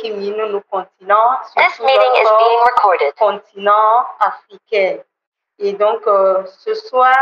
qui 0.00 0.10
minent 0.12 0.46
nos 0.46 0.60
continents, 0.62 1.38
surtout 1.56 1.84
notre 1.84 3.14
continent 3.16 4.06
africain. 4.20 4.98
Et 5.58 5.72
donc, 5.72 6.06
euh, 6.06 6.44
ce 6.46 6.74
soir, 6.74 7.16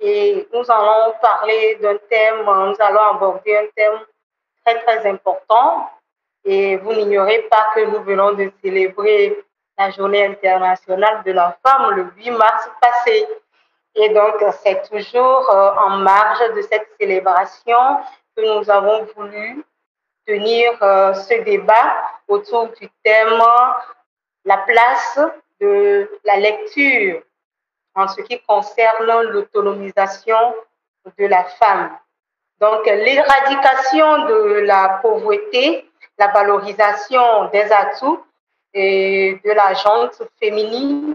et 0.00 0.48
nous 0.52 0.70
allons 0.70 1.14
parler 1.20 1.76
d'un 1.76 1.96
thème, 2.08 2.42
nous 2.44 2.76
allons 2.78 3.14
aborder 3.14 3.56
un 3.56 3.66
thème 3.76 4.00
très, 4.64 4.80
très 4.80 5.08
important. 5.08 5.90
Et 6.44 6.76
vous 6.78 6.94
n'ignorez 6.94 7.42
pas 7.50 7.66
que 7.74 7.80
nous 7.80 8.02
venons 8.02 8.32
de 8.32 8.50
célébrer 8.62 9.38
la 9.78 9.90
journée 9.90 10.24
internationale 10.24 11.22
de 11.24 11.32
la 11.32 11.56
femme 11.64 11.94
le 11.94 12.06
8 12.16 12.30
mars 12.30 12.70
passé. 12.80 13.26
Et 13.94 14.08
donc, 14.08 14.42
c'est 14.62 14.88
toujours 14.88 15.50
euh, 15.50 15.72
en 15.86 15.90
marge 15.98 16.54
de 16.54 16.62
cette 16.62 16.88
célébration 16.98 17.98
que 18.36 18.42
nous 18.42 18.70
avons 18.70 19.06
voulu 19.16 19.64
tenir 20.30 20.80
euh, 20.82 21.12
ce 21.14 21.42
débat 21.42 21.96
autour 22.28 22.68
du 22.80 22.88
thème 23.02 23.42
la 24.44 24.58
place 24.58 25.18
de 25.60 26.08
la 26.24 26.36
lecture 26.36 27.22
en 27.96 28.06
ce 28.06 28.20
qui 28.22 28.40
concerne 28.42 29.30
l'autonomisation 29.32 30.54
de 31.18 31.26
la 31.26 31.44
femme. 31.44 31.90
Donc, 32.60 32.86
l'éradication 32.86 34.26
de 34.26 34.60
la 34.60 35.00
pauvreté, 35.02 35.90
la 36.18 36.28
valorisation 36.28 37.46
des 37.46 37.66
atouts 37.72 38.22
et 38.72 39.40
de 39.44 39.50
la 39.50 39.74
gente 39.74 40.22
féminine, 40.38 41.14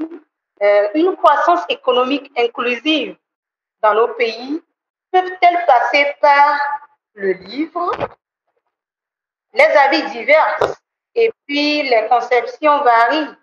euh, 0.62 0.88
une 0.94 1.16
croissance 1.16 1.64
économique 1.70 2.32
inclusive 2.38 3.16
dans 3.82 3.94
nos 3.94 4.10
pays 4.10 4.62
peuvent-elles 5.12 5.66
passer 5.66 6.06
par 6.20 6.58
le 7.14 7.32
livre, 7.32 7.92
les 9.56 9.64
avis 9.64 10.04
divers 10.12 10.60
et 11.16 11.32
puis 11.48 11.84
les 11.84 12.08
conceptions 12.08 12.84
varient. 12.84 13.36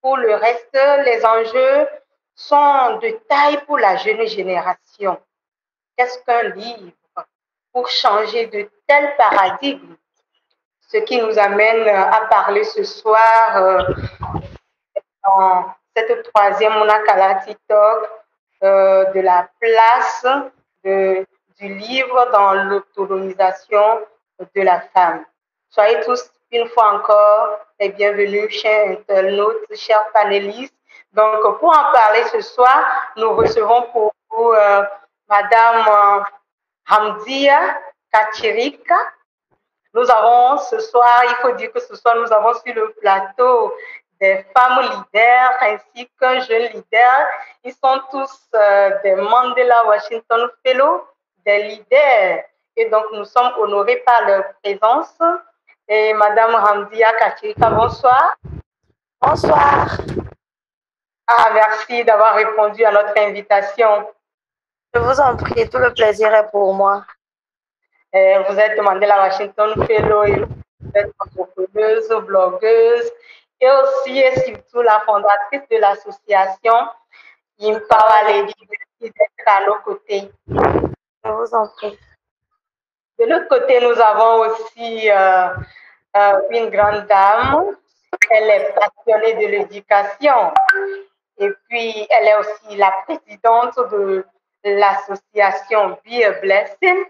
Pour 0.00 0.16
le 0.16 0.34
reste, 0.34 0.76
les 1.04 1.24
enjeux 1.24 1.88
sont 2.34 2.96
de 2.96 3.10
taille 3.28 3.64
pour 3.66 3.78
la 3.78 3.96
jeune 3.96 4.26
génération. 4.26 5.20
Qu'est-ce 5.96 6.18
qu'un 6.24 6.48
livre 6.54 6.92
pour 7.72 7.88
changer 7.88 8.46
de 8.46 8.68
tels 8.88 9.16
paradigmes 9.16 9.94
Ce 10.80 10.96
qui 10.98 11.20
nous 11.20 11.38
amène 11.38 11.86
à 11.88 12.26
parler 12.28 12.64
ce 12.64 12.82
soir 12.82 13.56
euh, 13.56 13.82
dans 15.24 15.66
cette 15.96 16.32
troisième 16.32 16.72
Monakala 16.72 17.36
TikTok 17.36 18.10
euh, 18.64 19.04
de 19.12 19.20
la 19.20 19.48
place 19.60 20.26
du 20.84 21.26
livre 21.60 22.30
dans 22.32 22.54
l'autonomisation 22.54 24.00
de 24.54 24.62
la 24.62 24.80
femme. 24.80 25.24
Soyez 25.74 26.00
tous 26.02 26.30
une 26.50 26.68
fois 26.68 26.96
encore 26.96 27.60
les 27.80 27.88
bienvenus, 27.88 28.50
chers 28.50 28.90
internautes, 28.90 29.74
chers 29.74 30.06
panélistes. 30.12 30.74
Donc, 31.14 31.40
pour 31.60 31.70
en 31.70 31.92
parler 31.94 32.24
ce 32.24 32.42
soir, 32.42 32.84
nous 33.16 33.34
recevons 33.34 33.84
pour 33.90 34.12
vous 34.28 34.52
euh, 34.52 34.82
Madame 35.30 35.86
euh, 35.88 36.24
Hamdia 36.90 37.58
Kachirika. 38.12 38.96
Nous 39.94 40.10
avons 40.10 40.58
ce 40.58 40.78
soir, 40.78 41.22
il 41.24 41.36
faut 41.36 41.52
dire 41.52 41.72
que 41.72 41.80
ce 41.80 41.96
soir, 41.96 42.16
nous 42.16 42.30
avons 42.30 42.52
sur 42.52 42.74
le 42.74 42.92
plateau 43.00 43.74
des 44.20 44.44
femmes 44.54 44.78
leaders 44.82 45.52
ainsi 45.62 46.06
qu'un 46.20 46.40
jeune 46.40 46.64
leader. 46.64 47.26
Ils 47.64 47.72
sont 47.72 47.98
tous 48.10 48.46
euh, 48.54 48.90
des 49.02 49.14
Mandela 49.14 49.86
Washington 49.86 50.50
Fellow, 50.62 51.06
des 51.46 51.62
leaders. 51.62 52.44
Et 52.76 52.90
donc, 52.90 53.06
nous 53.12 53.24
sommes 53.24 53.54
honorés 53.58 54.02
par 54.04 54.26
leur 54.26 54.44
présence. 54.62 55.16
Et 55.94 56.14
Madame 56.14 56.54
Hamdia 56.54 57.12
Kachirika, 57.18 57.68
bonsoir. 57.68 58.34
Bonsoir. 59.20 59.98
Ah, 61.26 61.50
merci 61.52 62.02
d'avoir 62.02 62.34
répondu 62.34 62.82
à 62.82 62.90
notre 62.90 63.12
invitation. 63.18 64.08
Je 64.94 65.00
vous 65.00 65.20
en 65.20 65.36
prie, 65.36 65.68
tout 65.68 65.76
le 65.76 65.92
plaisir 65.92 66.32
est 66.34 66.50
pour 66.50 66.72
moi. 66.72 67.04
Euh, 68.14 68.42
vous 68.48 68.58
êtes 68.58 68.80
Mandela 68.80 69.18
Washington 69.18 69.86
Fellow 69.86 70.24
et 70.24 70.36
vous 70.36 70.92
êtes 70.94 71.12
entrepreneuse, 71.18 72.08
blogueuse 72.26 73.10
et 73.60 73.68
aussi 73.68 74.18
et 74.18 74.34
surtout 74.46 74.80
la 74.80 74.98
fondatrice 75.00 75.68
de 75.70 75.76
l'association 75.76 76.88
Impower 77.60 78.28
Lady 78.28 78.54
d'être 78.98 79.44
à 79.44 79.66
nos 79.66 79.78
côtés. 79.84 80.30
Je 80.48 81.30
vous 81.30 81.54
en 81.54 81.68
prie. 81.68 81.98
De 83.18 83.26
l'autre 83.26 83.48
côté, 83.48 83.78
nous 83.82 84.00
avons 84.00 84.50
aussi 84.50 85.10
euh, 85.10 85.48
euh, 86.16 86.40
une 86.50 86.70
grande 86.70 87.06
dame. 87.06 87.76
Elle 88.30 88.50
est 88.50 88.74
passionnée 88.74 89.34
de 89.34 89.50
l'éducation. 89.50 90.52
Et 91.38 91.50
puis, 91.68 92.06
elle 92.10 92.28
est 92.28 92.36
aussi 92.36 92.76
la 92.76 92.92
présidente 93.04 93.78
de 93.90 94.24
l'association 94.64 95.98
Be 96.04 96.22
a 96.24 96.32
Blessing, 96.40 97.04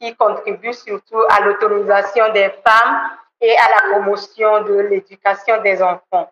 qui 0.00 0.14
contribue 0.14 0.72
surtout 0.72 1.22
à 1.28 1.40
l'autonomisation 1.40 2.32
des 2.32 2.50
femmes 2.64 3.10
et 3.40 3.56
à 3.56 3.68
la 3.68 3.90
promotion 3.92 4.62
de 4.62 4.74
l'éducation 4.80 5.60
des 5.62 5.82
enfants. 5.82 6.30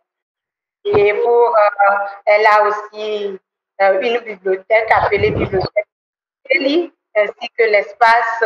Et 0.84 1.14
pour, 1.14 1.48
euh, 1.48 1.94
elle 2.26 2.46
a 2.46 2.62
aussi 2.68 3.38
euh, 3.80 4.00
une 4.00 4.18
bibliothèque 4.20 4.90
appelée 4.90 5.32
Bibliothèque 5.32 5.88
Kelly, 6.48 6.92
ainsi 7.16 7.48
que 7.58 7.64
l'espace 7.64 8.44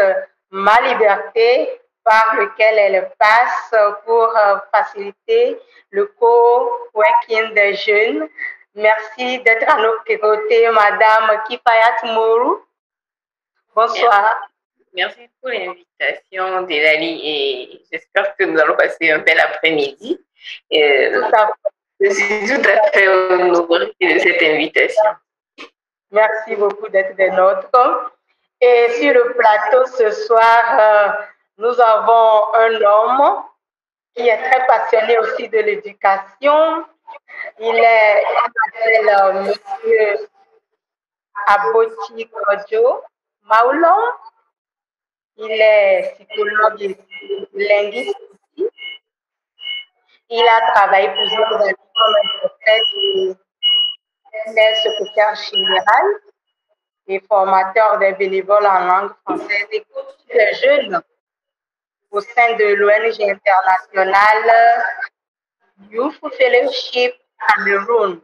Ma 0.51 0.81
Liberté, 0.81 1.80
par 2.05 2.37
lequel 2.37 2.79
elle 2.79 3.11
passe 3.19 3.75
pour 4.05 4.37
euh, 4.37 4.57
faciliter 4.73 5.59
le 5.91 6.07
co-working 6.07 7.55
des 7.55 7.75
jeunes. 7.75 8.29
Merci 8.75 9.41
d'être 9.41 9.69
à 9.69 9.81
nos 9.81 9.99
côtés, 10.21 10.71
Madame 10.71 11.43
Kipayat 11.47 12.15
Mourou. 12.15 12.63
Bonsoir. 13.75 14.49
Merci 14.93 15.29
pour 15.41 15.51
l'invitation, 15.51 16.63
Delali, 16.63 17.21
et 17.25 17.83
j'espère 17.93 18.35
que 18.37 18.45
nous 18.45 18.59
allons 18.59 18.77
passer 18.77 19.11
un 19.11 19.19
bel 19.19 19.39
après-midi. 19.39 20.21
Euh, 20.73 21.31
je 22.01 22.11
suis 22.11 22.47
tout 22.47 22.69
à 22.69 22.91
fait 22.91 23.09
honorée 23.09 23.93
de 24.01 24.19
cette 24.19 24.43
invitation. 24.43 25.11
Merci 26.11 26.57
beaucoup 26.57 26.89
d'être 26.89 27.15
des 27.15 27.31
nôtres. 27.31 28.13
Et 28.61 28.89
sur 29.01 29.15
le 29.15 29.33
plateau 29.35 29.87
ce 29.87 30.11
soir, 30.11 30.79
euh, 30.79 31.09
nous 31.61 31.79
avons 31.79 32.55
un 32.55 32.81
homme 32.81 33.43
qui 34.17 34.27
est 34.27 34.43
très 34.51 34.67
passionné 34.67 35.19
aussi 35.19 35.47
de 35.49 35.59
l'éducation. 35.59 36.87
Il 37.59 37.77
est, 37.77 38.23
s'appelle 38.25 39.09
euh, 39.09 39.43
Monsieur 39.43 40.29
Aboti 41.47 42.29
Kodjo 42.29 43.03
Maulon. 43.43 44.01
Il 45.37 45.53
est 45.53 46.15
psychologue 46.15 46.83
et 46.83 46.99
linguiste. 47.53 48.17
Il 50.31 50.47
a 50.49 50.73
travaillé 50.73 51.11
plusieurs 51.11 51.61
années 51.61 51.75
comme 51.75 52.15
interprète 52.25 52.83
et 52.97 53.37
il 54.47 54.59
est 54.59 54.75
secrétaire 54.77 55.35
général 55.35 56.05
et 57.07 57.21
formateur 57.21 57.99
des 57.99 58.13
bénévoles 58.13 58.67
en 58.67 58.79
langue 58.87 59.13
française 59.25 59.67
et 59.73 59.85
coach 59.93 60.63
jeunes 60.63 61.03
au 62.11 62.21
sein 62.21 62.57
de 62.57 62.75
l'ONG 62.75 63.21
internationale 63.21 64.83
Youth 65.91 66.19
Fellowship 66.37 67.15
Cameroun. 67.39 68.21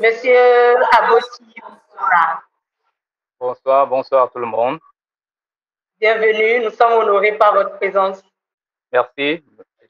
Monsieur 0.00 0.76
Aboti, 0.98 1.54
bonsoir. 1.60 2.42
Bonsoir, 3.38 3.86
bonsoir 3.86 4.30
tout 4.30 4.38
le 4.38 4.46
monde. 4.46 4.78
Bienvenue, 6.00 6.64
nous 6.64 6.70
sommes 6.70 6.92
honorés 6.92 7.32
par 7.32 7.54
votre 7.54 7.76
présence. 7.76 8.22
Merci. 8.92 9.44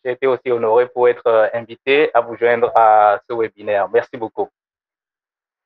J'ai 0.04 0.12
été 0.12 0.26
aussi 0.26 0.50
honoré 0.50 0.88
pour 0.88 1.08
être 1.08 1.26
euh, 1.26 1.49
invité 1.52 2.11
à 2.14 2.20
vous 2.20 2.37
joindre 2.37 2.72
à 2.75 3.20
ce 3.28 3.34
webinaire. 3.34 3.88
Merci 3.88 4.16
beaucoup. 4.16 4.49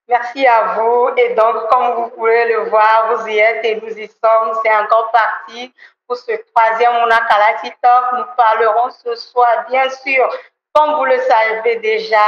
Merci 0.08 0.46
à 0.46 0.74
vous. 0.74 1.10
Et 1.16 1.34
donc, 1.34 1.68
comme 1.70 1.94
vous 1.94 2.10
pouvez 2.10 2.48
le 2.48 2.68
voir, 2.68 3.14
vous 3.14 3.28
y 3.28 3.38
êtes 3.38 3.64
et 3.64 3.80
nous 3.80 3.96
y 3.96 4.08
sommes. 4.08 4.58
C'est 4.62 4.74
encore 4.74 5.12
parti 5.12 5.72
ce 6.14 6.32
troisième 6.54 7.00
Monakalati 7.00 7.72
Talk. 7.80 8.04
Nous 8.14 8.24
parlerons 8.36 8.90
ce 8.90 9.14
soir, 9.14 9.66
bien 9.68 9.88
sûr, 9.90 10.28
comme 10.74 10.96
vous 10.96 11.04
le 11.04 11.18
savez 11.18 11.76
déjà, 11.76 12.26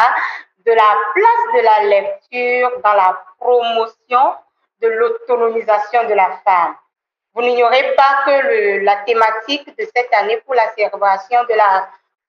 de 0.64 0.72
la 0.72 0.96
place 1.14 1.54
de 1.54 1.60
la 1.60 1.84
lecture 1.84 2.70
dans 2.82 2.94
la 2.94 3.22
promotion 3.38 4.34
de 4.80 4.88
l'autonomisation 4.88 6.08
de 6.08 6.14
la 6.14 6.30
femme. 6.44 6.74
Vous 7.34 7.42
n'ignorez 7.42 7.94
pas 7.96 8.22
que 8.24 8.84
la 8.84 8.96
thématique 8.98 9.66
de 9.76 9.84
cette 9.94 10.12
année 10.14 10.40
pour 10.44 10.54
la 10.54 10.70
célébration 10.74 11.42
de 11.44 11.54
la 11.54 11.88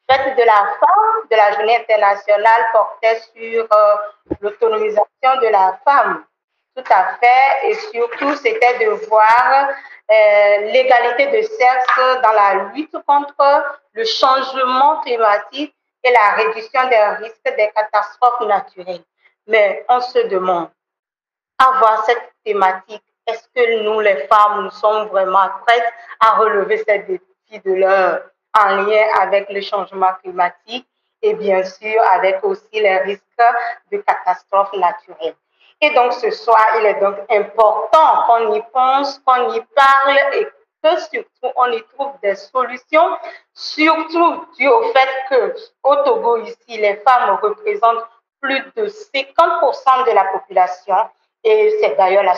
fête 0.10 0.36
de 0.36 0.44
la 0.44 0.76
femme, 0.80 1.28
de 1.30 1.36
la 1.36 1.52
journée 1.54 1.78
internationale, 1.78 2.66
portait 2.72 3.22
sur 3.36 3.68
euh, 3.72 3.96
l'autonomisation 4.42 5.32
de 5.42 5.48
la 5.48 5.80
femme. 5.86 6.26
Tout 6.76 6.84
à 6.94 7.16
fait. 7.18 7.70
Et 7.70 7.74
surtout, 7.76 8.36
c'était 8.36 8.86
de 8.86 8.90
voir 9.08 9.70
euh, 10.12 10.58
l'égalité 10.72 11.28
de 11.28 11.42
sexe 11.42 12.22
dans 12.22 12.34
la 12.34 12.72
lutte 12.74 12.96
contre 13.08 13.78
le 13.94 14.04
changement 14.04 15.00
climatique 15.02 15.76
et 16.04 16.12
la 16.12 16.32
réduction 16.32 16.88
des 16.90 17.24
risques 17.24 17.56
des 17.58 17.72
catastrophes 17.74 18.48
naturelles. 18.48 19.04
Mais 19.48 19.86
on 19.90 20.02
se 20.02 20.28
demande, 20.28 20.70
avoir 21.58 22.06
cette 22.06 22.34
thématique, 22.44 23.04
est-ce 23.28 23.48
que 23.56 23.84
nous, 23.84 24.00
les 24.02 24.28
femmes, 24.28 24.64
nous 24.64 24.72
sommes 24.72 25.08
vraiment 25.08 25.50
prêtes 25.66 25.94
à 26.20 26.36
relever 26.36 26.84
ces 26.88 27.00
défis 27.00 27.62
de 27.64 27.74
l'heure 27.74 28.22
en 28.54 28.76
lien 28.84 29.06
avec 29.20 29.50
le 29.50 29.62
changement 29.62 30.14
climatique 30.22 30.88
et 31.22 31.34
bien 31.34 31.64
sûr 31.64 32.02
avec 32.12 32.44
aussi 32.44 32.64
les 32.74 33.00
risques 33.00 33.24
de 33.92 33.98
catastrophes 33.98 34.74
naturelles? 34.74 35.36
Et 35.82 35.90
donc 35.92 36.14
ce 36.14 36.32
soir, 36.32 36.66
il 36.80 36.86
est 36.86 37.00
donc 37.00 37.18
important 37.30 38.24
qu'on 38.28 38.54
y 38.54 38.62
pense, 38.74 39.20
qu'on 39.20 39.54
y 39.54 39.62
parle 39.76 40.18
et 40.34 40.46
que 40.84 41.00
surtout 41.00 41.52
on 41.56 41.72
y 41.72 41.84
trouve 41.94 42.14
des 42.22 42.36
solutions, 42.36 43.18
surtout 43.54 44.46
dû 44.58 44.68
au 44.68 44.84
fait 44.94 45.10
que 45.30 45.56
au 45.84 45.96
Togo 45.98 46.38
ici, 46.38 46.78
les 46.78 46.96
femmes 46.98 47.38
représentent 47.42 48.06
plus 48.42 48.62
de 48.76 48.88
50% 48.88 50.06
de 50.06 50.12
la 50.12 50.26
population 50.26 50.96
et 51.46 51.78
c'est 51.80 51.96
d'ailleurs 51.96 52.24
la, 52.24 52.34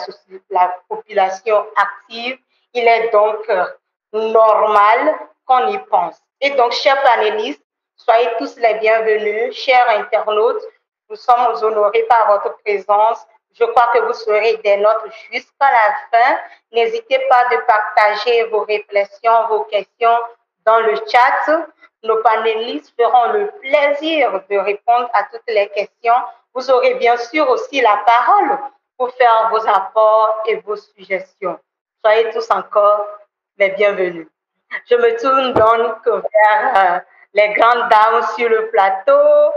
la, 0.50 0.76
population 0.88 1.66
active. 1.76 2.38
Il 2.74 2.86
est 2.86 3.10
donc 3.10 3.38
euh, 3.48 3.64
normal 4.12 5.18
qu'on 5.46 5.68
y 5.68 5.78
pense. 5.90 6.16
Et 6.42 6.50
donc, 6.50 6.72
chers 6.72 7.02
panélistes, 7.02 7.62
soyez 7.96 8.28
tous 8.38 8.56
les 8.58 8.74
bienvenus, 8.74 9.54
chers 9.56 9.88
internautes. 9.88 10.62
Nous 11.10 11.16
sommes 11.16 11.54
honorés 11.62 12.02
par 12.04 12.32
votre 12.32 12.58
présence. 12.58 13.26
Je 13.54 13.64
crois 13.64 13.90
que 13.94 14.00
vous 14.00 14.12
serez 14.12 14.58
des 14.58 14.76
nôtres 14.76 15.06
jusqu'à 15.32 15.70
la 15.70 15.94
fin. 16.10 16.38
N'hésitez 16.72 17.18
pas 17.30 17.48
de 17.48 17.56
partager 17.66 18.44
vos 18.44 18.60
réflexions, 18.60 19.46
vos 19.48 19.64
questions 19.64 20.18
dans 20.66 20.80
le 20.80 20.94
chat. 21.10 21.66
Nos 22.02 22.22
panélistes 22.22 22.94
feront 22.94 23.32
le 23.32 23.46
plaisir 23.60 24.42
de 24.50 24.58
répondre 24.58 25.08
à 25.14 25.24
toutes 25.24 25.48
les 25.48 25.68
questions. 25.70 26.14
Vous 26.54 26.70
aurez 26.70 26.94
bien 26.94 27.16
sûr 27.16 27.48
aussi 27.48 27.80
la 27.80 28.04
parole 28.06 28.58
pour 28.98 29.10
faire 29.14 29.48
vos 29.50 29.66
apports 29.66 30.42
et 30.46 30.56
vos 30.56 30.76
suggestions. 30.76 31.58
Soyez 32.04 32.30
tous 32.30 32.50
encore 32.50 33.06
les 33.56 33.70
bienvenus. 33.70 34.28
Je 34.90 34.94
me 34.94 35.18
tourne 35.18 35.54
donc 35.54 36.06
vers 36.06 36.76
euh, 36.76 37.00
les 37.32 37.48
grandes 37.54 37.88
dames 37.88 38.22
sur 38.36 38.48
le 38.48 38.68
plateau, 38.68 39.52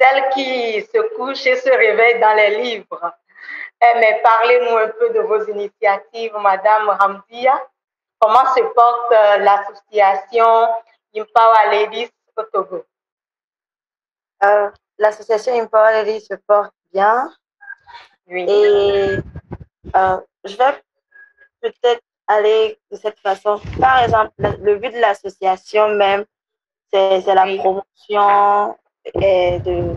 celles 0.00 0.28
qui 0.30 0.80
se 0.82 1.16
couchent 1.16 1.46
et 1.46 1.56
se 1.56 1.70
réveillent 1.70 2.20
dans 2.20 2.34
les 2.34 2.62
livres. 2.62 3.12
Eh, 3.80 3.98
mais 4.00 4.20
parlez-nous 4.22 4.76
un 4.76 4.88
peu 4.88 5.10
de 5.10 5.20
vos 5.20 5.44
initiatives, 5.46 6.34
Madame 6.40 6.88
Ramdia. 6.88 7.66
Comment 8.18 8.52
se 8.54 8.62
porte 8.74 9.12
euh, 9.12 9.36
l'association 9.38 10.68
Empower 11.16 11.70
Ladies 11.70 12.10
au 12.36 12.42
Togo? 12.44 12.84
Euh, 14.42 14.70
l'association 14.98 15.54
Empower 15.54 15.92
Ladies 15.92 16.22
se 16.22 16.34
porte 16.34 16.72
bien. 16.92 17.32
Et 18.28 19.16
euh, 19.96 20.20
je 20.44 20.56
vais 20.56 20.82
peut-être 21.60 22.02
aller 22.26 22.78
de 22.90 22.96
cette 22.96 23.18
façon. 23.20 23.60
Par 23.80 24.02
exemple, 24.02 24.32
le 24.38 24.76
but 24.76 24.92
de 24.92 24.98
l'association 24.98 25.88
même, 25.90 26.24
c'est 26.92 27.22
la 27.26 27.46
promotion 27.56 28.76
et 29.14 29.58
de, 29.60 29.96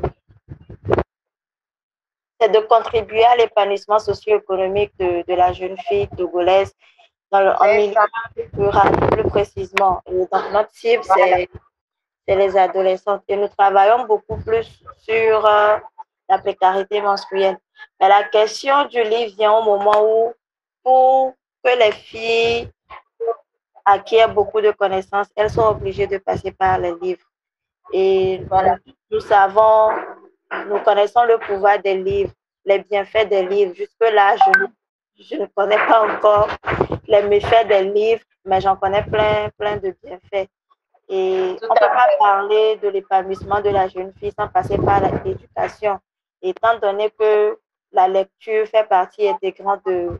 de 2.48 2.60
contribuer 2.68 3.24
à 3.24 3.36
l'épanouissement 3.36 4.00
socio-économique 4.00 4.92
de, 5.00 5.24
de, 5.28 5.34
la 5.34 5.54
jeune 5.54 5.78
fille 5.88 6.08
togolaise 6.10 6.74
dans 7.31 7.40
le 7.42 7.78
milieu 7.78 7.96
rural, 8.54 8.92
plus 9.12 9.24
précisément. 9.24 10.02
Et 10.08 10.12
donc, 10.12 10.52
notre 10.52 10.74
cible, 10.74 11.04
c'est 11.04 12.36
les 12.36 12.58
adolescentes. 12.58 13.24
Et 13.28 13.36
nous 13.36 13.48
travaillons 13.48 14.06
beaucoup 14.06 14.38
plus 14.38 14.84
sur 14.98 15.46
euh, 15.46 15.78
la 16.30 16.38
précarité 16.40 17.02
menstruelle. 17.02 17.58
Mais 18.00 18.10
la 18.10 18.24
question 18.24 18.86
du 18.86 19.02
livre 19.04 19.36
vient 19.36 19.54
au 19.54 19.63
moment 19.63 20.04
où, 20.04 20.34
pour 20.84 21.34
que 21.63 21.78
les 21.78 21.92
filles 21.92 22.69
acquièrent 23.86 24.34
beaucoup 24.34 24.62
de 24.62 24.72
connaissances, 24.72 25.28
elles 25.36 25.50
sont 25.50 25.68
obligées 25.68 26.08
de 26.08 26.18
passer 26.18 26.52
par 26.52 26.78
les 26.78 26.94
livres. 27.02 27.31
Et 27.94 28.42
voilà, 28.48 28.78
nous 29.10 29.20
savons, 29.20 29.92
nous 30.68 30.80
connaissons 30.80 31.24
le 31.24 31.38
pouvoir 31.38 31.80
des 31.80 31.96
livres, 31.96 32.32
les 32.66 32.80
bienfaits 32.80 33.28
des 33.30 33.46
livres. 33.46 33.74
Jusque-là, 33.76 34.36
je, 34.38 35.24
je 35.24 35.36
ne 35.36 35.46
connais 35.48 35.78
pas 35.88 36.08
encore 36.08 36.50
les 37.08 37.24
méfaits 37.24 37.68
des 37.68 37.84
livres, 37.84 38.24
mais 38.46 38.62
j'en 38.62 38.76
connais 38.76 39.04
plein, 39.04 39.50
plein 39.58 39.78
de 39.78 39.96
bienfaits. 40.04 40.50
Et 41.10 41.58
on 41.62 41.66
ne 41.66 41.68
peut 41.68 41.76
pas 41.80 42.08
parler 42.20 42.78
de 42.78 42.88
l'épanouissement 42.88 43.60
de 43.62 43.70
la 43.70 43.90
jeune 43.90 44.14
fille 44.14 44.32
sans 44.38 44.48
passer 44.48 44.78
par 44.78 45.02
l'éducation, 45.02 46.00
étant 46.42 46.78
donné 46.80 47.12
que 47.12 47.60
la 47.92 48.08
lecture 48.08 48.66
fait 48.68 48.88
partie 48.88 49.28
intégrante 49.28 49.86
de, 49.86 50.18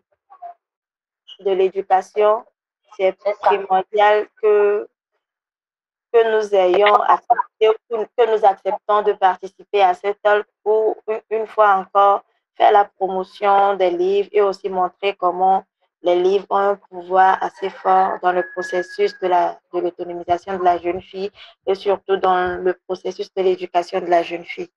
de 1.40 1.52
l'éducation. 1.52 2.44
C'est 2.98 3.16
primordial 3.42 4.28
que, 4.42 4.90
que 6.12 6.36
nous 6.36 6.56
ayons 6.56 6.96
accepté, 6.96 7.70
que 7.90 8.36
nous 8.36 8.46
acceptons 8.46 9.02
de 9.04 9.14
participer 9.14 9.82
à 9.82 9.94
cette 9.94 10.22
talk 10.22 10.46
pour, 10.64 10.98
une 11.30 11.48
fois 11.48 11.76
encore, 11.76 12.24
faire 12.56 12.72
la 12.72 12.86
promotion 12.86 13.76
des 13.76 13.92
livres 13.92 14.30
et 14.32 14.42
aussi 14.42 14.70
montrer 14.70 15.16
comment 15.16 15.64
les 16.04 16.16
livres 16.16 16.48
ont 16.50 16.58
un 16.58 16.76
pouvoir 16.76 17.42
assez 17.42 17.70
fort 17.70 18.14
dans 18.22 18.32
le 18.32 18.44
processus 18.54 19.18
de 19.20 19.30
l'autonomisation 19.74 20.54
de, 20.54 20.58
de 20.60 20.64
la 20.64 20.78
jeune 20.80 21.02
fille 21.02 21.32
et 21.68 21.76
surtout 21.76 22.18
dans 22.18 22.62
le 22.62 22.74
processus 22.88 23.32
de 23.34 23.42
l'éducation 23.44 24.00
de 24.02 24.08
la 24.08 24.24
jeune 24.24 24.44
fille. 24.44 24.72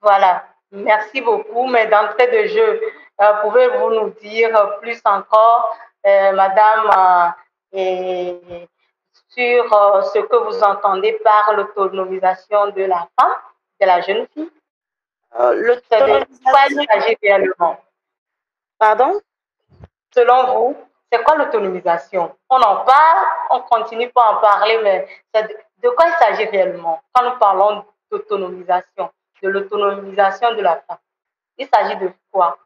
Voilà, 0.00 0.44
Merci 0.72 1.20
beaucoup, 1.20 1.66
mais 1.66 1.86
d'entrée 1.88 2.28
de 2.28 2.48
jeu, 2.48 2.80
euh, 3.20 3.32
pouvez-vous 3.42 3.90
nous 3.90 4.10
dire 4.22 4.78
plus 4.80 4.98
encore, 5.04 5.76
euh, 6.06 6.32
Madame, 6.32 7.34
euh, 7.74 8.32
sur 9.34 9.64
ce 10.12 10.18
que 10.20 10.36
vous 10.36 10.62
entendez 10.62 11.12
par 11.24 11.52
l'autonomisation 11.54 12.68
de 12.70 12.82
la 12.84 13.06
femme, 13.18 13.32
de 13.80 13.86
la 13.86 14.00
jeune 14.00 14.26
fille 14.34 14.50
L'autonomisation. 15.38 16.84
s'agit 16.90 17.16
réellement 17.22 17.78
Pardon? 18.78 19.20
Selon 20.14 20.52
vous, 20.54 20.76
c'est 21.10 21.22
quoi 21.24 21.36
l'autonomisation? 21.36 22.34
On 22.50 22.56
en 22.60 22.84
parle, 22.84 23.26
on 23.50 23.60
continue 23.60 24.10
pas 24.10 24.32
en 24.32 24.36
parler, 24.40 24.78
mais 24.82 25.08
de 25.82 25.88
quoi 25.90 26.06
il 26.08 26.14
s'agit 26.18 26.44
réellement? 26.50 27.00
Quand 27.14 27.30
nous 27.30 27.38
parlons 27.38 27.84
d'autonomisation 28.10 29.10
de 29.42 29.48
l'autonomisation 29.48 30.54
de 30.54 30.60
la 30.62 30.76
femme. 30.86 30.98
Il 31.58 31.68
s'agit 31.72 31.96
de 31.96 32.12
quoi? 32.30 32.58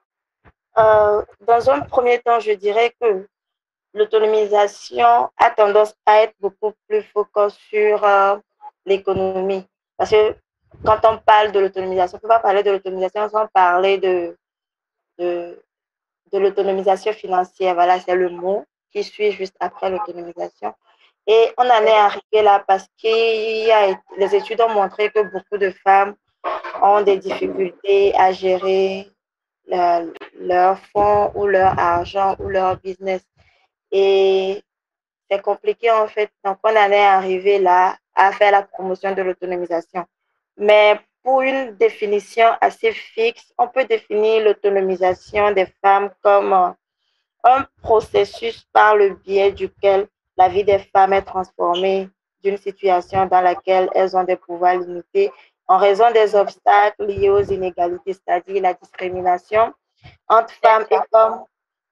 Euh, 0.78 1.22
Dans 1.40 1.70
un 1.70 1.80
premier 1.80 2.18
temps, 2.20 2.40
je 2.40 2.52
dirais 2.52 2.92
que 3.00 3.26
l'autonomisation 3.96 5.30
a 5.38 5.50
tendance 5.50 5.94
à 6.04 6.22
être 6.22 6.34
beaucoup 6.40 6.72
plus 6.86 7.02
focus 7.02 7.54
sur 7.70 8.04
euh, 8.04 8.36
l'économie. 8.84 9.64
Parce 9.96 10.10
que 10.10 10.36
quand 10.84 11.00
on 11.04 11.18
parle 11.18 11.52
de 11.52 11.60
l'autonomisation, 11.60 12.16
on 12.16 12.18
ne 12.18 12.22
peut 12.22 12.28
pas 12.28 12.40
parler 12.40 12.62
de 12.62 12.70
l'autonomisation 12.70 13.28
sans 13.30 13.46
parler 13.48 13.98
de, 13.98 14.36
l'autonomisation 16.32 17.12
financière. 17.12 17.74
Voilà, 17.74 17.98
c'est 17.98 18.14
le 18.14 18.28
mot 18.28 18.64
qui 18.92 19.02
suit 19.02 19.32
juste 19.32 19.56
après 19.60 19.90
l'autonomisation. 19.90 20.74
Et 21.26 21.52
on 21.56 21.64
en 21.64 21.82
est 21.82 21.90
arrivé 21.90 22.42
là 22.42 22.62
parce 22.68 22.86
que 23.02 24.18
les 24.18 24.34
études 24.34 24.60
ont 24.60 24.68
montré 24.68 25.10
que 25.10 25.22
beaucoup 25.22 25.58
de 25.58 25.70
femmes 25.70 26.14
ont 26.82 27.00
des 27.00 27.16
difficultés 27.16 28.14
à 28.14 28.30
gérer 28.32 29.10
leur 29.68 30.78
fonds 30.92 31.32
ou 31.34 31.46
leur 31.46 31.78
argent 31.78 32.36
ou 32.38 32.48
leur 32.48 32.76
business. 32.76 33.22
Et 33.98 34.62
c'est 35.30 35.40
compliqué 35.40 35.90
en 35.90 36.06
fait. 36.06 36.30
Donc, 36.44 36.58
on 36.62 36.68
en 36.68 36.90
est 36.92 37.10
arrivé 37.18 37.58
là 37.58 37.96
à 38.14 38.30
faire 38.30 38.52
la 38.52 38.62
promotion 38.62 39.14
de 39.14 39.22
l'autonomisation. 39.22 40.04
Mais 40.58 41.00
pour 41.22 41.40
une 41.40 41.74
définition 41.76 42.48
assez 42.60 42.92
fixe, 42.92 43.54
on 43.56 43.68
peut 43.68 43.86
définir 43.86 44.44
l'autonomisation 44.44 45.50
des 45.52 45.66
femmes 45.82 46.10
comme 46.22 46.52
un 46.52 47.66
processus 47.82 48.66
par 48.70 48.96
le 48.96 49.14
biais 49.14 49.52
duquel 49.52 50.08
la 50.36 50.48
vie 50.50 50.64
des 50.64 50.78
femmes 50.78 51.14
est 51.14 51.22
transformée 51.22 52.10
d'une 52.42 52.58
situation 52.58 53.24
dans 53.24 53.40
laquelle 53.40 53.88
elles 53.94 54.14
ont 54.14 54.24
des 54.24 54.36
pouvoirs 54.36 54.78
limités 54.78 55.32
en 55.68 55.78
raison 55.78 56.10
des 56.12 56.34
obstacles 56.34 57.06
liés 57.06 57.30
aux 57.30 57.42
inégalités, 57.42 58.12
c'est-à-dire 58.12 58.62
la 58.62 58.74
discrimination 58.74 59.72
entre 60.28 60.52
femmes 60.62 60.86
et 60.90 60.98
hommes, 61.12 61.44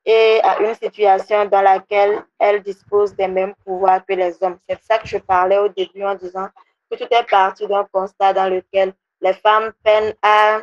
et 0.06 0.40
à 0.42 0.60
une 0.60 0.74
situation 0.74 1.46
dans 1.46 1.62
laquelle 1.62 2.24
elles 2.38 2.62
disposent 2.62 3.14
des 3.16 3.28
mêmes 3.28 3.54
pouvoirs 3.64 4.04
que 4.06 4.12
les 4.14 4.36
hommes. 4.42 4.58
C'est 4.68 4.82
ça 4.82 4.98
que 4.98 5.06
je 5.06 5.18
parlais 5.18 5.58
au 5.58 5.68
début 5.68 6.04
en 6.04 6.14
disant 6.14 6.48
que 6.90 6.96
tout 6.96 7.08
est 7.10 7.30
parti 7.30 7.66
d'un 7.66 7.84
constat 7.90 8.34
dans 8.34 8.48
lequel 8.48 8.92
les 9.20 9.32
femmes 9.32 9.72
peinent 9.82 10.14
à, 10.22 10.60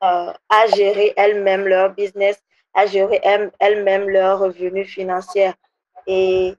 à 0.00 0.66
gérer 0.76 1.12
elles-mêmes 1.16 1.66
leur 1.66 1.90
business, 1.90 2.40
à 2.72 2.86
gérer 2.86 3.20
elles-mêmes 3.58 4.08
leurs 4.08 4.38
revenus 4.38 4.88
financiers. 4.88 5.52
Et 6.06 6.54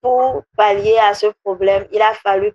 pour 0.00 0.42
pallier 0.56 0.98
à 0.98 1.14
ce 1.14 1.26
problème, 1.42 1.86
il 1.92 2.00
a 2.00 2.14
fallu 2.14 2.52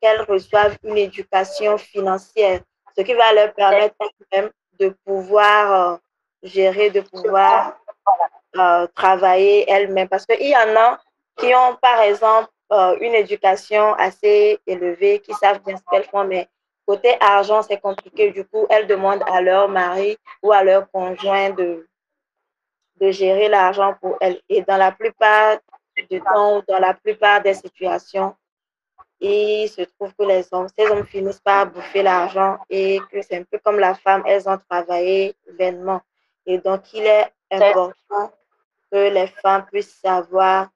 qu'elles 0.00 0.22
reçoivent 0.22 0.76
une 0.82 0.98
éducation 0.98 1.78
financière, 1.78 2.60
ce 2.96 3.02
qui 3.02 3.14
va 3.14 3.32
leur 3.32 3.54
permettre 3.54 3.96
de 4.78 4.88
pouvoir 5.04 5.92
euh, 5.92 5.96
gérer, 6.42 6.90
de 6.90 7.00
pouvoir 7.00 7.78
euh, 8.56 8.86
travailler 8.94 9.70
elles-mêmes. 9.70 10.08
Parce 10.08 10.26
qu'il 10.26 10.48
y 10.48 10.56
en 10.56 10.76
a 10.76 10.98
qui 11.36 11.54
ont, 11.54 11.76
par 11.80 12.00
exemple, 12.00 12.48
euh, 12.72 12.96
une 13.00 13.14
éducation 13.14 13.94
assez 13.94 14.58
élevée, 14.66 15.20
qui 15.20 15.32
savent 15.34 15.60
bien 15.64 15.76
ce 15.76 15.82
qu'elles 15.90 16.08
font, 16.08 16.24
mais 16.24 16.48
côté 16.86 17.16
argent, 17.20 17.62
c'est 17.62 17.80
compliqué. 17.80 18.30
Du 18.30 18.44
coup, 18.44 18.66
elles 18.70 18.86
demandent 18.86 19.24
à 19.26 19.40
leur 19.40 19.68
mari 19.68 20.16
ou 20.42 20.52
à 20.52 20.64
leur 20.64 20.90
conjoint 20.90 21.50
de, 21.50 21.86
gérer 23.00 23.48
l'argent 23.48 23.94
pour 24.00 24.16
elles. 24.20 24.40
Et 24.48 24.62
dans 24.62 24.78
la 24.78 24.90
plupart 24.90 25.58
du 26.10 26.20
temps, 26.20 26.62
dans 26.66 26.78
la 26.78 26.94
plupart 26.94 27.42
des 27.42 27.54
situations, 27.54 28.34
il 29.20 29.68
se 29.68 29.82
trouve 29.82 30.12
que 30.18 30.24
les 30.24 30.46
hommes, 30.52 30.68
ces 30.76 30.86
hommes 30.86 31.06
finissent 31.06 31.40
par 31.40 31.66
bouffer 31.66 32.02
l'argent 32.02 32.58
et 32.68 33.00
que 33.10 33.22
c'est 33.22 33.36
un 33.36 33.44
peu 33.44 33.58
comme 33.58 33.78
la 33.78 33.94
femme, 33.94 34.22
elles 34.26 34.48
ont 34.48 34.58
travaillé 34.68 35.34
vainement. 35.58 36.00
Et 36.46 36.58
donc, 36.58 36.92
il 36.92 37.04
est 37.04 37.32
important 37.50 38.32
que 38.90 39.10
les 39.10 39.26
femmes 39.26 39.66
puissent 39.66 39.98
savoir 40.00 40.68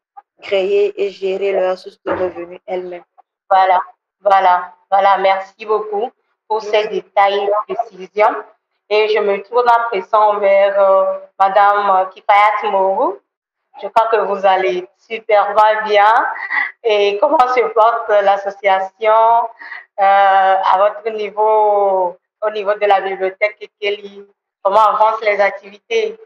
créer 0.43 0.93
et 1.01 1.11
gérer 1.11 1.53
leurs 1.53 1.79
sources 1.79 2.01
de 2.05 2.11
revenus 2.11 2.61
elles-mêmes. 2.67 3.05
Voilà, 3.49 3.81
voilà, 4.21 4.75
voilà. 4.91 5.19
Merci 5.19 5.65
beaucoup 5.65 6.11
pour 6.49 6.63
ces 6.63 6.89
détails 6.89 7.49
et 7.69 7.75
précisions. 7.75 8.37
Et 8.89 9.09
je 9.09 9.21
me 9.21 9.41
tourne 9.43 9.69
à 9.69 9.85
présent 9.91 10.39
vers 10.39 10.81
euh, 10.81 11.19
Madame 11.39 12.11
Kifayat 12.11 12.71
Mourou. 12.71 13.19
Je 13.81 13.87
crois 13.89 14.09
que 14.09 14.17
vous 14.27 14.45
allez 14.45 14.89
super 14.99 15.55
bien. 15.85 16.13
Et 16.83 17.17
comment 17.19 17.39
se 17.55 17.61
porte 17.73 18.09
l'association 18.09 19.49
euh, 20.01 20.57
à 20.73 20.79
votre 20.79 21.09
niveau, 21.11 22.17
au 22.43 22.51
niveau 22.51 22.75
de 22.75 22.87
la 22.87 23.01
bibliothèque 23.01 23.71
Kelly? 23.81 24.27
Comment 24.63 24.89
avancent 24.89 25.23
les 25.23 25.41
activités 25.41 26.17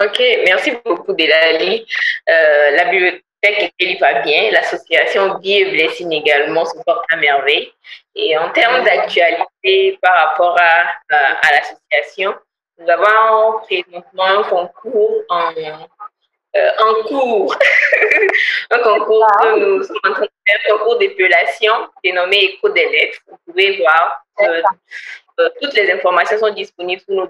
Ok, 0.00 0.18
merci 0.46 0.72
beaucoup 0.84 1.12
Delali. 1.12 1.86
Euh, 2.28 2.70
la 2.72 2.84
bibliothèque 2.84 3.72
Kelly 3.78 3.96
va 3.98 4.20
bien, 4.22 4.50
l'association 4.52 5.38
Vie 5.38 5.58
et 5.58 5.70
Blessing 5.70 6.12
également 6.12 6.64
se 6.64 6.76
porte 6.84 7.04
à 7.10 7.16
merveille. 7.16 7.72
Et 8.14 8.36
en 8.38 8.50
termes 8.50 8.84
d'actualité 8.84 9.98
par 10.00 10.28
rapport 10.28 10.56
à, 10.58 11.14
à 11.14 11.52
l'association, 11.52 12.34
nous 12.78 12.88
avons 12.88 13.60
présentement 13.60 14.24
un 14.24 14.42
concours 14.44 15.22
en 15.28 15.52
euh, 16.56 16.70
en 16.78 17.06
cours, 17.06 17.54
un 18.70 18.78
concours 18.78 19.26
que 19.42 19.58
nous 19.58 19.82
sommes 19.82 19.96
en 20.08 20.12
train 20.12 20.22
de 20.22 20.30
faire, 20.46 20.58
un 20.66 20.78
concours 20.78 20.98
d'épulation 20.98 21.72
dénommé 22.02 22.38
Écho 22.38 22.70
des 22.70 22.88
lettres. 22.88 23.18
Vous 23.26 23.36
pouvez 23.46 23.76
voir, 23.76 24.24
euh, 24.40 24.62
euh, 25.40 25.48
toutes 25.60 25.74
les 25.74 25.90
informations 25.90 26.38
sont 26.38 26.52
disponibles 26.52 27.02
sur, 27.02 27.14
nos, 27.14 27.28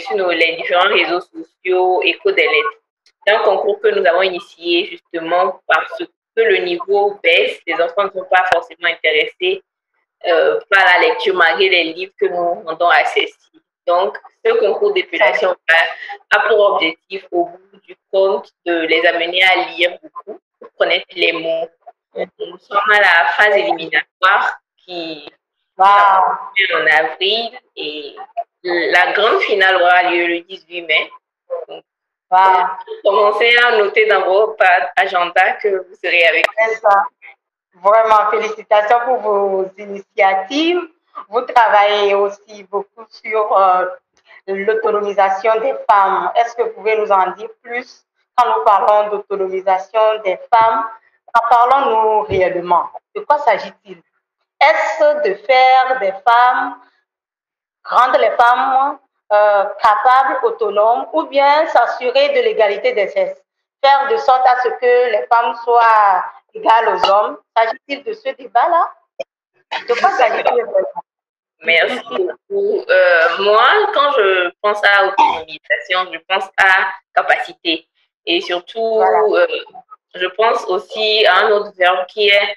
sur 0.00 0.16
nos, 0.16 0.30
les 0.30 0.56
différents 0.56 0.88
réseaux 0.88 1.20
sociaux 1.20 2.02
Écho 2.02 2.30
des 2.32 2.42
lettres. 2.42 2.80
C'est 3.26 3.34
un 3.34 3.40
concours 3.40 3.80
que 3.80 3.88
nous 3.88 4.06
avons 4.06 4.22
initié 4.22 4.86
justement 4.86 5.60
parce 5.66 5.98
que 5.98 6.42
le 6.42 6.58
niveau 6.58 7.18
baisse, 7.22 7.60
les 7.66 7.74
enfants 7.74 8.04
ne 8.04 8.10
sont 8.10 8.26
pas 8.30 8.44
forcément 8.52 8.88
intéressés 8.88 9.62
par 10.22 10.84
la 10.84 11.08
lecture 11.08 11.34
malgré 11.34 11.68
les 11.68 11.84
livres 11.92 12.12
que 12.18 12.26
nous 12.26 12.62
rendons 12.64 12.88
accessibles. 12.88 13.62
Donc, 13.86 14.18
ce 14.44 14.52
concours 14.58 14.92
d'épulation 14.92 15.54
a 16.30 16.40
pour 16.48 16.72
objectif, 16.72 17.24
au 17.30 17.46
bout 17.46 17.80
du 17.86 17.96
compte, 18.10 18.50
de 18.64 18.80
les 18.80 19.06
amener 19.06 19.42
à 19.42 19.70
lire 19.70 19.98
beaucoup, 20.02 20.40
pour 20.58 20.74
connaître 20.76 21.06
les 21.14 21.32
mots. 21.32 21.68
Nous 22.16 22.58
sommes 22.58 22.90
à 22.92 23.00
la 23.00 23.26
phase 23.36 23.56
éliminatoire 23.56 24.58
qui 24.78 25.28
va 25.76 26.22
en 26.74 26.86
avril 26.86 27.58
et 27.76 28.16
la 28.62 29.12
grande 29.12 29.40
finale 29.42 29.76
aura 29.76 30.02
lieu 30.10 30.26
le 30.26 30.40
18 30.40 30.82
mai. 30.82 31.10
Donc, 31.68 31.84
Commencez 33.04 33.56
à 33.64 33.78
noter 33.78 34.06
dans 34.06 34.24
vos 34.24 34.56
agenda 34.96 35.52
que 35.62 35.68
vous 35.68 35.94
serez 36.02 36.24
avec 36.24 36.46
nous. 36.46 37.80
Vraiment, 37.80 38.30
félicitations 38.30 39.00
pour 39.04 39.18
vos 39.18 39.66
initiatives. 39.78 40.80
Vous 41.28 41.42
travaillez 41.42 42.14
aussi 42.14 42.64
beaucoup 42.64 43.04
sur 43.08 43.56
euh, 43.56 43.86
l'autonomisation 44.48 45.60
des 45.60 45.74
femmes. 45.88 46.32
Est-ce 46.34 46.56
que 46.56 46.62
vous 46.62 46.70
pouvez 46.70 46.96
nous 46.98 47.10
en 47.12 47.30
dire 47.32 47.48
plus 47.62 48.04
quand 48.36 48.56
nous 48.56 48.64
parlons 48.64 49.10
d'autonomisation 49.10 50.00
des 50.24 50.38
femmes? 50.52 50.84
En 51.32 51.48
parlons-nous 51.48 52.22
réellement? 52.22 52.88
De 53.14 53.20
quoi 53.20 53.38
s'agit-il? 53.38 54.02
Est-ce 54.60 55.28
de 55.28 55.34
faire 55.34 55.98
des 56.00 56.12
femmes, 56.26 56.76
rendre 57.84 58.18
les 58.18 58.30
femmes 58.30 58.98
euh, 59.32 59.64
capables, 59.82 60.38
autonomes, 60.44 61.06
ou 61.12 61.24
bien 61.24 61.66
s'assurer 61.68 62.30
de 62.30 62.40
l'égalité 62.40 62.92
des 62.92 63.08
sexes? 63.08 63.42
Faire 63.84 64.08
de 64.08 64.16
sorte 64.16 64.46
à 64.46 64.62
ce 64.62 64.68
que 64.68 65.10
les 65.12 65.26
femmes 65.26 65.54
soient 65.64 66.24
égales 66.54 66.88
aux 66.94 67.10
hommes? 67.10 67.38
S'agit-il 67.56 68.02
de 68.02 68.12
ce 68.12 68.30
débat-là? 68.30 68.90
De 69.88 69.94
quoi 69.94 70.10
s'agit-il 70.10 70.64
Merci 71.62 72.02
beaucoup. 72.10 72.84
Euh, 72.88 73.38
moi, 73.40 73.66
quand 73.94 74.12
je 74.12 74.50
pense 74.60 74.80
à 74.84 75.06
autonomisation, 75.06 76.12
je 76.12 76.18
pense 76.28 76.44
à 76.58 76.88
capacité. 77.14 77.88
Et 78.26 78.40
surtout, 78.40 79.00
euh, 79.00 79.46
je 80.14 80.26
pense 80.26 80.64
aussi 80.66 81.26
à 81.26 81.46
un 81.46 81.50
autre 81.52 81.72
verbe 81.76 82.06
qui 82.06 82.28
est 82.28 82.56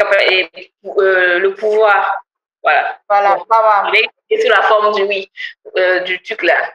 euh, 0.00 1.38
le 1.38 1.54
pouvoir. 1.54 2.22
Voilà. 2.62 2.98
Voilà, 3.08 3.38
sous 3.38 4.48
la 4.48 4.62
forme 4.62 4.94
du 4.94 5.02
oui, 5.02 5.30
du 6.04 6.22
truc 6.22 6.42
là 6.42 6.70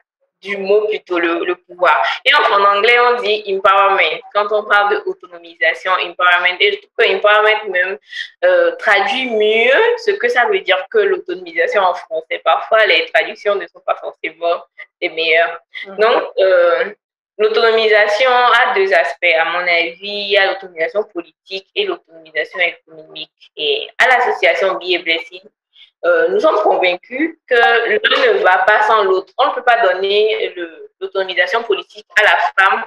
du 0.45 0.57
mot 0.57 0.87
plutôt, 0.87 1.19
le, 1.19 1.55
pouvoir. 1.67 2.01
Et 2.23 2.31
en, 2.33 2.63
anglais, 2.63 2.97
on 2.99 3.21
dit 3.21 3.43
empowerment. 3.47 4.21
Quand 4.33 4.47
on 4.51 4.63
parle 4.63 4.91
de 4.91 5.03
autonomisation, 5.05 5.91
empowerment, 5.91 6.57
et 6.59 6.71
je 6.71 6.77
trouve 6.77 6.91
que 6.97 7.15
empowerment 7.15 7.71
même 7.71 7.97
euh, 8.43 8.75
traduit 8.77 9.29
mieux 9.31 9.81
ce 10.05 10.11
que 10.11 10.29
ça 10.29 10.45
veut 10.45 10.59
dire 10.59 10.85
que 10.89 10.99
l'autonomisation 10.99 11.81
en 11.81 11.93
français. 11.93 12.41
Parfois, 12.43 12.85
les 12.85 13.05
traductions 13.13 13.55
ne 13.55 13.65
sont 13.67 13.81
pas 13.85 13.95
forcément 13.95 14.63
les 15.01 15.09
meilleures. 15.09 15.59
Mhm. 15.87 15.97
Donc, 15.97 16.23
euh, 16.39 16.93
l'autonomisation 17.37 18.29
a 18.29 18.73
deux 18.75 18.93
aspects. 18.93 19.33
À 19.37 19.45
mon 19.45 19.59
avis, 19.59 19.97
il 20.01 20.29
y 20.31 20.37
a 20.37 20.47
l'autonomisation 20.47 21.03
politique 21.03 21.67
et 21.75 21.85
l'autonomisation 21.85 22.59
économique. 22.59 23.51
Et 23.57 23.87
à 23.97 24.07
l'association 24.07 24.75
Be 24.75 25.03
Blessing, 25.03 25.41
euh, 26.05 26.29
nous 26.29 26.39
sommes 26.39 26.57
convaincus 26.57 27.37
que 27.47 27.55
l'un 27.55 28.33
ne 28.33 28.43
va 28.43 28.59
pas 28.59 28.83
sans 28.83 29.03
l'autre. 29.03 29.33
On 29.37 29.47
ne 29.47 29.53
peut 29.53 29.63
pas 29.63 29.81
donner 29.81 30.53
l'autonomisation 30.99 31.63
politique 31.63 32.05
à 32.19 32.23
la 32.23 32.37
femme 32.57 32.85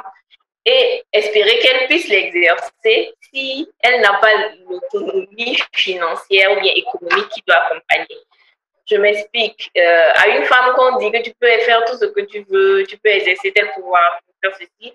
et 0.65 1.03
espérer 1.13 1.59
qu'elle 1.59 1.87
puisse 1.87 2.09
l'exercer 2.09 3.15
si 3.33 3.69
elle 3.81 4.01
n'a 4.01 4.15
pas 4.15 4.33
l'autonomie 4.69 5.59
financière 5.73 6.53
ou 6.57 6.61
bien 6.61 6.73
économique 6.75 7.29
qui 7.31 7.43
doit 7.47 7.57
accompagner. 7.57 8.19
Je 8.87 8.97
m'explique. 8.97 9.71
Euh, 9.77 10.11
à 10.15 10.29
une 10.29 10.45
femme 10.45 10.75
qu'on 10.75 10.97
dit 10.99 11.11
que 11.11 11.23
tu 11.23 11.33
peux 11.39 11.47
faire 11.47 11.85
tout 11.85 11.97
ce 11.97 12.07
que 12.07 12.21
tu 12.21 12.45
veux, 12.49 12.85
tu 12.85 12.97
peux 12.99 13.11
exercer 13.11 13.53
tel 13.53 13.71
pouvoir, 13.73 14.21
faire 14.41 14.55
ceci, 14.55 14.95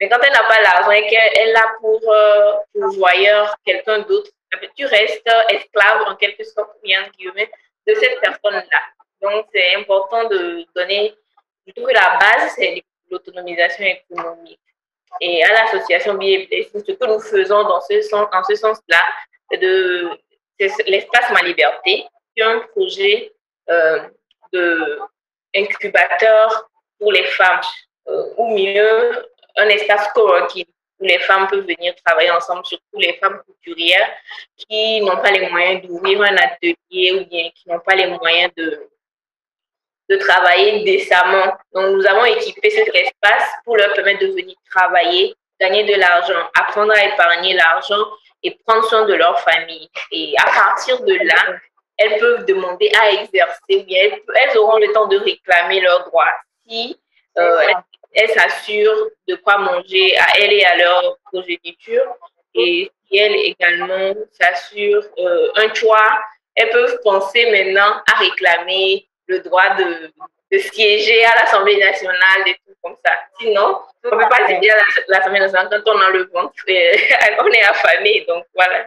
mais 0.00 0.08
quand 0.08 0.18
elle 0.22 0.32
n'a 0.32 0.44
pas 0.44 0.60
l'argent 0.60 0.90
et 0.90 1.06
qu'elle 1.08 1.56
a 1.56 1.74
pour 1.80 2.00
euh, 2.12 2.54
pourvoyeur 2.72 3.54
quelqu'un 3.64 4.00
d'autre, 4.00 4.30
tu 4.76 4.86
restes 4.86 5.28
esclave 5.50 6.02
en 6.08 6.16
quelque 6.16 6.44
sorte, 6.44 6.70
bien 6.82 7.06
guillemets, 7.18 7.50
de 7.86 7.94
cette 7.94 8.20
personne-là. 8.20 8.80
Donc, 9.20 9.46
c'est 9.52 9.74
important 9.74 10.28
de 10.28 10.64
donner, 10.74 11.14
je 11.66 11.72
trouve 11.72 11.88
que 11.88 11.94
la 11.94 12.18
base, 12.18 12.52
c'est 12.56 12.82
l'autonomisation 13.10 13.84
économique. 13.84 14.60
Et 15.20 15.44
à 15.44 15.52
l'association 15.52 16.14
BIE 16.14 16.48
ce 16.72 16.92
que 16.92 17.06
nous 17.06 17.20
faisons 17.20 17.62
dans 17.62 17.80
ce 17.80 18.02
sens, 18.02 18.28
en 18.32 18.44
ce 18.44 18.54
sens-là, 18.56 19.02
c'est 19.50 19.58
de 19.58 20.10
l'espace 20.58 21.30
Ma 21.30 21.42
Liberté, 21.42 22.04
qui 22.34 22.42
est 22.42 22.42
un 22.42 22.60
projet 22.60 23.32
euh, 23.70 24.08
de 24.52 24.98
incubateur 25.54 26.68
pour 26.98 27.12
les 27.12 27.24
femmes, 27.24 27.60
euh, 27.60 27.93
ou 28.36 28.56
mieux, 28.56 29.26
un 29.56 29.68
espace 29.68 30.08
coworking 30.12 30.66
où 31.00 31.04
les 31.04 31.18
femmes 31.20 31.48
peuvent 31.48 31.66
venir 31.66 31.94
travailler 32.04 32.30
ensemble, 32.30 32.64
surtout 32.64 32.98
les 32.98 33.14
femmes 33.14 33.40
couturières 33.46 34.10
qui 34.56 35.00
n'ont 35.00 35.16
pas 35.16 35.30
les 35.30 35.48
moyens 35.48 35.82
d'ouvrir 35.82 36.22
un 36.22 36.36
atelier 36.36 37.12
ou 37.12 37.24
bien 37.26 37.50
qui 37.54 37.68
n'ont 37.68 37.80
pas 37.80 37.94
les 37.94 38.06
moyens 38.06 38.52
de, 38.56 38.88
de 40.08 40.16
travailler 40.16 40.84
décemment. 40.84 41.56
Donc, 41.72 41.96
nous 41.96 42.06
avons 42.06 42.24
équipé 42.26 42.70
cet 42.70 42.94
espace 42.94 43.50
pour 43.64 43.76
leur 43.76 43.92
permettre 43.94 44.20
de 44.20 44.28
venir 44.28 44.56
travailler, 44.70 45.34
gagner 45.60 45.84
de 45.84 45.94
l'argent, 45.98 46.48
apprendre 46.58 46.92
à 46.96 47.04
épargner 47.06 47.54
l'argent 47.54 48.04
et 48.42 48.56
prendre 48.66 48.84
soin 48.84 49.04
de 49.06 49.14
leur 49.14 49.40
famille. 49.40 49.88
Et 50.10 50.34
à 50.38 50.44
partir 50.44 51.02
de 51.02 51.14
là, 51.14 51.58
elles 51.96 52.18
peuvent 52.18 52.44
demander 52.44 52.90
à 53.00 53.10
exercer, 53.12 53.86
elles, 53.90 54.20
elles 54.34 54.58
auront 54.58 54.78
le 54.78 54.92
temps 54.92 55.06
de 55.06 55.16
réclamer 55.16 55.80
leurs 55.80 56.04
droits 56.06 56.34
si 56.66 56.98
euh, 57.38 57.60
elles 57.60 57.76
s'assurent 58.28 59.08
de 59.28 59.34
quoi 59.36 59.58
manger 59.58 60.16
à 60.18 60.26
elles 60.38 60.52
et 60.52 60.64
à 60.64 60.76
leur 60.76 61.18
progéniture 61.24 62.16
et 62.54 62.90
si 63.06 63.18
elles 63.18 63.34
également 63.34 64.14
s'assurent 64.32 65.08
euh, 65.18 65.48
un 65.56 65.74
choix, 65.74 66.20
elles 66.54 66.70
peuvent 66.70 66.98
penser 67.02 67.50
maintenant 67.50 68.00
à 68.12 68.18
réclamer 68.18 69.08
le 69.26 69.40
droit 69.40 69.74
de, 69.76 70.12
de 70.52 70.58
siéger 70.58 71.24
à 71.24 71.34
l'Assemblée 71.40 71.78
nationale, 71.78 72.44
des 72.44 72.54
trucs 72.64 72.76
comme 72.82 72.96
ça. 73.04 73.12
Sinon, 73.40 73.80
on 74.04 74.16
ne 74.16 74.22
peut 74.22 74.28
pas 74.28 74.46
siéger 74.46 74.70
à 74.70 74.76
l'Assemblée 75.08 75.40
nationale 75.40 75.68
quand 75.70 75.92
on 75.92 76.00
a 76.00 76.10
le 76.10 76.24
ventre, 76.32 76.54
on 76.68 77.52
est 77.52 77.62
affamé, 77.62 78.24
donc 78.28 78.44
voilà. 78.54 78.86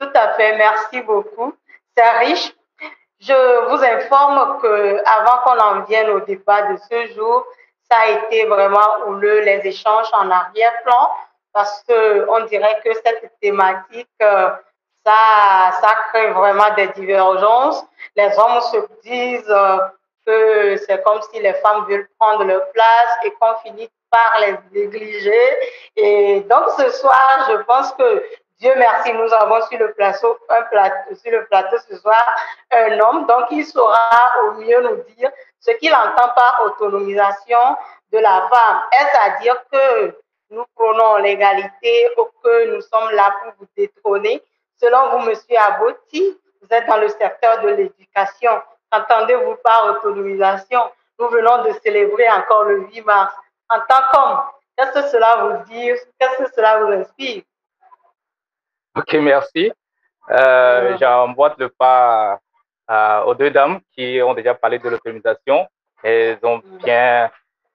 Tout 0.00 0.10
à 0.14 0.34
fait, 0.34 0.56
merci 0.56 1.00
beaucoup. 1.02 1.54
C'est 1.96 2.10
riche. 2.18 2.52
Je 3.20 3.68
vous 3.68 3.84
informe 3.84 4.60
que 4.60 5.00
avant 5.06 5.42
qu'on 5.44 5.60
en 5.60 5.84
vienne 5.84 6.10
au 6.10 6.20
débat 6.20 6.72
de 6.72 6.76
ce 6.90 7.14
jour, 7.14 7.46
ça 7.92 8.00
a 8.00 8.08
été 8.08 8.46
vraiment 8.46 8.88
houleux 9.06 9.40
les 9.40 9.60
échanges 9.64 10.08
en 10.12 10.30
arrière-plan 10.30 11.10
parce 11.52 11.82
que 11.86 12.26
on 12.30 12.44
dirait 12.46 12.80
que 12.82 12.94
cette 12.94 13.30
thématique 13.40 14.08
euh, 14.22 14.50
ça 15.04 15.72
ça 15.80 15.94
crée 16.08 16.30
vraiment 16.30 16.72
des 16.74 16.88
divergences. 16.88 17.84
Les 18.16 18.30
hommes 18.38 18.60
se 18.72 18.78
disent 19.02 19.50
euh, 19.50 19.78
que 20.26 20.76
c'est 20.86 21.02
comme 21.02 21.20
si 21.30 21.40
les 21.40 21.52
femmes 21.54 21.84
veulent 21.86 22.08
prendre 22.18 22.44
leur 22.44 22.66
place 22.70 23.12
et 23.24 23.30
qu'on 23.32 23.54
finit 23.62 23.90
par 24.10 24.40
les 24.40 24.56
négliger. 24.72 25.46
Et 25.96 26.40
donc 26.40 26.64
ce 26.78 26.88
soir, 26.90 27.50
je 27.50 27.56
pense 27.64 27.92
que 27.92 28.24
Dieu 28.58 28.72
merci, 28.76 29.12
nous 29.12 29.32
avons 29.34 29.60
sur 29.66 29.78
le 29.78 29.92
plateau, 29.92 30.38
sur 31.20 31.32
le 31.32 31.44
plateau 31.46 31.76
ce 31.88 31.96
soir 31.96 32.24
un 32.70 32.98
homme, 33.00 33.26
donc 33.26 33.46
il 33.50 33.66
saura 33.66 34.10
au 34.44 34.52
mieux 34.52 34.80
nous 34.82 35.02
dire 35.16 35.30
ce 35.62 35.70
qu'il 35.78 35.94
entend 35.94 36.28
par 36.34 36.60
autonomisation 36.66 37.58
de 38.12 38.18
la 38.18 38.48
femme. 38.52 38.80
Est-ce 39.00 39.30
à 39.30 39.40
dire 39.40 39.56
que 39.70 40.18
nous 40.50 40.64
prenons 40.74 41.16
l'égalité 41.16 42.08
ou 42.18 42.26
que 42.42 42.74
nous 42.74 42.80
sommes 42.82 43.10
là 43.12 43.34
pour 43.42 43.52
vous 43.58 43.66
détrôner? 43.76 44.42
Selon 44.76 45.10
vous, 45.10 45.26
Monsieur 45.30 45.56
Aboti, 45.56 46.36
vous 46.60 46.68
êtes 46.70 46.86
dans 46.86 46.98
le 46.98 47.08
secteur 47.08 47.62
de 47.62 47.68
l'éducation. 47.68 48.50
Entendez-vous 48.90 49.56
par 49.62 49.86
autonomisation? 49.86 50.80
Nous 51.18 51.28
venons 51.28 51.62
de 51.64 51.72
célébrer 51.84 52.28
encore 52.30 52.64
le 52.64 52.80
8 52.88 53.00
mars. 53.02 53.32
En 53.70 53.78
tant 53.88 54.02
qu'homme, 54.12 54.40
qu'est-ce 54.76 54.92
que 54.92 55.08
cela 55.08 55.36
vous 55.44 55.64
dit 55.70 55.90
Qu'est-ce 56.18 56.38
que 56.42 56.52
cela 56.52 56.80
vous 56.80 56.92
inspire? 56.92 57.42
Ok, 58.96 59.12
merci. 59.14 59.72
Euh, 60.30 60.96
J'emboîte 60.98 61.56
le 61.58 61.68
pas 61.68 62.38
aux 62.88 63.34
deux 63.34 63.50
dames 63.50 63.80
qui 63.94 64.20
ont 64.22 64.34
déjà 64.34 64.54
parlé 64.54 64.78
de 64.78 64.88
l'autonomisation. 64.88 65.66
Elles 66.02 66.38
ont 66.42 66.60
bien 66.84 67.30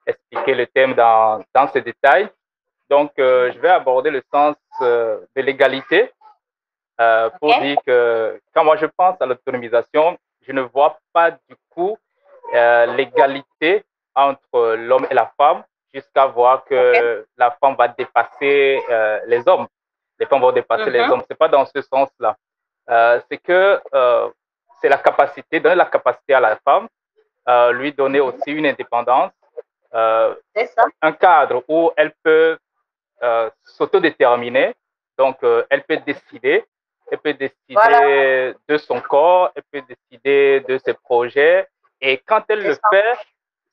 expliqué 0.06 0.54
le 0.54 0.66
thème 0.66 0.94
dans, 0.94 1.42
dans 1.54 1.68
ces 1.68 1.80
détails. 1.80 2.28
Donc, 2.88 3.12
euh, 3.18 3.52
je 3.52 3.58
vais 3.58 3.68
aborder 3.68 4.10
le 4.10 4.22
sens 4.32 4.56
euh, 4.80 5.18
de 5.36 5.42
l'égalité 5.42 6.12
euh, 7.00 7.28
pour 7.40 7.58
dire 7.60 7.76
que 7.86 8.40
quand 8.54 8.64
moi 8.64 8.76
je 8.76 8.86
pense 8.86 9.20
à 9.20 9.26
l'autonomisation, 9.26 10.16
je 10.46 10.52
ne 10.52 10.62
vois 10.62 10.98
pas 11.12 11.32
du 11.32 11.56
coup 11.70 11.98
euh, 12.54 12.86
l'égalité 12.86 13.84
entre 14.14 14.74
l'homme 14.76 15.06
et 15.10 15.14
la 15.14 15.30
femme 15.36 15.62
jusqu'à 15.92 16.26
voir 16.26 16.64
que 16.64 17.26
la 17.36 17.50
femme 17.60 17.74
va 17.76 17.88
dépasser 17.88 18.82
euh, 18.88 19.20
les 19.26 19.46
hommes 19.46 19.66
les 20.18 20.26
femmes 20.26 20.40
vont 20.40 20.52
dépasser 20.52 20.90
les 20.90 21.00
mhm. 21.00 21.10
hommes. 21.12 21.22
C'est 21.28 21.38
pas 21.38 21.48
dans 21.48 21.64
ce 21.66 21.80
sens-là. 21.82 22.36
Euh, 22.90 23.20
c'est 23.30 23.38
que 23.38 23.80
euh, 23.94 24.28
c'est 24.80 24.88
la 24.88 24.98
capacité, 24.98 25.60
donner 25.60 25.74
la 25.74 25.86
capacité 25.86 26.34
à 26.34 26.40
la 26.40 26.56
femme, 26.56 26.88
euh, 27.48 27.72
lui 27.72 27.92
donner 27.92 28.20
aussi 28.20 28.50
une 28.50 28.66
indépendance, 28.66 29.32
euh, 29.94 30.34
un 31.00 31.12
cadre 31.12 31.64
où 31.68 31.90
elle 31.96 32.12
peut 32.22 32.58
euh, 33.22 33.50
s'autodéterminer. 33.64 34.74
Donc, 35.16 35.38
elle 35.70 35.82
peut 35.82 35.96
décider, 35.96 36.64
elle 37.10 37.18
peut 37.18 37.34
décider 37.34 38.54
de 38.68 38.76
son 38.76 39.00
corps, 39.00 39.50
elle 39.56 39.64
peut 39.72 39.82
décider 39.88 40.60
de 40.60 40.78
ses 40.78 40.94
projets. 40.94 41.66
Et 42.00 42.18
quand 42.18 42.44
elle 42.48 42.62
le 42.62 42.76
fait, 42.90 43.18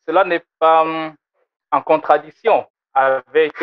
cela 0.07 0.23
n'est 0.23 0.43
pas 0.57 0.81
hum, 0.81 1.13
en 1.71 1.81
contradiction 1.81 2.65
avec 2.93 3.57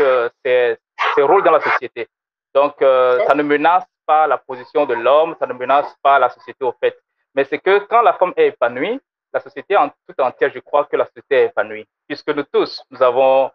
ses, 0.45 0.77
ses 1.17 1.23
rôles 1.23 1.43
dans 1.43 1.51
la 1.51 1.61
société. 1.61 2.07
Donc, 2.55 2.77
ça 2.81 3.35
ne 3.35 3.43
menace 3.43 3.85
pas 4.07 4.29
la 4.29 4.39
position 4.39 4.87
de 4.87 4.95
l'homme, 4.95 5.35
ça 5.41 5.47
ne 5.47 5.55
menace 5.55 5.97
pas 6.03 6.19
la 6.19 6.29
société 6.29 6.65
au 6.65 6.73
fait. 6.79 6.97
Mais 7.35 7.45
c'est 7.45 7.59
que 7.59 7.79
quand 7.81 8.03
la 8.03 8.13
femme 8.15 8.33
est 8.37 8.49
épanouie, 8.49 9.01
la 9.33 9.41
société 9.41 9.77
en 9.77 9.89
tout 9.89 10.21
entière, 10.21 10.51
je 10.55 10.59
crois 10.61 10.85
que 10.85 10.97
la 10.97 11.07
société 11.07 11.37
est 11.37 11.47
épanouie. 11.47 11.87
Puisque 12.07 12.29
nous 12.29 12.45
tous, 12.45 12.83
nous 12.91 13.03
avons, 13.03 13.51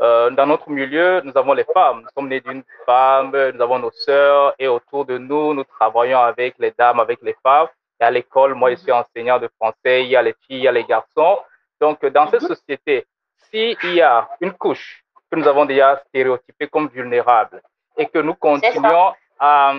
euh, 0.00 0.30
dans 0.30 0.46
notre 0.46 0.70
milieu, 0.70 1.20
nous 1.22 1.36
avons 1.36 1.52
les 1.52 1.66
femmes. 1.74 2.02
Nous 2.02 2.08
sommes 2.16 2.28
nés 2.28 2.40
d'une 2.40 2.64
femme, 2.86 3.30
nous 3.30 3.60
avons 3.60 3.78
nos 3.78 3.90
sœurs 3.90 4.54
et 4.58 4.68
autour 4.68 5.04
de 5.04 5.18
nous, 5.18 5.52
nous 5.54 5.64
travaillons 5.64 6.20
avec 6.20 6.54
les 6.58 6.72
dames, 6.78 7.00
avec 7.00 7.20
les 7.22 7.36
femmes. 7.42 7.68
Et 8.00 8.04
à 8.04 8.10
l'école, 8.10 8.54
moi, 8.54 8.70
je 8.70 8.76
suis 8.76 8.92
enseignant 8.92 9.38
de 9.38 9.48
français, 9.60 10.04
il 10.04 10.08
y 10.08 10.16
a 10.16 10.22
les 10.22 10.34
filles, 10.46 10.58
il 10.58 10.62
y 10.62 10.68
a 10.68 10.72
les 10.72 10.84
garçons. 10.84 11.38
Donc, 11.80 12.04
dans 12.06 12.28
cette 12.30 12.42
société, 12.42 13.06
s'il 13.50 13.94
y 13.94 14.00
a 14.00 14.28
une 14.40 14.52
couche 14.52 15.04
que 15.30 15.36
nous 15.36 15.46
avons 15.46 15.64
déjà 15.64 16.00
stéréotypée 16.08 16.68
comme 16.68 16.88
vulnérable, 16.88 17.60
et 17.98 18.06
que 18.06 18.18
nous 18.20 18.34
continuons 18.34 19.12
à, 19.38 19.74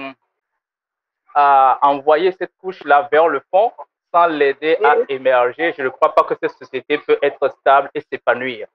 à, 1.36 1.80
envoyer 1.82 2.32
cette 2.32 2.52
couche-là 2.58 3.08
vers 3.12 3.28
le 3.28 3.42
fond 3.52 3.72
sans 4.12 4.28
l'aider 4.28 4.78
à 4.84 4.96
émerger, 5.08 5.74
je 5.78 5.84
ne 5.84 5.90
crois 5.90 6.16
pas 6.16 6.24
que 6.24 6.34
cette 6.42 6.58
société 6.58 6.98
peut 6.98 7.20
être 7.22 7.48
stable 7.60 7.92
et 7.94 8.02
s'épanouir. 8.02 8.68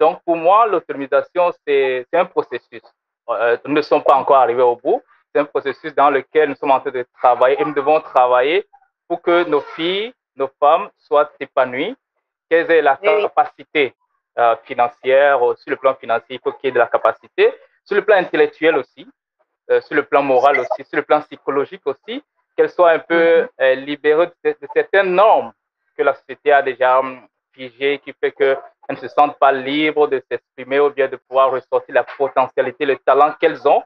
Donc, 0.00 0.22
pour 0.24 0.36
moi, 0.36 0.66
l'autonomisation, 0.66 1.52
c'est 1.66 2.06
un 2.12 2.24
processus. 2.24 2.82
Euh, 3.28 3.58
nous 3.66 3.74
ne 3.74 3.82
sommes 3.82 4.02
pas 4.02 4.14
encore 4.14 4.36
arrivés 4.36 4.62
au 4.62 4.76
bout. 4.76 5.02
C'est 5.34 5.40
un 5.40 5.44
processus 5.44 5.94
dans 5.94 6.08
lequel 6.08 6.48
nous 6.48 6.54
sommes 6.54 6.70
en 6.70 6.80
train 6.80 6.90
de 6.90 7.04
travailler 7.20 7.60
et 7.60 7.64
nous 7.64 7.74
devons 7.74 8.00
travailler 8.00 8.66
pour 9.06 9.20
que 9.20 9.44
nos 9.44 9.60
filles, 9.60 10.14
nos 10.36 10.48
femmes 10.58 10.88
soient 10.96 11.30
épanouies, 11.38 11.94
qu'elles 12.48 12.70
aient 12.70 12.82
la 12.82 12.96
capacité 12.96 13.94
euh, 14.38 14.56
financière, 14.64 15.40
sur 15.56 15.70
le 15.70 15.76
plan 15.76 15.94
financier, 15.94 16.36
il 16.36 16.40
faut 16.40 16.52
qu'il 16.52 16.68
y 16.68 16.68
ait 16.68 16.72
de 16.72 16.78
la 16.78 16.86
capacité, 16.86 17.52
sur 17.84 17.96
le 17.96 18.04
plan 18.04 18.16
intellectuel 18.16 18.76
aussi, 18.76 19.06
euh, 19.70 19.80
sur 19.82 19.94
le 19.94 20.02
plan 20.02 20.22
moral 20.22 20.60
aussi, 20.60 20.84
sur 20.84 20.96
le 20.96 21.02
plan 21.02 21.20
psychologique 21.22 21.82
aussi, 21.86 22.22
qu'elle 22.56 22.70
soit 22.70 22.90
un 22.90 22.98
peu 22.98 23.42
mhm. 23.42 23.48
euh, 23.60 23.74
libérée 23.74 24.30
de, 24.44 24.56
certaines 24.74 25.14
normes 25.14 25.52
que 25.96 26.02
la 26.02 26.14
société 26.14 26.52
a 26.52 26.62
déjà 26.62 27.00
hum, 27.00 27.20
figées, 27.52 27.98
qui 27.98 28.12
fait 28.12 28.32
qu'elles 28.32 28.56
ne 28.88 28.96
se 28.96 29.08
sentent 29.08 29.38
pas 29.38 29.52
libres 29.52 30.08
de 30.08 30.22
s'exprimer 30.30 30.80
ou 30.80 30.90
bien 30.90 31.08
de 31.08 31.16
pouvoir 31.16 31.50
ressortir 31.50 31.94
la 31.94 32.04
potentialité, 32.04 32.84
le 32.84 32.96
talent 32.96 33.34
qu'elles 33.40 33.66
ont. 33.66 33.82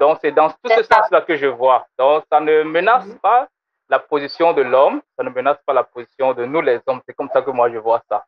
Donc, 0.00 0.18
c'est 0.20 0.32
dans 0.32 0.50
tout 0.50 0.68
ce 0.68 0.82
sens-là 0.82 1.22
que 1.22 1.36
je 1.36 1.46
vois. 1.46 1.86
Donc, 1.98 2.24
ça 2.30 2.40
ne 2.40 2.62
menace 2.62 3.06
mhm. 3.06 3.18
pas 3.18 3.48
la 3.88 3.98
position 3.98 4.52
de 4.52 4.62
l'homme, 4.62 5.00
ça 5.16 5.22
ne 5.22 5.30
menace 5.30 5.58
pas 5.64 5.72
la 5.72 5.84
position 5.84 6.32
de 6.34 6.44
nous 6.44 6.60
les 6.60 6.80
hommes. 6.86 7.00
C'est 7.06 7.14
comme 7.14 7.30
ça 7.32 7.42
que 7.42 7.50
moi 7.50 7.70
je 7.70 7.78
vois 7.78 8.02
ça. 8.08 8.24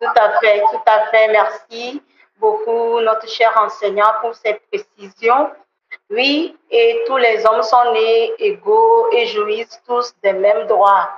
Tout 0.00 0.08
à 0.18 0.38
fait, 0.40 0.60
tout 0.60 0.82
à 0.86 1.06
fait. 1.06 1.28
Merci 1.28 2.02
beaucoup 2.38 3.00
notre 3.00 3.28
cher 3.28 3.52
enseignant 3.56 4.12
pour 4.20 4.34
cette 4.34 4.62
précision. 4.68 5.50
Oui, 6.10 6.56
et 6.70 7.02
tous 7.06 7.16
les 7.16 7.44
hommes 7.46 7.62
sont 7.62 7.92
nés 7.92 8.32
égaux 8.38 9.10
et 9.12 9.26
jouissent 9.26 9.80
tous 9.86 10.14
des 10.22 10.32
mêmes 10.32 10.66
droits. 10.66 11.10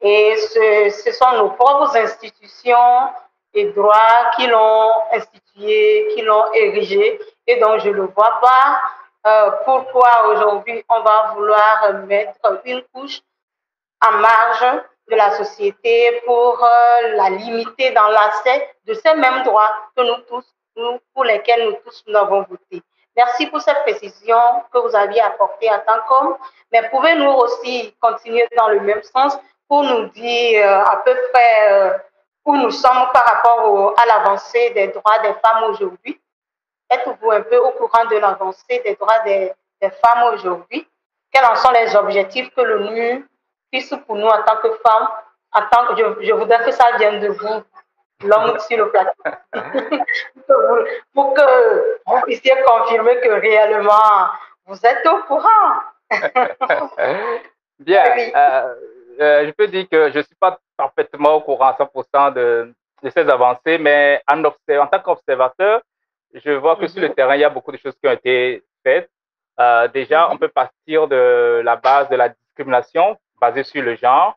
Et 0.00 0.36
ce, 0.36 1.10
sont 1.12 1.32
nos 1.38 1.50
propres 1.50 1.96
institutions 1.96 3.08
et 3.54 3.64
droits 3.72 4.30
qui 4.36 4.46
l'ont 4.46 4.92
institué, 5.12 6.08
qui 6.14 6.22
l'ont 6.22 6.52
érigé. 6.52 7.18
Et 7.46 7.58
donc, 7.58 7.80
je 7.80 7.90
ne 7.90 8.02
vois 8.02 8.38
pas 8.40 8.80
euh, 9.26 9.50
pourquoi 9.64 10.28
aujourd'hui 10.28 10.84
on 10.88 11.00
va 11.00 11.32
vouloir 11.34 11.94
mettre 12.06 12.60
une 12.64 12.82
couche 12.92 13.20
en 14.06 14.12
marge 14.12 14.82
de 15.10 15.16
la 15.16 15.36
société 15.36 16.20
pour 16.26 16.62
euh, 16.62 17.14
la 17.16 17.30
limiter 17.30 17.90
dans 17.90 18.08
l'accès 18.08 18.70
de 18.86 18.94
ces 18.94 19.14
mêmes 19.14 19.42
droits 19.42 19.72
que 19.96 20.02
nous 20.02 20.22
tous, 20.28 20.44
pour 21.14 21.24
lesquels 21.24 21.64
nous 21.64 21.76
tous 21.84 22.04
nous 22.06 22.14
avons 22.14 22.42
voté. 22.42 22.82
Merci 23.18 23.46
pour 23.48 23.60
cette 23.60 23.82
précision 23.82 24.38
que 24.72 24.78
vous 24.78 24.94
aviez 24.94 25.20
apportée 25.20 25.68
en 25.68 25.80
tant 25.80 25.98
qu'homme, 26.08 26.36
mais 26.70 26.88
pouvez-nous 26.88 27.32
aussi 27.32 27.92
continuer 28.00 28.46
dans 28.56 28.68
le 28.68 28.78
même 28.78 29.02
sens 29.02 29.36
pour 29.66 29.82
nous 29.82 30.06
dire 30.10 30.64
euh, 30.64 30.84
à 30.84 30.98
peu 31.04 31.16
près 31.32 31.72
euh, 31.72 31.98
où 32.44 32.54
nous 32.56 32.70
sommes 32.70 33.08
par 33.12 33.24
rapport 33.24 33.92
à 34.00 34.06
l'avancée 34.06 34.70
des 34.70 34.86
droits 34.88 35.18
des 35.18 35.34
femmes 35.44 35.64
aujourd'hui? 35.64 36.20
Êtes-vous 36.88 37.32
un 37.32 37.40
peu 37.40 37.56
au 37.56 37.72
courant 37.72 38.04
de 38.04 38.18
l'avancée 38.18 38.82
des 38.84 38.94
droits 38.94 39.18
des, 39.24 39.52
femmes 40.00 40.32
aujourd'hui? 40.32 40.86
Quels 41.32 41.44
en 41.44 41.56
sont 41.56 41.72
les 41.72 41.96
objectifs 41.96 42.54
que 42.54 42.60
l'ONU 42.60 43.28
fixe 43.74 43.94
pour 44.06 44.14
nous 44.14 44.28
en 44.28 44.42
tant 44.44 44.58
que 44.62 44.72
femmes, 44.86 45.08
en 45.54 45.62
tant 45.72 45.86
que, 45.88 45.96
je, 45.96 46.24
je 46.24 46.32
voudrais 46.34 46.64
que 46.64 46.70
ça 46.70 46.96
vienne 46.96 47.18
de 47.18 47.30
vous, 47.30 47.64
l'homme 48.24 48.58
sur 48.60 48.78
le 48.78 48.90
plateau, 48.90 49.12
pour 51.14 51.34
que 51.34 51.98
vous 52.06 52.20
puissiez 52.22 52.54
confirmer 52.66 53.20
que 53.20 53.28
réellement 53.28 54.28
vous 54.66 54.78
êtes 54.84 55.06
au 55.06 55.22
courant. 55.22 55.82
Bien. 57.78 58.04
je 59.18 59.50
peux 59.52 59.68
dire 59.68 59.88
que 59.88 60.10
je 60.10 60.18
ne 60.18 60.22
suis 60.22 60.34
pas 60.34 60.58
parfaitement 60.76 61.34
au 61.34 61.40
courant 61.42 61.68
à 61.68 61.76
100% 61.78 62.32
de, 62.34 62.74
de 63.02 63.10
ces 63.10 63.28
avancées, 63.28 63.78
mais 63.78 64.22
en, 64.28 64.42
en 64.44 64.86
tant 64.86 65.00
qu'observateur, 65.00 65.82
je 66.34 66.50
vois 66.52 66.76
que 66.76 66.86
sur 66.86 67.00
le 67.00 67.08
mhm. 67.08 67.14
terrain, 67.14 67.34
il 67.34 67.40
y 67.40 67.44
a 67.44 67.50
beaucoup 67.50 67.72
de 67.72 67.78
choses 67.78 67.94
qui 68.00 68.08
ont 68.08 68.12
été 68.12 68.62
faites. 68.82 69.10
Euh, 69.60 69.88
déjà, 69.88 70.26
mhm. 70.26 70.32
on 70.32 70.36
peut 70.38 70.48
partir 70.48 71.08
de 71.08 71.62
la 71.64 71.76
base 71.76 72.08
de 72.08 72.16
la 72.16 72.28
discrimination 72.28 73.16
basée 73.40 73.64
sur 73.64 73.82
le 73.82 73.96
genre. 73.96 74.36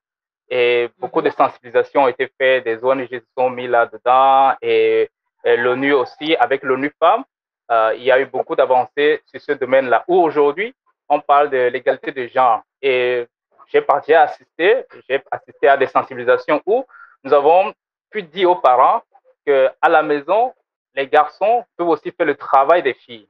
Et 0.53 0.89
beaucoup 0.99 1.21
de 1.21 1.29
mhm. 1.29 1.35
sensibilisation 1.35 2.03
ont 2.03 2.07
été 2.09 2.29
faites, 2.37 2.65
des 2.65 2.83
ONG 2.83 3.07
se 3.09 3.21
sont 3.37 3.49
mis 3.49 3.67
là-dedans 3.67 4.53
et, 4.61 5.09
l'ONU 5.43 5.93
aussi, 5.93 6.35
avec 6.35 6.61
l'ONU 6.61 6.93
Femmes, 6.99 7.23
euh, 7.71 7.93
il 7.95 8.03
y 8.03 8.11
a 8.11 8.19
eu 8.19 8.25
beaucoup 8.25 8.55
d'avancées 8.55 9.23
sur 9.25 9.41
ce 9.41 9.53
domaine-là, 9.53 10.03
où 10.07 10.17
aujourd'hui, 10.17 10.75
on 11.09 11.19
parle 11.19 11.49
de 11.49 11.57
l'égalité 11.57 12.11
de 12.11 12.27
genre. 12.27 12.61
Et 12.79 13.25
j'ai 13.71 13.83
assister, 14.13 14.85
j'ai 15.09 15.23
assisté 15.31 15.67
à 15.67 15.77
des 15.77 15.87
sensibilisations 15.87 16.61
où 16.67 16.85
nous 17.23 17.33
avons 17.33 17.73
pu 18.11 18.21
dire 18.21 18.51
aux 18.51 18.57
parents 18.57 19.01
qu'à 19.45 19.89
la 19.89 20.03
maison, 20.03 20.53
les 20.93 21.07
garçons 21.07 21.63
peuvent 21.75 21.87
aussi 21.87 22.11
faire 22.11 22.27
le 22.27 22.35
travail 22.35 22.83
des 22.83 22.93
filles. 22.93 23.27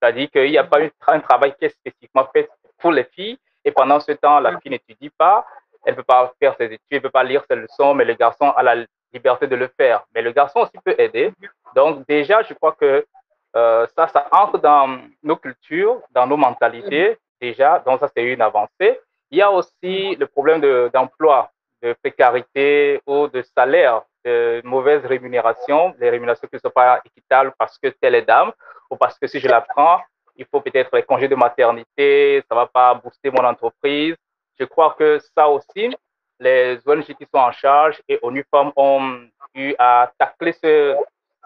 C'est-à-dire 0.00 0.30
qu'il 0.30 0.50
n'y 0.50 0.58
a 0.58 0.64
pas 0.64 0.78
un 1.08 1.20
travail 1.20 1.54
qui 1.58 1.66
est 1.66 1.70
spécifiquement 1.70 2.26
fait 2.32 2.48
pour 2.78 2.92
les 2.92 3.04
filles. 3.04 3.38
Et 3.64 3.72
pendant 3.72 3.98
ce 3.98 4.12
temps, 4.12 4.38
la 4.38 4.58
fille 4.60 4.70
n'étudie 4.70 5.10
pas, 5.10 5.44
elle 5.86 5.92
ne 5.92 5.96
peut 5.96 6.02
pas 6.02 6.32
faire 6.40 6.54
ses 6.58 6.64
études, 6.64 6.80
elle 6.90 6.98
ne 6.98 7.02
peut 7.02 7.10
pas 7.10 7.22
lire 7.22 7.44
ses 7.48 7.56
leçons, 7.56 7.94
mais 7.94 8.04
le 8.04 8.14
garçon 8.14 8.50
a 8.50 8.62
la 8.62 8.84
liberté 9.12 9.46
de 9.46 9.54
le 9.54 9.68
faire. 9.68 10.04
Mais 10.12 10.20
le 10.20 10.32
garçon 10.32 10.60
aussi 10.60 10.76
peut 10.84 10.96
aider. 10.98 11.32
Donc 11.76 12.04
déjà, 12.08 12.42
je 12.42 12.52
crois 12.54 12.72
que 12.72 13.06
euh, 13.54 13.86
ça, 13.96 14.08
ça 14.08 14.26
entre 14.32 14.58
dans 14.58 14.98
nos 15.22 15.36
cultures, 15.36 16.02
dans 16.10 16.26
nos 16.26 16.36
mentalités 16.36 17.16
déjà. 17.40 17.78
Donc 17.86 18.00
ça, 18.00 18.08
c'est 18.14 18.24
une 18.24 18.42
avancée. 18.42 19.00
Il 19.30 19.38
y 19.38 19.42
a 19.42 19.50
aussi 19.50 20.16
le 20.16 20.26
problème 20.26 20.60
d'emploi, 20.90 21.50
de, 21.82 21.94
précarité 22.02 23.00
ou 23.06 23.28
de 23.28 23.42
salaire, 23.56 24.02
de 24.24 24.60
mauvaise 24.64 25.04
rémunération, 25.06 25.94
les 26.00 26.10
rémunérations 26.10 26.48
qui 26.48 26.56
ne 26.56 26.60
sont 26.60 26.70
pas 26.70 27.00
équitables 27.04 27.52
parce 27.56 27.78
que 27.78 27.88
telle 27.88 28.16
est 28.16 28.22
dame 28.22 28.50
ou 28.90 28.96
parce 28.96 29.16
que 29.18 29.28
si 29.28 29.38
je 29.38 29.48
la 29.48 29.60
prends, 29.60 30.00
il 30.36 30.46
faut 30.46 30.60
peut-être 30.60 30.94
les 30.94 31.04
congés 31.04 31.28
de 31.28 31.36
maternité, 31.36 32.42
ça 32.48 32.54
ne 32.54 32.60
va 32.60 32.66
pas 32.66 32.94
booster 32.94 33.30
mon 33.30 33.44
entreprise. 33.44 34.16
Je 34.58 34.64
crois 34.64 34.94
que 34.98 35.18
ça 35.36 35.48
aussi, 35.48 35.94
les 36.38 36.78
ONG 36.86 37.04
qui 37.04 37.26
sont 37.32 37.38
en 37.38 37.52
charge 37.52 38.00
et 38.08 38.18
ONU 38.22 38.44
Femmes 38.50 38.72
ont 38.76 39.20
eu 39.54 39.74
à 39.78 40.10
tacler 40.18 40.52
ce, 40.52 40.96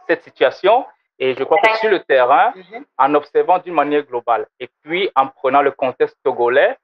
cette 0.09 0.23
situation. 0.23 0.87
Et 1.19 1.35
je 1.35 1.45
crois 1.45 1.59
que 1.59 1.77
sur 1.77 1.91
le 1.91 2.01
terrain, 2.01 2.53
mhm. 2.55 2.85
en 2.97 3.15
observant 3.15 3.59
d'une 3.59 3.75
manière 3.75 4.03
globale 4.03 4.47
et 4.59 4.71
puis 4.83 5.11
en 5.15 5.27
prenant 5.29 5.61
le 5.61 5.71
contexte 5.71 6.17
togolais, 6.25 6.77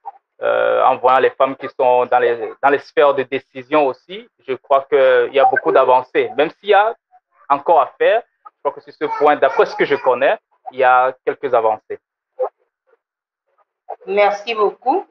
euh, 0.43 0.83
en 0.83 0.97
voyant 0.97 1.19
les 1.19 1.31
femmes 1.31 1.55
qui 1.55 1.67
sont 1.69 2.05
dans 2.05 2.19
les, 2.19 2.53
dans 2.61 2.69
les 2.69 2.77
sphères 2.77 3.15
de 3.15 3.23
décision 3.23 3.87
aussi, 3.87 4.29
je 4.47 4.53
crois 4.53 4.85
qu'il 4.87 5.33
y 5.33 5.39
a 5.39 5.45
beaucoup 5.45 5.71
d'avancées. 5.71 6.29
Même 6.37 6.51
s'il 6.51 6.69
y 6.69 6.73
a 6.75 6.95
encore 7.49 7.81
à 7.81 7.87
faire, 7.97 8.21
je 8.45 8.59
crois 8.61 8.71
que 8.73 8.81
sur 8.81 8.93
ce 8.93 9.05
point, 9.17 9.35
d'après 9.35 9.65
ce 9.65 9.75
que 9.75 9.85
je 9.85 9.95
connais, 9.95 10.37
il 10.71 10.79
y 10.79 10.83
a 10.83 11.15
quelques 11.25 11.51
avancées. 11.53 11.99
Merci 14.05 14.53
beaucoup. 14.53 15.07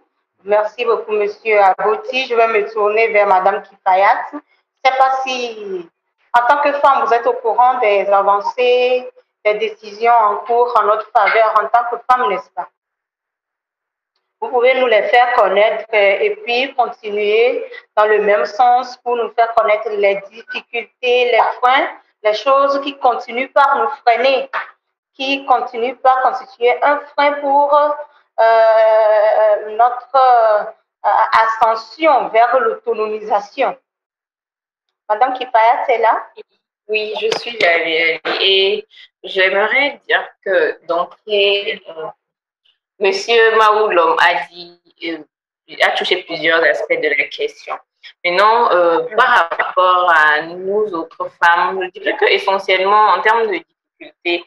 Merci 0.47 0.85
beaucoup, 0.85 1.11
Monsieur 1.11 1.59
Aboti. 1.61 2.25
Je 2.29 2.35
vais 2.37 2.47
me 2.47 2.73
tourner 2.73 3.09
vers 3.09 3.27
Madame 3.27 3.65
Kifayat. 3.65 4.27
Je 4.31 4.37
ne 4.37 4.41
sais 4.85 4.97
pas 4.97 5.17
si, 5.25 5.91
en 6.33 6.47
tant 6.47 6.63
que 6.63 6.73
femme, 6.75 7.05
vous 7.05 7.13
êtes 7.13 7.27
au 7.27 7.33
courant 7.33 7.81
des 7.81 8.07
avancées, 8.07 9.11
des 9.45 9.55
décisions 9.55 10.13
en 10.13 10.37
cours 10.37 10.73
en 10.79 10.85
notre 10.85 11.11
faveur 11.11 11.53
en 11.61 11.67
tant 11.67 11.83
que 11.91 11.97
femme, 12.09 12.29
n'est-ce 12.29 12.49
pas? 12.51 12.69
Vous 14.41 14.49
pouvez 14.51 14.79
nous 14.79 14.87
les 14.87 15.03
faire 15.09 15.33
connaître 15.35 15.93
et 15.93 16.37
puis 16.45 16.73
continuer 16.77 17.69
dans 17.97 18.07
le 18.07 18.21
même 18.23 18.45
sens 18.45 18.97
pour 18.99 19.17
nous 19.17 19.33
faire 19.33 19.53
connaître 19.53 19.89
les 19.89 20.23
difficultés, 20.31 21.33
les 21.33 21.43
freins, 21.61 21.89
les 22.23 22.35
choses 22.35 22.81
qui 22.83 22.97
continuent 22.99 23.51
par 23.53 23.79
nous 23.79 23.89
freiner, 24.07 24.49
qui 25.13 25.45
continuent 25.45 25.97
par 25.97 26.23
constituer 26.23 26.81
un 26.85 27.01
frein 27.17 27.33
pour 27.41 27.77
notre 28.39 30.17
euh, 30.17 30.65
ascension 31.33 32.29
vers 32.29 32.59
l'autonomisation. 32.59 33.77
Madame 35.09 35.35
Kipaya, 35.35 35.85
c'est 35.87 35.99
là? 35.99 36.27
Oui, 36.89 37.15
je 37.21 37.39
suis 37.39 37.59
là 37.59 37.79
et 38.41 38.87
j'aimerais 39.23 40.01
dire 40.07 40.29
que 40.45 40.85
donc 40.87 41.15
euh, 41.29 42.07
Monsieur 42.99 43.57
Maoulom 43.57 44.17
a 44.19 44.47
dit, 44.51 44.81
euh, 45.05 45.19
a 45.83 45.91
touché 45.91 46.23
plusieurs 46.23 46.63
aspects 46.63 47.01
de 47.01 47.09
la 47.09 47.25
question. 47.29 47.77
Maintenant, 48.25 48.71
euh, 48.71 49.03
par 49.17 49.49
rapport 49.51 50.11
à 50.11 50.43
nous 50.43 50.95
autres 50.95 51.29
femmes, 51.43 51.83
je 51.83 52.01
dirais 52.01 52.17
que 52.17 52.25
essentiellement 52.27 53.09
en 53.09 53.21
termes 53.21 53.49
de 53.49 53.59
difficultés, 53.99 54.45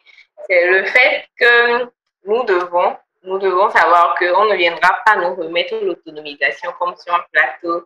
c'est 0.47 0.67
le 0.67 0.85
fait 0.85 1.27
que 1.37 1.91
nous 2.25 2.43
devons, 2.43 2.95
nous 3.23 3.37
devons 3.39 3.69
savoir 3.69 4.15
qu'on 4.17 4.45
ne 4.45 4.55
viendra 4.55 4.97
pas 5.05 5.15
nous 5.17 5.35
remettre 5.35 5.75
l'autonomisation 5.81 6.71
comme 6.79 6.95
sur 6.95 7.13
un 7.13 7.23
plateau 7.31 7.85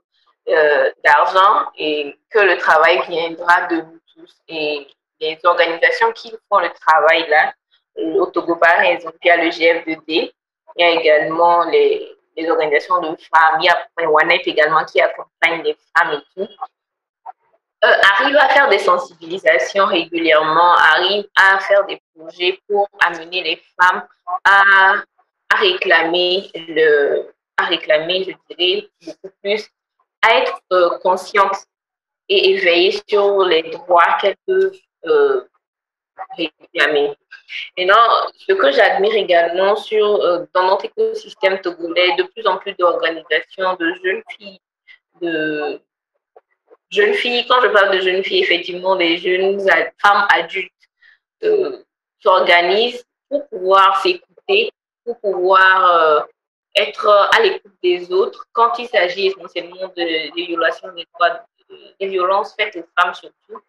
euh, 0.50 0.92
d'argent 1.04 1.72
et 1.78 2.16
que 2.30 2.40
le 2.40 2.58
travail 2.58 3.02
viendra 3.08 3.68
de 3.68 3.78
nous 3.78 4.00
tous. 4.16 4.36
Et 4.48 4.88
les 5.20 5.40
organisations 5.44 6.12
qui 6.12 6.34
font 6.50 6.60
le 6.60 6.70
travail 6.70 7.28
là, 7.30 7.54
au 7.96 8.26
par 8.56 8.82
exemple, 8.82 9.18
il 9.24 9.28
y 9.28 9.32
a 9.32 9.38
le 9.38 9.50
GF2D, 9.50 10.04
il 10.08 10.32
y 10.78 10.84
a 10.84 10.90
également 10.90 11.64
les, 11.66 12.16
les 12.36 12.50
organisations 12.50 13.00
de 13.02 13.16
femmes, 13.16 13.60
il 13.62 13.66
y 13.66 13.70
a 13.70 14.10
OneNet 14.10 14.42
également 14.46 14.84
qui 14.86 15.00
accompagne 15.00 15.62
les 15.64 15.78
femmes 15.96 16.14
et 16.14 16.42
tout. 16.42 16.52
Euh, 17.84 17.94
arrive 18.18 18.38
à 18.38 18.48
faire 18.50 18.70
des 18.70 18.80
sensibilisations 18.80 19.86
régulièrement, 19.86 20.74
arrive 20.74 21.26
à 21.36 21.60
faire 21.60 21.86
des 21.86 22.02
projets 22.16 22.58
pour 22.68 22.88
amener 23.06 23.44
les 23.44 23.62
femmes 23.78 24.08
à, 24.46 24.94
à 25.50 25.58
réclamer 25.58 26.50
le, 26.56 27.34
à 27.58 27.66
réclamer, 27.66 28.24
je 28.24 28.56
dirais, 28.56 28.90
beaucoup 29.06 29.34
plus, 29.42 29.68
à 30.22 30.38
être 30.40 30.62
euh, 30.72 30.98
conscientes 31.00 31.58
et 32.30 32.52
éveillées 32.52 33.00
sur 33.08 33.44
les 33.46 33.64
droits 33.64 34.18
qu'elles 34.20 34.38
peuvent 34.48 34.78
euh, 35.06 35.42
réclamer. 36.38 37.14
Maintenant, 37.78 38.30
ce 38.38 38.54
que 38.54 38.72
j'admire 38.72 39.16
également 39.16 39.76
sur, 39.76 40.22
euh, 40.22 40.46
dans 40.54 40.68
notre 40.68 40.86
écosystème 40.86 41.60
togolais, 41.62 42.16
de 42.16 42.24
plus 42.24 42.46
en 42.48 42.58
plus 42.58 42.74
d'organisations 42.74 43.76
de 43.80 43.94
jeunes 44.04 44.24
filles, 44.38 44.60
de 45.22 45.82
jeunes 46.90 47.14
filles, 47.14 47.46
quand 47.48 47.62
je 47.62 47.68
parle 47.68 47.98
de 47.98 48.02
jeunes 48.02 48.24
filles, 48.24 48.42
effectivement, 48.42 48.96
des 48.96 49.18
jeunes 49.18 49.60
femmes 50.02 50.28
adultes 50.30 50.72
euh, 51.44 51.84
s'organisent 52.20 53.06
pour 53.30 53.48
pouvoir 53.50 54.02
s'écouter, 54.02 54.72
pour 55.04 55.20
pouvoir 55.20 55.96
euh, 55.96 56.22
être 56.76 57.08
à 57.08 57.42
l'écoute 57.42 57.74
des 57.82 58.12
autres 58.12 58.46
quand 58.52 58.78
il 58.80 58.88
s'agit 58.88 59.28
essentiellement 59.28 59.88
de, 59.96 60.30
de 60.30 60.46
violations 60.46 60.92
des 60.94 61.06
droits, 61.14 61.42
des 62.00 62.08
violences 62.08 62.56
faites 62.56 62.76
aux 62.76 63.02
femmes 63.02 63.14
surtout. 63.14 63.62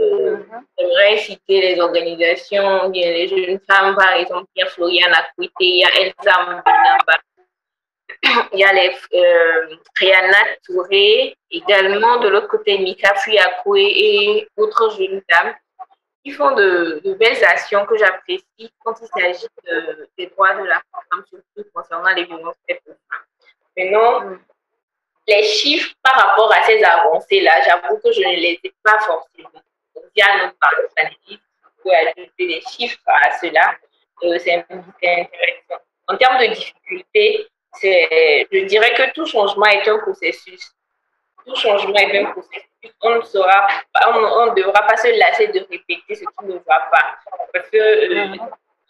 Euh, 0.00 0.38
J'aimerais 0.76 1.18
citer 1.18 1.60
les 1.60 1.80
organisations, 1.80 2.90
les 2.90 3.28
jeunes 3.28 3.60
femmes, 3.68 3.94
par 3.94 4.14
exemple, 4.14 4.46
il 4.56 4.60
y 4.60 4.62
a 4.64 4.66
Floriana 4.66 5.18
Akwite, 5.18 5.52
il 5.60 5.76
y 5.78 5.84
a 5.84 6.00
Elsa 6.00 6.42
Mbinamba, 6.42 7.20
il 8.52 8.58
y 8.58 8.64
a 8.64 8.72
les 8.72 8.96
euh, 9.14 9.76
Rihanna 9.96 10.38
Touré, 10.64 11.36
également 11.50 12.18
de 12.18 12.28
l'autre 12.28 12.48
côté 12.48 12.78
Mika 12.78 13.14
Fuyakwe 13.14 13.76
et 13.76 14.48
d'autres 14.56 14.96
jeunes 14.98 15.22
femmes 15.30 15.54
font 16.32 16.54
de, 16.54 17.14
belles 17.18 17.44
actions 17.44 17.84
que 17.86 17.96
j'apprécie 17.96 18.72
quand 18.82 18.94
il 19.00 19.08
s'agit 19.08 19.46
de, 19.66 20.08
des 20.16 20.26
droits 20.28 20.54
de 20.54 20.64
la 20.64 20.80
femme, 20.90 21.24
surtout 21.28 21.70
concernant 21.74 22.14
les 22.14 22.24
violences 22.24 22.56
faites 22.66 22.82
femmes. 22.84 23.24
Maintenant, 23.76 24.38
les 25.26 25.42
chiffres 25.42 25.94
par 26.02 26.14
rapport 26.14 26.52
à 26.52 26.62
ces 26.62 26.82
avancées-là, 26.82 27.62
j'avoue 27.62 27.98
que 27.98 28.12
je 28.12 28.20
ne 28.20 28.36
les 28.36 28.60
ai 28.62 28.74
pas 28.82 28.98
forcément 29.00 29.62
via 30.14 30.44
notre 30.44 30.56
parler 30.58 31.38
pour 31.82 31.92
ajouter 31.92 32.46
des 32.46 32.60
chiffres 32.62 32.98
à 33.06 33.38
cela, 33.38 33.74
euh, 34.22 34.38
c'est 34.38 34.54
intéressant. 34.54 35.82
En 36.08 36.16
termes 36.16 36.38
de 36.38 36.54
difficultés, 36.54 37.46
je 37.82 38.64
dirais 38.64 38.94
que 38.94 39.12
tout 39.12 39.26
changement 39.26 39.66
est 39.66 39.86
un 39.88 39.98
processus. 39.98 40.72
Tout 41.46 41.54
changement 41.56 41.94
est 41.94 42.18
un 42.20 42.30
processus. 42.30 42.62
On 43.02 43.16
ne, 43.16 43.22
sera, 43.22 43.66
on, 44.06 44.46
ne 44.46 44.54
devra 44.54 44.82
pas 44.86 44.96
se 44.96 45.18
lasser 45.18 45.48
de 45.48 45.60
répéter 45.60 46.14
ce 46.14 46.20
qui 46.20 46.44
ne 46.44 46.54
va 46.54 46.80
pas. 46.90 47.18
Parce 47.52 47.68
que 47.70 47.76
euh, 47.76 48.36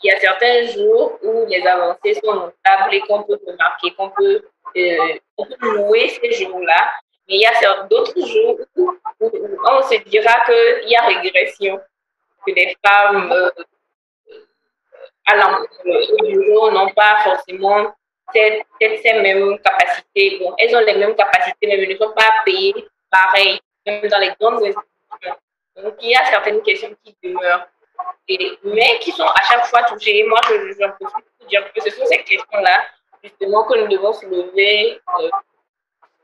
il 0.03 0.09
y 0.09 0.11
a 0.11 0.19
certains 0.21 0.67
jours 0.67 1.19
où 1.23 1.47
les 1.49 1.67
avancées 1.67 2.15
sont 2.23 2.35
notables 2.35 2.95
et 2.95 3.01
qu'on 3.01 3.23
peut 3.23 3.39
remarquer, 3.47 3.93
qu'on 3.93 4.11
peut, 4.11 4.43
euh, 4.77 5.19
louer 5.61 6.09
ces 6.09 6.33
jours-là. 6.33 6.93
Mais 7.29 7.37
il 7.37 7.41
y 7.41 7.47
a 7.47 7.83
d'autres 7.85 8.21
jours 8.21 8.59
où, 8.77 8.93
on 9.21 9.83
se 9.83 9.97
dira 10.05 10.45
qu'il 10.45 10.89
y 10.89 10.97
a 10.97 11.07
régression, 11.07 11.81
que 12.47 12.53
les 12.53 12.77
femmes 12.85 13.33
euh, 13.33 13.51
à 15.27 15.61
au 15.87 16.27
bureau 16.27 16.71
n'ont 16.71 16.91
pas 16.91 17.21
forcément 17.25 17.95
peut-être 18.35 19.03
ces 19.03 19.13
mêmes 19.15 19.59
capacités. 19.59 20.39
Bon, 20.41 20.55
elles 20.59 20.75
ont 20.77 20.81
les 20.81 20.95
mêmes 20.95 21.15
capacités, 21.15 21.67
mais 21.67 21.75
elles 21.75 21.89
ne 21.89 21.97
sont 21.97 22.13
pas 22.13 22.31
payées 22.45 22.75
pareil, 23.11 23.61
même 23.87 24.07
dans 24.09 24.19
les 24.19 24.33
grandes 24.41 24.63
institutions. 24.63 25.37
Donc, 25.77 25.95
il 26.01 26.11
y 26.11 26.15
a 26.15 26.25
certaines 26.27 26.63
questions 26.63 26.95
qui 27.05 27.17
demeurent, 27.23 27.67
et, 28.29 28.59
mais 28.65 28.99
qui 29.01 29.13
sont 29.13 29.25
à 29.27 29.43
chaque 29.49 29.67
fois 29.67 29.83
touchées. 29.85 30.25
moi, 30.25 30.41
je, 30.49 30.73
je, 30.73 30.87
profite 31.01 31.27
pour 31.39 31.47
dire 31.49 31.73
que 31.73 31.81
ce 31.83 31.91
sont 31.91 32.07
ces 32.07 32.23
questions-là, 32.23 32.85
justement, 33.23 33.65
que 33.65 33.79
nous 33.79 33.89
devons 33.89 34.13
soulever 34.13 35.01
euh, 35.21 35.31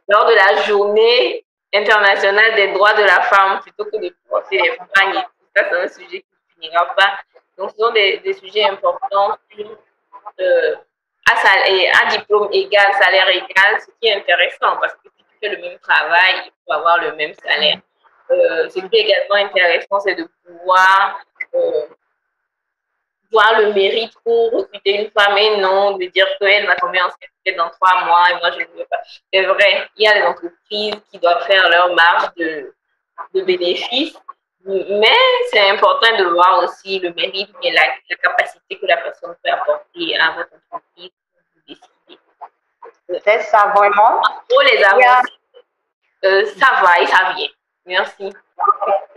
lors 0.09 0.27
de 0.27 0.35
la 0.35 0.62
journée 0.62 1.44
internationale 1.73 2.55
des 2.55 2.73
droits 2.73 2.94
de 2.94 3.03
la 3.03 3.20
femme, 3.23 3.61
plutôt 3.61 3.85
que 3.85 3.96
de 3.96 4.14
penser 4.29 4.59
les 4.59 4.70
femmes. 4.70 5.23
Ça, 5.57 5.64
c'est 5.68 5.81
un 5.81 5.88
sujet 5.88 6.20
qui 6.20 6.27
ne 6.59 6.62
finira 6.62 6.94
pas. 6.94 7.18
Donc, 7.59 7.70
ce 7.70 7.77
sont 7.77 7.92
des, 7.92 8.35
sujets 8.35 8.64
importants 8.64 9.37
euh, 10.40 10.77
à, 11.29 12.07
diplôme 12.11 12.49
égal, 12.53 12.93
salaire 13.01 13.29
égal, 13.29 13.81
ce 13.81 13.87
qui 14.01 14.09
est 14.09 14.15
intéressant 14.15 14.77
parce 14.81 14.95
que 14.95 15.09
si 15.17 15.25
tu 15.25 15.35
fais 15.41 15.49
le 15.49 15.61
même 15.61 15.79
travail, 15.79 16.43
il 16.47 16.53
faut 16.65 16.73
avoir 16.73 16.99
le 16.99 17.15
même 17.15 17.35
salaire. 17.35 17.79
Euh, 18.31 18.69
ce 18.69 18.79
qui 18.81 18.97
est 18.97 19.01
également 19.01 19.49
intéressant, 19.49 20.01
c'est 20.01 20.15
de 20.15 20.29
pouvoir 20.45 21.21
euh, 21.55 21.87
voir 23.31 23.61
le 23.61 23.73
mérite 23.73 24.13
pour 24.25 24.53
recruter 24.53 25.03
une 25.03 25.11
femme 25.11 25.37
et 25.37 25.57
non 25.59 25.97
de 25.97 26.07
dire 26.07 26.27
qu'elle 26.39 26.67
va 26.67 26.77
tomber 26.77 27.01
enceinte 27.01 27.57
dans 27.57 27.71
trois 27.71 28.05
mois 28.05 28.31
et 28.31 28.35
moi 28.35 28.51
je 28.53 28.61
ne 28.61 28.79
veux 28.79 28.87
pas. 28.89 29.01
C'est 29.33 29.45
vrai, 29.45 29.89
il 29.97 30.05
y 30.05 30.09
a 30.09 30.15
des 30.15 30.23
entreprises 30.23 31.01
qui 31.11 31.19
doivent 31.19 31.45
faire 31.47 31.69
leur 31.69 31.95
marge 31.95 32.31
de 32.37 33.43
bénéfices, 33.43 34.17
mais 34.64 35.09
c'est 35.51 35.70
important 35.70 36.16
de 36.18 36.25
voir 36.25 36.62
aussi 36.62 36.99
le 36.99 37.12
mérite 37.14 37.51
et 37.62 37.73
la, 37.73 37.83
la, 38.09 38.16
capacité 38.16 38.79
que 38.79 38.87
la 38.87 38.99
personne 38.99 39.35
peut 39.42 39.51
apporter 39.51 40.16
à 40.18 40.33
votre 40.33 40.51
entreprise 40.70 41.11
c'est 43.25 43.40
ça 43.42 43.73
vraiment. 43.75 44.23
Pour 44.49 44.61
les 44.62 44.83
avancées, 44.85 45.33
euh, 46.25 46.44
ça 46.57 46.83
va 46.83 47.01
et 47.01 47.07
ça 47.07 47.33
vient. 47.35 47.49
Merci. 47.87 48.33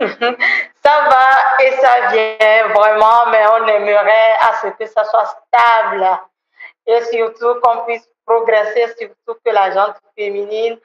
ça 0.00 1.08
va 1.08 1.62
et 1.62 1.70
ça 1.72 2.08
vient 2.08 2.68
vraiment, 2.68 3.26
mais 3.30 3.44
on 3.46 3.66
aimerait 3.66 4.32
à 4.40 4.54
ce 4.62 4.68
que 4.68 4.86
ça 4.86 5.04
soit 5.04 5.26
stable 5.26 6.08
et 6.86 7.02
surtout 7.04 7.60
qu'on 7.60 7.84
puisse 7.84 8.08
progresser, 8.26 8.86
surtout 8.98 9.38
que 9.44 9.50
la 9.50 9.70
gente 9.70 9.96
féminine 10.16 10.78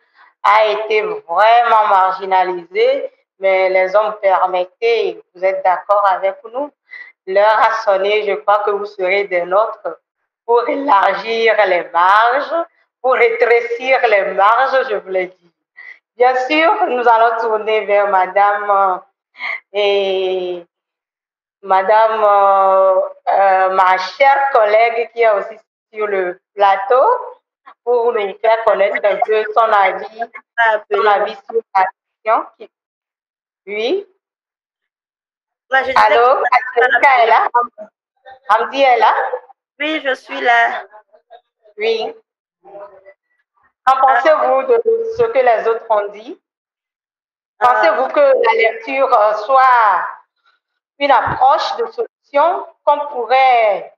a 0.44 0.66
été 0.68 1.02
vraiment 1.02 1.88
marginalisée, 1.90 3.12
mais 3.40 3.70
les 3.70 3.96
hommes 3.96 4.16
permettaient, 4.22 5.22
vous 5.34 5.44
êtes 5.44 5.64
d'accord 5.64 6.06
avec 6.10 6.36
nous, 6.54 6.72
l'heure 7.28 7.60
a 7.60 7.74
sonné, 7.84 8.26
je 8.28 8.34
crois 8.36 8.60
que 8.66 8.72
vous 8.72 8.86
serez 8.86 9.26
des 9.26 9.44
nôtres 9.44 10.00
pour 10.46 10.68
élargir 10.68 11.56
les 11.68 11.84
marges, 11.92 12.66
pour 13.02 13.14
rétrécir 13.14 14.00
les 14.10 14.34
marges, 14.34 14.90
je 14.90 14.96
vous 14.96 15.10
l'ai 15.10 15.28
dit. 15.28 15.52
Bien 16.18 16.36
sûr, 16.48 16.88
nous 16.88 17.08
allons 17.08 17.40
tourner 17.40 17.86
vers 17.86 18.10
Madame 18.10 18.70
euh, 18.70 18.98
et 19.72 20.66
Madame, 21.62 22.24
euh, 22.24 23.02
euh, 23.30 23.70
ma 23.70 23.98
chère 23.98 24.50
collègue 24.52 25.12
qui 25.14 25.22
est 25.22 25.30
aussi 25.30 25.58
sur 25.94 26.08
le 26.08 26.40
plateau, 26.54 27.06
pour 27.84 28.12
nous 28.12 28.34
faire 28.40 28.64
connaître 28.66 28.98
un 29.04 29.18
peu 29.26 29.44
son 29.54 29.62
avis, 29.62 30.22
son 30.92 31.06
avis 31.06 31.36
sur 31.50 31.62
la 31.76 31.86
question. 31.86 32.46
Oui. 33.70 34.04
Allô, 35.70 36.44
est 36.80 37.28
là? 37.28 37.48
Hamdi 38.50 38.82
est 38.82 38.98
là? 38.98 39.14
Oui, 39.80 40.02
je 40.04 40.16
suis 40.16 40.42
là. 40.42 40.86
Oui. 41.78 42.12
Qu'en 43.86 44.02
pensez-vous 44.02 44.64
de 44.64 44.82
ce 45.18 45.24
que 45.24 45.38
les 45.38 45.68
autres 45.68 45.86
ont 45.88 46.08
dit? 46.08 46.42
Pensez-vous 47.60 48.08
que 48.08 48.20
la 48.20 48.54
lecture 48.58 49.14
euh, 49.14 49.34
soit 49.36 50.08
une 50.98 51.12
approche 51.12 51.76
de 51.78 51.86
solution? 51.92 52.66
Qu'on 52.84 53.06
pourrait 53.12 53.94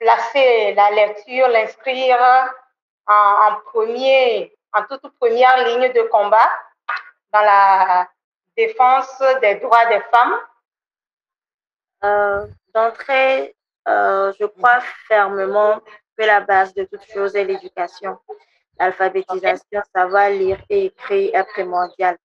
placer 0.00 0.74
la 0.74 0.90
lecture, 0.90 1.46
l'inscrire 1.46 2.18
en, 3.06 3.54
premier, 3.66 4.52
en 4.72 4.82
toute 4.82 5.16
première 5.20 5.64
ligne 5.64 5.92
de 5.92 6.02
combat 6.08 6.50
dans 7.32 7.42
la 7.42 8.08
défense 8.66 9.22
des 9.40 9.56
droits 9.56 9.86
des 9.86 10.02
femmes? 10.12 10.38
Euh, 12.04 12.46
D'entrée, 12.74 13.56
euh, 13.88 14.32
je 14.38 14.46
crois 14.46 14.80
fermement 15.08 15.80
que 16.16 16.24
la 16.24 16.40
base 16.40 16.72
de 16.74 16.84
toute 16.84 17.04
chose 17.12 17.34
est 17.34 17.44
l'éducation. 17.44 18.18
L'alphabétisation, 18.78 19.80
savoir 19.94 20.30
lire 20.30 20.60
et 20.68 20.86
écrire 20.86 21.34
est 21.34 21.44
primordial. 21.54 22.16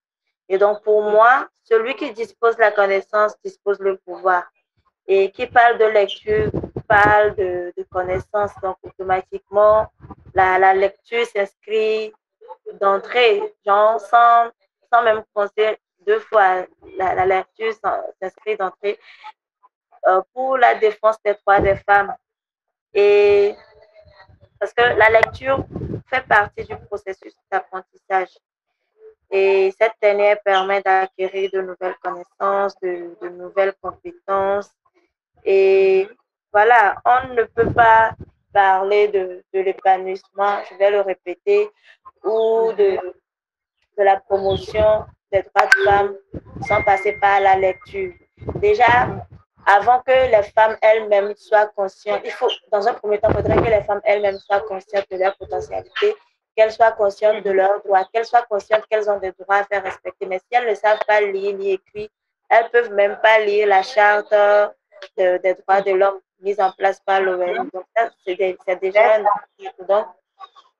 Et 0.47 0.57
donc, 0.57 0.83
pour 0.83 1.01
moi, 1.01 1.47
celui 1.63 1.95
qui 1.95 2.11
dispose 2.13 2.55
de 2.57 2.61
la 2.61 2.71
connaissance 2.71 3.33
dispose 3.43 3.79
le 3.79 3.97
pouvoir. 4.05 4.43
Et 5.07 5.31
qui 5.31 5.47
parle 5.47 5.77
de 5.79 5.85
lecture 5.85 6.51
parle 6.87 7.35
de, 7.35 7.73
connaissance. 7.91 8.51
Donc, 8.61 8.77
automatiquement, 8.83 9.87
la, 10.35 10.59
la 10.59 10.73
lecture 10.73 11.25
s'inscrit 11.25 12.13
d'entrée, 12.79 13.41
genre 13.65 13.99
sans, 13.99 14.49
sans 14.91 15.01
même 15.03 15.23
penser 15.33 15.77
deux 16.05 16.19
fois. 16.19 16.65
La, 16.97 17.15
la 17.15 17.25
lecture 17.25 17.73
s'inscrit 18.21 18.57
d'entrée 18.57 18.99
euh, 20.07 20.21
pour 20.33 20.57
la 20.57 20.75
défense 20.75 21.17
des 21.23 21.33
droits 21.33 21.59
des 21.59 21.75
femmes. 21.77 22.13
Et 22.93 23.55
parce 24.59 24.73
que 24.73 24.81
la 24.81 25.09
lecture 25.09 25.65
fait 26.07 26.25
partie 26.27 26.63
du 26.63 26.75
processus 26.87 27.33
d'apprentissage. 27.51 28.37
Et 29.31 29.73
cette 29.79 29.93
dernière 30.01 30.41
permet 30.43 30.81
d'acquérir 30.81 31.49
de 31.51 31.61
nouvelles 31.61 31.95
connaissances, 32.01 32.79
de, 32.81 33.17
de, 33.21 33.29
nouvelles 33.29 33.73
compétences. 33.81 34.71
Et 35.43 36.07
voilà, 36.53 36.95
on 37.05 37.33
ne 37.33 37.43
peut 37.43 37.73
pas 37.73 38.15
parler 38.53 39.07
de, 39.09 39.43
de 39.53 39.59
l'épanouissement, 39.59 40.59
je 40.69 40.75
vais 40.77 40.91
le 40.91 41.01
répéter, 41.01 41.69
ou 42.23 42.71
de, 42.73 42.97
de 43.97 44.03
la 44.03 44.19
promotion 44.19 45.05
des 45.31 45.41
droits 45.43 45.67
de 45.67 45.83
femmes 45.83 46.15
sans 46.67 46.81
passer 46.83 47.13
par 47.13 47.39
la 47.39 47.55
lecture. 47.55 48.13
Déjà, 48.55 49.07
avant 49.65 50.01
que 50.01 50.11
les 50.31 50.43
femmes 50.43 50.77
elles-mêmes 50.81 51.33
soient 51.35 51.67
conscientes, 51.67 52.21
il 52.23 52.31
faut, 52.31 52.49
dans 52.71 52.88
un 52.88 52.93
premier 52.93 53.17
temps, 53.19 53.29
il 53.29 53.35
faudrait 53.35 53.57
que 53.57 53.69
les 53.69 53.83
femmes 53.83 54.01
elles-mêmes 54.03 54.38
soient 54.38 54.61
conscientes 54.61 55.05
de 55.09 55.17
leur 55.17 55.35
potentialité, 55.38 56.15
qu'elles 56.55 56.71
soient 56.71 56.91
conscientes 56.91 57.43
de 57.43 57.51
leurs 57.51 57.81
droits, 57.83 58.07
qu'elles 58.13 58.25
soient 58.25 58.45
conscientes 58.49 58.85
qu'elles 58.89 59.09
ont 59.09 59.19
des 59.19 59.31
droits 59.31 59.57
à 59.57 59.63
faire 59.63 59.83
respecter. 59.83 60.25
Mais 60.25 60.39
si 60.39 60.45
elles 60.51 60.69
ne 60.69 60.75
savent 60.75 60.99
pas 61.07 61.21
lire 61.21 61.55
ni 61.57 61.73
écrire, 61.73 62.09
elles 62.49 62.69
peuvent 62.69 62.93
même 62.93 63.17
pas 63.21 63.39
lire 63.39 63.67
la 63.67 63.81
charte 63.81 64.33
des 65.17 65.53
droits 65.55 65.81
de 65.81 65.91
l'homme 65.91 66.19
mise 66.39 66.59
en 66.59 66.71
place 66.71 66.99
par 66.99 67.21
l'ONU. 67.21 67.57
Donc, 67.73 67.85
ça, 67.95 68.09
c'est 68.25 68.79
déjà 68.79 69.15
un 69.15 69.23
Donc, 69.88 70.07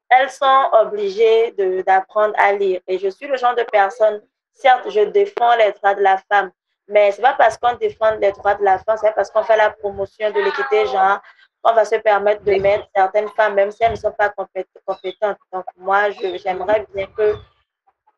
elles 0.10 0.30
sont 0.30 0.70
obligées 0.74 1.52
d'apprendre 1.86 2.36
à 2.38 2.54
lire. 2.54 2.82
Et 2.88 3.00
je 3.00 3.10
suis 3.10 3.28
le 3.28 3.38
genre 3.38 3.56
de 3.56 3.64
personne, 3.64 4.22
certes, 4.56 4.90
je 4.90 5.02
défends 5.02 5.56
les 5.58 5.72
droits 5.74 5.96
de 5.96 6.02
la 6.02 6.18
femme, 6.30 6.52
mais 6.88 7.12
ce 7.12 7.18
n'est 7.18 7.24
pas 7.24 7.34
parce 7.34 7.58
qu'on 7.58 7.74
défend 7.76 8.16
les 8.16 8.32
droits 8.32 8.56
de 8.56 8.64
la 8.64 8.80
femme, 8.80 8.98
c'est 9.00 9.14
parce 9.14 9.30
qu'on 9.30 9.44
fait 9.44 9.58
la 9.58 9.70
promotion 9.72 10.32
de 10.32 10.40
l'équité 10.40 10.86
genre 10.88 11.22
qu'on 11.62 11.74
va 11.74 11.84
se 11.84 11.96
permettre 11.96 12.44
de 12.44 12.56
mettre 12.56 12.88
certaines 12.96 13.30
femmes, 13.30 13.56
même 13.56 13.72
si 13.72 13.84
elles 13.84 13.92
ne 13.92 13.96
sont 13.96 14.12
pas 14.12 14.30
compétentes. 14.30 15.38
Donc, 15.52 15.66
moi, 15.78 16.12
j'aimerais 16.12 16.86
bien 16.94 17.08
que 17.08 17.36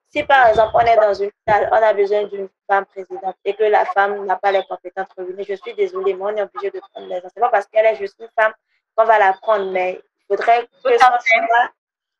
si 0.10 0.24
par 0.24 0.48
exemple 0.48 0.72
on 0.74 0.80
est 0.80 0.96
dans 0.96 1.14
une 1.14 1.32
salle, 1.48 1.70
on 1.72 1.76
a 1.76 1.94
besoin 1.94 2.24
d'une 2.24 2.50
femme 2.70 2.86
présidente 2.86 3.36
et 3.44 3.54
que 3.54 3.64
la 3.64 3.86
femme 3.86 4.26
n'a 4.26 4.36
pas 4.36 4.52
les 4.52 4.64
compétences 4.64 5.08
revenues, 5.18 5.46
je 5.48 5.56
suis 5.56 5.74
désolée, 5.76 6.14
mais 6.14 6.24
on 6.24 6.36
est 6.36 6.42
obligé 6.42 6.72
de 6.72 6.80
prendre 6.80 7.08
les 7.08 7.16
gens. 7.16 7.28
Ce 7.34 7.40
n'est 7.40 7.42
pas 7.42 7.50
parce 7.50 7.68
qu'elle 7.68 7.86
est 7.86 7.96
juste 7.96 8.16
une 8.20 8.30
femme 8.38 8.54
qu'on 8.96 9.06
va 9.06 9.20
la 9.20 9.34
prendre, 9.34 9.72
mais 9.72 10.02
il 10.30 10.36
faudrait 10.36 10.68
que 10.84 10.98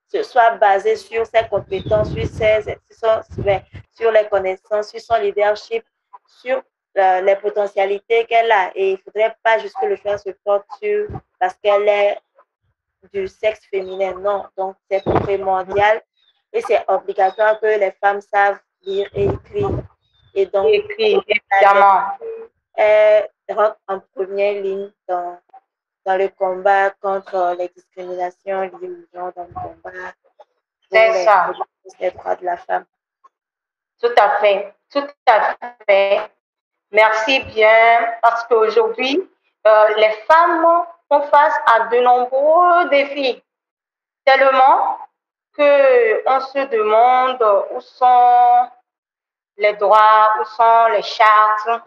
ce 0.10 0.24
soit, 0.24 0.52
basé 0.52 0.96
sur 0.96 1.26
ses 1.26 1.46
compétences, 1.50 2.14
sur, 2.14 2.26
ses, 2.26 2.62
sur, 2.92 3.22
sur 3.98 4.12
les 4.12 4.28
connaissances, 4.28 4.90
sur 4.90 5.00
son 5.00 5.18
leadership, 5.18 5.84
sur 6.28 6.62
euh, 6.98 7.22
les 7.22 7.36
potentialités 7.36 8.26
qu'elle 8.26 8.52
a. 8.52 8.72
Et 8.76 8.92
il 8.92 8.94
ne 8.94 8.98
faudrait 8.98 9.36
pas 9.44 9.58
juste 9.60 9.76
que 9.80 9.88
le 9.88 9.96
choix 9.96 10.18
se 10.18 10.30
porte 10.44 10.66
sur 10.82 11.08
parce 11.40 11.56
qu'elle 11.56 11.88
est 11.88 12.18
du 13.14 13.28
sexe 13.28 13.62
féminin. 13.72 14.14
Non, 14.20 14.46
donc 14.58 14.76
c'est 14.90 15.04
primordial 15.04 16.02
et 16.54 16.62
c'est 16.62 16.84
obligatoire 16.88 17.60
que 17.60 17.80
les 17.80 17.92
femmes 17.92 18.22
savent 18.22 18.60
lire 18.84 19.10
et 19.14 19.26
écrire. 19.26 19.70
Et 20.34 20.46
donc, 20.46 20.68
écrire, 20.70 21.22
évidemment. 21.28 22.04
Elle 22.76 23.28
rentre 23.50 23.78
en 23.88 24.00
première 24.14 24.62
ligne 24.62 24.92
dans, 25.08 25.40
dans 26.06 26.16
le 26.16 26.30
combat 26.30 26.92
contre 27.02 27.56
les 27.58 27.70
discriminations 27.70 28.62
liées 28.62 28.90
aux 28.90 29.18
gens, 29.18 29.32
dans 29.36 29.46
le 29.46 29.54
combat 29.54 30.14
c'est 30.92 31.26
ça. 31.26 31.52
les 32.00 32.12
droits 32.12 32.36
de 32.36 32.46
la 32.46 32.58
femme. 32.58 32.86
Tout 34.02 34.14
à 34.18 34.30
fait, 34.40 34.74
tout 34.92 35.08
à 35.26 35.56
fait. 35.88 36.22
Merci 36.92 37.40
bien, 37.40 38.16
parce 38.22 38.46
qu'aujourd'hui, 38.46 39.30
euh, 39.66 39.88
les 39.98 40.12
femmes 40.30 40.86
font 41.10 41.22
face 41.24 41.56
à 41.66 41.88
de 41.88 42.00
nombreux 42.00 42.90
défis. 42.90 43.44
tellement 44.26 44.98
qu'on 45.56 46.40
se 46.42 46.68
demande 46.68 47.42
où 47.72 47.82
sont 47.82 48.70
les 49.58 49.74
droits, 49.74 50.32
où 50.40 50.46
sont 50.46 50.88
les 50.92 51.02
chartes, 51.02 51.82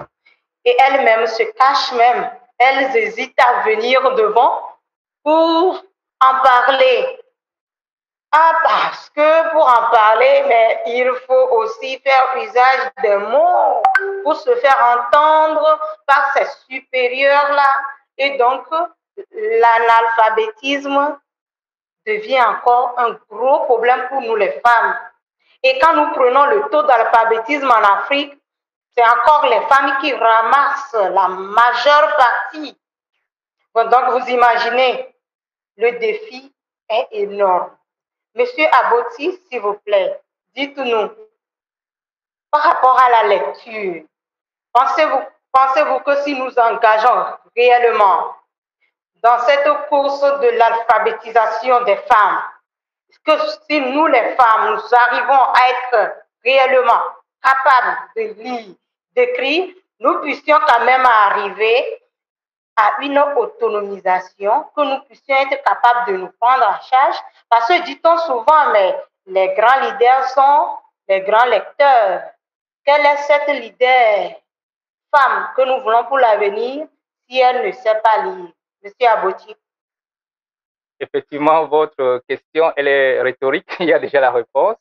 et 0.64 0.76
elles-mêmes 0.80 1.26
se 1.26 1.42
cachent 1.42 1.92
même, 1.92 2.30
elles 2.58 2.96
hésitent 2.96 3.38
à 3.40 3.62
venir 3.62 4.14
devant 4.14 4.60
pour 5.22 5.84
en 6.20 6.40
parler. 6.42 7.19
Ah, 8.32 8.52
parce 8.62 9.10
que 9.10 9.50
pour 9.50 9.66
en 9.66 9.90
parler, 9.90 10.44
mais 10.46 10.82
il 10.86 11.10
faut 11.26 11.48
aussi 11.56 11.98
faire 11.98 12.36
usage 12.36 12.90
des 13.02 13.16
mots 13.16 13.82
pour 14.22 14.36
se 14.36 14.54
faire 14.56 14.98
entendre 14.98 15.80
par 16.06 16.32
ces 16.34 16.46
supérieurs-là. 16.68 17.82
Et 18.18 18.38
donc, 18.38 18.66
l'analphabétisme 19.32 21.18
devient 22.06 22.42
encore 22.42 22.94
un 22.98 23.18
gros 23.28 23.64
problème 23.64 24.06
pour 24.08 24.20
nous 24.20 24.36
les 24.36 24.60
femmes. 24.64 24.96
Et 25.64 25.76
quand 25.80 25.94
nous 25.94 26.12
prenons 26.12 26.46
le 26.46 26.68
taux 26.70 26.84
d'alphabétisme 26.84 27.68
en 27.68 27.82
Afrique, 27.98 28.32
c'est 28.96 29.04
encore 29.04 29.46
les 29.46 29.60
femmes 29.62 29.98
qui 30.00 30.14
ramassent 30.14 30.92
la 30.92 31.28
majeure 31.28 32.16
partie. 32.16 32.78
donc, 33.74 34.10
vous 34.10 34.28
imaginez, 34.28 35.16
le 35.76 35.98
défi 35.98 36.54
est 36.88 37.08
énorme. 37.10 37.76
Monsieur 38.34 38.66
Aboti, 38.72 39.38
s'il 39.48 39.60
vous 39.60 39.74
plaît, 39.84 40.20
dites-nous, 40.54 41.10
par 42.50 42.62
rapport 42.62 42.98
à 42.98 43.10
la 43.10 43.22
lecture, 43.24 44.04
pensez-vous 44.72 45.20
pensez 45.52 45.82
que 46.04 46.22
si 46.22 46.34
nous 46.34 46.58
engageons 46.58 47.26
réellement 47.56 48.36
dans 49.22 49.38
cette 49.40 49.68
course 49.88 50.20
de 50.20 50.48
l'alphabétisation 50.58 51.82
des 51.82 51.96
femmes, 51.96 52.42
que 53.24 53.32
si 53.68 53.80
nous 53.80 54.06
les 54.06 54.34
femmes, 54.36 54.74
nous 54.74 54.94
arrivons 54.94 55.42
à 55.52 55.70
être 55.70 56.16
réellement 56.44 57.02
capables 57.42 57.98
de 58.16 58.22
lire, 58.42 58.74
d'écrire, 59.14 59.74
nous 59.98 60.20
puissions 60.20 60.58
quand 60.66 60.84
même 60.84 61.04
arriver 61.04 62.02
à 62.76 63.02
une 63.02 63.18
autonomisation, 63.18 64.64
que 64.74 64.82
nous 64.82 65.00
puissions 65.04 65.36
être 65.36 65.62
capables 65.62 66.12
de 66.12 66.16
nous 66.18 66.30
prendre 66.40 66.66
en 66.66 66.80
charge. 66.80 67.16
Parce 67.48 67.68
que 67.68 67.84
dit-on 67.84 68.16
souvent, 68.18 68.72
mais 68.72 68.96
les 69.26 69.54
grands 69.54 69.80
leaders 69.80 70.24
sont 70.30 70.78
les 71.08 71.20
grands 71.22 71.46
lecteurs. 71.46 72.22
Quelle 72.84 73.04
est 73.04 73.16
cette 73.18 73.48
leader 73.48 74.36
femme 75.14 75.50
que 75.56 75.62
nous 75.62 75.82
voulons 75.82 76.04
pour 76.04 76.18
l'avenir 76.18 76.86
si 77.28 77.38
elle 77.38 77.66
ne 77.66 77.72
sait 77.72 78.00
pas 78.02 78.22
lire? 78.22 78.50
Monsieur 78.82 79.08
Aboti. 79.08 79.54
Effectivement, 80.98 81.66
votre 81.66 82.22
question, 82.28 82.72
elle 82.76 82.88
est 82.88 83.20
rhétorique. 83.22 83.68
Il 83.80 83.86
y 83.86 83.92
a 83.92 83.98
déjà 83.98 84.20
la 84.20 84.30
réponse. 84.30 84.76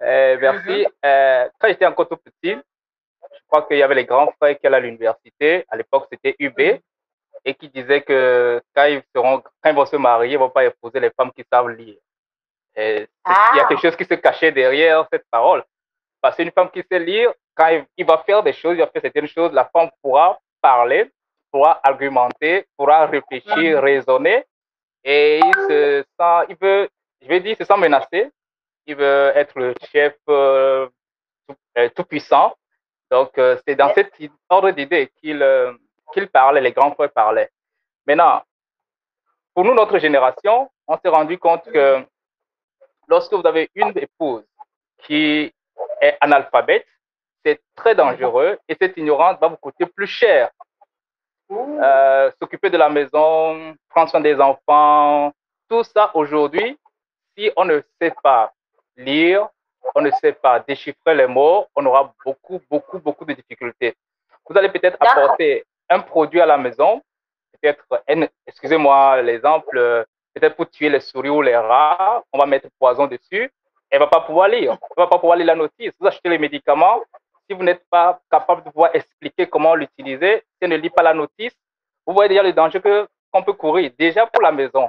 Euh, 0.00 0.36
merci. 0.40 0.80
Mhm. 0.80 0.86
Euh, 1.04 1.48
quand 1.58 1.68
j'étais 1.68 1.86
encore 1.86 2.08
tout 2.08 2.16
petit, 2.16 2.56
je 2.56 3.40
crois 3.48 3.62
qu'il 3.62 3.76
y 3.76 3.82
avait 3.82 3.94
les 3.94 4.04
grands 4.04 4.32
frères 4.40 4.58
qui 4.58 4.66
allaient 4.66 4.78
à 4.78 4.80
l'université. 4.80 5.64
À 5.68 5.76
l'époque, 5.76 6.06
c'était 6.10 6.34
UB. 6.38 6.80
Et 7.44 7.54
qui 7.54 7.68
disaient 7.68 8.02
que 8.02 8.62
quand 8.74 8.84
ils, 8.84 9.02
seront, 9.14 9.42
quand 9.60 9.70
ils 9.70 9.74
vont 9.74 9.86
se 9.86 9.96
marier, 9.96 10.32
ils 10.32 10.34
ne 10.34 10.44
vont 10.44 10.50
pas 10.50 10.64
épouser 10.64 11.00
les 11.00 11.10
femmes 11.10 11.32
qui 11.32 11.44
savent 11.52 11.70
lire. 11.70 11.96
Il 12.76 12.82
y 12.82 13.60
a 13.60 13.66
quelque 13.66 13.74
ah. 13.74 13.82
chose 13.82 13.96
qui 13.96 14.04
se 14.04 14.14
cachait 14.14 14.52
derrière 14.52 15.06
cette 15.12 15.26
parole. 15.30 15.64
Parce 16.20 16.36
qu'une 16.36 16.52
femme 16.52 16.70
qui 16.70 16.84
sait 16.90 17.00
lire, 17.00 17.32
quand 17.54 17.68
il, 17.68 17.84
il, 17.96 18.06
va 18.06 18.18
faire 18.18 18.42
des 18.42 18.52
choses, 18.52 18.74
il 18.74 18.80
va 18.80 18.86
faire 18.86 19.02
certaines 19.02 19.26
choses, 19.26 19.52
la 19.52 19.64
femme 19.66 19.90
pourra 20.00 20.38
parler, 20.60 21.10
pourra 21.50 21.80
argumenter, 21.82 22.66
pourra 22.76 23.06
réfléchir, 23.06 23.82
raisonner, 23.82 24.44
et 25.04 25.38
il 25.38 25.54
se 25.54 26.04
sent, 26.18 26.46
il 26.48 26.56
veut, 26.60 26.88
je 27.20 27.28
vais 27.28 27.40
dire, 27.40 27.52
il 27.52 27.56
se 27.56 27.64
sent 27.64 27.78
menacé. 27.78 28.30
Il 28.86 28.96
veut 28.96 29.32
être 29.34 29.58
le 29.58 29.74
chef 29.92 30.14
euh, 30.28 30.88
euh, 31.78 31.88
tout, 31.94 32.04
puissant. 32.04 32.54
Donc, 33.10 33.36
euh, 33.38 33.56
c'est 33.66 33.76
dans 33.76 33.92
cet 33.94 34.12
ordre 34.48 34.70
d'idée 34.70 35.10
qu'il 35.20 35.38
qu'il 36.12 36.28
parlait, 36.28 36.60
les 36.60 36.72
grands 36.72 36.94
frères 36.94 37.12
parlaient. 37.12 37.50
Maintenant, 38.06 38.42
pour 39.54 39.64
nous, 39.64 39.74
notre 39.74 39.98
génération, 39.98 40.70
on 40.86 40.98
s'est 40.98 41.08
rendu 41.08 41.38
compte 41.38 41.64
que 41.64 42.04
lorsque 43.08 43.32
vous 43.32 43.46
avez 43.46 43.70
une 43.74 43.92
épouse 43.96 44.44
qui 44.98 45.52
est 46.00 46.16
analphabète, 46.20 46.86
c'est 47.44 47.60
très 47.74 47.94
dangereux 47.94 48.58
et 48.68 48.76
cette 48.80 48.96
ignorance 48.96 49.38
va 49.40 49.48
vous 49.48 49.56
coûter 49.56 49.86
plus 49.86 50.06
cher 50.06 50.50
euh, 51.50 52.30
s'occuper 52.40 52.70
de 52.70 52.78
la 52.78 52.88
maison, 52.88 53.76
prendre 53.90 54.08
soin 54.08 54.20
des 54.20 54.40
enfants, 54.40 55.32
tout 55.68 55.84
ça 55.84 56.10
aujourd'hui, 56.14 56.78
si 57.36 57.50
on 57.56 57.64
ne 57.64 57.80
sait 58.00 58.14
pas 58.22 58.52
lire, 58.96 59.48
on 59.94 60.00
ne 60.00 60.10
sait 60.12 60.32
pas 60.32 60.60
déchiffrer 60.60 61.14
les 61.14 61.26
mots, 61.26 61.66
on 61.74 61.84
aura 61.84 62.14
beaucoup, 62.24 62.60
beaucoup, 62.70 62.98
beaucoup 63.00 63.24
de 63.24 63.34
difficultés. 63.34 63.94
Vous 64.48 64.56
allez 64.56 64.70
peut-être 64.70 64.96
apporter 65.00 65.64
un 65.88 66.00
produit 66.00 66.40
à 66.40 66.46
la 66.46 66.58
maison, 66.58 67.02
peut-être, 67.52 67.84
excusez-moi 68.46 69.22
l'exemple, 69.22 70.06
peut-être 70.34 70.56
pour 70.56 70.68
tuer 70.70 70.88
les 70.88 71.00
souris 71.00 71.30
ou 71.30 71.42
les 71.42 71.56
rats, 71.56 72.22
on 72.32 72.38
va 72.38 72.46
mettre 72.46 72.68
poison 72.78 73.06
dessus, 73.06 73.50
elle 73.90 74.00
ne 74.00 74.04
va 74.04 74.10
pas 74.10 74.20
pouvoir 74.20 74.48
lire, 74.48 74.72
elle 74.72 74.88
ne 74.96 75.02
va 75.02 75.06
pas 75.06 75.18
pouvoir 75.18 75.36
lire 75.36 75.46
la 75.46 75.54
notice. 75.54 75.92
Vous 76.00 76.06
achetez 76.06 76.28
les 76.28 76.38
médicaments, 76.38 77.00
si 77.48 77.54
vous 77.54 77.62
n'êtes 77.62 77.84
pas 77.90 78.20
capable 78.30 78.64
de 78.64 78.70
pouvoir 78.70 78.90
expliquer 78.94 79.46
comment 79.46 79.74
l'utiliser, 79.74 80.38
si 80.38 80.58
elle 80.62 80.70
ne 80.70 80.76
lit 80.76 80.90
pas 80.90 81.02
la 81.02 81.12
notice, 81.12 81.54
vous 82.06 82.14
voyez 82.14 82.30
déjà 82.30 82.42
le 82.42 82.52
danger 82.52 82.80
qu'on 82.80 83.42
peut 83.42 83.52
courir. 83.52 83.90
Déjà 83.98 84.26
pour 84.26 84.42
la 84.42 84.50
maison, 84.50 84.88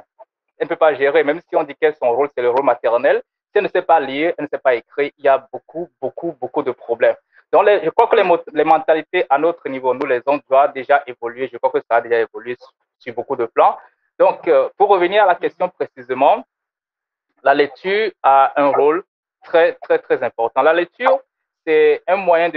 elle 0.57 0.65
ne 0.65 0.69
peut 0.69 0.77
pas 0.77 0.93
gérer, 0.93 1.23
même 1.23 1.41
si 1.49 1.55
on 1.55 1.63
dit 1.63 1.75
que 1.75 1.91
son 1.91 2.11
rôle, 2.15 2.29
c'est 2.35 2.41
le 2.41 2.49
rôle 2.49 2.63
maternel. 2.63 3.21
Si 3.51 3.57
elle 3.57 3.63
ne 3.63 3.67
sait 3.67 3.81
pas 3.81 3.99
lire, 3.99 4.33
elle 4.37 4.45
ne 4.45 4.49
sait 4.49 4.57
pas 4.57 4.73
écrire, 4.75 5.11
il 5.17 5.25
y 5.25 5.27
a 5.27 5.37
beaucoup, 5.51 5.89
beaucoup, 6.01 6.35
beaucoup 6.39 6.63
de 6.63 6.71
problèmes. 6.71 7.15
Donc, 7.53 7.67
je 7.67 7.89
crois 7.91 8.07
que 8.07 8.15
les, 8.51 8.63
mentalités 8.63 9.27
à 9.29 9.37
notre 9.37 9.69
niveau, 9.69 9.93
nous 9.93 10.07
les 10.07 10.23
hommes, 10.25 10.41
doivent 10.49 10.73
déjà 10.73 11.03
évoluer. 11.05 11.47
Je 11.53 11.57
crois 11.57 11.69
que 11.69 11.85
ça 11.87 11.97
a 11.97 12.01
déjà 12.01 12.21
évolué 12.21 12.57
sur, 12.97 13.13
beaucoup 13.13 13.35
de 13.35 13.45
plans. 13.45 13.77
Donc, 14.17 14.47
euh, 14.47 14.69
pour 14.75 14.89
revenir 14.89 15.23
à 15.23 15.27
la 15.27 15.35
question 15.35 15.69
précisément, 15.69 16.43
la 17.43 17.53
lecture 17.53 18.11
a 18.23 18.59
un 18.59 18.69
rôle 18.69 19.03
très, 19.43 19.73
très, 19.73 19.99
très 19.99 20.23
important. 20.23 20.63
La 20.63 20.73
lecture, 20.73 21.19
c'est 21.63 22.01
un 22.07 22.15
moyen 22.15 22.51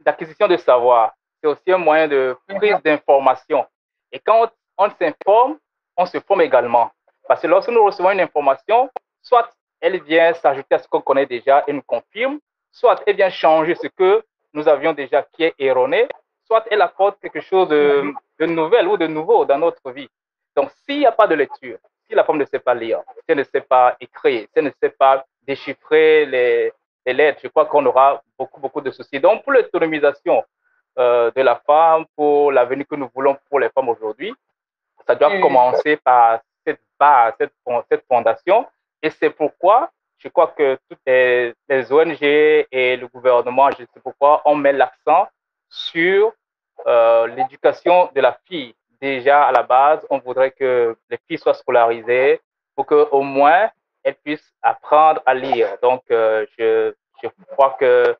d'acquisition 0.00 0.48
de, 0.48 0.56
savoir. 0.56 1.12
C'est 1.42 1.48
aussi 1.48 1.70
un 1.70 1.76
moyen 1.76 2.08
de 2.08 2.34
prise 2.48 2.80
d'information. 2.82 3.66
Et 4.10 4.18
quand 4.18 4.50
on, 4.78 4.88
s'informe, 4.98 5.58
on 5.94 6.06
se 6.06 6.18
forme 6.20 6.40
également. 6.40 6.90
Parce 7.28 7.42
que 7.42 7.48
lorsque 7.48 7.68
nous 7.68 7.84
recevons 7.84 8.12
une 8.12 8.20
information, 8.20 8.88
soit 9.20 9.50
elle 9.78 10.02
vient 10.02 10.32
s'ajouter 10.32 10.76
à 10.76 10.78
ce 10.78 10.88
qu'on 10.88 11.02
connaît 11.02 11.26
déjà 11.26 11.64
et 11.66 11.72
nous 11.74 11.82
confirme, 11.82 12.38
soit 12.72 13.02
elle 13.06 13.16
vient 13.16 13.30
changer 13.30 13.74
ce 13.76 13.86
que 13.86 14.24
nous 14.54 14.66
avions 14.68 14.92
déjà 14.92 15.22
qui 15.22 15.44
est 15.44 15.54
erroné, 15.58 16.08
soit 16.46 16.64
elle 16.70 16.82
apporte 16.82 17.20
quelque 17.20 17.40
chose 17.40 17.68
de, 17.68 18.12
de 18.40 18.46
nouvel 18.46 18.88
ou 18.88 18.96
de 18.96 19.06
nouveau 19.06 19.44
dans 19.44 19.58
notre 19.58 19.90
vie. 19.92 20.08
Donc, 20.56 20.70
s'il 20.84 20.98
n'y 20.98 21.06
a 21.06 21.12
pas 21.12 21.26
de 21.26 21.34
lecture, 21.34 21.78
si 22.06 22.14
la 22.14 22.24
femme 22.24 22.38
ne 22.38 22.44
sait 22.44 22.58
pas 22.58 22.74
lire, 22.74 23.00
si 23.16 23.24
elle 23.28 23.38
ne 23.38 23.44
sait 23.44 23.60
pas 23.60 23.96
écrire, 24.00 24.42
si 24.42 24.52
elle 24.56 24.64
ne 24.64 24.72
sait 24.82 24.90
pas 24.90 25.24
déchiffrer 25.46 26.26
les, 26.26 26.72
les 27.06 27.12
lettres, 27.12 27.40
je 27.42 27.48
crois 27.48 27.66
qu'on 27.66 27.84
aura 27.86 28.22
beaucoup, 28.38 28.60
beaucoup 28.60 28.80
de 28.80 28.90
soucis. 28.90 29.20
Donc, 29.20 29.44
pour 29.44 29.52
l'autonomisation 29.52 30.44
euh, 30.98 31.30
de 31.30 31.40
la 31.40 31.56
femme, 31.66 32.04
pour 32.16 32.52
l'avenir 32.52 32.86
que 32.86 32.96
nous 32.96 33.10
voulons 33.14 33.36
pour 33.48 33.58
les 33.60 33.70
femmes 33.70 33.88
aujourd'hui, 33.88 34.34
ça 35.06 35.14
doit 35.14 35.40
commencer 35.40 35.96
par 35.96 36.40
cette 36.64 36.80
base, 36.98 37.34
cette, 37.38 37.52
cette 37.90 38.04
fondation. 38.06 38.66
Et 39.02 39.10
c'est 39.10 39.30
pourquoi 39.30 39.90
je 40.22 40.28
crois 40.28 40.48
que 40.48 40.78
toutes 40.88 41.00
les, 41.06 41.54
ONG 41.92 42.22
et 42.22 42.96
le 42.96 43.08
gouvernement, 43.08 43.70
je 43.70 43.84
sais 43.84 44.00
pourquoi, 44.02 44.42
on 44.44 44.54
met 44.54 44.72
l'accent 44.72 45.26
sur 45.68 46.32
euh, 46.86 47.26
l'éducation 47.28 48.10
de 48.14 48.20
la 48.20 48.38
fille. 48.46 48.74
Déjà, 49.00 49.44
à 49.44 49.52
la 49.52 49.62
base, 49.62 50.06
on 50.10 50.18
voudrait 50.18 50.52
que 50.52 50.96
les 51.10 51.18
filles 51.26 51.38
soient 51.38 51.54
scolarisées 51.54 52.40
pour 52.74 52.86
qu'au 52.86 53.22
moins 53.22 53.70
elles 54.04 54.16
puissent 54.16 54.52
apprendre 54.62 55.22
à 55.26 55.34
lire. 55.34 55.76
Donc, 55.82 56.02
euh, 56.10 56.46
je, 56.58 56.92
je, 57.22 57.28
crois 57.52 57.76
que 57.78 58.16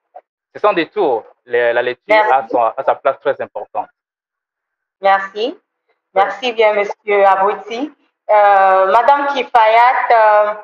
c'est 0.52 0.60
sans 0.60 0.72
détour. 0.72 1.24
La 1.46 1.82
lecture 1.82 2.14
a, 2.14 2.82
sa 2.84 2.94
place 2.94 3.18
très 3.20 3.40
importante. 3.40 3.88
Merci. 5.00 5.58
Merci 6.14 6.52
bien, 6.52 6.74
Monsieur 6.74 7.26
Abouti. 7.26 7.92
Euh, 8.30 8.92
Madame 8.92 9.26
Kifayat, 9.34 10.08
euh, 10.10 10.54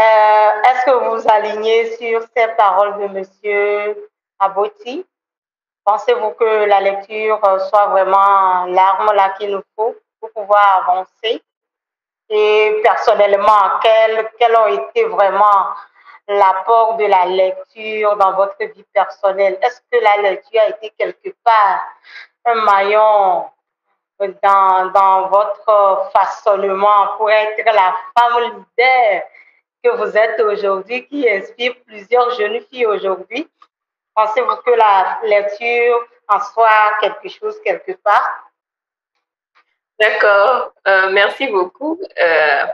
est-ce 0.00 0.84
que 0.84 0.90
vous 0.90 1.28
alignez 1.28 1.96
sur 1.96 2.22
ces 2.36 2.48
paroles 2.56 2.98
de 3.00 3.06
Monsieur 3.08 4.08
Abouti? 4.38 5.04
Pensez-vous 5.84 6.30
que 6.32 6.66
la 6.66 6.80
lecture 6.80 7.40
soit 7.68 7.86
vraiment 7.86 8.66
l'arme 8.66 9.10
là 9.14 9.30
qu'il 9.38 9.50
nous 9.50 9.62
faut 9.74 9.96
pour 10.20 10.30
pouvoir 10.32 10.84
avancer? 10.86 11.42
Et 12.28 12.80
personnellement, 12.82 13.80
quels, 13.82 14.30
quels 14.38 14.56
ont 14.56 14.66
été 14.66 15.04
vraiment 15.04 15.70
l'apport 16.28 16.96
de 16.96 17.06
la 17.06 17.24
lecture 17.24 18.16
dans 18.16 18.34
votre 18.34 18.58
vie 18.58 18.84
personnelle? 18.92 19.58
Est-ce 19.62 19.80
que 19.90 20.04
la 20.04 20.30
lecture 20.30 20.60
a 20.60 20.68
été 20.68 20.92
quelque 20.98 21.34
part 21.42 21.80
un 22.44 22.54
maillon 22.54 23.46
dans, 24.20 24.90
dans 24.92 25.28
votre 25.28 26.10
façonnement 26.14 27.16
pour 27.16 27.30
être 27.30 27.64
la 27.64 27.94
femme 28.16 28.42
leader 28.42 29.22
que 29.82 29.90
vous 29.90 30.16
êtes 30.16 30.40
aujourd'hui, 30.40 31.06
qui 31.06 31.28
inspire 31.28 31.74
plusieurs 31.86 32.30
jeunes 32.38 32.60
filles 32.70 32.86
aujourd'hui 32.86 33.48
Pensez-vous 34.18 34.56
que 34.66 34.72
la 34.72 35.20
lecture 35.22 36.04
en 36.26 36.40
soit 36.40 36.98
quelque 37.00 37.28
chose 37.28 37.56
quelque 37.62 37.92
part? 38.02 38.50
D'accord, 40.00 40.72
euh, 40.88 41.10
merci 41.10 41.46
beaucoup. 41.46 42.00
Euh, 42.20 42.66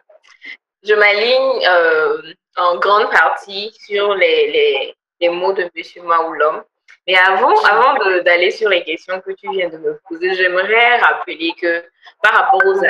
je 0.82 0.94
m'aligne 0.94 1.66
euh, 1.68 2.22
en 2.56 2.76
grande 2.78 3.10
partie 3.10 3.70
sur 3.78 4.14
les, 4.14 4.50
les, 4.52 4.94
les 5.20 5.28
mots 5.28 5.52
de 5.52 5.64
M. 5.64 6.04
Maoulom. 6.06 6.64
Mais 7.06 7.16
avant, 7.16 7.54
avant 7.64 8.22
d'aller 8.22 8.50
sur 8.50 8.70
les 8.70 8.82
questions 8.82 9.20
que 9.20 9.32
tu 9.32 9.50
viens 9.50 9.68
de 9.68 9.76
me 9.76 10.00
poser, 10.08 10.32
j'aimerais 10.36 10.96
rappeler 10.96 11.52
que 11.60 11.84
par 12.22 12.32
rapport 12.32 12.62
aux 12.64 12.80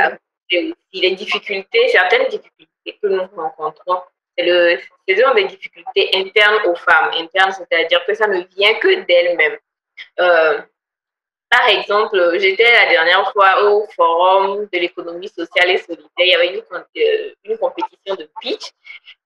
les 0.92 1.10
difficultés, 1.16 1.88
certaines 1.88 2.28
difficultés 2.28 2.70
que 2.93 3.07
nous 3.09 3.26
rencontrons, 3.37 4.03
c'est 4.37 4.45
le, 4.45 4.78
des 5.07 5.45
difficultés 5.45 6.11
internes 6.14 6.66
aux 6.66 6.74
femmes, 6.74 7.11
internes, 7.14 7.53
c'est-à-dire 7.53 8.05
que 8.07 8.14
ça 8.14 8.26
ne 8.26 8.43
vient 8.57 8.74
que 8.74 9.05
d'elles-mêmes. 9.05 9.59
Euh, 10.20 10.61
par 11.51 11.68
exemple, 11.68 12.37
j'étais 12.39 12.70
la 12.72 12.91
dernière 12.91 13.30
fois 13.32 13.62
au 13.62 13.87
forum 13.95 14.68
de 14.72 14.78
l'économie 14.78 15.28
sociale 15.28 15.70
et 15.70 15.78
solidaire. 15.78 16.09
Il 16.18 16.26
y 16.26 16.35
avait 16.35 16.49
une, 16.49 16.62
euh, 16.72 17.32
une 17.45 17.59
compétition 17.59 18.16
de 18.16 18.28
pitch. 18.41 18.72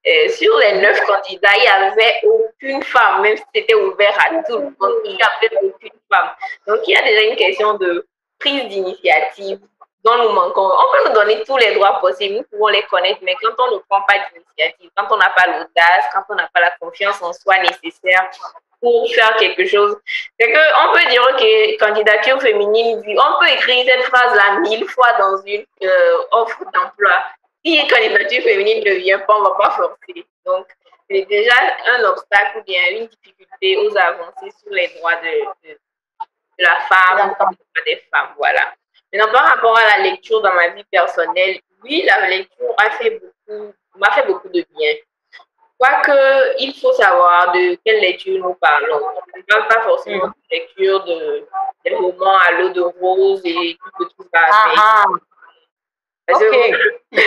Et 0.04 0.28
sur 0.28 0.58
les 0.58 0.80
neuf 0.80 1.00
candidats, 1.06 1.56
il 1.56 1.60
n'y 1.60 1.68
avait 1.68 2.20
aucune 2.24 2.82
femme, 2.82 3.22
même 3.22 3.36
si 3.36 3.44
c'était 3.54 3.74
ouvert 3.74 4.14
à 4.18 4.42
tout 4.42 4.58
le 4.58 4.64
monde, 4.64 4.94
il 5.04 5.14
n'y 5.14 5.22
avait 5.22 5.56
aucune 5.62 5.98
femme. 6.12 6.30
Donc, 6.66 6.80
il 6.86 6.92
y 6.92 6.96
a 6.96 7.02
déjà 7.02 7.22
une 7.22 7.36
question 7.36 7.74
de 7.74 8.06
prise 8.38 8.68
d'initiative 8.68 9.60
dont 10.04 10.16
nous 10.16 10.30
manquons. 10.30 10.70
On 10.70 10.92
peut 10.92 11.08
nous 11.08 11.14
donner 11.14 11.42
tous 11.44 11.56
les 11.56 11.74
droits 11.74 12.00
possibles, 12.00 12.36
nous 12.36 12.42
pouvons 12.44 12.68
les 12.68 12.82
connaître, 12.84 13.20
mais 13.22 13.34
quand 13.42 13.54
on 13.58 13.74
ne 13.74 13.78
prend 13.88 14.02
pas 14.02 14.14
d'initiative, 14.18 14.90
quand 14.96 15.06
on 15.10 15.16
n'a 15.16 15.30
pas 15.30 15.46
l'audace, 15.46 16.06
quand 16.12 16.22
on 16.30 16.34
n'a 16.34 16.48
pas 16.52 16.60
la 16.60 16.70
confiance 16.80 17.20
en 17.22 17.32
soi 17.32 17.58
nécessaire 17.58 18.30
pour 18.80 19.08
faire 19.12 19.36
quelque 19.36 19.66
chose. 19.66 19.96
C'est 20.38 20.52
qu'on 20.52 20.92
peut 20.92 21.08
dire, 21.08 21.22
OK, 21.22 21.78
candidature 21.78 22.40
féminine, 22.40 22.98
on 22.98 23.40
peut 23.40 23.50
écrire 23.52 23.84
cette 23.86 24.04
phrase-là 24.04 24.60
mille 24.60 24.88
fois 24.88 25.12
dans 25.18 25.42
une 25.44 25.64
euh, 25.82 26.18
offre 26.32 26.62
d'emploi. 26.72 27.24
Si 27.64 27.76
une 27.76 27.88
candidature 27.88 28.42
féminine 28.42 28.84
ne 28.84 28.94
vient 28.94 29.18
pas, 29.20 29.36
on 29.36 29.40
ne 29.40 29.48
va 29.48 29.54
pas 29.56 29.70
forcer. 29.70 30.24
Donc, 30.46 30.66
c'est 31.10 31.22
déjà 31.22 31.54
un 31.86 32.04
obstacle 32.04 32.58
ou 32.58 32.62
bien 32.62 32.82
une 32.90 33.06
difficulté 33.06 33.76
aux 33.78 33.96
avancées 33.96 34.54
sur 34.62 34.70
les 34.70 34.88
droits 34.98 35.16
de, 35.16 35.68
de, 35.68 35.78
la 36.58 36.80
femme, 36.80 37.34
des 37.86 38.02
femmes. 38.12 38.34
Voilà. 38.36 38.74
Maintenant, 39.12 39.32
par 39.32 39.44
rapport 39.46 39.76
à 39.78 39.96
la 39.96 40.04
lecture 40.04 40.42
dans 40.42 40.52
ma 40.52 40.68
vie 40.68 40.84
personnelle, 40.90 41.60
oui, 41.82 42.02
la 42.04 42.28
lecture 42.28 42.74
a 42.76 42.90
fait 42.90 43.10
beaucoup, 43.10 43.72
m'a 43.96 44.10
fait 44.10 44.26
beaucoup 44.26 44.48
de 44.48 44.64
bien. 44.76 44.94
Quoique, 45.78 46.56
il 46.58 46.74
faut 46.74 46.92
savoir 46.92 47.52
de 47.52 47.78
quelle 47.84 48.00
lecture 48.00 48.44
nous 48.44 48.54
parlons. 48.54 49.00
On 49.34 49.38
ne 49.38 49.42
parle 49.44 49.68
pas 49.68 49.82
forcément 49.82 50.26
de 50.26 50.32
lecture 50.50 51.04
de, 51.04 51.46
des 51.84 51.94
romans 51.94 52.38
à 52.46 52.50
l'eau 52.52 52.70
de 52.70 52.80
rose 52.80 53.40
et 53.44 53.78
tout 53.96 54.04
ce 54.04 54.22
qui 54.22 54.28
va 54.32 55.04
ah, 56.30 56.38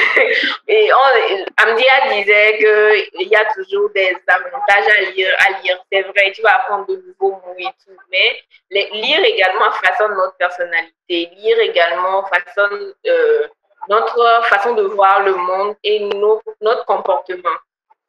et 0.67 0.91
on, 0.93 1.63
Amdia 1.63 2.09
disait 2.13 2.57
qu'il 2.57 3.27
y 3.27 3.35
a 3.35 3.45
toujours 3.53 3.89
des 3.91 4.15
avantages 4.27 4.87
à 4.97 5.11
lire. 5.11 5.33
À 5.39 5.61
lire. 5.61 5.83
C'est 5.91 6.01
vrai, 6.01 6.31
tu 6.33 6.41
vas 6.41 6.55
apprendre 6.57 6.87
de 6.87 6.95
nouveaux 6.95 7.37
mots 7.37 7.55
et 7.57 7.65
tout, 7.83 7.97
mais 8.11 8.41
lire 8.69 9.23
également 9.23 9.71
façonne 9.71 10.15
notre 10.15 10.37
personnalité. 10.37 11.29
Lire 11.35 11.59
également 11.59 12.23
façonne 12.25 12.93
euh, 13.07 13.47
notre 13.89 14.43
façon 14.45 14.75
de 14.75 14.83
voir 14.83 15.23
le 15.23 15.33
monde 15.33 15.75
et 15.83 16.07
notre 16.61 16.85
comportement 16.85 17.57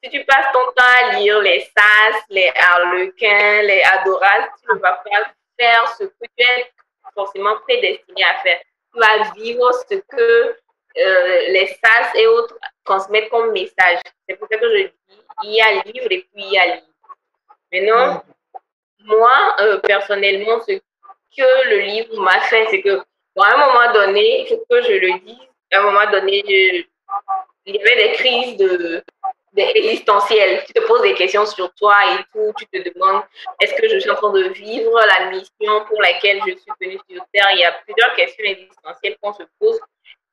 si 0.03 0.11
tu 0.11 0.25
passes 0.25 0.53
ton 0.53 0.65
temps 0.73 0.85
à 1.01 1.13
lire 1.17 1.41
les 1.41 1.61
sas, 1.61 2.23
les 2.29 2.51
harlequins, 2.57 3.63
les 3.63 3.83
adoras, 3.83 4.49
tu 4.61 4.75
ne 4.75 4.81
vas 4.81 4.95
pas 4.95 5.33
faire 5.59 5.89
ce 5.97 6.05
que 6.05 6.27
tu 6.37 6.45
es 6.45 6.73
forcément 7.15 7.57
prédestiné 7.61 8.25
à 8.25 8.35
faire. 8.43 8.61
Tu 8.93 8.99
vas 8.99 9.33
vivre 9.35 9.71
ce 9.89 9.95
que 9.95 10.57
euh, 10.99 11.49
les 11.49 11.67
sas 11.67 12.15
et 12.15 12.27
autres 12.27 12.57
transmettent 12.85 13.31
comme 13.31 13.53
message. 13.53 14.01
C'est 14.29 14.37
pour 14.37 14.49
ça 14.51 14.59
que 14.59 14.71
je 14.71 14.83
dis, 14.85 14.93
il 15.45 15.55
y 15.55 15.61
a 15.61 15.83
livre 15.83 16.07
et 16.11 16.27
puis 16.33 16.45
il 16.45 16.53
y 16.53 16.59
a 16.59 16.67
livre. 16.77 16.87
Maintenant, 17.73 18.23
moi, 19.01 19.57
euh, 19.61 19.79
personnellement, 19.79 20.61
ce 20.61 20.73
que 20.75 21.69
le 21.71 21.79
livre 21.81 22.21
m'a 22.21 22.41
fait, 22.43 22.67
c'est 22.71 22.83
que, 22.83 22.99
à 23.39 23.55
un 23.55 23.57
moment 23.57 23.93
donné, 23.93 24.43
il 24.43 24.49
faut 24.49 24.65
que 24.69 24.83
je 24.83 24.93
le 24.93 25.19
dise, 25.21 25.39
à 25.73 25.79
un 25.79 25.83
moment 25.83 26.11
donné, 26.11 26.43
il 26.47 27.75
y 27.75 27.81
avait 27.81 28.09
des 28.09 28.13
crises 28.13 28.57
de, 28.59 29.03
existentielles. 29.57 30.65
Tu 30.67 30.73
te 30.73 30.81
poses 30.87 31.03
des 31.03 31.15
questions 31.15 31.47
sur 31.47 31.73
toi 31.75 31.97
et 32.15 32.25
tout. 32.33 32.53
Tu 32.59 32.67
te 32.67 32.89
demandes 32.91 33.23
est-ce 33.61 33.75
que 33.75 33.89
je 33.89 33.99
suis 33.99 34.11
en 34.11 34.15
train 34.15 34.33
de 34.33 34.49
vivre 34.49 35.01
la 35.07 35.31
mission 35.31 35.85
pour 35.87 36.01
laquelle 36.01 36.41
je 36.47 36.53
suis 36.53 36.73
venue 36.81 36.99
sur 37.09 37.25
Terre? 37.33 37.49
Il 37.53 37.61
y 37.61 37.65
a 37.65 37.73
plusieurs 37.73 38.15
questions 38.15 38.45
existentielles 38.45 39.17
qu'on 39.21 39.33
se 39.33 39.43
pose. 39.59 39.81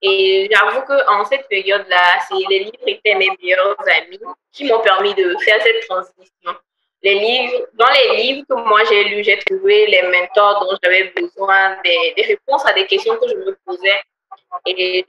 Et 0.01 0.49
j'avoue 0.51 0.81
qu'en 0.81 1.25
cette 1.25 1.47
période-là, 1.49 2.19
les 2.49 2.59
livres 2.59 2.87
étaient 2.87 3.15
mes 3.15 3.29
meilleurs 3.41 3.75
amis 3.79 4.19
qui 4.51 4.65
m'ont 4.65 4.79
permis 4.79 5.13
de 5.13 5.35
faire 5.39 5.61
cette 5.61 5.85
transition. 5.87 6.55
Les 7.01 7.15
livres, 7.15 7.67
dans 7.73 7.87
les 7.91 8.17
livres 8.17 8.45
que 8.49 8.55
moi 8.55 8.83
j'ai 8.89 9.05
lus, 9.05 9.23
j'ai 9.23 9.37
trouvé 9.39 9.87
les 9.87 10.01
mentors 10.03 10.65
dont 10.65 10.77
j'avais 10.83 11.13
besoin, 11.15 11.77
des, 11.83 12.13
des 12.15 12.23
réponses 12.23 12.65
à 12.65 12.73
des 12.73 12.85
questions 12.87 13.15
que 13.17 13.27
je 13.27 13.35
me 13.35 13.57
posais 13.65 14.01
et 14.65 15.05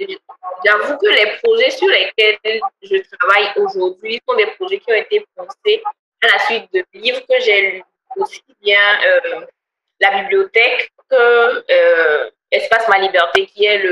j'avoue 0.65 0.97
que 0.99 1.09
les 1.09 1.37
projets 1.43 1.71
sur 1.71 1.89
lesquels 1.89 2.61
je 2.83 2.97
travaille 3.19 3.53
aujourd'hui 3.57 4.21
sont 4.29 4.37
des 4.37 4.47
projets 4.59 4.79
qui 4.79 4.93
ont 4.93 4.97
été 4.97 5.25
pensés 5.35 5.83
à 6.23 6.27
la 6.27 6.39
suite 6.41 6.73
de 6.73 6.85
livres 6.95 7.21
que 7.21 7.41
j'ai 7.41 7.71
lus, 7.73 7.83
aussi 8.17 8.43
bien 8.61 8.99
euh, 9.05 9.41
la 10.01 10.23
bibliothèque 10.23 10.91
que 11.09 11.65
euh, 11.71 12.31
Espace 12.51 12.89
Ma 12.89 12.99
Liberté, 12.99 13.47
qui 13.47 13.65
est 13.65 13.83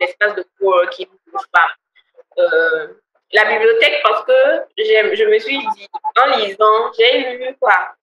l'espace 0.00 0.34
de 0.34 0.44
coworking 0.58 1.08
pour 1.30 1.44
femmes. 1.54 1.76
Euh, 2.38 2.88
la 3.32 3.44
bibliothèque, 3.44 4.00
parce 4.02 4.24
que 4.24 4.32
je 4.78 5.24
me 5.24 5.38
suis 5.38 5.58
dit, 5.58 5.88
en 6.16 6.36
lisant, 6.36 6.92
j'ai 6.98 7.36
lu 7.36 7.56
quoi 7.60 7.94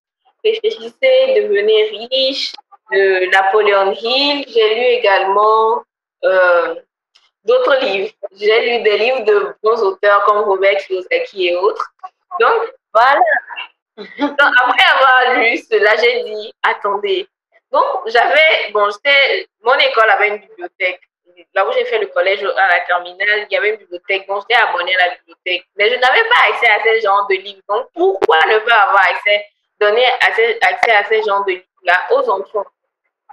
Réfléchissez, 0.43 1.41
devenez 1.41 2.07
riche, 2.11 2.53
de 2.91 3.31
Napoléon 3.31 3.93
Hill. 3.93 4.45
J'ai 4.47 4.75
lu 4.75 4.81
également 4.81 5.83
d'autres 7.43 7.79
livres. 7.81 8.11
J'ai 8.35 8.77
lu 8.77 8.83
des 8.83 8.97
livres 8.97 9.23
de 9.25 9.55
bons 9.61 9.81
auteurs 9.81 10.25
comme 10.25 10.39
Robert 10.39 10.77
Kiyosaki 10.77 11.47
et 11.47 11.55
autres. 11.55 11.93
Donc, 12.39 12.73
voilà. 12.93 13.21
Donc, 13.97 14.39
après 14.39 14.83
avoir 14.95 15.39
lu 15.39 15.57
cela, 15.57 15.95
j'ai 15.97 16.23
dit, 16.23 16.53
attendez. 16.63 17.27
Donc, 17.73 18.05
j'avais, 18.05 18.71
bon, 18.71 18.87
mon 19.63 19.73
école 19.73 20.09
avait 20.11 20.27
une 20.27 20.37
bibliothèque. 20.37 21.01
Là 21.55 21.67
où 21.67 21.71
j'ai 21.71 21.85
fait 21.85 21.97
le 21.97 22.05
collège 22.07 22.43
à 22.43 22.67
la 22.67 22.81
terminale, 22.81 23.47
il 23.49 23.53
y 23.53 23.57
avait 23.57 23.71
une 23.71 23.77
bibliothèque. 23.77 24.27
Donc, 24.27 24.43
j'étais 24.43 24.61
abonnée 24.61 24.95
à 24.95 25.07
la 25.07 25.15
bibliothèque. 25.15 25.65
Mais 25.75 25.89
je 25.89 25.95
n'avais 25.95 26.23
pas 26.29 26.51
accès 26.51 26.69
à 26.69 26.83
ce 26.83 27.01
genre 27.01 27.25
de 27.27 27.35
livres. 27.35 27.63
Donc, 27.67 27.87
pourquoi 27.95 28.37
ne 28.47 28.59
pas 28.59 28.75
avoir 28.75 29.03
accès, 29.11 29.47
donner 29.79 30.05
accès, 30.21 30.59
accès 30.61 30.91
à 30.91 31.03
ce 31.03 31.27
genre 31.27 31.43
de 31.45 31.53
livres-là 31.53 32.07
aux 32.11 32.29
enfants? 32.29 32.65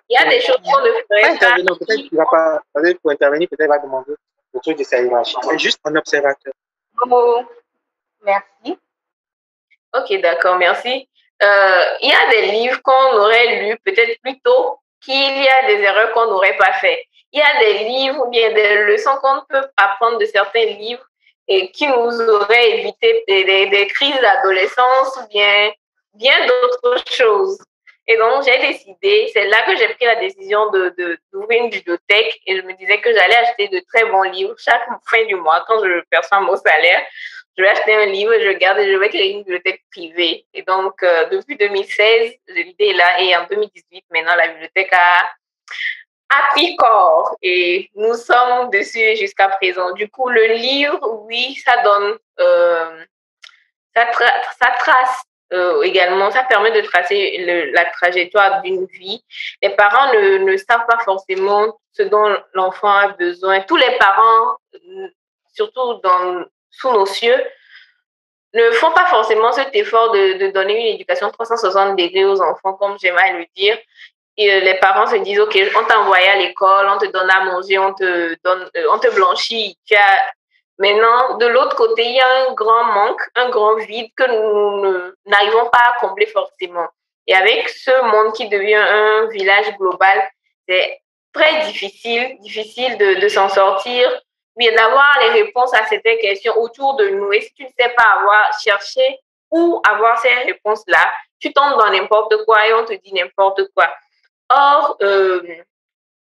Il 0.09 0.15
y 0.15 0.17
a 0.17 0.25
des 0.29 0.41
choses 0.41 0.57
qu'on 0.57 0.81
ne 0.81 0.91
ferait 0.91 1.39
pas. 1.39 1.57
Peut-être 1.79 2.09
qu'il 2.09 2.17
va 2.17 2.25
pas, 2.25 2.63
pour 3.03 3.11
intervenir, 3.11 3.47
peut-être 3.47 3.61
qu'il 3.61 3.69
va 3.69 3.79
demander 3.79 4.15
le 4.55 4.61
truc 4.61 4.79
de 4.79 4.85
sa 4.85 5.03
hiérarchie. 5.03 5.37
C'est 5.43 5.59
juste 5.59 5.81
un 5.85 5.95
observateur. 5.97 6.55
Oh, 7.11 7.45
merci. 8.23 8.79
Ok, 9.95 10.21
d'accord, 10.23 10.57
merci. 10.57 11.10
Euh, 11.43 11.85
il 12.03 12.11
y 12.11 12.13
a 12.13 12.31
des 12.31 12.53
livres 12.53 12.81
qu'on 12.83 13.17
aurait 13.17 13.63
lus 13.63 13.79
peut-être 13.85 14.21
plus 14.23 14.39
tôt 14.41 14.79
qu'il 15.03 15.43
y 15.43 15.49
a 15.49 15.67
des 15.67 15.83
erreurs 15.83 16.13
qu'on 16.13 16.27
n'aurait 16.27 16.57
pas 16.57 16.73
faites. 16.75 17.01
Il 17.33 17.39
y 17.39 17.43
a 17.43 17.59
des 17.61 17.85
livres 17.85 18.27
ou 18.27 18.31
bien 18.31 18.53
des 18.53 18.85
leçons 18.85 19.17
qu'on 19.23 19.43
peut 19.49 19.67
apprendre 19.77 20.19
de 20.19 20.27
certains 20.27 20.65
livres 20.65 21.05
et 21.49 21.71
qui 21.71 21.87
nous 21.87 22.21
auraient 22.21 22.79
évité 22.79 23.25
des, 23.27 23.67
des 23.67 23.87
crises 23.87 24.21
d'adolescence 24.21 25.19
ou 25.23 25.29
bien 25.29 25.71
bien 26.15 26.35
d'autres 26.47 27.05
choses. 27.11 27.59
Et 28.07 28.17
donc, 28.17 28.43
j'ai 28.45 28.59
décidé, 28.59 29.31
c'est 29.33 29.47
là 29.47 29.63
que 29.63 29.77
j'ai 29.77 29.89
pris 29.95 30.05
la 30.05 30.17
décision 30.17 30.69
de, 30.71 30.93
d'ouvrir 31.33 31.63
une 31.63 31.71
bibliothèque 31.71 32.41
et 32.45 32.57
je 32.57 32.63
me 32.63 32.73
disais 32.73 33.01
que 33.01 33.13
j'allais 33.13 33.37
acheter 33.37 33.69
de 33.69 33.81
très 33.93 34.05
bons 34.07 34.23
livres 34.23 34.55
chaque 34.59 34.83
fin 35.09 35.25
du 35.27 35.37
mois 35.37 35.65
quand 35.69 35.79
je 35.85 36.01
perçois 36.11 36.41
mon 36.41 36.57
salaire. 36.57 37.07
Je 37.61 37.65
vais 37.67 37.73
acheter 37.73 37.95
un 37.95 38.07
livre, 38.07 38.33
je 38.41 38.53
garde 38.53 38.79
et 38.79 38.91
je 38.91 38.97
vais 38.97 39.11
créer 39.11 39.33
une 39.33 39.43
bibliothèque 39.43 39.85
privée. 39.91 40.47
Et 40.55 40.63
donc, 40.63 41.03
euh, 41.03 41.29
depuis 41.29 41.59
2016, 41.59 42.33
l'idée 42.49 42.95
là 42.95 43.21
et 43.21 43.37
en 43.37 43.45
2018, 43.51 44.03
maintenant, 44.11 44.35
la 44.35 44.49
bibliothèque 44.49 44.91
a, 44.95 45.29
a 46.31 46.77
corps 46.79 47.37
et 47.43 47.91
nous 47.97 48.15
sommes 48.15 48.71
dessus 48.71 49.15
jusqu'à 49.17 49.49
présent. 49.49 49.93
Du 49.93 50.09
coup, 50.09 50.31
le 50.31 50.55
livre, 50.55 51.07
oui, 51.27 51.55
ça 51.63 51.83
donne, 51.83 52.17
euh, 52.39 53.05
ça, 53.95 54.07
trace 54.79 55.23
euh, 55.53 55.83
également, 55.83 56.31
ça 56.31 56.45
permet 56.45 56.71
de 56.71 56.81
tracer 56.81 57.45
la 57.75 57.85
trajectoire 57.91 58.63
d'une 58.63 58.87
vie. 58.87 59.23
Les 59.61 59.77
parents 59.77 60.15
ne, 60.15 60.39
ne 60.39 60.57
savent 60.57 60.87
pas 60.89 60.99
forcément 61.05 61.79
ce 61.93 62.05
dont 62.05 62.35
l'enfant 62.55 62.91
a 62.91 63.09
besoin. 63.09 63.61
Tous 63.61 63.77
les 63.77 63.99
parents, 63.99 64.57
surtout 65.53 66.01
dans, 66.03 66.47
sous 66.71 66.91
nos 66.91 67.07
cieux, 67.07 67.43
ne 68.55 68.71
font 68.73 68.91
pas 68.93 69.07
forcément 69.07 69.53
cet 69.53 69.75
effort 69.75 70.11
de, 70.11 70.39
de 70.39 70.51
donner 70.51 70.75
une 70.75 70.95
éducation 70.95 71.31
360 71.31 71.97
degrés 71.97 72.25
aux 72.25 72.41
enfants, 72.41 72.75
comme 72.75 72.99
j'aime 72.99 73.19
à 73.19 73.33
le 73.33 73.47
dire. 73.55 73.79
Et 74.37 74.51
euh, 74.53 74.61
les 74.61 74.75
parents 74.75 75.07
se 75.07 75.17
disent, 75.17 75.41
OK, 75.41 75.59
on 75.77 75.85
t'a 75.85 76.01
envoyé 76.01 76.29
à 76.29 76.37
l'école, 76.37 76.89
on 76.89 76.99
te 76.99 77.07
donne 77.07 77.31
à 77.31 77.45
manger, 77.45 77.79
on 77.79 77.93
te, 77.93 78.37
donne, 78.43 78.69
euh, 78.77 78.87
on 78.93 78.99
te 78.99 79.15
blanchit. 79.15 79.77
Tu 79.87 79.95
as... 79.95 80.19
Maintenant, 80.79 81.37
de 81.37 81.47
l'autre 81.47 81.77
côté, 81.77 82.05
il 82.07 82.15
y 82.15 82.21
a 82.21 82.49
un 82.49 82.55
grand 82.55 82.85
manque, 82.85 83.21
un 83.35 83.51
grand 83.51 83.77
vide 83.77 84.11
que 84.17 84.25
nous 84.25 85.13
n'arrivons 85.27 85.69
pas 85.69 85.79
à 85.79 85.97
combler 86.01 86.25
forcément. 86.25 86.89
Et 87.27 87.35
avec 87.35 87.69
ce 87.69 87.91
monde 88.11 88.33
qui 88.33 88.49
devient 88.49 88.77
un 88.77 89.27
village 89.27 89.77
global, 89.77 90.23
c'est 90.67 91.03
très 91.35 91.67
difficile, 91.67 92.39
difficile 92.41 92.97
de, 92.97 93.21
de 93.21 93.29
s'en 93.29 93.51
sortir, 93.51 94.11
mais 94.57 94.71
d'avoir 94.73 95.19
les 95.21 95.43
réponses 95.43 95.73
à 95.75 95.87
certaines 95.87 96.19
questions 96.19 96.57
autour 96.59 96.97
de 96.97 97.09
nous. 97.09 97.33
Et 97.33 97.41
si 97.41 97.55
tu 97.55 97.65
ne 97.65 97.69
sais 97.69 97.89
pas 97.91 98.19
avoir 98.21 98.59
cherché 98.63 99.19
ou 99.51 99.81
avoir 99.89 100.19
ces 100.19 100.33
réponses-là, 100.35 101.13
tu 101.39 101.53
tombes 101.53 101.79
dans 101.79 101.91
n'importe 101.91 102.45
quoi 102.45 102.69
et 102.69 102.75
on 102.75 102.85
te 102.85 102.93
dit 102.95 103.13
n'importe 103.13 103.63
quoi. 103.75 103.93
Or, 104.51 104.97
euh, 105.03 105.43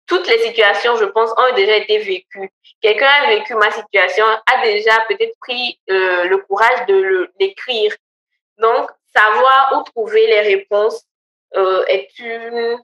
toutes 0.07 0.29
les 0.29 0.39
situations, 0.39 0.97
je 0.97 1.05
pense, 1.05 1.31
ont 1.37 1.55
déjà 1.55 1.77
été 1.77 1.99
vécues. 1.99 2.51
Quelqu'un 2.81 3.09
a 3.09 3.29
vécu 3.29 3.55
ma 3.55 3.71
situation, 3.71 4.25
a 4.25 4.63
déjà 4.63 5.05
peut-être 5.09 5.39
pris 5.41 5.79
euh, 5.91 6.25
le 6.25 6.39
courage 6.39 6.87
de 6.87 7.31
l'écrire. 7.39 7.95
Donc, 8.59 8.91
savoir 9.15 9.75
où 9.77 9.83
trouver 9.85 10.27
les 10.27 10.41
réponses 10.41 11.05
euh, 11.57 11.85
est 11.87 12.19
une, 12.19 12.79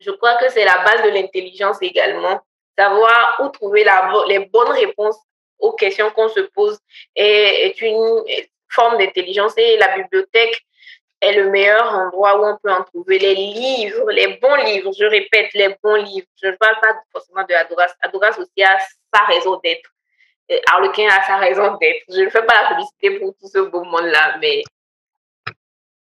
je 0.00 0.10
crois 0.10 0.36
que 0.36 0.48
c'est 0.50 0.64
la 0.64 0.78
base 0.78 1.02
de 1.04 1.10
l'intelligence 1.10 1.78
également. 1.80 2.40
Savoir 2.78 3.40
où 3.40 3.48
trouver 3.48 3.84
les 4.28 4.38
bonnes 4.40 4.72
réponses 4.72 5.18
aux 5.58 5.72
questions 5.72 6.10
qu'on 6.10 6.28
se 6.28 6.40
pose 6.40 6.78
est, 7.14 7.66
est 7.66 7.80
une 7.80 8.24
forme 8.68 8.98
d'intelligence 8.98 9.52
et 9.56 9.76
la 9.76 9.96
bibliothèque 9.96 10.64
est 11.20 11.32
le 11.34 11.50
meilleur 11.50 11.94
endroit 11.94 12.38
où 12.38 12.44
on 12.44 12.58
peut 12.62 12.72
en 12.72 12.82
trouver 12.82 13.18
les 13.18 13.34
livres, 13.34 14.10
les 14.10 14.38
bons 14.38 14.56
livres, 14.56 14.90
je 14.98 15.04
répète, 15.04 15.54
les 15.54 15.76
bons 15.82 15.94
livres. 15.94 16.26
Je 16.42 16.48
ne 16.48 16.56
parle 16.56 16.80
pas 16.80 16.94
forcément 17.12 17.44
de 17.48 17.54
Adoras. 17.54 17.94
Adoras 18.00 18.36
aussi 18.38 18.62
a 18.64 18.76
sa 19.14 19.24
raison 19.26 19.60
d'être. 19.62 19.88
Harlequin 20.70 21.08
a 21.08 21.22
sa 21.22 21.36
raison 21.36 21.76
d'être. 21.76 22.02
Je 22.08 22.22
ne 22.22 22.28
fais 22.28 22.42
pas 22.42 22.62
la 22.62 22.68
publicité 22.70 23.20
pour 23.20 23.34
tout 23.40 23.46
ce 23.46 23.58
beau 23.60 23.84
monde-là, 23.84 24.36
mais 24.40 24.64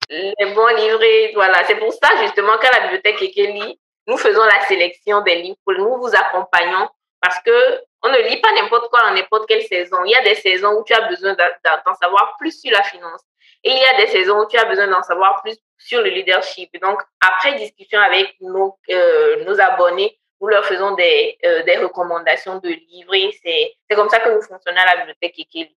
les 0.09 0.53
bons 0.53 0.75
livres, 0.75 1.33
voilà. 1.35 1.63
C'est 1.65 1.77
pour 1.77 1.93
ça, 1.93 2.09
justement, 2.23 2.57
qu'à 2.57 2.71
la 2.71 2.79
bibliothèque 2.87 3.21
Ekeli, 3.21 3.79
nous 4.07 4.17
faisons 4.17 4.43
la 4.43 4.61
sélection 4.67 5.21
des 5.21 5.35
livres, 5.35 5.57
nous 5.67 5.97
vous 5.97 6.15
accompagnons 6.15 6.89
parce 7.21 7.39
que 7.39 7.81
on 8.03 8.09
ne 8.09 8.19
lit 8.29 8.39
pas 8.39 8.53
n'importe 8.53 8.89
quoi 8.89 9.01
dans 9.01 9.15
n'importe 9.15 9.47
quelle 9.47 9.63
saison. 9.63 9.97
Il 10.05 10.11
y 10.11 10.15
a 10.15 10.21
des 10.21 10.35
saisons 10.35 10.73
où 10.73 10.83
tu 10.83 10.93
as 10.93 11.07
besoin 11.07 11.33
d'en 11.33 11.95
savoir 11.95 12.35
plus 12.37 12.61
sur 12.61 12.71
la 12.71 12.83
finance. 12.83 13.21
Et 13.63 13.71
il 13.71 13.77
y 13.79 13.85
a 13.85 13.97
des 13.97 14.07
saisons 14.11 14.41
où 14.41 14.45
tu 14.47 14.57
as 14.57 14.65
besoin 14.65 14.87
d'en 14.87 15.01
savoir 15.01 15.41
plus 15.41 15.57
sur 15.79 16.01
le 16.01 16.09
leadership. 16.09 16.69
Donc, 16.81 17.01
après 17.19 17.55
discussion 17.55 17.99
avec 17.99 18.35
nos, 18.41 18.77
euh, 18.91 19.57
abonnés, 19.57 20.19
nous 20.39 20.47
leur 20.47 20.65
faisons 20.65 20.91
des, 20.91 21.35
euh, 21.43 21.63
recommandations 21.81 22.59
de 22.59 22.69
livres. 22.69 23.33
C'est 23.43 23.73
comme 23.95 24.09
ça 24.09 24.19
que 24.19 24.29
nous 24.29 24.41
fonctionnons 24.41 24.81
à 24.81 24.85
la 24.85 24.97
bibliothèque 24.97 25.39
Ekeli. 25.39 25.75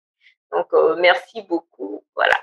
Donc, 0.50 0.66
euh, 0.72 0.96
merci 0.96 1.42
beaucoup. 1.42 2.04
Voilà. 2.16 2.34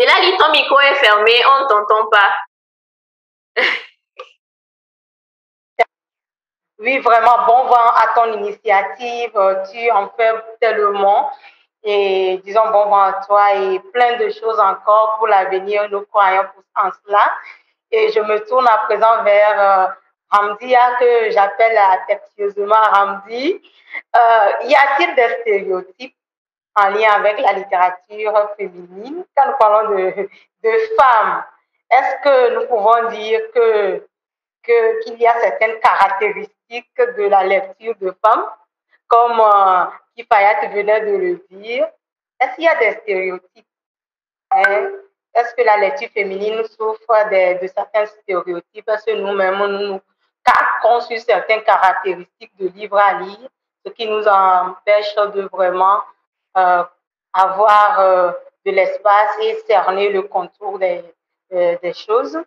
Et 0.00 0.06
là, 0.06 0.14
ton 0.38 0.50
micro 0.50 0.80
est 0.80 0.94
fermé, 0.94 1.32
on 1.44 1.62
ne 1.62 1.68
t'entend 1.68 2.06
pas. 2.06 2.36
Oui, 6.82 6.98
vraiment, 7.00 7.44
bon 7.46 7.64
vent 7.64 7.90
à 7.94 8.08
ton 8.14 8.32
initiative. 8.38 9.32
Tu 9.70 9.90
en 9.90 10.08
fais 10.16 10.32
tellement. 10.62 11.30
Et 11.82 12.40
disons 12.42 12.70
bon 12.70 12.86
vent 12.86 13.02
à 13.02 13.12
toi 13.26 13.54
et 13.54 13.78
plein 13.92 14.16
de 14.16 14.30
choses 14.30 14.58
encore 14.58 15.16
pour 15.18 15.26
l'avenir. 15.26 15.90
Nous 15.90 16.06
croyons 16.06 16.46
en 16.82 16.88
cela. 17.04 17.20
Et 17.90 18.10
je 18.12 18.20
me 18.20 18.38
tourne 18.46 18.66
à 18.66 18.78
présent 18.78 19.22
vers 19.24 19.60
euh, 19.60 19.86
Ramdia, 20.30 20.96
que 20.98 21.30
j'appelle 21.32 21.76
affectueusement 21.76 22.80
Ramdi. 22.94 23.60
Euh, 24.16 24.50
y 24.64 24.74
a-t-il 24.74 25.14
des 25.16 25.28
stéréotypes 25.42 26.16
en 26.76 26.90
lien 26.90 27.10
avec 27.12 27.40
la 27.40 27.52
littérature 27.52 28.50
féminine 28.56 29.24
quand 29.36 29.46
nous 29.46 29.56
parlons 29.58 29.90
de, 29.90 30.28
de 30.62 30.70
femmes? 30.98 31.44
Est-ce 31.90 32.22
que 32.22 32.54
nous 32.54 32.66
pouvons 32.66 33.10
dire 33.10 33.40
que 33.52 34.06
qu'il 34.62 35.18
y 35.18 35.26
a 35.26 35.40
certaines 35.40 35.80
caractéristiques 35.80 36.96
de 36.98 37.28
la 37.28 37.44
lecture 37.44 37.94
de 38.00 38.14
femmes, 38.24 38.46
comme 39.08 39.40
euh, 39.40 39.84
Kifayat 40.16 40.68
venait 40.68 41.00
de 41.00 41.16
le 41.16 41.46
dire? 41.50 41.88
Est-ce 42.38 42.54
qu'il 42.54 42.64
y 42.64 42.68
a 42.68 42.76
des 42.76 42.92
stéréotypes? 42.92 43.66
Hein? 44.50 44.90
Est-ce 45.34 45.54
que 45.54 45.62
la 45.62 45.76
lecture 45.78 46.08
féminine 46.10 46.64
souffre 46.64 47.30
de, 47.30 47.62
de 47.62 47.66
certains 47.68 48.06
stéréotypes? 48.06 48.88
Est-ce 48.88 49.06
que 49.06 49.16
nous-mêmes, 49.16 49.58
nous 49.58 49.88
nous 49.88 50.00
calquons 50.44 51.00
sur 51.00 51.18
certaines 51.20 51.62
caractéristiques 51.62 52.56
de 52.58 52.68
livres 52.68 52.98
à 52.98 53.14
lire, 53.14 53.48
ce 53.84 53.92
qui 53.92 54.06
nous 54.08 54.26
empêche 54.26 55.14
de 55.14 55.42
vraiment 55.52 56.00
avoir 56.54 58.00
euh, 58.00 58.32
de 58.66 58.72
l'espace 58.72 59.38
et 59.40 59.56
cerner 59.66 60.10
le 60.10 60.22
contour 60.22 60.78
des, 60.78 61.04
des 61.50 61.92
choses. 61.92 62.38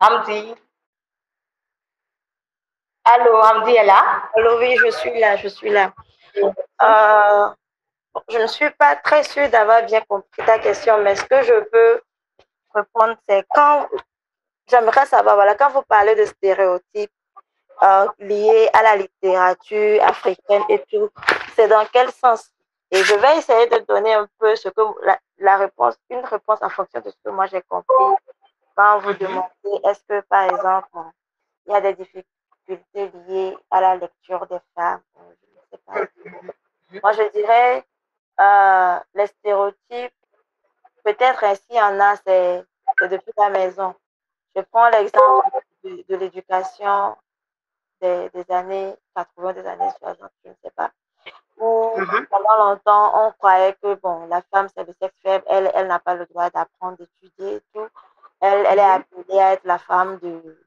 Hamdi 0.00 0.54
Allô, 3.04 3.40
Hamdi 3.40 3.74
est 3.74 3.84
là? 3.86 4.22
Allô, 4.34 4.58
oui, 4.58 4.76
je 4.76 4.90
suis 4.90 5.18
là, 5.18 5.36
je 5.36 5.48
suis 5.48 5.70
là. 5.70 5.92
Euh, 6.36 7.48
je 8.28 8.38
ne 8.38 8.46
suis 8.46 8.70
pas 8.70 8.96
très 8.96 9.22
sûre 9.22 9.48
d'avoir 9.48 9.82
bien 9.84 10.02
compris 10.02 10.44
ta 10.44 10.58
question, 10.58 10.98
mais 11.02 11.16
ce 11.16 11.24
que 11.24 11.42
je 11.42 11.60
peux 11.70 12.00
répondre, 12.74 13.16
c'est 13.26 13.46
quand 13.48 13.88
j'aimerais 14.68 15.06
savoir, 15.06 15.36
voilà, 15.36 15.54
quand 15.54 15.70
vous 15.70 15.82
parlez 15.82 16.14
de 16.16 16.26
stéréotypes 16.26 17.10
euh, 17.82 18.06
liés 18.18 18.68
à 18.74 18.82
la 18.82 18.96
littérature 18.96 20.02
africaine 20.02 20.64
et 20.68 20.82
tout, 20.90 21.08
c'est 21.58 21.68
dans 21.68 21.84
quel 21.92 22.10
sens? 22.12 22.52
Et 22.90 23.02
je 23.02 23.14
vais 23.14 23.38
essayer 23.38 23.66
de 23.66 23.78
donner 23.78 24.14
un 24.14 24.28
peu 24.38 24.54
ce 24.54 24.68
que 24.68 24.80
la, 25.04 25.18
la 25.38 25.56
réponse, 25.56 25.96
une 26.08 26.24
réponse 26.24 26.62
en 26.62 26.70
fonction 26.70 27.00
de 27.00 27.10
ce 27.10 27.16
que 27.24 27.30
moi 27.30 27.46
j'ai 27.46 27.62
compris. 27.62 28.14
Quand 28.76 29.00
vous 29.00 29.12
demandez 29.14 29.48
est-ce 29.84 30.00
que, 30.08 30.20
par 30.20 30.44
exemple, 30.44 30.88
il 31.66 31.72
y 31.72 31.74
a 31.74 31.80
des 31.80 31.94
difficultés 31.94 33.10
liées 33.26 33.58
à 33.70 33.80
la 33.80 33.96
lecture 33.96 34.46
des 34.46 34.60
femmes, 34.74 35.02
euh, 35.16 35.34
je 35.42 35.46
ne 35.58 35.66
sais 35.72 35.82
pas. 35.84 37.00
Moi, 37.02 37.12
je 37.12 37.32
dirais 37.32 37.84
euh, 38.40 39.00
les 39.14 39.26
stéréotypes, 39.26 40.14
peut-être 41.02 41.42
ainsi 41.42 41.66
il 41.70 41.76
y 41.76 41.82
en 41.82 41.98
a, 41.98 42.14
c'est 42.24 42.64
depuis 43.02 43.32
la 43.36 43.50
maison. 43.50 43.94
Je 44.54 44.62
prends 44.62 44.88
l'exemple 44.90 45.60
de, 45.82 46.04
de 46.08 46.16
l'éducation 46.16 47.16
des, 48.00 48.30
des, 48.30 48.50
années 48.50 48.94
80, 49.16 49.52
des 49.54 49.66
années 49.66 49.90
60, 49.98 50.30
je 50.44 50.50
ne 50.50 50.54
sais 50.62 50.70
pas, 50.70 50.92
où 51.58 51.94
mm-hmm. 51.96 52.26
pendant 52.26 52.64
longtemps, 52.64 53.26
on 53.26 53.32
croyait 53.32 53.74
que 53.82 53.94
bon, 53.94 54.26
la 54.26 54.42
femme, 54.52 54.68
c'est 54.74 54.86
le 54.86 54.94
sexe 55.00 55.14
faible, 55.22 55.44
elle, 55.48 55.70
elle 55.74 55.86
n'a 55.88 55.98
pas 55.98 56.14
le 56.14 56.26
droit 56.26 56.50
d'apprendre, 56.50 56.96
d'étudier 56.98 57.60
tout. 57.74 57.88
Elle, 58.40 58.66
elle 58.66 58.78
est 58.78 58.98
mhm. 58.98 59.04
appelée 59.16 59.40
à 59.40 59.52
être 59.54 59.64
la 59.64 59.78
femme 59.78 60.20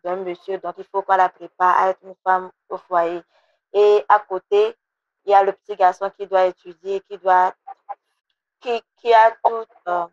d'un 0.03 0.17
monsieur, 0.17 0.57
donc 0.57 0.75
il 0.77 0.83
faut 0.85 1.01
qu'on 1.01 1.15
la 1.15 1.29
prépare 1.29 1.77
à 1.77 1.89
être 1.89 1.99
une 2.03 2.15
femme 2.23 2.51
au 2.69 2.77
foyer. 2.77 3.21
Et 3.73 4.03
à 4.09 4.19
côté, 4.19 4.75
il 5.25 5.31
y 5.31 5.33
a 5.33 5.43
le 5.43 5.53
petit 5.53 5.75
garçon 5.75 6.11
qui 6.17 6.27
doit 6.27 6.45
étudier, 6.45 6.99
qui 7.01 7.17
doit, 7.17 7.53
qui, 8.59 8.83
qui 8.97 9.13
a 9.13 9.31
tout, 9.43 9.65
euh, 9.87 10.05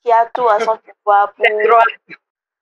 qui 0.00 0.12
a 0.12 0.26
tout 0.26 0.48
à 0.48 0.60
son 0.60 0.76
pouvoir 0.76 1.32
pour, 1.34 1.46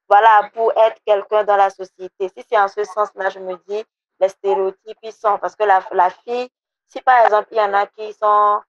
voilà, 0.08 0.50
pour 0.54 0.72
être 0.78 1.00
quelqu'un 1.04 1.44
dans 1.44 1.56
la 1.56 1.68
société. 1.68 2.28
Si 2.28 2.44
c'est 2.48 2.58
en 2.58 2.68
ce 2.68 2.82
sens-là, 2.84 3.28
je 3.28 3.40
me 3.40 3.56
dis, 3.68 3.84
les 4.20 4.28
stéréotypes, 4.28 4.98
ils 5.02 5.12
sont, 5.12 5.38
parce 5.38 5.54
que 5.54 5.64
la, 5.64 5.82
la 5.92 6.08
fille, 6.10 6.48
si 6.90 7.00
par 7.02 7.24
exemple, 7.24 7.48
il 7.52 7.58
y 7.58 7.60
en 7.60 7.72
a 7.72 7.86
qui 7.86 8.12
sont 8.12 8.60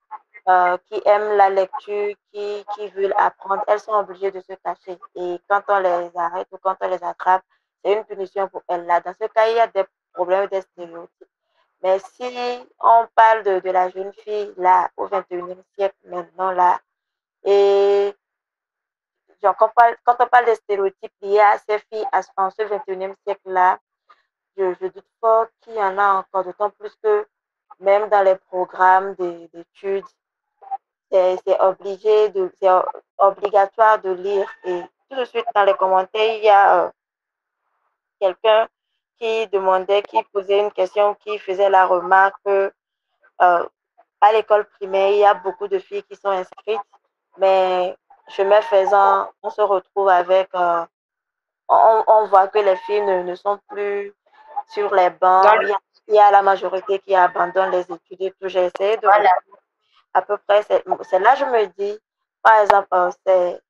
euh, 0.48 0.78
qui 0.88 1.02
aiment 1.06 1.38
la 1.38 1.50
lecture, 1.50 2.16
qui, 2.32 2.66
qui 2.74 2.88
veulent 2.90 3.14
apprendre, 3.18 3.64
elles 3.68 3.80
sont 3.80 3.94
obligées 3.94 4.32
de 4.32 4.42
se 4.42 4.54
cacher. 4.54 4.98
Et 5.16 5.40
quand 5.48 5.62
on 5.68 5.80
les 5.80 6.10
arrête 6.16 6.48
ou 6.52 6.58
quand 6.58 6.76
on 6.82 6.88
les 6.90 7.04
attrape, 7.04 7.44
c'est 7.84 7.94
une 7.94 8.04
punition 8.06 8.48
pour 8.48 8.64
elles. 8.68 8.86
Là, 8.86 9.02
dans 9.02 9.14
ce 9.14 9.28
cas, 9.28 9.48
il 9.50 9.56
y 9.58 9.60
a 9.60 9.68
des 9.68 9.84
problèmes, 10.14 10.48
des 10.48 10.62
stéréotypes. 10.62 11.28
Mais 11.84 12.00
si 12.00 12.68
on 12.80 13.08
parle 13.16 13.44
de, 13.44 13.60
de 13.60 13.70
la 13.70 13.90
jeune 13.90 14.14
fille, 14.14 14.54
là, 14.58 14.90
au 14.98 15.08
21e 15.08 15.62
siècle, 15.76 15.98
maintenant, 16.06 16.52
là, 16.52 16.80
et 17.44 18.14
genre, 19.42 19.56
quand, 19.58 19.68
on 19.68 19.74
parle, 19.76 19.96
quand 20.04 20.16
on 20.20 20.28
parle 20.28 20.46
des 20.46 20.56
stéréotypes 20.56 21.14
liés 21.22 21.40
à 21.40 21.58
ces 21.58 21.80
filles 21.92 22.06
en 22.38 22.50
ce 22.52 22.62
21e 22.62 23.16
siècle-là, 23.26 23.80
je, 24.58 24.74
je 24.80 24.88
doute 24.88 25.08
fort 25.20 25.48
qu'il 25.62 25.74
y 25.76 25.82
en 25.82 25.98
a 25.98 26.14
encore, 26.20 26.44
d'autant 26.44 26.70
plus 26.72 26.96
que 27.04 27.28
même 27.82 28.10
dans 28.10 28.24
les 28.24 28.36
programmes 28.36 29.16
d'études, 29.16 30.06
c'est 31.12 31.60
obligé 31.60 32.32
c'est 32.60 32.70
obligatoire 33.18 34.00
de 34.02 34.12
lire. 34.12 34.50
Et 34.64 34.82
tout 35.10 35.18
de 35.18 35.26
suite 35.26 35.46
dans 35.54 35.64
les 35.64 35.74
commentaires, 35.74 36.38
il 36.38 36.44
y 36.44 36.50
a 36.50 36.86
euh, 36.86 36.90
quelqu'un 38.20 38.68
qui 39.20 39.48
demandait, 39.48 40.04
qui 40.04 40.24
posait 40.32 40.60
une 40.60 40.72
question, 40.72 41.16
qui 41.16 41.38
faisait 41.38 41.70
la 41.70 41.86
remarque 41.86 42.36
que 42.46 42.72
euh, 43.42 43.66
à 44.22 44.32
l'école 44.34 44.66
primaire, 44.66 45.10
il 45.10 45.18
y 45.18 45.26
a 45.26 45.34
beaucoup 45.34 45.68
de 45.68 45.80
filles 45.80 46.04
qui 46.04 46.16
sont 46.16 46.30
inscrites, 46.30 46.80
mais 47.38 47.96
chemin 48.30 48.62
faisant, 48.62 49.30
on 49.44 49.50
se 49.50 49.62
retrouve 49.62 50.10
avec, 50.10 50.50
euh, 50.56 50.86
on, 51.68 52.26
voit 52.28 52.48
que 52.48 52.60
les 52.60 52.76
filles 52.78 53.02
ne, 53.02 53.36
sont 53.36 53.60
plus 53.68 54.14
sur 54.70 54.94
les 54.94 55.10
bancs. 55.10 55.46
Il 56.08 56.16
y, 56.16 56.20
a, 56.20 56.32
la 56.32 56.42
majorité 56.42 57.00
qui 57.00 57.16
abandonne 57.16 57.72
les 57.72 57.82
études 57.82 58.22
et 58.22 58.32
tout. 58.32 58.48
J'ai 58.48 58.66
essayé 58.66 58.98
de 58.98 59.08
à 60.14 60.22
peu 60.22 60.38
près, 60.46 60.62
c'est 60.64 61.20
là 61.20 61.36
je 61.36 61.46
me 61.46 61.66
dis, 61.78 61.98
par 62.42 62.60
exemple, 62.60 62.88
euh, 62.94 63.12
c'est 63.26 63.62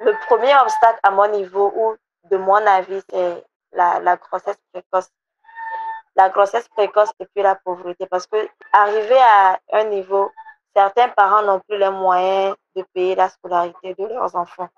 le 0.00 0.12
premier 0.26 0.54
obstacle 0.58 1.00
à 1.02 1.10
mon 1.10 1.28
niveau 1.28 1.72
ou 1.74 1.96
de 2.30 2.36
mon 2.36 2.54
avis, 2.66 3.00
c'est 3.08 3.44
la, 3.72 3.98
la 4.00 4.16
grossesse 4.16 4.58
précoce 4.72 5.08
la 6.18 6.28
grossesse 6.30 6.68
précoce 6.68 7.10
et 7.20 7.26
puis 7.26 7.42
la 7.42 7.54
pauvreté. 7.54 8.06
Parce 8.06 8.26
que 8.26 8.36
arriver 8.72 9.18
à 9.18 9.58
un 9.72 9.84
niveau, 9.84 10.30
certains 10.74 11.08
parents 11.08 11.42
n'ont 11.42 11.60
plus 11.60 11.78
les 11.78 11.90
moyens 11.90 12.56
de 12.74 12.82
payer 12.92 13.14
la 13.14 13.28
scolarité 13.28 13.94
de 13.94 14.06
leurs 14.06 14.34
enfants. 14.34 14.68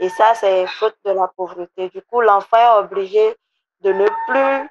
Et 0.00 0.08
ça, 0.08 0.34
c'est 0.34 0.66
faute 0.66 0.96
de 1.04 1.10
la 1.10 1.28
pauvreté. 1.36 1.88
Du 1.88 2.00
coup, 2.02 2.20
l'enfant 2.20 2.56
est 2.56 2.78
obligé 2.78 3.36
de 3.80 3.92
ne 3.92 4.06
plus 4.28 4.70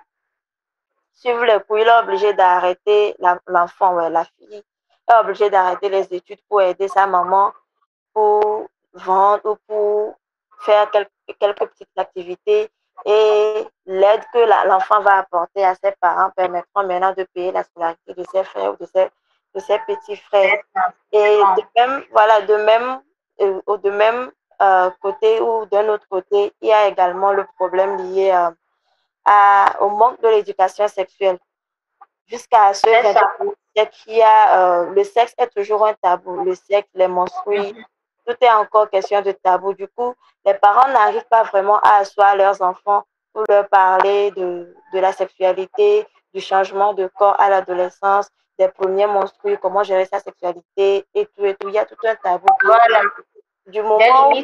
suivre 1.13 1.45
les 1.45 1.59
cours. 1.67 1.79
Il 1.79 1.87
est 1.87 1.99
obligé 1.99 2.33
d'arrêter, 2.33 3.15
l'enfant, 3.47 3.95
ouais, 3.95 4.09
la 4.09 4.25
fille, 4.25 4.63
est 5.09 5.15
obligé 5.19 5.49
d'arrêter 5.49 5.89
les 5.89 6.13
études 6.13 6.41
pour 6.47 6.61
aider 6.61 6.87
sa 6.87 7.07
maman, 7.07 7.51
pour 8.13 8.67
vendre 8.93 9.51
ou 9.51 9.57
pour 9.67 10.15
faire 10.59 10.89
quelques, 10.91 11.59
petites 11.59 11.89
activités 11.97 12.69
et 13.05 13.67
l'aide 13.85 14.23
que 14.31 14.67
l'enfant 14.67 15.01
va 15.01 15.17
apporter 15.17 15.65
à 15.65 15.75
ses 15.75 15.91
parents 15.99 16.29
permettront 16.35 16.83
maintenant 16.83 17.13
de 17.13 17.23
payer 17.33 17.51
la 17.51 17.63
scolarité 17.63 18.13
de 18.13 18.23
ses 18.31 18.43
frères 18.43 18.73
ou 18.73 18.77
de 18.77 18.85
ses, 19.59 19.79
petits 19.79 20.15
frères. 20.15 20.61
Et 21.11 21.17
de 21.17 21.63
même, 21.75 22.03
voilà, 22.11 22.41
de 22.41 22.55
même, 22.55 23.01
euh, 23.41 23.59
euh, 24.61 24.89
côté 25.01 25.41
ou 25.41 25.65
d'un 25.65 25.89
autre 25.89 26.07
côté, 26.07 26.53
il 26.61 26.69
y 26.69 26.71
a 26.71 26.87
également 26.87 27.33
le 27.33 27.45
problème 27.57 27.97
lié 27.97 28.31
euh, 28.31 28.51
à, 29.25 29.77
au 29.81 29.89
manque 29.89 30.21
de 30.21 30.27
l'éducation 30.27 30.87
sexuelle. 30.87 31.37
Jusqu'à 32.27 32.73
ce 32.73 32.83
qu'il 34.03 34.15
y 34.15 34.21
a, 34.21 34.85
le 34.85 35.03
sexe 35.03 35.33
est 35.37 35.47
toujours 35.47 35.85
un 35.85 35.93
tabou. 35.93 36.43
Le 36.43 36.55
sexe, 36.55 36.89
les 36.93 37.07
menstrues, 37.07 37.73
tout 38.25 38.35
est 38.39 38.51
encore 38.51 38.89
question 38.89 39.21
de 39.21 39.31
tabou. 39.33 39.73
Du 39.73 39.87
coup, 39.89 40.13
les 40.45 40.53
parents 40.53 40.87
n'arrivent 40.89 41.27
pas 41.29 41.43
vraiment 41.43 41.79
à 41.81 41.97
asseoir 41.97 42.35
leurs 42.35 42.61
enfants 42.61 43.03
pour 43.33 43.43
leur 43.49 43.67
parler 43.67 44.31
de, 44.31 44.73
de 44.93 44.99
la 44.99 45.11
sexualité, 45.11 46.07
du 46.33 46.39
changement 46.39 46.93
de 46.93 47.07
corps 47.07 47.39
à 47.39 47.49
l'adolescence, 47.49 48.29
des 48.57 48.69
premiers 48.69 49.07
monstrues, 49.07 49.57
comment 49.57 49.83
gérer 49.83 50.05
sa 50.05 50.19
sexualité 50.19 51.05
et 51.13 51.25
tout 51.25 51.45
et 51.45 51.55
tout. 51.55 51.67
Il 51.67 51.73
y 51.73 51.79
a 51.79 51.85
tout 51.85 51.97
un 52.05 52.15
tabou. 52.15 52.47
Voilà. 52.63 53.01
Du 53.67 53.81
moment 53.81 54.31
où 54.31 54.35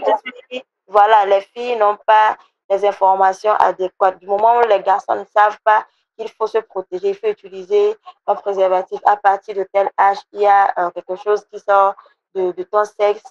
voilà, 0.87 1.25
les 1.25 1.41
filles 1.41 1.75
n'ont 1.77 1.97
pas 2.05 2.35
les 2.69 2.85
informations 2.85 3.53
adéquates, 3.53 4.19
du 4.19 4.27
moment 4.27 4.57
où 4.57 4.67
les 4.67 4.81
garçons 4.81 5.15
ne 5.15 5.25
savent 5.25 5.59
pas 5.63 5.85
qu'il 6.17 6.29
faut 6.29 6.47
se 6.47 6.59
protéger, 6.59 7.09
il 7.09 7.15
faut 7.15 7.27
utiliser 7.27 7.95
un 8.27 8.35
préservatif 8.35 8.99
à 9.05 9.17
partir 9.17 9.55
de 9.55 9.65
tel 9.71 9.89
âge, 9.97 10.17
il 10.33 10.41
y 10.41 10.47
a 10.47 10.73
euh, 10.77 10.89
quelque 10.91 11.15
chose 11.15 11.45
qui 11.51 11.59
sort 11.59 11.95
de, 12.35 12.51
de 12.51 12.63
ton 12.63 12.83
sexe 12.85 13.23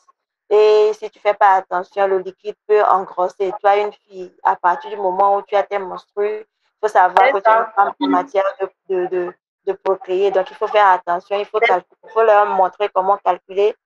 et 0.50 0.92
si 0.94 1.10
tu 1.10 1.18
fais 1.18 1.34
pas 1.34 1.56
attention, 1.56 2.06
le 2.06 2.18
liquide 2.20 2.56
peut 2.66 2.82
engrosser. 2.84 3.52
Toi, 3.60 3.76
une 3.76 3.92
fille, 3.92 4.34
à 4.42 4.56
partir 4.56 4.90
du 4.90 4.96
moment 4.96 5.36
où 5.36 5.42
tu 5.42 5.54
as 5.54 5.62
tes 5.62 5.78
menstrues, 5.78 6.40
il 6.40 6.78
faut 6.80 6.88
savoir 6.88 7.32
que 7.32 7.38
tu 7.38 7.50
es 7.50 7.52
une 7.52 7.66
femme 7.74 7.92
en 8.00 8.08
matière 8.08 8.44
de, 8.88 9.06
de, 9.06 9.34
de, 9.66 9.72
procréer. 9.72 10.30
Donc, 10.30 10.50
il 10.50 10.56
faut 10.56 10.68
faire 10.68 10.86
attention. 10.86 11.38
Il 11.38 11.44
faut, 11.44 11.60
il 11.60 12.10
faut 12.10 12.22
leur 12.22 12.46
montrer 12.46 12.88
comment 12.88 13.18
calculer 13.18 13.76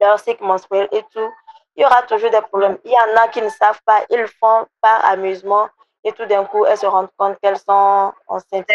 leur 0.00 0.18
cycle 0.18 0.44
menstruel 0.44 0.88
et 0.92 1.02
tout. 1.04 1.30
Il 1.76 1.82
y 1.82 1.86
aura 1.86 2.02
toujours 2.02 2.30
des 2.30 2.40
problèmes. 2.42 2.78
Il 2.84 2.92
y 2.92 2.94
en 2.94 3.22
a 3.22 3.28
qui 3.28 3.42
ne 3.42 3.48
savent 3.48 3.80
pas. 3.84 4.02
Ils 4.10 4.26
font 4.40 4.66
par 4.80 5.04
amusement. 5.06 5.68
Et 6.04 6.12
tout 6.12 6.26
d'un 6.26 6.44
coup, 6.44 6.64
elles 6.66 6.78
se 6.78 6.86
rendent 6.86 7.10
compte 7.16 7.38
qu'elles 7.40 7.58
sont 7.58 8.12
enceintes. 8.28 8.68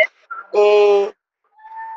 Et 0.53 1.09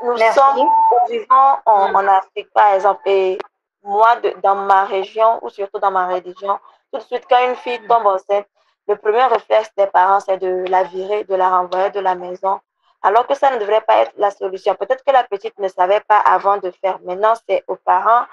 nous 0.03 0.17
sommes 0.17 0.69
vivants 1.09 1.59
en, 1.65 1.95
en 1.95 2.07
Afrique, 2.09 2.53
par 2.53 2.75
exemple. 2.75 3.01
Et 3.07 3.39
moi, 3.83 4.17
dans 4.43 4.55
ma 4.55 4.85
région, 4.85 5.39
ou 5.43 5.49
surtout 5.49 5.79
dans 5.79 5.91
ma 5.91 6.07
religion, 6.07 6.59
tout 6.93 6.99
de 6.99 7.05
suite, 7.05 7.25
quand 7.29 7.45
une 7.49 7.57
fille 7.57 7.81
tombe 7.89 8.07
enceinte, 8.07 8.47
le 8.87 8.97
premier 8.97 9.25
réflexe 9.25 9.71
des 9.77 9.87
parents, 9.87 10.21
c'est 10.21 10.39
de 10.39 10.65
la 10.69 10.85
virer, 10.85 11.25
de 11.25 11.35
la 11.35 11.49
renvoyer 11.49 11.91
de 11.91 12.01
la 12.01 12.15
maison, 12.15 12.61
alors 13.03 13.27
que 13.27 13.35
ça 13.35 13.51
ne 13.51 13.59
devrait 13.59 13.81
pas 13.81 13.99
être 13.99 14.13
la 14.17 14.31
solution. 14.31 14.75
Peut-être 14.75 15.03
que 15.05 15.13
la 15.13 15.25
petite 15.25 15.59
ne 15.59 15.69
savait 15.69 16.01
pas 16.01 16.19
avant 16.19 16.59
de 16.59 16.71
faire. 16.71 16.99
Maintenant, 17.05 17.33
c'est 17.49 17.65
aux 17.69 17.77
parents 17.77 18.25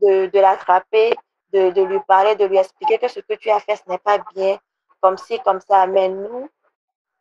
de, 0.00 0.26
de 0.26 0.40
l'attraper, 0.40 1.14
de, 1.54 1.70
de 1.70 1.82
lui 1.82 2.00
parler, 2.00 2.34
de 2.34 2.44
lui 2.44 2.58
expliquer 2.58 2.98
que 2.98 3.08
ce 3.08 3.20
que 3.20 3.34
tu 3.34 3.48
as 3.50 3.60
fait, 3.60 3.76
ce 3.76 3.88
n'est 3.88 3.98
pas 3.98 4.18
bien, 4.34 4.58
comme 5.00 5.16
ci, 5.16 5.38
comme 5.40 5.60
ça. 5.60 5.86
Mais 5.86 6.08
nous, 6.08 6.50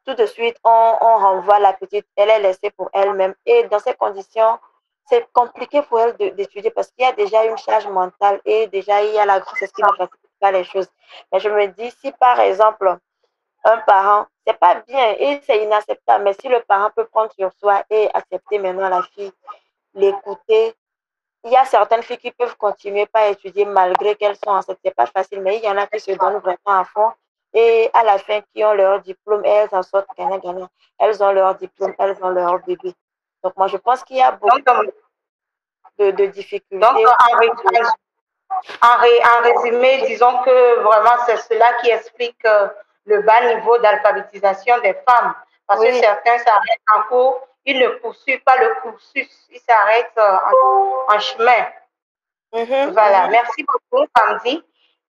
tout 0.06 0.16
de 0.16 0.26
suite, 0.26 0.58
on, 0.64 0.98
on 1.02 1.18
renvoie 1.18 1.60
la 1.60 1.74
petite, 1.74 2.08
elle 2.16 2.30
est 2.30 2.40
laissée 2.40 2.72
pour 2.72 2.90
elle-même. 2.94 3.36
Et 3.46 3.64
dans 3.66 3.80
ces 3.80 3.94
conditions, 3.94 4.60
c'est 5.06 5.26
compliqué 5.34 5.82
pour 5.84 6.00
elle 6.00 6.16
d'étudier 6.36 6.72
parce 6.72 6.90
qu'il 6.92 7.06
y 7.06 7.08
a 7.08 7.12
déjà 7.12 7.46
une 7.46 7.58
charge 7.58 7.88
mentale 7.88 8.42
et 8.46 8.68
déjà 8.68 9.04
il 9.04 9.14
y 9.14 9.20
a 9.20 9.26
la 9.26 9.40
grossesse 9.40 9.72
qui 9.72 9.82
ne 9.82 9.88
facilite 9.90 10.32
pas 10.40 10.52
les 10.52 10.64
choses. 10.64 10.88
Mais 11.32 11.40
je 11.40 11.50
me 11.50 11.68
dis, 11.68 11.92
si 12.02 12.12
par 12.14 12.40
exemple, 12.40 12.98
un 13.66 13.78
parent, 13.80 14.26
c'est 14.46 14.58
pas 14.58 14.76
bien 14.88 15.16
et 15.20 15.42
c'est 15.46 15.64
inacceptable, 15.64 16.24
mais 16.24 16.34
si 16.34 16.48
le 16.48 16.62
parent 16.62 16.90
peut 16.96 17.06
prendre 17.06 17.32
sur 17.34 17.52
soi 17.60 17.84
et 17.90 18.10
accepter 18.14 18.60
maintenant 18.60 18.90
la 18.90 19.04
fille, 19.04 19.32
l'écouter, 19.94 20.74
il 21.46 21.52
y 21.52 21.58
a 21.58 21.66
certaines 21.66 22.04
filles 22.04 22.18
qui 22.18 22.32
peuvent 22.32 22.56
continuer 22.56 23.06
pas 23.06 23.22
à 23.22 23.28
étudier 23.28 23.66
malgré 23.66 24.16
qu'elles 24.16 24.38
sont 24.38 24.52
enceintes. 24.52 24.80
C'est 24.84 24.96
pas 24.96 25.06
facile, 25.06 25.41
mais 25.41 25.58
il 25.58 25.64
y 25.64 25.70
en 25.70 25.78
a 25.78 25.88
qui 25.88 26.00
se 26.00 26.12
donnent 26.12 26.38
vraiment 26.38 26.80
à 26.80 26.86
fond 26.86 27.12
et 27.54 27.89
à 27.94 28.04
la 28.04 28.18
fin 28.18 28.41
qui 28.54 28.64
ont 28.64 28.74
leur 28.74 29.02
diplôme 29.02 29.46
et 29.46 29.50
elles 29.50 29.70
en 29.74 29.84
sortent 29.84 30.08
gagnant-gagnant. 30.18 30.70
Elles 31.00 31.22
ont 31.22 31.32
leur 31.32 31.56
diplôme, 31.56 31.94
elles 32.00 32.18
ont 32.22 32.30
leur 32.30 32.60
bébé. 32.60 32.94
Donc, 33.44 33.58
moi, 33.58 33.68
je 33.68 33.78
pense 33.78 34.04
qu'il 34.04 34.18
y 34.18 34.22
a 34.22 34.32
beaucoup 34.32 34.60
de, 36.00 36.12
de, 36.12 36.26
difficultés. 36.28 36.80
Donc, 36.80 36.98
en, 38.82 38.98
résumé, 39.41 40.08
disons 40.08 40.38
que 40.44 40.80
vraiment, 40.80 41.18
c'est 41.26 41.38
cela 41.38 41.74
qui 41.82 41.89
explique 41.89 42.46
euh, 42.46 42.70
le 43.06 43.22
bas 43.22 43.54
niveau 43.54 43.78
d'alphabétisation 43.80 44.80
des 44.80 44.94
femmes. 45.08 45.36
Parce 45.68 45.82
que 45.82 45.94
certains 45.94 46.38
s'arrêtent 46.39 46.82
en 46.98 47.02
cours, 47.04 47.48
ils 47.66 47.80
ne 47.80 47.88
poursuivent 47.99 48.43
pas 48.43 48.57
le 48.57 48.82
cursus, 48.82 49.47
ils 49.49 49.59
s'arrêtent 49.59 50.18
euh, 50.18 50.38
en, 51.09 51.20
chemin. 51.20 51.68
Mm-hmm, 52.53 52.91
voilà, 52.91 53.28
mm-hmm. 53.28 53.32
merci 53.32 53.64
beaucoup, 53.64 54.05
Famdi. 54.18 54.64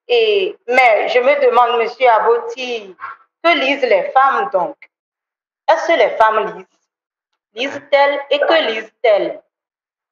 Et, 0.08 0.56
mais 0.68 1.08
je 1.08 1.18
me 1.18 1.40
demande, 1.46 1.80
Monsieur 1.80 2.08
Aboti, 2.10 2.94
que 3.42 3.58
lisent 3.58 3.82
les 3.82 4.10
femmes 4.10 4.50
donc? 4.52 4.76
Est-ce 5.68 5.88
que 5.88 5.98
les 5.98 6.10
femmes 6.10 6.56
lisent? 6.56 6.66
Lise-t-elle 7.54 8.20
et 8.30 8.38
que 8.40 8.72
lise-t-elle 8.72 9.40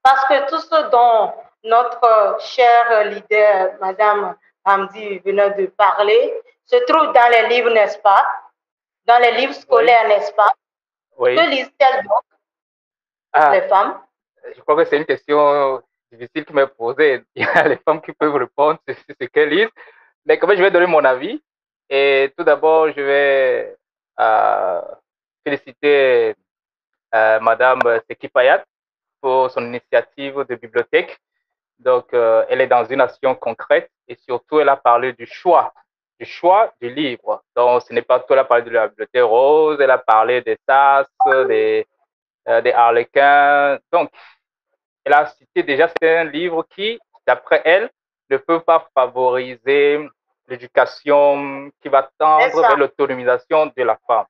Parce 0.03 0.25
que 0.27 0.49
tout 0.49 0.61
ce 0.61 0.91
dont 0.91 1.33
notre 1.65 2.37
chère 2.41 3.05
leader, 3.05 3.75
Madame 3.81 4.37
Hamdi, 4.65 5.19
venait 5.19 5.51
de 5.51 5.67
parler, 5.67 6.33
se 6.65 6.77
trouve 6.87 7.13
dans 7.13 7.29
les 7.31 7.49
livres, 7.49 7.71
n'est-ce 7.71 7.99
pas? 7.99 8.25
Dans 9.05 9.19
les 9.19 9.33
livres 9.33 9.55
scolaires, 9.55 10.09
n'est-ce 10.09 10.33
pas? 10.33 10.53
Oui. 11.19 11.37
Que 11.37 11.43
lisent-elles 11.51 12.05
donc, 12.05 12.32
ah, 13.33 13.53
les 13.53 13.69
femmes 13.69 14.01
Je 14.55 14.61
crois 14.61 14.77
que 14.77 14.85
c'est 14.85 14.99
une 14.99 15.05
question 15.05 15.83
difficile 16.11 16.45
qui 16.45 16.53
m'est 16.53 16.67
posée. 16.67 17.23
Il 17.35 17.45
y 17.45 17.47
a 17.47 17.69
les 17.69 17.77
femmes 17.77 18.01
qui 18.01 18.13
peuvent 18.13 18.35
répondre 18.35 18.79
sur 18.87 18.97
ce 19.21 19.27
qu'elles 19.27 19.49
lisent. 19.49 19.71
Mais 20.27 20.39
quand 20.39 20.47
même, 20.47 20.57
je 20.57 20.63
vais 20.63 20.71
donner 20.71 20.87
mon 20.87 21.05
avis. 21.05 21.43
Et 21.89 22.33
tout 22.37 22.45
d'abord, 22.45 22.91
je 22.93 23.01
vais 23.01 23.77
euh, 24.21 24.81
féliciter 25.45 26.35
euh, 27.15 27.41
Madame 27.41 27.81
Seki 28.09 28.29
Payat 28.29 28.65
pour 29.21 29.51
son 29.51 29.65
initiative 29.67 30.45
de 30.49 30.55
bibliothèque. 30.55 31.19
Donc, 31.79 32.15
euh, 32.15 32.45
elle 32.49 32.61
est 32.61 32.67
dans 32.67 32.85
une 32.85 33.01
action 33.01 33.35
concrète 33.35 33.91
et 34.09 34.17
surtout, 34.17 34.61
elle 34.61 34.69
a 34.69 34.77
parlé 34.77 35.13
du 35.13 35.27
choix, 35.27 35.73
du 36.19 36.27
choix 36.27 36.73
du 36.81 36.89
livre. 36.89 37.43
Donc, 37.57 37.83
ce 37.83 37.93
n'est 37.93 38.03
pas 38.03 38.21
tout, 38.21 38.33
elle 38.33 38.39
a 38.39 38.45
parlé 38.45 38.65
de 38.65 38.71
la 38.71 38.89
bibliothèque 38.89 39.25
rose, 39.25 39.81
elle 39.81 39.91
a 39.91 39.99
parlé 39.99 40.41
des 40.43 40.57
tasses, 40.67 41.07
des, 41.49 41.87
des 42.47 42.73
harlequins. 42.73 43.79
Donc, 43.93 44.11
elle 45.05 45.13
a 45.15 45.27
cité 45.27 45.63
déjà, 45.63 45.89
c'est 46.01 46.19
un 46.19 46.25
livre 46.25 46.65
qui, 46.71 46.99
d'après 47.27 47.63
elle, 47.65 47.91
ne 48.31 48.37
peut 48.37 48.61
pas 48.61 48.87
favoriser 48.95 50.09
l'éducation 50.49 51.71
qui 51.81 51.89
va 51.89 52.11
tendre 52.19 52.61
vers 52.61 52.77
l'autonomisation 52.77 53.67
de 53.77 53.83
la 53.83 53.99
femme. 54.07 54.27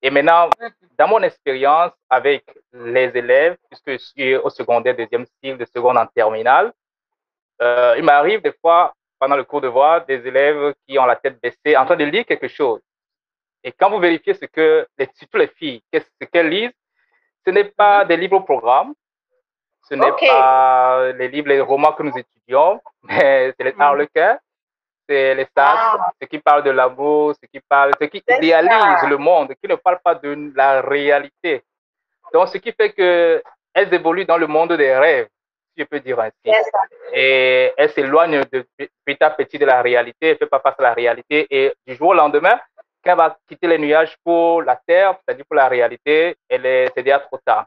Et 0.00 0.10
maintenant, 0.10 0.48
dans 0.96 1.08
mon 1.08 1.22
expérience 1.22 1.92
avec 2.08 2.44
les 2.72 3.10
élèves, 3.16 3.56
puisque 3.68 3.90
je 3.92 3.98
suis 3.98 4.36
au 4.36 4.48
secondaire, 4.50 4.96
deuxième 4.96 5.26
cycle, 5.42 5.58
de 5.58 5.64
seconde 5.64 5.98
en 5.98 6.06
terminale, 6.06 6.72
euh, 7.60 7.94
il 7.98 8.04
m'arrive 8.04 8.40
des 8.40 8.54
fois, 8.60 8.94
pendant 9.18 9.36
le 9.36 9.42
cours 9.42 9.60
de 9.60 9.66
voix, 9.68 10.00
des 10.00 10.24
élèves 10.26 10.74
qui 10.86 10.98
ont 10.98 11.06
la 11.06 11.16
tête 11.16 11.40
baissée, 11.42 11.76
en 11.76 11.84
train 11.84 11.96
de 11.96 12.04
lire 12.04 12.24
quelque 12.24 12.46
chose. 12.46 12.80
Et 13.64 13.72
quand 13.72 13.90
vous 13.90 13.98
vérifiez 13.98 14.34
ce 14.34 14.44
que, 14.44 14.86
surtout 15.16 15.38
les 15.38 15.48
filles, 15.48 15.82
ce 15.92 16.24
qu'elles 16.26 16.48
lisent, 16.48 16.77
ce 17.48 17.52
n'est 17.52 17.64
pas 17.64 18.02
mhm. 18.02 18.08
des 18.08 18.16
livres 18.18 18.36
au 18.36 18.40
programme, 18.40 18.92
ce 19.88 19.94
n'est 19.94 20.12
pas 20.12 21.12
les 21.12 21.28
livres, 21.28 21.48
les 21.48 21.62
romans 21.62 21.92
que 21.92 22.02
nous 22.02 22.16
étudions, 22.16 22.80
mais 23.04 23.54
c'est 23.56 23.64
les 23.64 23.72
mhm. 23.72 23.80
harlequins, 23.80 24.38
c'est 25.08 25.34
les 25.34 25.46
stats, 25.46 25.94
ah. 25.94 26.10
ce 26.20 26.26
qui 26.26 26.38
parle 26.38 26.62
de 26.62 26.70
l'amour, 26.70 27.34
ce 27.40 27.46
qui 27.46 27.60
parle, 27.66 27.92
ce 27.98 28.04
qui 28.04 28.22
idéalise 28.28 29.02
le 29.08 29.16
monde, 29.16 29.54
qui 29.60 29.66
ne 29.66 29.76
parle 29.76 29.98
pas 30.04 30.14
de 30.14 30.52
la 30.54 30.82
réalité. 30.82 31.62
Donc, 32.34 32.48
ce 32.48 32.58
qui 32.58 32.72
fait 32.72 32.92
que 32.92 33.42
elles 33.72 33.94
évoluent 33.94 34.26
dans 34.26 34.36
le 34.36 34.46
monde 34.46 34.74
des 34.74 34.94
rêves, 34.94 35.28
si 35.74 35.82
je 35.82 35.84
peux 35.84 36.00
dire 36.00 36.20
ainsi. 36.20 36.50
Et 37.14 37.72
elles 37.78 37.90
s'éloignent 37.92 38.42
de 38.52 38.66
petit 39.06 39.24
à 39.24 39.30
petit 39.30 39.58
de 39.58 39.64
la 39.64 39.80
réalité, 39.80 40.30
elles 40.30 40.38
ne 40.38 40.46
font 40.46 40.50
pas 40.50 40.60
face 40.60 40.78
à 40.80 40.82
la 40.82 40.92
réalité. 40.92 41.46
Et 41.48 41.72
du 41.86 41.94
jour 41.94 42.08
au 42.08 42.14
lendemain, 42.14 42.60
elle 43.08 43.16
va 43.16 43.36
quitter 43.48 43.66
les 43.66 43.78
nuages 43.78 44.16
pour 44.22 44.62
la 44.62 44.76
terre, 44.76 45.16
c'est-à-dire 45.16 45.44
pour 45.46 45.56
la 45.56 45.68
réalité, 45.68 46.36
elle 46.48 46.66
est, 46.66 46.92
c'est 46.94 47.02
déjà 47.02 47.18
trop 47.20 47.38
tard. 47.38 47.66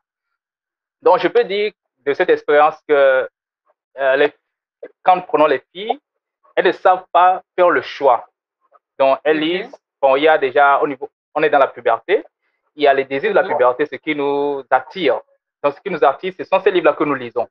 Donc, 1.01 1.19
je 1.19 1.27
peux 1.27 1.43
dire 1.43 1.71
de 1.99 2.13
cette 2.13 2.29
expérience 2.29 2.75
que 2.87 3.27
euh, 3.97 4.15
les, 4.15 4.33
quand 5.03 5.15
nous 5.15 5.23
prenons 5.23 5.47
les 5.47 5.63
filles, 5.73 5.99
elles 6.55 6.65
ne 6.65 6.71
savent 6.71 7.05
pas 7.11 7.41
faire 7.55 7.69
le 7.69 7.81
choix. 7.81 8.27
Donc, 8.99 9.19
elles 9.23 9.37
mhm. 9.37 9.43
lisent, 9.43 9.75
bon, 10.01 10.15
il 10.15 10.23
y 10.23 10.27
a 10.27 10.37
déjà, 10.37 10.79
au 10.79 10.87
niveau, 10.87 11.09
on 11.33 11.41
est 11.43 11.49
dans 11.49 11.59
la 11.59 11.67
puberté, 11.67 12.23
il 12.75 12.83
y 12.83 12.87
a 12.87 12.93
les 12.93 13.05
désirs 13.05 13.31
de 13.31 13.35
la 13.35 13.43
mhm. 13.43 13.49
puberté, 13.49 13.85
ce 13.85 13.95
qui 13.95 14.15
nous 14.15 14.63
attire. 14.69 15.21
Donc, 15.63 15.73
ce 15.75 15.81
qui 15.81 15.89
nous 15.89 16.03
attire, 16.03 16.33
ce 16.37 16.43
sont 16.43 16.59
ces 16.59 16.71
livres-là 16.71 16.93
que 16.93 17.03
nous 17.03 17.15
lisons. 17.15 17.47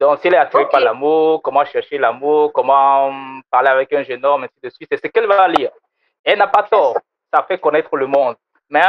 Donc, 0.00 0.18
si 0.20 0.28
elle 0.28 0.34
est 0.34 0.38
attirée 0.38 0.68
par 0.68 0.80
l'amour, 0.80 1.42
comment 1.42 1.64
chercher 1.64 1.98
l'amour, 1.98 2.52
comment 2.52 3.40
parler 3.50 3.70
avec 3.70 3.92
un 3.92 4.02
jeune 4.02 4.24
homme, 4.24 4.44
ainsi 4.44 4.58
de 4.62 4.68
suite, 4.68 4.88
c'est 4.90 5.04
ce 5.04 5.10
qu'elle 5.10 5.26
va 5.26 5.46
lire. 5.48 5.70
Elle 6.24 6.38
n'a 6.38 6.48
pas 6.48 6.64
tort, 6.64 6.98
ça 7.34 7.42
fait 7.42 7.58
connaître 7.58 7.96
le 7.96 8.06
monde. 8.06 8.36
Mais 8.70 8.84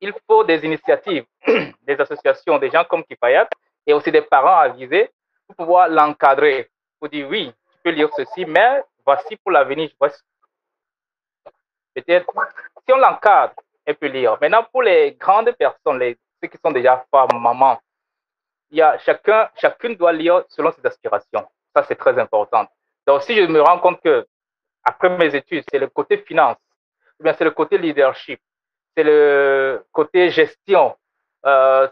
il 0.00 0.12
faut 0.26 0.42
des 0.42 0.64
initiatives, 0.64 1.24
des 1.46 2.00
associations, 2.00 2.58
des 2.58 2.70
gens 2.70 2.84
comme 2.84 3.04
Kifayat 3.04 3.48
et 3.86 3.92
aussi 3.92 4.10
des 4.10 4.22
parents 4.22 4.58
avisés 4.58 5.10
pour 5.46 5.56
pouvoir 5.56 5.88
l'encadrer, 5.88 6.68
pour 6.98 7.08
dire 7.08 7.28
oui, 7.28 7.52
tu 7.70 7.78
peux 7.84 7.90
lire 7.90 8.08
ceci, 8.16 8.44
mais 8.44 8.82
voici 9.06 9.36
pour 9.36 9.52
l'avenir, 9.52 9.90
peut-être, 11.94 12.26
si 12.84 12.92
on 12.92 12.96
l'encadre, 12.96 13.54
elle 13.84 13.94
peut 13.94 14.08
lire. 14.08 14.36
Maintenant, 14.40 14.64
pour 14.72 14.82
les 14.82 15.12
grandes 15.12 15.52
personnes, 15.52 15.98
les, 16.00 16.18
ceux 16.42 16.48
qui 16.48 16.58
sont 16.58 16.72
déjà 16.72 17.04
femmes, 17.10 17.40
mamans, 17.40 17.78
il 18.70 18.78
y 18.78 18.82
a 18.82 18.98
chacun, 18.98 19.48
chacune 19.56 19.94
doit 19.94 20.12
lire 20.12 20.44
selon 20.48 20.72
ses 20.72 20.84
aspirations. 20.84 21.46
Ça, 21.76 21.84
c'est 21.84 21.94
très 21.94 22.18
important. 22.18 22.66
Donc, 23.06 23.22
si 23.22 23.36
je 23.36 23.42
me 23.42 23.60
rends 23.60 23.78
compte 23.78 24.00
que, 24.02 24.26
après 24.82 25.10
mes 25.10 25.34
études, 25.34 25.64
c'est 25.70 25.78
le 25.78 25.88
côté 25.88 26.18
finance, 26.18 26.56
bien 27.24 27.34
c'est 27.36 27.44
le 27.44 27.50
côté 27.50 27.78
leadership, 27.78 28.40
c'est 28.96 29.02
le 29.02 29.84
côté 29.92 30.30
gestion, 30.30 30.94
euh, 31.46 31.88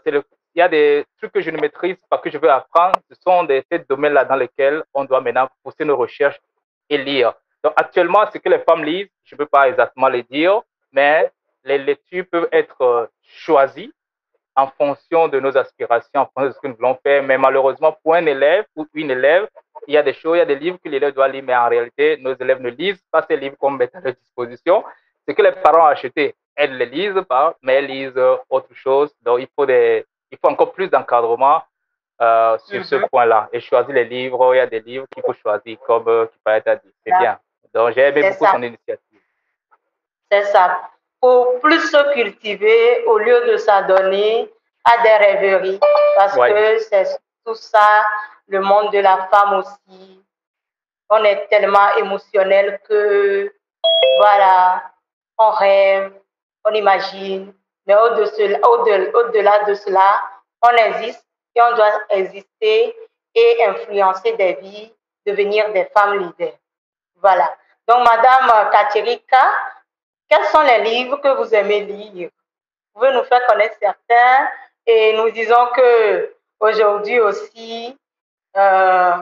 il 0.55 0.59
y 0.59 0.61
a 0.61 0.69
des 0.69 1.05
trucs 1.17 1.31
que 1.31 1.41
je 1.41 1.49
ne 1.49 1.59
maîtrise 1.59 1.97
pas, 2.09 2.19
que 2.19 2.29
je 2.29 2.37
veux 2.37 2.49
apprendre. 2.49 2.99
Ce 3.09 3.15
sont 3.21 3.47
ces 3.71 3.79
domaines-là 3.89 4.25
dans 4.25 4.35
lesquels 4.35 4.83
on 4.93 5.03
doit 5.03 5.21
maintenant 5.21 5.49
pousser 5.63 5.83
nos 5.83 5.97
recherches 5.97 6.39
et 6.89 6.97
lire. 6.97 7.33
Donc, 7.63 7.73
actuellement, 7.75 8.23
ce 8.31 8.37
que 8.37 8.49
les 8.49 8.59
femmes 8.59 8.83
lisent, 8.83 9.09
je 9.23 9.35
ne 9.35 9.37
peux 9.39 9.45
pas 9.47 9.67
exactement 9.67 10.09
les 10.09 10.23
dire, 10.23 10.61
mais 10.91 11.31
les 11.63 11.79
lectures 11.79 12.25
peuvent 12.29 12.49
être 12.51 13.09
choisies 13.23 13.91
en 14.55 14.67
fonction 14.67 15.27
de 15.27 15.39
nos 15.39 15.57
aspirations, 15.57 16.21
en 16.21 16.25
fonction 16.25 16.49
de 16.49 16.51
ce 16.51 16.59
que 16.59 16.67
nous 16.67 16.75
voulons 16.75 16.99
faire. 17.01 17.23
Mais 17.23 17.37
malheureusement, 17.37 17.97
pour 18.03 18.13
un 18.13 18.25
élève 18.25 18.65
ou 18.75 18.85
une 18.93 19.09
élève, 19.09 19.47
il 19.87 19.95
y 19.95 19.97
a 19.97 20.03
des 20.03 20.13
choses, 20.13 20.35
il 20.37 20.39
y 20.39 20.41
a 20.41 20.45
des 20.45 20.55
livres 20.55 20.77
que 20.83 20.89
l'élève 20.89 21.13
doit 21.13 21.27
lire, 21.27 21.43
mais 21.43 21.55
en 21.55 21.69
réalité, 21.69 22.17
nos 22.17 22.35
élèves 22.35 22.61
ne 22.61 22.69
lisent 22.69 23.03
pas 23.11 23.25
ces 23.27 23.37
livres 23.37 23.55
qu'on 23.57 23.71
met 23.71 23.89
à 23.95 24.01
leur 24.01 24.13
disposition. 24.13 24.83
Ce 25.27 25.33
que 25.33 25.41
les 25.41 25.51
parents 25.53 25.83
ont 25.83 25.85
acheté, 25.85 26.35
elles 26.55 26.73
ne 26.73 26.77
les 26.77 26.85
lisent 26.85 27.23
pas, 27.27 27.55
mais 27.61 27.75
elles 27.75 27.87
lisent 27.87 28.21
autre 28.49 28.73
chose. 28.73 29.13
Donc, 29.21 29.39
il 29.39 29.47
faut, 29.55 29.65
des, 29.65 30.05
il 30.31 30.37
faut 30.37 30.49
encore 30.49 30.73
plus 30.73 30.89
d'encadrement 30.89 31.61
euh, 32.21 32.57
sur 32.59 32.85
ce 32.85 32.95
mhm. 32.95 33.07
point-là. 33.09 33.49
Et 33.51 33.59
choisir 33.59 33.93
les 33.93 34.05
livres, 34.05 34.53
il 34.53 34.57
y 34.57 34.61
a 34.61 34.67
des 34.67 34.81
livres 34.81 35.05
qu'il 35.13 35.23
faut 35.23 35.33
choisir, 35.33 35.77
comme 35.85 36.07
euh, 36.07 36.25
qui 36.27 36.37
paraît 36.43 36.63
être 36.65 36.83
dit. 36.83 36.93
C'est 37.05 37.17
bien. 37.17 37.39
Donc, 37.73 37.93
j'ai 37.93 38.01
aimé 38.01 38.29
beaucoup 38.29 38.45
son 38.45 38.61
initiative. 38.61 39.19
C'est 40.31 40.43
ça. 40.45 40.89
Pour 41.19 41.59
plus 41.61 41.79
se 41.79 42.13
cultiver 42.13 43.05
au 43.05 43.17
lieu 43.17 43.51
de 43.51 43.57
s'adonner 43.57 44.51
à 44.83 45.01
des 45.01 45.25
rêveries. 45.25 45.79
Parce 46.15 46.35
que 46.35 46.79
c'est 46.79 47.17
tout 47.45 47.55
ça, 47.55 48.05
le 48.47 48.61
monde 48.61 48.91
de 48.91 48.99
la 48.99 49.27
femme 49.27 49.59
aussi. 49.59 50.23
On 51.09 51.23
est 51.23 51.47
tellement 51.47 51.95
émotionnel 51.97 52.79
que, 52.87 53.53
voilà, 54.17 54.92
on 55.37 55.51
rêve, 55.51 56.13
on 56.65 56.73
imagine. 56.73 57.53
Mais 57.85 57.95
au-delà 57.95 59.63
de 59.65 59.73
cela, 59.73 60.21
on 60.61 60.69
existe 60.69 61.25
et 61.55 61.61
on 61.61 61.75
doit 61.75 61.91
exister 62.09 62.95
et 63.35 63.65
influencer 63.65 64.33
des 64.33 64.53
vies, 64.55 64.93
devenir 65.25 65.71
des 65.73 65.85
femmes 65.85 66.19
leaders. 66.19 66.57
Voilà. 67.21 67.55
Donc, 67.87 67.99
Madame 67.99 68.69
Katerika, 68.71 69.45
quels 70.29 70.45
sont 70.45 70.61
les 70.61 70.81
livres 70.83 71.17
que 71.17 71.29
vous 71.35 71.53
aimez 71.53 71.81
lire? 71.81 72.29
Vous 72.93 73.01
pouvez 73.01 73.13
nous 73.13 73.23
faire 73.23 73.45
connaître 73.47 73.75
certains 73.81 74.49
et 74.85 75.13
nous 75.13 75.29
disons 75.31 75.67
que 75.75 76.33
aujourd'hui 76.59 77.19
aussi, 77.19 77.97
euh, 78.55 79.13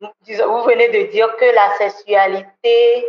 vous 0.00 0.62
venez 0.64 0.88
de 0.88 1.10
dire 1.10 1.36
que 1.36 1.44
la 1.44 1.74
sexualité, 1.76 3.06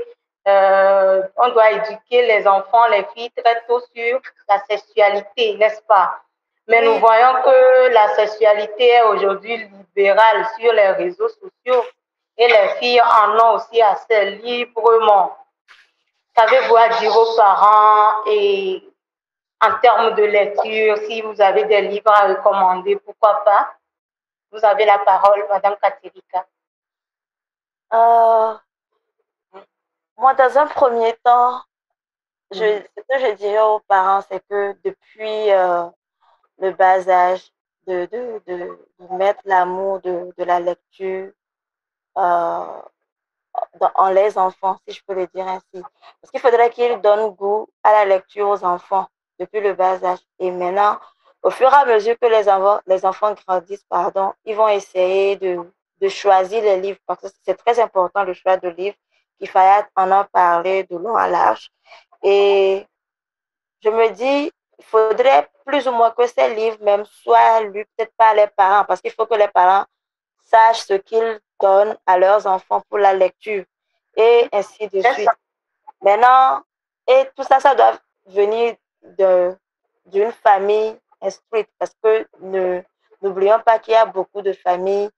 euh, 0.47 1.21
on 1.37 1.49
doit 1.49 1.71
éduquer 1.71 2.25
les 2.27 2.47
enfants, 2.47 2.87
les 2.87 3.05
filles 3.15 3.31
très 3.31 3.61
tôt 3.65 3.81
sur 3.95 4.19
la 4.49 4.59
sexualité, 4.69 5.55
n'est-ce 5.55 5.81
pas? 5.83 6.19
Mais 6.67 6.81
nous 6.81 6.99
voyons 6.99 7.41
que 7.43 7.93
la 7.93 8.15
sexualité 8.15 8.87
est 8.87 9.03
aujourd'hui 9.03 9.57
libérale 9.57 10.47
sur 10.59 10.71
les 10.73 10.91
réseaux 10.91 11.29
sociaux 11.29 11.83
et 12.37 12.47
les 12.47 12.69
filles 12.79 13.01
en 13.01 13.37
ont 13.37 13.55
aussi 13.55 13.81
assez 13.81 14.31
librement. 14.37 15.37
Qu'avez-vous 16.35 16.75
à 16.75 16.89
dire 16.99 17.15
aux 17.15 17.35
parents 17.35 18.23
et 18.27 18.83
en 19.61 19.79
termes 19.79 20.15
de 20.15 20.23
lecture, 20.23 20.97
si 21.07 21.21
vous 21.21 21.39
avez 21.39 21.65
des 21.65 21.81
livres 21.81 22.11
à 22.11 22.27
recommander, 22.27 22.97
pourquoi 22.97 23.43
pas? 23.45 23.75
Vous 24.51 24.63
avez 24.63 24.85
la 24.85 24.99
parole, 24.99 25.45
Madame 25.49 25.75
Katerika. 25.81 26.45
Euh, 27.93 28.53
moi, 30.17 30.33
dans 30.33 30.57
un 30.57 30.67
premier 30.67 31.13
temps, 31.23 31.61
je, 32.51 32.79
mm. 32.79 32.83
ce 32.97 33.01
que 33.01 33.19
je 33.19 33.35
dirais 33.35 33.61
aux 33.61 33.79
parents, 33.81 34.21
c'est 34.29 34.43
que 34.47 34.75
depuis 34.83 35.51
euh, 35.51 35.85
le 36.59 36.71
bas 36.71 37.07
âge, 37.09 37.51
de, 37.87 38.07
de, 38.11 38.41
de, 38.47 38.77
mettre 39.17 39.41
l'amour 39.45 39.99
de, 40.01 40.33
de 40.37 40.43
la 40.43 40.59
lecture 40.59 41.31
euh, 42.17 42.81
en 43.95 44.09
les 44.09 44.37
enfants, 44.37 44.77
si 44.87 44.95
je 44.95 45.01
peux 45.05 45.13
le 45.13 45.27
dire 45.27 45.47
ainsi. 45.47 45.83
Parce 46.21 46.31
qu'il 46.31 46.39
faudrait 46.39 46.69
qu'ils 46.69 46.99
donnent 47.01 47.31
goût 47.31 47.67
à 47.83 47.91
la 47.91 48.05
lecture 48.05 48.47
aux 48.49 48.63
enfants 48.63 49.07
depuis 49.39 49.61
le 49.61 49.73
bas 49.73 50.03
âge. 50.03 50.19
Et 50.39 50.51
maintenant, 50.51 50.99
au 51.41 51.49
fur 51.49 51.69
et 51.71 51.75
à 51.75 51.85
mesure 51.85 52.17
que 52.19 52.27
les 52.27 52.47
enfants, 52.49 52.79
les 52.87 53.05
enfants 53.05 53.33
grandissent, 53.33 53.85
pardon, 53.89 54.33
ils 54.45 54.55
vont 54.55 54.69
essayer 54.69 55.35
de, 55.35 55.59
de 55.99 56.09
choisir 56.09 56.63
les 56.63 56.79
livres 56.79 56.99
parce 57.05 57.21
que 57.21 57.27
c'est 57.43 57.55
très 57.55 57.79
important 57.79 58.23
le 58.23 58.33
choix 58.33 58.57
de 58.57 58.69
livres. 58.69 58.97
Il 59.43 59.49
fallait 59.49 59.85
en 59.97 60.09
en 60.09 60.23
parler 60.23 60.85
de 60.85 60.95
long 60.95 61.17
à 61.17 61.27
large. 61.27 61.69
Et 62.23 62.87
je 63.81 63.89
me 63.89 64.09
dis, 64.11 64.49
il 64.79 64.85
faudrait 64.85 65.49
plus 65.65 65.85
ou 65.85 65.91
moins 65.91 66.11
que 66.11 66.25
ces 66.27 66.55
livres 66.55 66.77
même 66.81 67.03
soient 67.03 67.59
lus 67.59 67.85
peut-être 67.97 68.13
par 68.15 68.33
les 68.33 68.47
parents 68.47 68.85
parce 68.85 69.01
qu'il 69.01 69.11
faut 69.11 69.25
que 69.25 69.35
les 69.35 69.49
parents 69.49 69.83
sachent 70.45 70.85
ce 70.85 70.93
qu'ils 70.93 71.41
donnent 71.61 71.97
à 72.05 72.17
leurs 72.17 72.47
enfants 72.47 72.81
pour 72.87 72.99
la 72.99 73.13
lecture 73.13 73.65
et 74.15 74.47
ainsi 74.53 74.87
de 74.87 75.01
suite. 75.01 75.29
Maintenant, 76.01 76.61
et 77.05 77.29
tout 77.35 77.43
ça, 77.43 77.59
ça 77.59 77.75
doit 77.75 77.99
venir 78.27 78.75
d'une 80.05 80.31
famille 80.31 80.97
instruite 81.21 81.67
parce 81.77 81.93
que 82.01 82.25
n'oublions 83.21 83.59
pas 83.59 83.77
qu'il 83.79 83.93
y 83.93 83.97
a 83.97 84.05
beaucoup 84.05 84.41
de 84.41 84.53
familles 84.53 85.09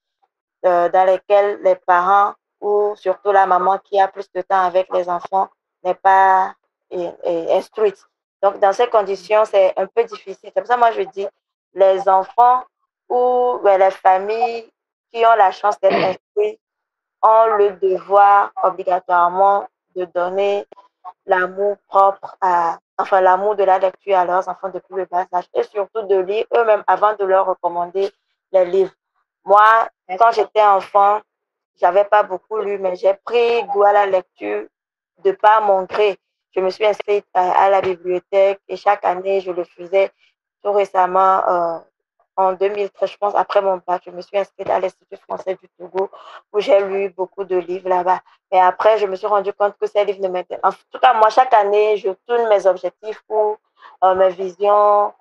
euh, 0.65 0.89
dans 0.89 1.05
lesquelles 1.05 1.61
les 1.61 1.76
parents 1.76 2.34
ou 2.62 2.95
surtout 2.95 3.32
la 3.32 3.45
maman 3.45 3.78
qui 3.80 3.99
a 3.99 4.08
plus 4.08 4.32
de 4.32 4.41
temps 4.41 4.62
avec 4.62 4.88
les 4.93 5.10
enfants 5.10 5.49
n'est 5.84 5.95
pas 5.95 6.53
instruite. 6.91 8.03
Donc, 8.41 8.60
dans 8.60 8.74
ces 8.74 8.88
conditions, 8.88 9.43
c'est 9.45 9.74
un 9.78 9.88
peu 9.88 10.03
difficile. 10.03 10.51
C'est 10.53 10.62
pour 10.62 10.68
ça 10.68 10.78
moi, 10.78 10.91
je 10.91 11.01
dis, 11.01 11.28
les 11.74 12.08
enfants 12.08 12.64
ou 13.10 13.60
les 13.64 13.91
familles 13.91 14.72
qui 15.12 15.26
ont 15.26 15.36
la 15.36 15.51
chance 15.51 15.80
d'être 15.80 15.95
instruits 15.95 16.60
ont 17.22 17.45
le 17.58 17.72
devoir 17.72 18.51
obligatoirement 18.64 19.68
de 19.95 20.06
donner 20.06 20.66
l'amour 21.26 21.78
propre 21.88 22.36
à, 22.41 22.78
enfin 22.97 23.22
l'amour 23.22 23.56
de 23.56 23.64
la 23.64 23.80
lecture 23.80 24.18
à 24.18 24.26
leurs 24.26 24.47
enfants 24.47 24.70
depuis 24.70 24.95
le 24.95 25.06
bas 25.06 25.26
âge 25.34 25.45
et 25.53 25.64
surtout 25.64 26.03
de 26.03 26.18
lire 26.18 26.45
eux-mêmes 26.56 26.84
avant 26.88 27.16
de 27.16 27.26
leur 27.26 27.45
recommander 27.45 28.12
les 28.51 28.66
livres. 28.66 28.93
Moi, 29.43 29.88
quand 30.20 30.32
j'étais 30.32 30.62
enfant, 30.62 31.22
j'avais 31.80 32.05
pas 32.05 32.23
beaucoup 32.23 32.57
lu, 32.57 32.78
mais 32.80 32.95
j'ai 32.95 33.13
pris 33.26 33.63
goût 33.65 33.84
à 33.84 33.93
la 33.93 34.05
lecture 34.05 34.65
de 35.23 35.32
par 35.32 35.61
mon 35.61 35.84
gré. 35.84 36.17
Je 36.55 36.61
me 36.61 36.69
suis 36.69 36.86
inscrite 36.86 37.26
à, 37.34 37.69
la 37.69 37.82
bibliothèque 37.82 38.61
et 38.67 38.78
chaque 38.78 39.03
année, 39.03 39.41
je 39.41 39.51
le 39.51 39.63
faisais. 39.65 40.11
Tout 40.63 40.71
récemment, 40.71 41.43
euh, 41.47 41.80
en 42.38 42.53
2013, 42.53 43.09
je 43.11 43.17
pense, 43.17 43.36
après 43.36 43.61
mon 43.61 43.82
bac, 43.86 44.03
je 44.05 44.11
me 44.11 44.21
suis 44.21 44.38
inscrite 44.38 44.69
à 44.69 44.80
l'Institut 44.80 45.17
français 45.17 45.57
du 45.61 45.69
Togo 45.78 46.09
où 46.51 46.59
j'ai 46.59 46.80
lu 46.82 47.09
beaucoup 47.09 47.43
de 47.43 47.57
livres 47.57 47.89
là-bas. 47.89 48.21
Et 48.51 48.59
après, 48.59 48.97
je 48.97 49.05
me 49.05 49.15
suis 49.15 49.28
rendu 49.28 49.53
compte 49.53 49.76
que 49.80 49.88
ces 49.88 50.03
livres 50.05 50.21
ne 50.21 50.28
m'intéressent. 50.28 50.73
En 50.73 50.91
tout 50.91 50.99
cas, 50.99 51.13
moi, 51.13 51.30
chaque 51.30 51.53
année, 51.53 51.97
je 51.97 52.09
tourne 52.28 52.47
mes 52.49 52.65
objectifs 52.67 53.21
ou 53.30 53.57
euh, 54.03 54.15
mes 54.15 54.30
visions. 54.30 55.13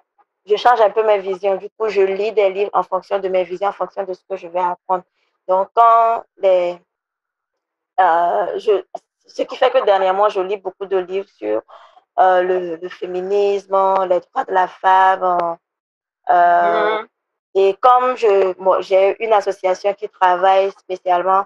Je 0.47 0.57
change 0.57 0.81
un 0.81 0.91
peu 0.91 1.05
mes 1.05 1.19
visions. 1.19 1.57
Du 1.57 1.69
coup, 1.71 1.89
je 1.89 2.01
lis 2.03 2.33
des 2.33 2.51
livres 2.51 2.71
en 2.75 2.83
fonction 2.83 3.19
de 3.19 3.29
mes 3.29 3.45
visions, 3.45 3.69
en 3.69 3.73
fonction 3.73 4.05
de 4.05 4.13
ce 4.13 4.23
que 4.29 4.37
je 4.37 4.49
vais 4.49 4.61
apprendre. 4.61 5.05
Donc, 5.49 5.69
quand 5.75 6.25
les, 6.39 6.79
euh, 8.01 8.59
je, 8.59 8.83
ce 9.27 9.43
qui 9.43 9.57
fait 9.57 9.71
que 9.71 9.85
dernièrement, 9.85 10.29
je 10.29 10.41
lis 10.41 10.57
beaucoup 10.57 10.87
de 10.87 10.97
livres 10.97 11.29
sur 11.37 11.63
euh, 12.19 12.79
le, 12.81 12.89
féminisme, 12.89 13.75
les 14.09 14.21
droits 14.21 14.45
de 14.45 14.53
la 14.53 14.69
femme. 14.69 15.59
Euh, 16.31 16.99
mhm. 17.01 17.09
Et 17.55 17.77
comme 17.81 18.17
je, 18.17 18.55
j'ai 18.81 19.17
une 19.25 19.33
association 19.33 19.95
qui 19.95 20.09
travaille 20.09 20.71
spécialement 20.73 21.45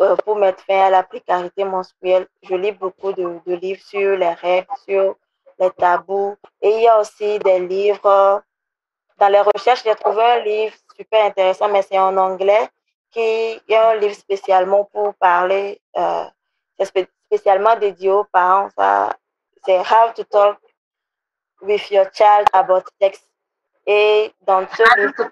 euh, 0.00 0.16
pour 0.16 0.36
mettre 0.36 0.62
fin 0.64 0.86
à 0.86 0.90
la 0.90 1.02
précarité 1.02 1.64
menstruelle, 1.64 2.26
je 2.42 2.54
lis 2.54 2.72
beaucoup 2.72 3.12
de, 3.12 3.40
de, 3.46 3.54
livres 3.54 3.82
sur 3.82 4.16
les 4.16 4.32
règles, 4.34 4.68
sur 4.86 5.16
les 5.58 5.70
tabous. 5.70 6.36
Et 6.60 6.70
il 6.70 6.82
y 6.82 6.88
a 6.88 7.00
aussi 7.00 7.38
des 7.40 7.60
livres. 7.60 8.42
Dans 9.18 9.28
les 9.28 9.40
recherches, 9.40 9.82
j'ai 9.84 9.94
trouvé 9.94 10.22
un 10.22 10.38
livre 10.40 10.74
super 10.94 11.24
intéressant, 11.24 11.68
mais 11.68 11.82
c'est 11.82 11.98
en 11.98 12.16
anglais, 12.16 12.68
qui 13.10 13.20
est 13.20 13.76
un 13.76 13.94
livre 13.94 14.14
spécialement 14.14 14.84
pour 14.84 15.14
parler 15.14 15.80
euh, 15.96 16.24
spécialement 17.26 17.76
dédié 17.76 18.10
aux 18.10 18.24
parents. 18.24 18.68
C'est 19.64 19.78
How 19.78 20.12
to 20.14 20.24
Talk 20.24 20.58
with 21.62 21.90
Your 21.90 22.06
Child 22.12 22.46
About 22.52 22.84
Sex. 23.00 23.20
Et 23.86 24.32
dans 24.42 24.66
ce 24.68 24.82
livre, 25.00 25.30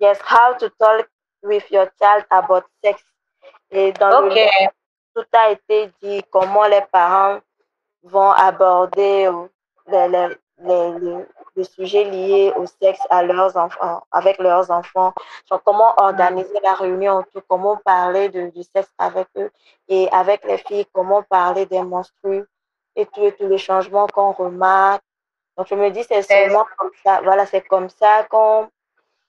yes, 0.00 0.18
How 0.30 0.56
to 0.58 0.68
Talk 0.78 1.08
with 1.42 1.70
Your 1.70 1.88
Child 2.00 2.26
About 2.30 2.64
Sex. 2.82 3.02
Et 3.70 3.92
dans 3.92 4.20
le 4.20 4.28
livre, 4.28 4.72
tout 5.14 5.24
a 5.32 5.50
été 5.50 5.90
dit, 6.02 6.22
comment 6.30 6.66
les 6.66 6.82
parents 6.92 7.40
vont 8.02 8.30
aborder 8.30 9.26
euh, 9.26 9.46
les, 9.86 10.08
les, 10.08 10.98
les, 10.98 11.24
les 11.56 11.64
sujets 11.64 12.04
liés 12.04 12.52
au 12.56 12.66
sexe 12.66 13.00
à 13.10 13.22
leurs 13.22 13.56
enfants, 13.56 14.02
avec 14.10 14.38
leurs 14.38 14.70
enfants, 14.70 15.12
comment 15.64 15.94
organiser 15.96 16.58
la 16.62 16.74
réunion, 16.74 17.24
tout, 17.32 17.42
comment 17.48 17.76
parler 17.84 18.28
de, 18.28 18.48
du 18.50 18.62
sexe 18.62 18.92
avec 18.98 19.28
eux 19.36 19.50
et 19.88 20.08
avec 20.10 20.44
les 20.44 20.58
filles, 20.58 20.86
comment 20.92 21.22
parler 21.22 21.66
des 21.66 21.82
menstrues 21.82 22.44
et 22.96 23.06
tous 23.06 23.32
les 23.40 23.58
changements 23.58 24.06
qu'on 24.06 24.32
remarque. 24.32 25.02
Donc, 25.56 25.68
je 25.68 25.74
me 25.74 25.90
dis, 25.90 26.02
c'est 26.04 26.22
seulement 26.22 26.66
comme 26.76 26.90
ça, 27.04 27.20
voilà, 27.22 27.46
c'est 27.46 27.62
comme 27.62 27.88
ça 27.88 28.24
qu'on, 28.24 28.68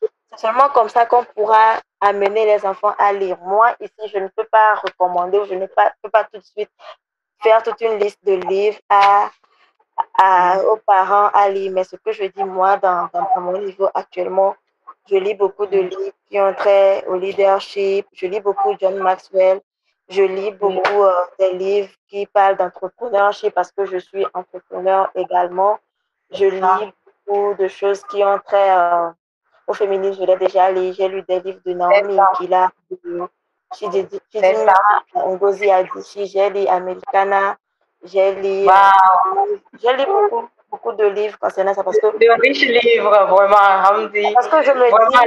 c'est 0.02 0.40
seulement 0.40 0.70
comme 0.70 0.90
ça 0.90 1.06
qu'on 1.06 1.24
pourra 1.24 1.80
amener 2.02 2.46
les 2.46 2.66
enfants 2.66 2.94
à 2.98 3.14
lire. 3.14 3.38
Moi, 3.42 3.76
ici, 3.80 4.12
je 4.12 4.18
ne 4.18 4.28
peux 4.30 4.46
pas 4.46 4.76
recommander, 4.76 5.40
je 5.46 5.54
ne 5.54 5.68
peux 5.68 6.10
pas 6.10 6.24
tout 6.24 6.40
de 6.40 6.44
suite 6.44 6.72
faire 7.42 7.62
toute 7.62 7.82
une 7.82 8.00
liste 8.00 8.24
de 8.26 8.34
livres 8.34 8.80
à 8.90 9.30
à, 10.18 10.62
aux 10.64 10.78
parents 10.78 11.30
à 11.34 11.50
lire. 11.50 11.72
Mais 11.72 11.84
ce 11.84 11.96
que 11.96 12.12
je 12.12 12.26
dis, 12.26 12.44
moi, 12.44 12.78
dans, 12.78 13.10
dans, 13.14 13.42
mon 13.42 13.58
niveau 13.60 13.90
actuellement, 13.94 14.56
je 15.10 15.16
lis 15.18 15.36
beaucoup 15.36 15.66
de 15.66 15.78
livres 15.78 16.14
qui 16.28 16.40
ont 16.40 16.54
trait 16.54 17.06
au 17.08 17.16
leadership. 17.16 18.08
Je 18.14 18.28
lis 18.28 18.40
beaucoup 18.40 18.76
John 18.80 18.98
Maxwell. 18.98 19.62
Je 20.10 20.22
lis 20.22 20.52
beaucoup 20.52 21.04
euh, 21.04 21.14
des 21.40 21.54
livres 21.54 21.90
qui 22.08 22.26
parlent 22.28 22.58
d'entrepreneurship 22.58 23.54
parce 23.54 23.72
que 23.72 23.86
je 23.86 23.98
suis 23.98 24.26
entrepreneur 24.34 25.10
également. 25.16 25.80
Je 26.32 26.46
lis 26.46 26.94
beaucoup 27.28 27.56
de 27.56 27.68
choses 27.68 28.04
qui 28.04 28.24
ont 28.24 28.40
trait 28.40 28.78
euh, 28.78 29.10
au 29.68 29.74
féminisme. 29.74 30.22
Je 30.22 30.28
l'ai 30.28 30.38
déjà 30.38 30.72
lu. 30.72 30.94
J'ai 30.94 31.08
lu 31.08 31.24
des 31.28 31.40
livres 31.40 31.62
de 31.66 31.74
Naomi 31.74 32.20
Kila, 32.38 32.72
de 32.94 33.28
Ngozi 35.16 35.72
Adichie. 35.72 36.28
J'ai 36.28 36.50
lu 36.50 36.68
Americana. 36.68 37.58
J'ai 38.06 38.36
lu, 38.36 38.68
j'ai 39.82 39.94
lu 39.94 40.06
beaucoup, 40.06 40.48
beaucoup 40.70 40.92
de 40.94 41.06
livres 41.06 41.38
concernant 41.40 41.74
ça 41.74 41.84
parce 41.84 41.98
que. 41.98 42.08
De 42.18 42.42
riches 42.42 42.68
livres, 42.68 43.26
vraiment, 43.26 44.34
Parce 44.34 44.48
que 44.48 44.62
je 44.62 44.72
me 44.72 44.86
dis, 44.86 45.18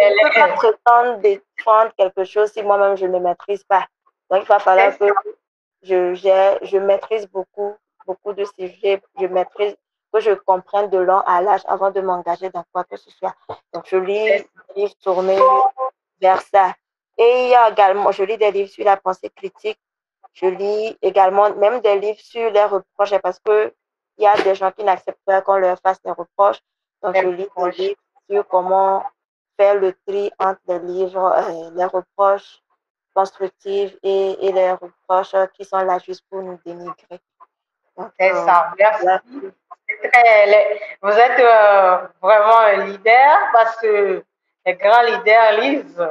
je 0.00 0.06
ne 0.06 0.22
peux 0.22 0.34
pas 0.34 0.48
prétendre 0.48 1.18
défendre 1.18 1.92
quelque 1.96 2.24
chose 2.24 2.52
si 2.52 2.62
moi-même 2.62 2.96
je 2.96 3.06
ne 3.06 3.18
maîtrise 3.18 3.64
pas. 3.64 3.86
Donc 4.30 4.42
il 4.42 4.46
va 4.46 4.58
falloir 4.58 4.96
que 4.98 5.06
je, 5.82 6.14
je 6.14 6.78
maîtrise 6.78 7.26
beaucoup, 7.28 7.74
beaucoup 8.06 8.32
de 8.32 8.44
sujets, 8.58 9.00
je 9.18 9.26
maîtrise, 9.26 9.76
que 10.12 10.20
je 10.20 10.32
comprenne 10.32 10.90
de 10.90 10.98
long 10.98 11.20
à 11.20 11.40
l'âge 11.40 11.62
avant 11.66 11.90
de 11.90 12.00
m'engager 12.00 12.50
dans 12.50 12.64
quoi 12.72 12.84
que 12.84 12.96
ce 12.96 13.10
soit. 13.10 13.34
Donc 13.72 13.84
je 13.86 13.96
lis 13.96 14.24
des 14.26 14.46
livres 14.76 14.94
tournés 15.02 15.38
vers 16.20 16.42
ça. 16.42 16.74
Et 17.18 17.44
il 17.44 17.48
y 17.48 17.54
a 17.54 17.70
également, 17.70 18.12
je 18.12 18.24
lis 18.24 18.36
des 18.36 18.50
livres 18.50 18.68
sur 18.68 18.84
la 18.84 18.96
pensée 18.98 19.30
critique 19.30 19.78
je 20.36 20.46
lis 20.46 20.96
également 21.00 21.54
même 21.56 21.80
des 21.80 21.98
livres 21.98 22.20
sur 22.20 22.50
les 22.50 22.64
reproches 22.64 23.18
parce 23.22 23.40
que 23.40 23.72
il 24.18 24.24
y 24.24 24.26
a 24.26 24.36
des 24.42 24.54
gens 24.54 24.70
qui 24.70 24.84
n'acceptent 24.84 25.24
pas 25.24 25.42
qu'on 25.42 25.56
leur 25.56 25.78
fasse 25.80 26.00
des 26.02 26.10
reproches. 26.10 26.60
Donc, 27.02 27.16
je 27.16 27.28
lis 27.28 27.48
des 27.56 27.70
livres 27.70 28.00
sur 28.30 28.46
comment 28.48 29.04
faire 29.58 29.74
le 29.76 29.94
tri 30.06 30.30
entre 30.38 30.60
les 30.68 30.78
livres, 30.80 31.34
euh, 31.36 31.70
les 31.74 31.84
reproches 31.84 32.60
constructifs 33.14 33.94
et, 34.02 34.46
et, 34.46 34.52
les 34.52 34.72
reproches 34.72 35.34
qui 35.54 35.64
sont 35.64 35.78
là 35.78 35.98
juste 35.98 36.24
pour 36.28 36.42
nous 36.42 36.58
dénigrer. 36.64 37.20
C'est 38.20 38.30
euh, 38.30 38.44
ça, 38.44 38.74
merci. 38.78 39.06
Très, 40.12 40.80
vous 41.00 41.10
êtes 41.10 41.40
euh, 41.40 42.06
vraiment 42.20 42.58
un 42.58 42.84
leader 42.84 43.38
parce 43.54 43.76
que 43.76 44.22
les 44.66 44.74
grands 44.74 45.02
leaders 45.02 45.52
lisent. 45.60 46.08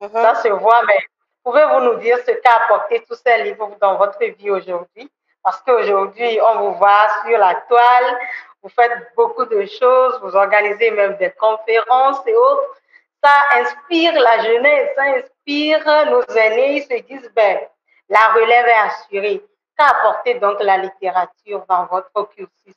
Mm-hmm. 0.00 0.22
Ça 0.22 0.34
se 0.36 0.48
voit, 0.48 0.82
mais 0.86 0.98
Pouvez-vous 1.44 1.80
nous 1.80 1.96
dire 1.96 2.18
ce 2.26 2.32
qu'a 2.32 2.56
apporté 2.64 3.04
tous 3.06 3.16
ces 3.16 3.42
livres 3.42 3.76
dans 3.78 3.96
votre 3.96 4.18
vie 4.18 4.50
aujourd'hui? 4.50 5.10
Parce 5.42 5.60
qu'aujourd'hui, 5.60 6.40
on 6.40 6.58
vous 6.60 6.74
voit 6.78 7.06
sur 7.22 7.36
la 7.36 7.54
toile, 7.68 8.18
vous 8.62 8.70
faites 8.70 9.14
beaucoup 9.14 9.44
de 9.44 9.66
choses, 9.66 10.18
vous 10.22 10.34
organisez 10.34 10.90
même 10.90 11.16
des 11.18 11.30
conférences 11.32 12.26
et 12.26 12.34
autres. 12.34 12.80
Ça 13.22 13.30
inspire 13.52 14.14
la 14.14 14.42
jeunesse, 14.42 14.90
ça 14.96 15.02
inspire 15.02 16.10
nos 16.10 16.22
aînés. 16.34 16.76
Ils 16.78 16.82
se 16.82 17.02
disent, 17.02 17.30
ben, 17.36 17.60
la 18.08 18.28
relève 18.28 18.66
est 18.66 18.88
assurée. 18.88 19.46
Qu'a 19.76 19.88
apporté 19.88 20.34
donc 20.34 20.62
la 20.62 20.78
littérature 20.78 21.64
dans 21.68 21.84
votre 21.86 22.10
cursus 22.30 22.74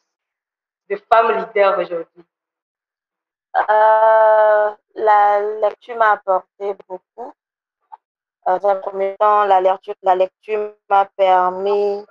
de 0.90 1.02
femme 1.12 1.38
leader 1.38 1.80
aujourd'hui? 1.80 2.26
Euh, 3.70 4.72
la 4.96 5.40
lecture 5.62 5.96
m'a 5.96 6.12
apporté 6.12 6.76
beaucoup. 6.88 7.34
Euh, 8.48 8.60
dans 8.60 8.70
un 8.70 8.76
premier 8.76 9.16
temps, 9.20 9.44
la 9.44 9.60
lecture, 9.60 9.96
la 10.04 10.16
lecture 10.16 10.74
m'a 10.90 11.06
permis 11.18 12.06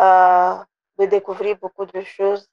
euh, 0.00 0.54
de 0.98 1.06
découvrir 1.06 1.56
beaucoup 1.56 1.86
de 1.86 2.00
choses 2.00 2.48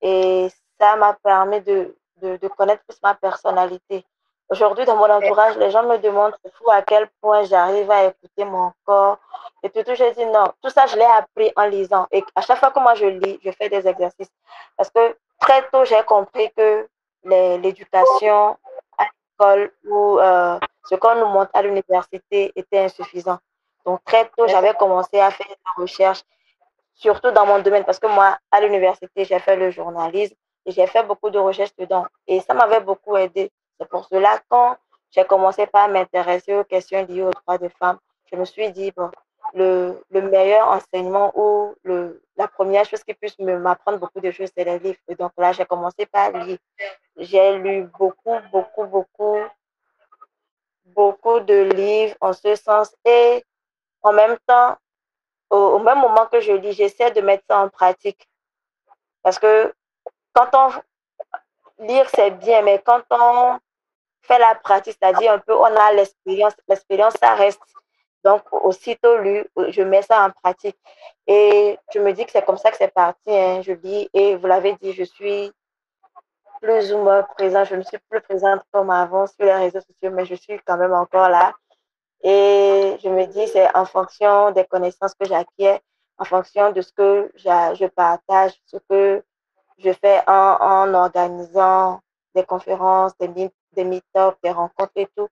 et 0.00 0.48
ça 0.78 0.96
m'a 0.96 1.14
permis 1.14 1.60
de, 1.62 1.96
de, 2.22 2.36
de, 2.36 2.48
connaître 2.48 2.82
plus 2.86 2.98
ma 3.02 3.14
personnalité. 3.14 4.04
Aujourd'hui, 4.50 4.84
dans 4.84 4.96
mon 4.96 5.10
entourage, 5.10 5.56
les 5.56 5.70
gens 5.70 5.82
me 5.82 5.96
demandent 5.98 6.36
fou 6.54 6.70
à 6.70 6.82
quel 6.82 7.08
point 7.20 7.42
j'arrive 7.44 7.90
à 7.90 8.04
écouter 8.04 8.44
mon 8.44 8.72
corps. 8.84 9.18
Et 9.62 9.70
tout, 9.70 9.82
tout, 9.82 9.94
je 9.94 10.12
dis 10.14 10.26
non. 10.26 10.52
Tout 10.62 10.70
ça, 10.70 10.86
je 10.86 10.96
l'ai 10.96 11.04
appris 11.04 11.50
en 11.56 11.64
lisant. 11.64 12.06
Et 12.12 12.22
à 12.36 12.42
chaque 12.42 12.58
fois 12.58 12.70
que 12.70 12.78
moi 12.78 12.94
je 12.94 13.06
lis, 13.06 13.40
je 13.42 13.50
fais 13.50 13.68
des 13.68 13.88
exercices. 13.88 14.30
Parce 14.76 14.90
que 14.90 15.16
très 15.40 15.66
tôt, 15.70 15.84
j'ai 15.84 16.02
compris 16.04 16.52
que 16.56 16.86
l'éducation 17.24 18.58
à 18.98 19.04
l'école 19.04 19.72
ou 19.84 20.18
euh, 20.20 20.58
ce 20.88 20.94
qu'on 20.94 21.14
nous 21.16 21.26
montre 21.26 21.50
à 21.54 21.62
l'université 21.62 22.52
était 22.56 22.78
insuffisant. 22.78 23.38
Donc, 23.84 24.02
très 24.04 24.28
tôt, 24.30 24.46
j'avais 24.46 24.74
commencé 24.74 25.18
à 25.20 25.30
faire 25.30 25.46
des 25.48 25.82
recherches, 25.82 26.22
surtout 26.94 27.30
dans 27.30 27.46
mon 27.46 27.58
domaine, 27.60 27.84
parce 27.84 27.98
que 27.98 28.06
moi, 28.06 28.38
à 28.50 28.60
l'université, 28.60 29.24
j'ai 29.24 29.38
fait 29.38 29.56
le 29.56 29.70
journalisme 29.70 30.34
et 30.66 30.72
j'ai 30.72 30.86
fait 30.86 31.02
beaucoup 31.02 31.30
de 31.30 31.38
recherches 31.38 31.74
dedans. 31.76 32.06
Et 32.26 32.40
ça 32.40 32.54
m'avait 32.54 32.80
beaucoup 32.80 33.16
aidé. 33.16 33.50
C'est 33.78 33.88
pour 33.88 34.06
cela, 34.06 34.40
quand 34.48 34.76
j'ai 35.10 35.24
commencé 35.24 35.66
par 35.66 35.88
m'intéresser 35.88 36.54
aux 36.54 36.64
questions 36.64 37.04
liées 37.06 37.22
aux 37.22 37.30
droits 37.30 37.58
des 37.58 37.68
femmes, 37.68 37.98
je 38.30 38.36
me 38.36 38.44
suis 38.44 38.70
dit, 38.72 38.90
bon, 38.96 39.10
le, 39.52 40.02
le 40.10 40.22
meilleur 40.22 40.68
enseignement 40.68 41.30
ou 41.34 41.74
le, 41.82 42.22
la 42.36 42.48
première 42.48 42.84
chose 42.84 43.04
qui 43.04 43.14
puisse 43.14 43.38
m'apprendre 43.38 43.98
beaucoup 43.98 44.20
de 44.20 44.30
choses, 44.30 44.50
c'est 44.56 44.64
les 44.64 44.78
livres. 44.78 44.98
Donc 45.18 45.32
là, 45.36 45.52
j'ai 45.52 45.66
commencé 45.66 46.06
par 46.06 46.30
lire. 46.32 46.58
J'ai 47.16 47.58
lu 47.58 47.88
beaucoup, 47.98 48.36
beaucoup, 48.50 48.86
beaucoup 48.86 49.38
beaucoup 50.86 51.40
de 51.40 51.62
livres 51.62 52.16
en 52.20 52.32
ce 52.32 52.54
sens 52.54 52.94
et 53.04 53.44
en 54.02 54.12
même 54.12 54.36
temps, 54.46 54.76
au, 55.50 55.78
même 55.78 55.98
moment 56.00 56.26
que 56.26 56.40
je 56.40 56.52
lis, 56.52 56.72
j'essaie 56.72 57.10
de 57.10 57.20
mettre 57.20 57.44
ça 57.48 57.60
en 57.60 57.68
pratique. 57.68 58.28
Parce 59.22 59.38
que 59.38 59.72
quand 60.32 60.50
on 60.52 61.84
lire, 61.86 62.08
c'est 62.14 62.32
bien, 62.32 62.62
mais 62.62 62.80
quand 62.84 63.02
on 63.10 63.58
fait 64.22 64.38
la 64.38 64.54
pratique, 64.54 64.96
c'est-à-dire 65.00 65.32
un 65.32 65.38
peu, 65.38 65.54
on 65.54 65.64
a 65.64 65.92
l'expérience, 65.92 66.54
l'expérience, 66.68 67.14
ça 67.14 67.34
reste. 67.34 67.60
Donc, 68.24 68.42
aussitôt 68.52 69.18
lu, 69.18 69.46
je 69.68 69.82
mets 69.82 70.02
ça 70.02 70.24
en 70.24 70.30
pratique. 70.30 70.78
Et 71.26 71.78
je 71.92 71.98
me 71.98 72.12
dis 72.12 72.24
que 72.24 72.32
c'est 72.32 72.44
comme 72.44 72.56
ça 72.56 72.70
que 72.70 72.76
c'est 72.78 72.92
parti. 72.92 73.30
Hein. 73.30 73.60
Je 73.62 73.72
lis, 73.72 74.08
et 74.14 74.36
vous 74.36 74.46
l'avez 74.46 74.74
dit, 74.80 74.92
je 74.92 75.04
suis 75.04 75.52
plus 76.64 76.92
ou 76.94 76.98
moins 76.98 77.22
présent. 77.22 77.64
Je 77.64 77.76
ne 77.76 77.82
suis 77.82 77.98
plus 78.08 78.22
présente 78.22 78.62
comme 78.72 78.90
avant 78.90 79.26
sur 79.26 79.44
les 79.44 79.52
réseaux 79.52 79.80
sociaux, 79.80 80.10
mais 80.10 80.24
je 80.24 80.34
suis 80.34 80.58
quand 80.66 80.78
même 80.78 80.94
encore 80.94 81.28
là. 81.28 81.52
Et 82.22 82.96
je 83.02 83.08
me 83.08 83.26
dis, 83.26 83.46
c'est 83.48 83.68
en 83.76 83.84
fonction 83.84 84.50
des 84.52 84.64
connaissances 84.64 85.14
que 85.14 85.26
j'acquiers, 85.26 85.78
en 86.16 86.24
fonction 86.24 86.72
de 86.72 86.80
ce 86.80 86.92
que 86.92 87.30
je 87.36 87.86
partage, 87.86 88.52
ce 88.64 88.78
que 88.88 89.22
je 89.78 89.92
fais 89.92 90.22
en, 90.26 90.94
organisant 90.94 92.00
des 92.34 92.44
conférences, 92.44 93.12
des, 93.18 93.28
des 93.72 93.84
meet-ups, 93.84 94.36
des 94.42 94.50
rencontres 94.50 94.92
et 94.96 95.08
tout, 95.14 95.28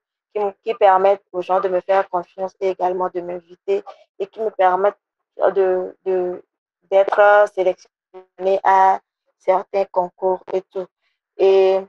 qui, 0.62 0.74
permettent 0.74 1.24
aux 1.32 1.40
gens 1.40 1.60
de 1.60 1.68
me 1.68 1.80
faire 1.80 2.08
confiance 2.10 2.52
et 2.60 2.70
également 2.70 3.08
de 3.14 3.20
m'inviter 3.22 3.82
et 4.18 4.26
qui 4.26 4.40
me 4.40 4.50
permettent 4.50 4.98
de, 5.38 5.96
d'être 6.90 7.48
sélectionné 7.54 8.60
à 8.64 9.00
certains 9.38 9.86
concours 9.86 10.42
et 10.52 10.62
tout. 10.70 10.86
Et 11.36 11.80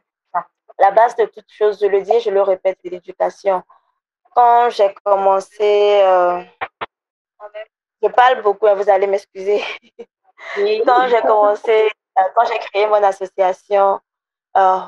la 0.79 0.91
base 0.91 1.15
de 1.15 1.25
toute 1.25 1.51
chose, 1.51 1.79
je 1.79 1.87
le 1.87 2.01
dis, 2.01 2.19
je 2.21 2.29
le 2.29 2.41
répète, 2.41 2.77
c'est 2.83 2.89
l'éducation. 2.89 3.63
Quand 4.35 4.69
j'ai 4.69 4.93
commencé, 5.03 6.01
euh, 6.03 6.41
je 8.01 8.07
parle 8.09 8.41
beaucoup, 8.41 8.67
hein, 8.67 8.75
vous 8.75 8.89
allez 8.89 9.07
m'excuser. 9.07 9.63
Quand 10.85 11.07
j'ai 11.07 11.21
commencé 11.21 11.89
euh, 12.19 12.23
quand 12.35 12.45
j'ai 12.45 12.59
créé 12.59 12.85
mon 12.87 13.01
association, 13.03 13.99
euh, 14.57 14.79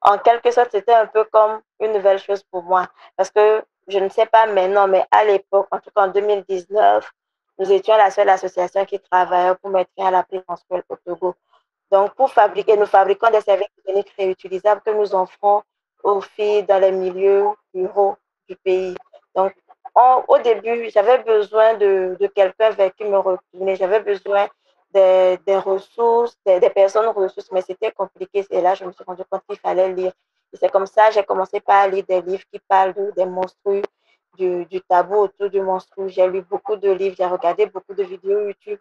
en 0.00 0.18
quelque 0.18 0.50
sorte, 0.50 0.70
c'était 0.72 0.94
un 0.94 1.06
peu 1.06 1.24
comme 1.24 1.60
une 1.80 1.92
nouvelle 1.92 2.18
chose 2.18 2.42
pour 2.50 2.62
moi. 2.62 2.88
Parce 3.16 3.30
que 3.30 3.62
je 3.88 3.98
ne 3.98 4.08
sais 4.08 4.26
pas 4.26 4.46
maintenant, 4.46 4.88
mais 4.88 5.04
à 5.10 5.24
l'époque, 5.24 5.68
en 5.70 5.78
tout 5.78 5.90
cas 5.94 6.02
en 6.06 6.08
2019, 6.08 7.10
nous 7.58 7.72
étions 7.72 7.96
la 7.96 8.10
seule 8.10 8.28
association 8.28 8.84
qui 8.84 8.98
travaillait 8.98 9.54
pour 9.56 9.70
mettre 9.70 9.90
à 9.98 10.10
la 10.10 10.22
prise 10.22 10.42
menstruelle 10.48 10.82
au 10.88 10.96
Togo. 10.96 11.34
Donc, 11.90 12.14
pour 12.14 12.30
fabriquer, 12.32 12.76
nous 12.76 12.86
fabriquons 12.86 13.30
des 13.30 13.40
services 13.40 13.68
cliniques 13.84 14.12
réutilisables 14.18 14.80
que 14.84 14.90
nous 14.90 15.14
offrons 15.14 15.62
aux 16.02 16.20
filles 16.20 16.64
dans 16.64 16.78
les 16.78 16.92
milieux 16.92 17.48
ruraux 17.74 18.16
du 18.48 18.56
pays. 18.56 18.94
Donc, 19.34 19.54
au 20.28 20.38
début, 20.38 20.90
j'avais 20.90 21.18
besoin 21.22 21.74
de, 21.74 22.16
de 22.18 22.26
quelqu'un 22.26 22.70
vers 22.70 22.94
qui 22.94 23.04
me 23.04 23.18
retourner. 23.18 23.76
J'avais 23.76 24.00
besoin 24.00 24.48
des, 24.92 25.38
des 25.46 25.56
ressources, 25.56 26.36
des, 26.44 26.60
des, 26.60 26.70
personnes 26.70 27.08
ressources, 27.08 27.50
mais 27.52 27.62
c'était 27.62 27.92
compliqué. 27.92 28.44
Et 28.50 28.60
là, 28.60 28.74
je 28.74 28.84
me 28.84 28.92
suis 28.92 29.04
rendu 29.04 29.22
compte 29.30 29.42
qu'il 29.48 29.58
fallait 29.58 29.92
lire. 29.92 30.12
Et 30.52 30.56
c'est 30.56 30.70
comme 30.70 30.86
ça, 30.86 31.10
j'ai 31.10 31.24
commencé 31.24 31.60
par 31.60 31.88
lire 31.88 32.04
des 32.08 32.22
livres 32.22 32.44
qui 32.52 32.60
parlent 32.68 32.94
de, 32.94 33.12
des 33.16 33.26
monstres, 33.26 33.82
du, 34.36 34.66
du 34.66 34.80
tabou 34.82 35.16
autour 35.16 35.50
du 35.50 35.60
monstre. 35.60 35.94
J'ai 36.08 36.26
lu 36.28 36.42
beaucoup 36.42 36.76
de 36.76 36.90
livres, 36.90 37.16
j'ai 37.18 37.26
regardé 37.26 37.66
beaucoup 37.66 37.94
de 37.94 38.02
vidéos 38.02 38.48
YouTube. 38.48 38.78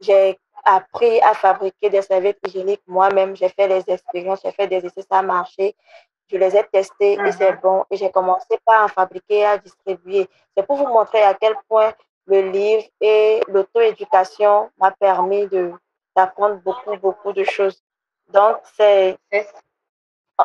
J'ai 0.00 0.38
appris 0.64 1.20
à 1.20 1.34
fabriquer 1.34 1.90
des 1.90 2.02
serviettes 2.02 2.38
hygiéniques 2.46 2.82
moi-même. 2.86 3.36
J'ai 3.36 3.48
fait 3.48 3.68
les 3.68 3.84
expériences, 3.88 4.40
j'ai 4.44 4.52
fait 4.52 4.66
des 4.66 4.84
essais, 4.84 5.02
ça 5.02 5.18
a 5.18 5.22
marché. 5.22 5.74
Je 6.30 6.38
les 6.38 6.56
ai 6.56 6.64
testés 6.64 7.18
et 7.24 7.32
c'est 7.32 7.52
bon. 7.60 7.84
Et 7.90 7.96
j'ai 7.96 8.10
commencé 8.10 8.58
par 8.64 8.84
en 8.84 8.88
fabriquer, 8.88 9.44
à 9.44 9.58
distribuer. 9.58 10.28
C'est 10.56 10.66
pour 10.66 10.76
vous 10.76 10.86
montrer 10.86 11.22
à 11.22 11.34
quel 11.34 11.54
point 11.68 11.92
le 12.26 12.50
livre 12.50 12.84
et 13.00 13.40
l'auto-éducation 13.48 14.70
m'a 14.78 14.90
permis 14.90 15.46
de 15.48 15.72
d'apprendre 16.16 16.56
beaucoup, 16.62 16.96
beaucoup 16.96 17.32
de 17.32 17.44
choses. 17.44 17.82
Donc, 18.28 18.58
c'est, 18.76 19.18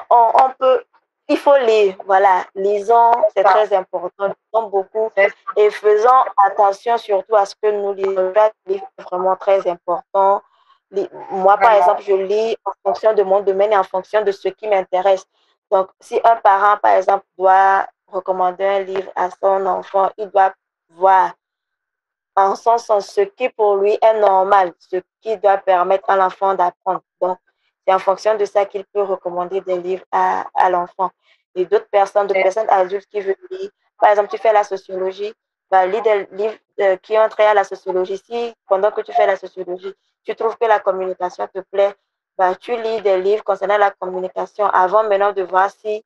on, 0.09 0.31
on, 0.33 0.49
peut, 0.57 0.83
il 1.29 1.37
faut 1.37 1.57
lire, 1.57 1.95
voilà, 2.05 2.43
lisons, 2.55 3.11
c'est 3.35 3.43
très 3.43 3.71
important, 3.73 4.25
lisons 4.25 4.69
beaucoup 4.69 5.09
et 5.55 5.69
faisons 5.69 6.23
attention 6.45 6.97
surtout 6.97 7.35
à 7.35 7.45
ce 7.45 7.55
que 7.55 7.69
nous 7.69 7.93
lisons. 7.93 8.33
C'est 8.67 8.81
vraiment 9.03 9.35
très 9.35 9.65
important. 9.67 10.41
Moi, 11.29 11.55
par 11.57 11.73
exemple, 11.73 12.01
je 12.01 12.13
lis 12.13 12.57
en 12.65 12.71
fonction 12.83 13.13
de 13.13 13.21
mon 13.21 13.41
domaine 13.41 13.73
et 13.73 13.77
en 13.77 13.83
fonction 13.83 14.23
de 14.23 14.31
ce 14.31 14.47
qui 14.47 14.67
m'intéresse. 14.67 15.23
Donc, 15.69 15.89
si 15.99 16.19
un 16.23 16.35
parent, 16.37 16.77
par 16.77 16.95
exemple, 16.95 17.25
doit 17.37 17.85
recommander 18.07 18.65
un 18.65 18.79
livre 18.79 19.11
à 19.15 19.29
son 19.29 19.67
enfant, 19.67 20.09
il 20.17 20.27
doit 20.29 20.51
voir 20.89 21.33
en 22.35 22.55
sens 22.55 22.87
ce 22.87 23.21
qui 23.21 23.49
pour 23.49 23.75
lui 23.75 23.99
est 24.01 24.19
normal, 24.19 24.73
ce 24.79 24.95
qui 25.21 25.37
doit 25.37 25.57
permettre 25.57 26.09
à 26.09 26.15
l'enfant 26.15 26.55
d'apprendre. 26.55 27.01
Donc, 27.21 27.37
c'est 27.89 27.95
en 27.95 27.99
fonction 27.99 28.37
de 28.37 28.45
ça 28.45 28.65
qu'il 28.65 28.85
peut 28.85 29.01
recommander 29.01 29.61
des 29.61 29.79
livres 29.79 30.05
à, 30.11 30.45
l'enfant. 30.69 31.09
Et 31.55 31.65
d'autres 31.65 31.89
personnes, 31.89 32.27
d'autres 32.27 32.43
personnes 32.43 32.69
adultes 32.69 33.07
qui 33.09 33.19
veulent 33.19 33.35
lire, 33.49 33.71
par 33.99 34.11
exemple, 34.11 34.29
tu 34.29 34.37
fais 34.37 34.53
la 34.53 34.63
sociologie, 34.63 35.33
bah, 35.71 35.87
lis 35.87 35.99
des 36.03 36.27
livres 36.33 36.53
euh, 36.81 36.97
qui 36.97 37.17
ont 37.17 37.27
trait 37.29 37.47
à 37.47 37.55
la 37.55 37.63
sociologie. 37.63 38.21
Si 38.23 38.53
pendant 38.67 38.91
que 38.91 39.01
tu 39.01 39.11
fais 39.11 39.25
la 39.25 39.37
sociologie, 39.37 39.91
tu 40.23 40.35
trouves 40.35 40.55
que 40.57 40.65
la 40.65 40.79
communication 40.79 41.47
te 41.51 41.61
plaît, 41.61 41.95
bah, 42.37 42.53
tu 42.53 42.79
lis 42.79 43.01
des 43.01 43.19
livres 43.21 43.43
concernant 43.43 43.79
la 43.79 43.89
communication 43.89 44.67
avant 44.67 45.03
maintenant 45.03 45.33
de 45.33 45.41
voir 45.41 45.71
si, 45.71 46.05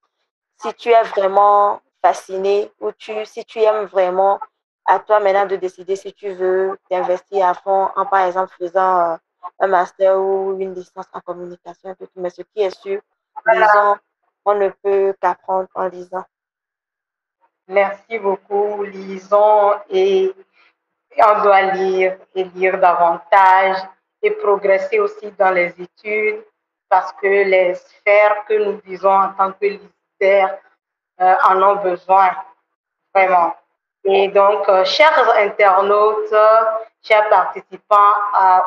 si 0.61 0.73
tu 0.75 0.89
es 0.89 1.03
vraiment 1.03 1.81
fasciné 2.01 2.71
ou 2.79 2.93
tu, 2.93 3.25
si 3.25 3.43
tu 3.43 3.59
aimes 3.59 3.86
vraiment 3.88 4.39
à 4.86 4.99
toi 4.99 5.19
maintenant 5.19 5.47
de 5.47 5.57
décider 5.57 5.97
si 5.97 6.13
tu 6.13 6.29
veux 6.29 6.77
t'investir 6.89 7.45
à 7.45 7.53
fond 7.53 7.89
en, 7.97 8.05
par 8.05 8.25
exemple, 8.25 8.53
faisant 8.57 8.99
euh, 8.99 9.15
un 9.59 9.67
master 9.67 10.17
ou 10.19 10.57
une 10.59 10.73
licence 10.73 11.05
en 11.13 11.21
communication. 11.21 11.95
Mais 12.15 12.29
ce 12.29 12.41
qui 12.41 12.61
est 12.61 12.81
sûr, 12.81 13.01
lisons, 13.45 13.97
on 14.45 14.55
ne 14.55 14.69
peut 14.69 15.13
qu'apprendre 15.21 15.69
en 15.75 15.87
lisant. 15.87 16.25
Merci 17.67 18.19
beaucoup. 18.19 18.83
Lisons 18.83 19.73
et 19.89 20.33
on 21.17 21.43
doit 21.43 21.61
lire 21.61 22.17
et 22.35 22.43
lire 22.43 22.79
davantage 22.79 23.77
et 24.21 24.31
progresser 24.31 24.99
aussi 24.99 25.31
dans 25.37 25.51
les 25.51 25.73
études 25.79 26.43
parce 26.89 27.11
que 27.13 27.27
les 27.27 27.73
sphères 27.75 28.45
que 28.47 28.53
nous 28.53 28.79
visons 28.85 29.09
en 29.09 29.33
tant 29.33 29.51
que 29.53 29.65
leaders 29.65 30.57
euh, 31.21 31.35
en 31.49 31.61
ont 31.61 31.75
besoin, 31.77 32.31
vraiment. 33.13 33.55
Et 34.03 34.27
donc, 34.27 34.67
euh, 34.69 34.83
chers 34.85 35.35
internautes, 35.37 36.33
chers 37.03 37.29
participants 37.29 38.13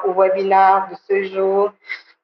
au 0.04 0.12
webinaire 0.12 0.88
de 0.90 0.96
ce 1.08 1.34
jour, 1.34 1.72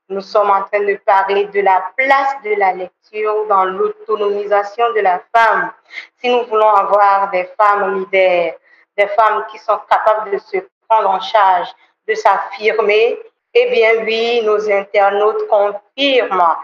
nous 0.08 0.20
sommes 0.20 0.50
en 0.50 0.62
train 0.64 0.80
de 0.80 0.94
parler 1.06 1.46
de 1.46 1.60
la 1.60 1.84
place 1.96 2.34
de 2.44 2.54
la 2.58 2.72
lecture 2.74 3.46
dans 3.48 3.64
l'autonomisation 3.64 4.92
de 4.94 5.00
la 5.00 5.20
femme. 5.34 5.72
Si 6.18 6.28
nous 6.28 6.44
voulons 6.44 6.68
avoir 6.68 7.30
des 7.30 7.48
femmes 7.58 7.98
leaders, 7.98 8.54
des 8.96 9.06
femmes 9.08 9.44
qui 9.50 9.58
sont 9.58 9.78
capables 9.88 10.32
de 10.32 10.38
se 10.38 10.58
prendre 10.86 11.08
en 11.08 11.20
charge, 11.20 11.68
de 12.06 12.14
s'affirmer, 12.14 13.18
eh 13.54 13.70
bien 13.70 14.04
oui, 14.04 14.42
nos 14.44 14.70
internautes 14.70 15.48
confirment 15.48 16.56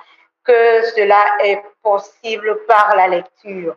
que 0.45 0.83
cela 0.95 1.23
est 1.43 1.63
possible 1.83 2.61
par 2.67 2.95
la 2.97 3.09
lecture 3.09 3.77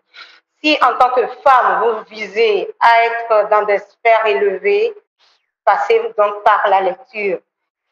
si 0.63 0.77
en 0.81 0.97
tant 0.97 1.09
que 1.11 1.27
femme, 1.43 1.83
vous 1.83 2.03
visez 2.09 2.69
à 2.79 3.05
être 3.05 3.49
dans 3.49 3.63
des 3.63 3.79
sphères 3.79 4.25
élevées, 4.25 4.93
passez 5.65 5.99
donc 6.17 6.43
par 6.43 6.67
la 6.67 6.81
lecture. 6.81 7.39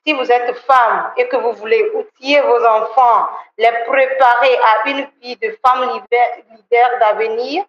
Si 0.06 0.14
vous 0.14 0.32
êtes 0.32 0.56
femme 0.60 1.12
et 1.18 1.28
que 1.28 1.36
vous 1.36 1.54
voulez 1.54 1.92
outiller 1.94 2.42
vos 2.42 2.66
enfants, 2.66 3.28
les 3.58 3.72
préparer 3.86 4.58
à 4.58 4.90
une 4.90 5.08
vie 5.22 5.36
de 5.36 5.58
femme 5.64 5.90
leader 5.90 7.00
d'avenir, 7.00 7.66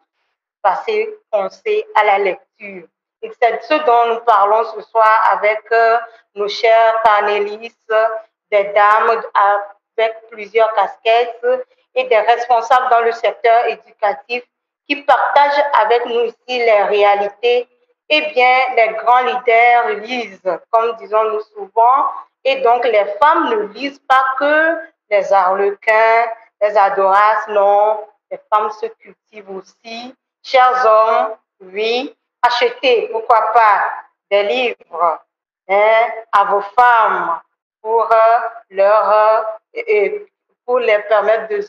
passez, 0.63 1.19
pensez 1.31 1.85
à 1.95 2.05
la 2.05 2.19
lecture. 2.19 2.87
Et 3.23 3.31
c'est 3.41 3.63
ce 3.63 3.75
dont 3.75 4.15
nous 4.15 4.21
parlons 4.21 4.65
ce 4.75 4.81
soir 4.83 5.29
avec 5.33 5.61
euh, 5.73 5.99
nos 6.35 6.49
chers 6.49 7.03
panélistes, 7.03 7.95
des 8.51 8.65
dames 8.65 9.23
avec 9.35 10.29
plusieurs 10.31 10.73
casquettes 10.75 11.45
et 11.95 12.05
des 12.05 12.19
responsables 12.19 12.89
dans 12.91 13.01
le 13.01 13.13
secteur 13.13 13.67
éducatif 13.67 14.43
qui 14.89 14.97
partagent 15.03 15.65
avec 15.83 16.07
nous 16.07 16.25
ici 16.25 16.37
les 16.49 16.83
réalités, 16.85 17.69
eh 18.11 18.33
bien, 18.33 18.59
les 18.75 18.89
grands 18.95 19.23
leaders 19.23 19.89
lisent, 20.01 20.59
comme 20.71 20.97
disons-nous 20.97 21.41
souvent, 21.55 22.07
et 22.45 22.61
donc 22.63 22.85
les 22.85 23.05
femmes 23.23 23.51
ne 23.51 23.57
lisent 23.73 24.03
pas 24.09 24.25
que 24.39 24.79
les 25.11 25.33
arlequins, 25.33 26.27
les 26.61 26.77
adoraces, 26.77 27.47
non, 27.49 28.01
les 28.31 28.41
femmes 28.53 28.71
se 28.73 28.87
cultivent 28.87 29.51
aussi. 29.51 30.15
Chers 30.43 30.85
hommes, 30.85 31.37
oui, 31.61 32.15
achetez, 32.43 33.09
pourquoi 33.13 33.53
pas, 33.53 33.85
des 34.31 34.43
livres 34.43 35.21
hein, 35.69 36.09
à 36.33 36.45
vos 36.47 36.63
femmes 36.63 37.41
pour 37.81 38.11
euh, 38.13 38.39
leur 38.71 39.47
et 39.73 40.27
pour 40.67 40.81
les 40.81 40.99
permettre 41.03 41.49
de 41.49 41.61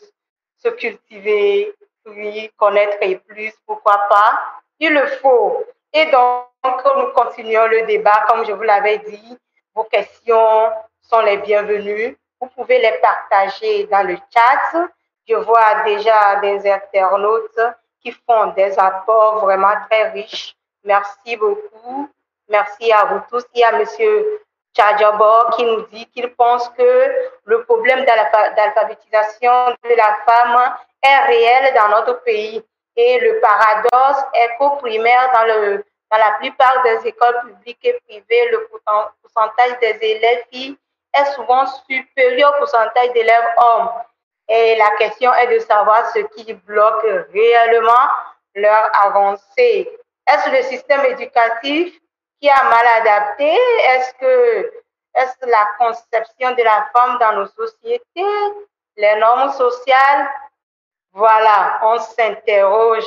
se 0.57 0.69
cultiver, 0.69 1.73
oui, 2.05 2.51
connaître 2.57 2.97
et 3.01 3.17
plus, 3.17 3.53
pourquoi 3.65 3.97
pas. 4.09 4.39
Il 4.79 4.93
le 4.93 5.05
faut. 5.21 5.65
Et 5.93 6.05
donc, 6.05 6.47
nous 6.63 7.11
continuons 7.13 7.67
le 7.67 7.85
débat, 7.85 8.25
comme 8.27 8.45
je 8.45 8.53
vous 8.53 8.63
l'avais 8.63 8.99
dit, 8.99 9.37
vos 9.75 9.83
questions 9.83 10.69
sont 11.01 11.21
les 11.21 11.37
bienvenus. 11.37 12.15
Vous 12.39 12.47
pouvez 12.47 12.79
les 12.79 12.97
partager 13.01 13.85
dans 13.87 14.07
le 14.07 14.15
chat. 14.33 14.87
Je 15.27 15.35
vois 15.35 15.83
déjà 15.83 16.37
des 16.37 16.69
internautes 16.71 17.59
qui 18.01 18.11
font 18.11 18.47
des 18.47 18.77
apports 18.79 19.39
vraiment 19.39 19.73
très 19.89 20.09
riches. 20.11 20.55
Merci 20.83 21.35
beaucoup. 21.35 22.09
Merci 22.47 22.91
à 22.91 23.05
vous 23.05 23.21
tous. 23.29 23.45
Il 23.53 23.59
y 23.59 23.63
a 23.63 23.77
Monsieur 23.77 24.41
Tchadjabo 24.73 25.51
qui 25.55 25.65
nous 25.65 25.81
dit 25.87 26.05
qu'il 26.07 26.33
pense 26.35 26.69
que 26.69 27.11
le 27.45 27.63
problème 27.63 28.05
d'alphabétisation 28.05 29.75
de 29.83 29.95
la 29.95 30.17
femme 30.25 30.75
est 31.03 31.19
réel 31.27 31.73
dans 31.75 31.89
notre 31.89 32.23
pays. 32.23 32.63
Et 32.95 33.19
le 33.19 33.39
paradoxe 33.39 34.23
est 34.33 34.57
qu'au 34.57 34.71
primaire, 34.77 35.31
dans, 35.33 35.81
dans 36.11 36.17
la 36.17 36.31
plupart 36.39 36.83
des 36.83 37.07
écoles 37.07 37.41
publiques 37.45 37.79
et 37.83 37.99
privées, 38.07 38.49
le 38.51 38.67
pourcentage 39.21 39.79
des 39.79 39.97
élèves 40.01 40.43
filles 40.51 40.77
est 41.13 41.25
souvent 41.33 41.65
supérieur 41.87 42.53
au 42.55 42.59
pourcentage 42.59 43.11
d'élèves 43.13 43.49
hommes. 43.57 43.89
Et 44.47 44.75
la 44.75 44.91
question 44.97 45.33
est 45.33 45.47
de 45.47 45.59
savoir 45.59 46.11
ce 46.11 46.19
qui 46.19 46.53
bloque 46.53 47.05
réellement 47.33 48.09
leur 48.55 48.89
avancée. 49.05 49.89
Est-ce 50.27 50.49
le 50.49 50.61
système 50.63 51.05
éducatif 51.05 51.97
qui 52.41 52.49
a 52.49 52.63
mal 52.63 52.87
adapté? 52.99 53.53
Est-ce 53.87 54.13
que 54.15 54.71
est-ce 55.15 55.45
la 55.45 55.67
conception 55.77 56.51
de 56.51 56.63
la 56.63 56.89
femme 56.93 57.17
dans 57.19 57.33
nos 57.33 57.47
sociétés, 57.47 58.55
les 58.97 59.15
normes 59.17 59.51
sociales? 59.51 60.29
Voilà, 61.13 61.79
on 61.83 61.99
s'interroge 61.99 63.05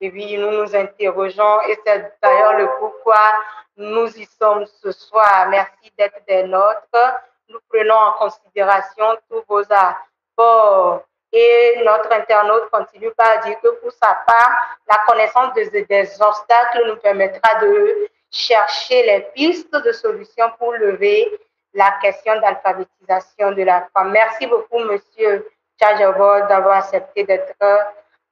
et 0.00 0.10
puis 0.10 0.36
nous 0.36 0.50
nous 0.50 0.76
interrogeons 0.76 1.60
et 1.62 1.78
c'est 1.84 2.12
d'ailleurs 2.22 2.58
le 2.58 2.68
pourquoi 2.78 3.32
nous 3.76 4.08
y 4.18 4.26
sommes 4.26 4.66
ce 4.66 4.92
soir. 4.92 5.48
Merci 5.48 5.92
d'être 5.96 6.20
des 6.26 6.44
nôtres. 6.44 7.22
Nous 7.48 7.58
prenons 7.68 7.94
en 7.94 8.12
considération 8.12 9.16
tous 9.30 9.42
vos 9.48 9.62
apports. 9.70 11.02
Et 11.32 11.82
notre 11.84 12.10
internaute 12.12 12.70
continue 12.70 13.10
par 13.12 13.40
dire 13.40 13.60
que 13.60 13.68
pour 13.80 13.92
sa 13.92 14.14
part, 14.26 14.78
la 14.88 14.98
connaissance 15.06 15.52
des, 15.54 15.70
des 15.84 16.22
obstacles 16.22 16.86
nous 16.86 16.96
permettra 16.96 17.60
de 17.60 18.08
chercher 18.30 19.02
les 19.02 19.20
pistes 19.34 19.74
de 19.74 19.92
solutions 19.92 20.50
pour 20.58 20.72
lever 20.72 21.30
la 21.74 21.92
question 22.02 22.40
d'alphabétisation 22.40 23.52
de 23.52 23.62
la 23.62 23.86
femme. 23.92 24.10
Merci 24.10 24.46
beaucoup, 24.46 24.78
Monsieur 24.78 25.46
Tchadjabo, 25.78 26.48
d'avoir 26.48 26.78
accepté 26.78 27.24
d'être 27.24 27.54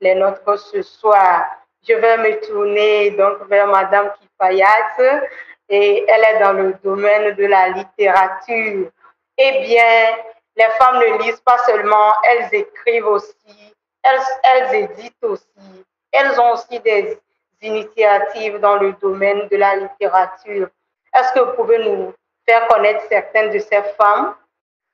les 0.00 0.14
nôtres 0.14 0.58
ce 0.58 0.82
soir. 0.82 1.44
Je 1.88 1.94
vais 1.94 2.18
me 2.18 2.40
tourner 2.46 3.12
donc 3.12 3.46
vers 3.48 3.68
Madame 3.68 4.12
Kifayat 4.18 5.22
et 5.68 6.04
elle 6.08 6.24
est 6.24 6.38
dans 6.40 6.52
le 6.52 6.74
domaine 6.82 7.34
de 7.36 7.46
la 7.46 7.68
littérature. 7.68 8.90
Eh 9.38 9.52
bien, 9.62 10.16
les 10.56 10.70
femmes 10.78 10.98
ne 10.98 11.22
lisent 11.22 11.40
pas 11.40 11.58
seulement, 11.58 12.12
elles 12.24 12.48
écrivent 12.52 13.06
aussi, 13.06 13.74
elles, 14.02 14.74
éditent 14.74 15.22
aussi, 15.22 15.84
elles 16.10 16.40
ont 16.40 16.52
aussi 16.52 16.80
des 16.80 17.18
initiatives 17.62 18.58
dans 18.58 18.76
le 18.76 18.92
domaine 18.94 19.46
de 19.48 19.56
la 19.56 19.76
littérature. 19.76 20.68
Est-ce 21.14 21.32
que 21.32 21.40
vous 21.40 21.52
pouvez 21.52 21.78
nous 21.78 22.12
faire 22.48 22.66
connaître 22.68 23.04
certaines 23.08 23.50
de 23.50 23.58
ces 23.58 23.82
femmes 23.98 24.34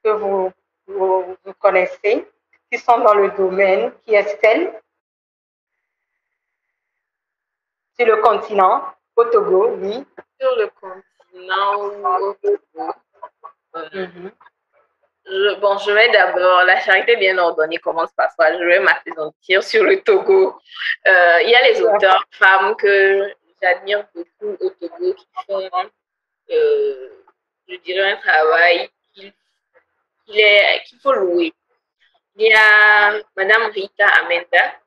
que 0.04 0.10
vous 0.10 0.52
connaissez, 1.60 2.26
qui 2.72 2.78
sont 2.78 2.98
dans 3.00 3.14
le 3.14 3.30
domaine, 3.32 3.92
qui 4.04 4.14
est-elle 4.14 4.72
Sur 7.98 8.06
le 8.06 8.16
continent, 8.22 8.82
au 9.16 9.24
Togo, 9.26 9.76
oui. 9.78 10.04
Sur 10.40 10.56
le 10.56 10.68
continent, 10.80 11.74
au 12.20 12.32
Togo. 12.34 12.92
Euh, 13.76 13.88
Mhm. 14.06 14.32
je- 15.26 15.60
bon, 15.60 15.76
je 15.78 15.90
vais 15.92 16.08
d'abord, 16.10 16.64
la 16.64 16.80
charité 16.80 17.16
bien 17.16 17.36
ordonnée 17.38 17.78
commence 17.78 18.12
par 18.12 18.30
soi. 18.32 18.52
Je 18.58 18.64
vais 18.64 18.80
m'appesantir 18.80 19.62
sur 19.62 19.84
le 19.84 20.00
Togo. 20.02 20.58
Euh, 21.06 21.38
il 21.42 21.50
y 21.50 21.54
a 21.54 21.62
les 21.70 21.82
auteurs 21.82 22.24
femmes 22.30 22.74
que 22.76 23.32
j'admire 23.60 24.06
beaucoup 24.14 24.56
au 24.64 24.70
Togo 24.70 25.14
qui 25.14 25.26
font, 25.46 25.70
euh, 26.50 27.08
je 27.68 27.76
dirais, 27.76 28.12
un 28.12 28.16
travail 28.16 28.90
qu'il 29.14 29.32
qu'il 30.24 30.38
est- 30.40 30.82
qu'il 30.84 30.98
faut 31.00 31.12
louer. 31.12 31.52
Il 32.36 32.46
y 32.46 32.52
a 32.54 33.20
Madame 33.36 33.70
Rita 33.72 34.06
Amenda, 34.06 34.80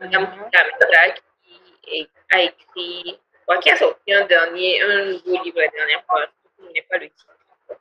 Madame 0.00 0.24
Mhm. 0.24 0.44
Rita 0.44 0.58
Amenda 0.60 1.14
qui 1.82 2.08
a 2.32 2.42
écrit, 2.42 3.20
qui 3.62 3.70
a 3.70 3.76
sorti 3.76 4.12
un 4.12 4.24
dernier, 4.26 4.82
un 4.82 5.04
nouveau 5.12 5.42
livre 5.44 5.60
la 5.60 5.68
dernière 5.68 6.04
fois. 6.04 6.26
Je 6.58 6.66
n'ai 6.72 6.82
pas 6.82 6.98
le 6.98 7.08
titre. 7.10 7.26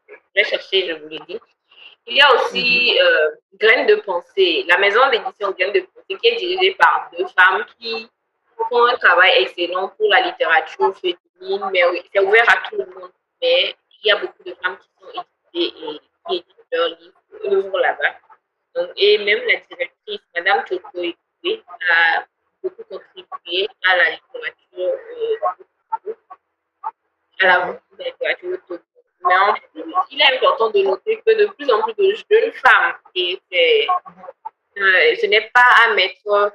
Je 0.09 0.13
vais 0.35 0.43
chercher, 0.43 0.87
je 0.87 0.93
vous 0.93 1.07
l'ai 1.07 1.19
dit. 1.27 1.39
Il 2.07 2.17
y 2.17 2.21
a 2.21 2.31
aussi 2.35 2.95
euh, 3.01 3.31
Graines 3.55 3.87
de 3.87 3.95
pensée, 3.95 4.63
la 4.67 4.77
maison 4.77 5.09
d'édition 5.09 5.51
Graines 5.51 5.73
de 5.73 5.79
pensée 5.81 6.17
qui 6.21 6.27
est 6.27 6.35
dirigée 6.35 6.75
par 6.75 7.09
deux 7.17 7.25
femmes 7.27 7.65
qui 7.79 8.07
font 8.69 8.85
un 8.85 8.95
travail 8.97 9.41
excellent 9.41 9.87
pour 9.89 10.07
la 10.09 10.21
littérature 10.21 10.95
féminine, 10.99 11.69
mais 11.73 11.83
oui, 11.85 12.03
c'est 12.13 12.19
ouvert 12.19 12.45
à 12.47 12.69
tout 12.69 12.77
le 12.77 12.85
monde. 12.85 13.11
Mais 13.41 13.75
il 14.03 14.07
y 14.07 14.11
a 14.11 14.17
beaucoup 14.17 14.43
de 14.43 14.53
femmes 14.61 14.77
qui 14.77 14.89
sont 14.99 15.25
éditées 15.53 15.77
et 15.79 15.99
qui 16.29 16.35
éditent 16.37 16.45
leurs 16.71 16.89
livres, 16.89 17.21
œuvres 17.51 17.79
là-bas. 17.79 18.19
Et 18.97 19.17
même 19.19 19.39
la 19.47 19.59
directrice, 19.69 20.19
Madame 20.35 20.65
Choco 20.67 21.01
a 21.89 22.25
beaucoup 22.61 22.83
contribué 22.83 23.67
à 23.85 23.95
la 23.95 24.09
littérature, 24.11 24.99
euh, 26.07 26.13
à 27.39 27.45
la 27.45 27.79
de 27.97 28.03
littérature 28.03 28.57
Togo. 28.67 28.81
Mais 29.25 29.37
en 29.37 29.53
plus, 29.53 29.83
il 30.11 30.21
est 30.21 30.35
important 30.35 30.69
de 30.69 30.81
noter 30.81 31.21
que 31.25 31.33
de 31.33 31.45
plus 31.47 31.71
en 31.71 31.81
plus 31.81 31.93
de 31.93 32.13
jeunes 32.13 32.51
femmes, 32.51 32.95
et 33.15 33.39
euh, 34.77 35.15
ce 35.21 35.25
n'est 35.25 35.49
pas 35.53 35.69
à 35.85 35.93
mettre 35.93 36.53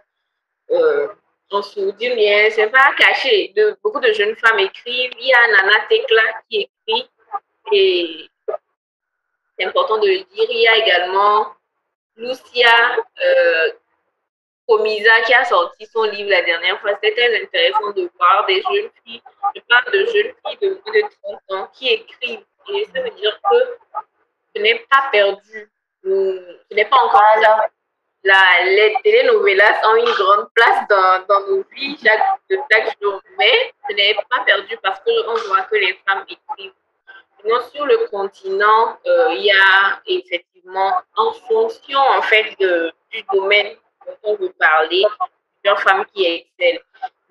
euh, 0.71 1.09
en 1.51 1.63
sourdine, 1.63 2.15
mais 2.15 2.51
c'est 2.51 2.69
pas 2.69 2.91
à 2.91 2.95
cacher. 2.95 3.53
Beaucoup 3.83 4.01
de 4.01 4.13
jeunes 4.13 4.37
femmes 4.37 4.59
écrivent. 4.59 5.13
Il 5.19 5.27
y 5.27 5.33
a 5.33 5.49
Nana 5.49 5.87
Tekla 5.89 6.23
qui 6.49 6.71
écrit, 6.87 7.11
et 7.73 8.31
c'est 9.59 9.65
important 9.65 9.99
de 9.99 10.07
le 10.07 10.19
dire. 10.19 10.47
Il 10.51 10.61
y 10.61 10.69
a 10.69 10.77
également 10.77 11.55
Lucia 12.21 12.97
euh, 13.25 13.73
Komisa 14.69 15.21
qui 15.23 15.35
a 15.35 15.45
sorti 15.45 15.87
son 15.87 16.05
livre 16.05 16.31
la 16.31 16.43
dernière 16.43 16.81
fois. 16.81 16.93
C'était 16.95 17.15
très 17.15 17.43
intéressant 17.43 17.91
de 17.91 18.11
voir 18.17 18.47
des 18.47 18.63
jeunes 18.63 18.91
filles, 19.05 19.23
je 19.57 19.61
parle 19.69 19.93
de 19.93 19.99
jeunes 20.07 20.33
filles 20.47 20.59
de 20.63 20.81
moins 20.85 20.95
de 20.95 21.03
30 21.49 21.61
ans 21.61 21.71
qui 21.73 21.89
écrivent. 21.89 22.45
Et 22.73 22.85
ça 22.95 23.01
veut 23.03 23.11
dire 23.11 23.41
que 23.51 23.79
ce 24.55 24.63
n'est 24.63 24.85
pas 24.91 25.09
perdu. 25.11 25.71
Ce 26.05 26.75
n'est 26.75 26.85
pas 26.85 26.97
encore 26.97 27.23
Voilà. 27.35 27.69
la, 28.23 28.65
les 28.65 28.95
telenovelas 29.03 29.81
ont 29.89 29.97
une 29.97 30.13
grande 30.13 30.49
place 30.55 30.87
dans, 30.89 31.25
dans 31.27 31.41
nos 31.49 31.65
vies 31.75 31.99
chaque, 32.03 32.23
chaque 32.71 32.97
jour, 33.03 33.21
mais 33.39 33.73
ce 33.89 33.95
n'est 33.95 34.15
pas 34.29 34.45
perdu 34.45 34.77
parce 34.83 35.01
qu'on 35.01 35.35
voit 35.49 35.63
que 35.63 35.77
les 35.77 35.99
femmes 36.07 36.25
écrivent. 36.29 36.73
Sinon, 37.43 37.61
sur 37.73 37.87
le 37.87 38.07
continent, 38.09 38.99
euh, 39.07 39.29
il 39.33 39.45
y 39.47 39.51
a 39.51 40.01
effectivement, 40.07 40.50
en 41.17 41.33
fonction 41.49 41.99
en 41.99 42.23
fait 42.23 42.57
du 42.59 43.23
domaine 43.33 43.75
dont 44.07 44.17
on 44.25 44.35
veut 44.37 44.53
parler, 44.59 45.05
plusieurs 45.63 45.81
femmes 45.83 46.05
qui 46.15 46.25
excellent. 46.27 46.81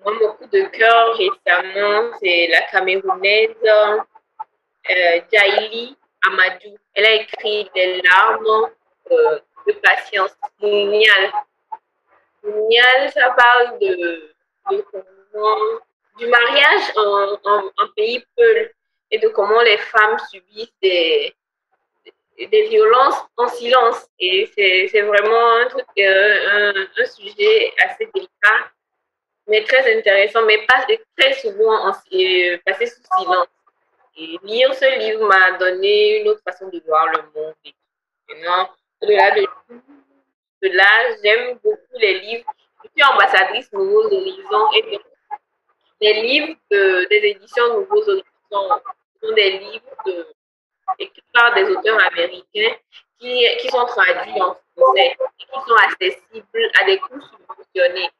Moi, 0.02 0.14
mon 0.14 0.32
coup 0.32 0.46
de 0.46 0.62
cœur 0.68 1.14
récemment, 1.16 2.10
c'est 2.20 2.48
la 2.48 2.62
Camerounaise 2.62 3.54
euh, 4.90 5.20
Jaili 5.30 5.96
Amadou. 6.26 6.76
Elle 6.94 7.04
a 7.04 7.14
écrit 7.16 7.70
Des 7.74 8.00
larmes 8.00 8.70
euh, 9.10 9.38
de 9.66 9.72
patience. 9.72 10.34
Mounial. 10.60 11.32
Mounial, 12.42 13.12
ça 13.12 13.30
parle 13.30 13.78
de, 13.78 14.32
comment, 14.64 15.56
du 16.18 16.26
mariage 16.26 16.92
en, 16.96 17.38
en, 17.44 17.66
en 17.66 17.88
pays 17.94 18.24
Peul 18.36 18.72
et 19.10 19.18
de 19.18 19.28
comment 19.28 19.60
les 19.60 19.78
femmes 19.78 20.16
subissent 20.30 20.72
des, 20.80 21.34
des 22.46 22.68
violences 22.68 23.20
en 23.36 23.48
silence. 23.48 24.06
Et 24.18 24.50
c'est 24.54 25.02
vraiment 25.02 25.56
un, 25.56 25.66
truc, 25.66 25.86
euh, 25.98 26.86
un, 26.96 27.04
sujet 27.06 27.72
assez 27.84 28.08
délicat, 28.14 28.70
mais 29.46 29.64
très 29.64 29.96
intéressant, 29.98 30.42
mais 30.46 30.64
pas 30.66 30.86
très 31.18 31.32
souvent 31.34 31.88
en- 31.88 31.94
euh, 32.14 32.58
passé 32.64 32.86
sous 32.86 33.02
silence. 33.18 33.46
Et 34.16 34.38
lire 34.42 34.74
ce 34.74 34.98
livre 34.98 35.26
m'a 35.26 35.52
donné 35.58 36.20
une 36.20 36.28
autre 36.28 36.42
façon 36.44 36.68
de 36.68 36.80
voir 36.86 37.06
le 37.08 37.22
monde. 37.34 37.54
Et 37.64 37.74
maintenant, 38.28 38.70
au-delà 39.00 39.30
de, 39.32 39.46
de 40.62 40.68
là, 40.76 41.16
j'aime 41.22 41.58
beaucoup 41.62 41.96
les 41.98 42.20
livres. 42.20 42.44
Je 42.84 42.88
suis 42.94 43.12
ambassadrice 43.12 43.72
Nouveaux 43.72 44.06
Horizons 44.06 44.72
et 44.76 44.98
les 46.00 46.14
livres 46.22 46.54
de- 46.70 47.06
des 47.08 47.16
éditions 47.28 47.74
Nouveaux 47.80 48.02
Horizons 48.08 48.24
sont 49.22 49.32
des 49.34 49.50
livres 49.58 49.94
de, 50.06 50.26
écrits 50.98 51.22
par 51.32 51.54
des 51.54 51.64
auteurs 51.64 51.98
américains 52.06 52.76
qui, 53.18 53.46
qui 53.60 53.68
sont 53.68 53.84
traduits 53.86 54.40
en 54.42 54.56
français 54.76 55.16
et 55.38 55.44
qui 55.44 55.60
sont 55.66 55.76
accessibles 55.76 56.70
à 56.80 56.84
des 56.84 56.98
coûts 56.98 57.20
subventionnés. 57.20 58.10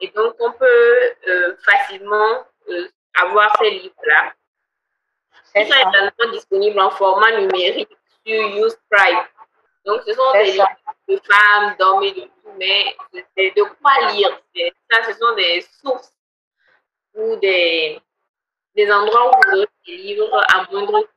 Et 0.00 0.08
donc, 0.08 0.34
on 0.40 0.52
peut 0.52 1.14
euh, 1.28 1.56
facilement 1.64 2.44
euh, 2.68 2.88
avoir 3.22 3.56
ces 3.58 3.70
livres-là 3.70 4.32
Ils 5.54 5.66
sont 5.66 5.88
également 5.88 6.32
disponibles 6.32 6.80
en 6.80 6.90
format 6.90 7.40
numérique 7.40 7.96
sur 8.26 8.42
YouScribe. 8.42 9.26
Donc, 9.84 10.02
ce 10.06 10.12
sont 10.12 10.32
des 10.32 10.52
livres 10.52 10.68
de 11.08 11.20
femmes, 11.24 11.76
d'hommes 11.78 12.02
et 12.02 12.12
de 12.12 12.20
tout, 12.22 12.52
mais 12.58 12.96
c'est 13.36 13.52
de 13.56 13.62
quoi 13.62 14.12
lire. 14.12 14.38
Ça, 14.90 15.04
ce 15.04 15.18
sont 15.18 15.34
des 15.34 15.64
sources 15.80 16.12
ou 17.14 17.36
des, 17.36 18.00
des 18.74 18.92
endroits 18.92 19.28
où 19.28 19.40
vous 19.44 19.56
aurez 19.58 19.68
des 19.86 19.96
livres 19.96 20.44
à 20.52 20.66
moindre 20.70 21.00
coût. 21.00 21.15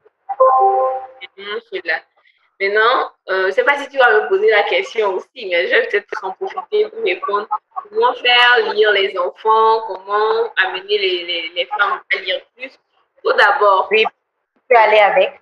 Maintenant, 2.61 3.11
euh, 3.29 3.43
je 3.43 3.47
ne 3.47 3.51
sais 3.51 3.63
pas 3.63 3.77
si 3.77 3.87
tu 3.87 3.97
vas 3.97 4.11
me 4.11 4.27
poser 4.27 4.49
la 4.49 4.63
question 4.63 5.13
aussi, 5.13 5.45
mais 5.49 5.67
je 5.67 5.75
vais 5.75 5.87
peut-être 5.87 6.23
en 6.23 6.31
profiter 6.31 6.89
pour 6.89 7.03
répondre. 7.03 7.47
Comment 7.89 8.13
faire 8.15 8.73
lire 8.73 8.91
les 8.91 9.17
enfants? 9.17 9.81
Comment 9.87 10.51
amener 10.57 10.97
les, 10.97 11.23
les, 11.25 11.49
les 11.55 11.65
femmes 11.67 12.01
à 12.13 12.17
lire 12.19 12.41
plus? 12.55 12.77
Tout 13.23 13.33
d'abord. 13.33 13.87
Oui, 13.91 14.03
tu 14.03 14.61
peux 14.69 14.75
aller 14.75 14.99
avec. 14.99 15.41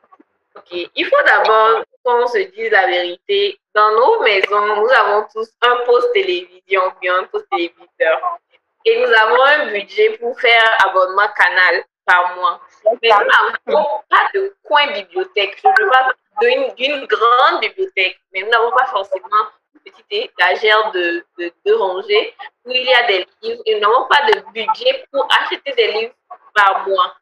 Ok. 0.55 0.89
Il 0.95 1.05
faut 1.05 1.23
d'abord 1.25 1.83
qu'on 2.03 2.27
se 2.27 2.37
dise 2.37 2.69
la 2.69 2.85
vérité. 2.85 3.59
Dans 3.73 3.91
nos 3.91 4.21
maisons, 4.21 4.75
nous 4.75 4.89
avons 4.91 5.27
tous 5.33 5.49
un 5.61 5.77
poste 5.85 6.13
télévision, 6.13 6.81
bien 7.01 7.17
un 7.17 7.23
poste 7.23 7.49
téléviseur. 7.49 8.39
Et 8.85 8.99
nous 8.99 9.11
avons 9.11 9.43
un 9.43 9.65
budget 9.71 10.17
pour 10.19 10.39
faire 10.39 10.77
abonnement 10.85 11.27
canal 11.35 11.83
par 12.07 12.35
mois. 12.35 12.59
Mais 13.03 13.09
nous 13.09 13.71
n'avons 13.75 13.85
pas 14.09 14.29
de 14.33 14.55
coin 14.63 14.87
bibliothèque. 14.93 15.61
Je 15.61 15.67
ne 15.67 15.89
pas 15.89 16.11
d'une 16.41 17.05
grande 17.05 17.61
bibliothèque, 17.61 18.19
mais 18.33 18.41
nous 18.41 18.49
n'avons 18.49 18.71
pas 18.71 18.85
forcément 18.87 19.43
une 19.75 19.91
petite 19.91 20.05
étagère 20.09 20.91
de, 20.91 21.25
de, 21.37 21.51
de 21.65 21.73
rangée 21.73 22.33
où 22.65 22.71
il 22.71 22.83
y 22.83 22.93
a 22.93 23.07
des 23.07 23.27
livres 23.41 23.61
et 23.65 23.75
nous 23.75 23.81
n'avons 23.81 24.07
pas 24.07 24.21
de 24.31 24.39
budget 24.53 25.05
pour 25.11 25.27
acheter 25.39 25.73
des 25.73 25.91
livres 25.91 26.13
par 26.55 26.87
mois. 26.87 27.15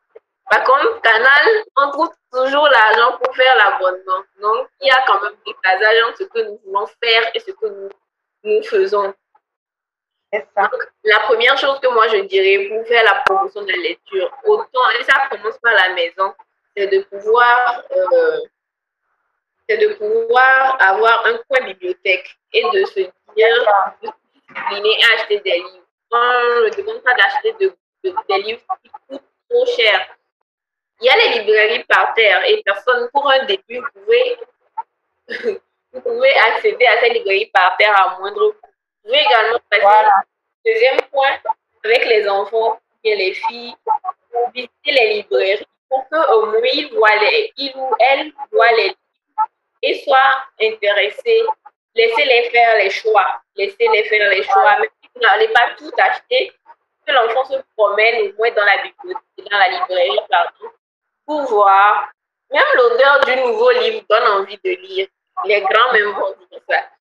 Par 0.49 0.64
contre, 0.64 1.02
Canal, 1.02 1.64
on 1.78 1.91
trouve 1.91 2.12
toujours 2.32 2.68
l'argent 2.68 3.18
pour 3.18 3.36
faire 3.36 3.56
l'abonnement. 3.57 4.24
Donc, 4.41 4.68
il 4.80 4.88
y 4.88 4.91
a 4.91 5.03
quand 5.07 5.22
même 5.24 5.34
des 5.45 5.56
passages 5.64 5.98
entre 6.07 6.18
ce 6.20 6.24
que 6.26 6.40
nous 6.40 6.60
voulons 6.66 6.86
faire 7.02 7.32
et 7.34 7.40
ce 7.40 7.52
que 7.52 7.66
nous, 7.66 7.90
nous 8.44 8.64
faisons. 8.64 9.14
Ça. 10.56 10.70
la 11.03 11.20
première 11.22 11.57
chose 11.57 11.80
que 11.80 11.88
moi 11.88 12.07
je 12.07 12.18
dirais 12.18 12.68
pour 12.70 12.88
faire 12.88 13.03
la 13.03 13.22
promotion 13.26 13.62
de 13.62 13.72
la 13.72 13.78
lecture, 13.78 14.32
autant, 14.45 14.90
et 14.99 15.03
ça 15.03 15.28
commence 15.30 15.57
par 15.60 15.74
la 15.74 15.90
maison, 15.94 16.34
c'est 16.76 16.88
de 16.88 17.02
pouvoir 17.03 17.84
euh, 17.91 18.40
de 19.70 19.94
pouvoir 19.95 20.78
avoir 20.80 21.26
un 21.26 21.38
coin 21.49 21.66
bibliothèque 21.66 22.38
et 22.53 22.64
de 22.74 22.86
se 22.86 22.99
dire, 22.99 23.12
discipliner 24.02 24.98
à 25.03 25.16
acheter 25.16 25.40
des 25.40 25.57
livres. 25.57 25.82
On 26.12 26.18
ne 26.18 26.70
demande 26.70 27.02
pas 27.02 27.14
d'acheter 27.16 27.53
de, 27.60 27.76
des 28.03 28.41
livres 28.44 28.62
qui 28.84 28.91
coûtent 29.10 29.22
trop 29.49 29.66
cher. 29.66 30.16
Il 31.02 31.06
y 31.06 31.10
a 31.10 31.18
les 31.18 31.40
librairies 31.40 31.84
par 31.86 32.14
terre 32.14 32.44
et 32.48 32.62
personne, 32.64 33.10
pour 33.12 33.30
un 33.30 33.44
début, 33.45 33.80
vous 33.80 34.02
pouvez, 34.02 34.38
vous 35.94 36.02
pouvez 36.02 36.34
accéder 36.36 36.86
à 36.86 36.99
ces 37.02 37.10
librairies 37.10 37.52
par 37.53 37.76
terre 37.78 37.99
à 37.99 38.20
moindre 38.20 38.52
coût. 38.52 38.70
Pouvez 39.06 39.19
également 39.19 39.60
voilà. 39.82 40.14
deuxième 40.65 40.99
point 41.11 41.38
avec 41.84 42.06
les 42.06 42.27
enfants 42.27 42.80
et 43.03 43.15
les 43.15 43.34
filles, 43.36 43.76
visiter 44.53 44.91
les 44.91 45.14
librairies 45.14 45.65
pour 45.88 46.10
qu'au 46.10 46.45
moins 46.48 46.60
ils, 46.73 46.91
voient 46.91 47.15
les, 47.22 47.53
ils 47.57 47.72
ou 47.76 47.95
elles 47.99 48.34
voient 48.52 48.72
les 48.72 48.88
livres 48.88 49.48
et 49.84 49.99
soient 49.99 50.44
intéressés. 50.60 51.44
Laissez-les 51.94 52.49
faire 52.49 52.77
les 52.77 52.90
choix. 52.90 53.41
Laissez-les 53.56 54.03
faire 54.06 54.30
les 54.30 54.44
choix. 54.44 54.80
Même 54.80 54.90
si 55.02 55.10
vous 55.14 55.22
n'allez 55.22 55.48
pas 55.49 55.69
tout 55.77 55.91
acheter, 55.98 56.52
que 57.06 57.11
l'enfant 57.11 57.45
se 57.45 57.61
promène 57.77 58.32
au 58.32 58.34
moins 58.38 58.52
dans 58.52 58.65
la 58.65 58.77
bibliothèque, 58.77 59.52
dans 59.52 59.57
la 59.57 59.69
librairie, 59.69 60.19
pardon, 60.27 60.72
pour 61.27 61.41
voir. 61.44 62.10
Même 62.52 62.64
l'odeur 62.76 63.19
du 63.26 63.36
nouveau 63.38 63.72
livre 63.72 64.03
donne 64.10 64.27
envie 64.41 64.60
de 64.64 64.72
lire. 64.72 65.07
Les 65.45 65.61
grands 65.61 65.94
même 65.94 66.11
vont 66.11 66.36
dire 66.49 66.60
ça. 66.68 66.95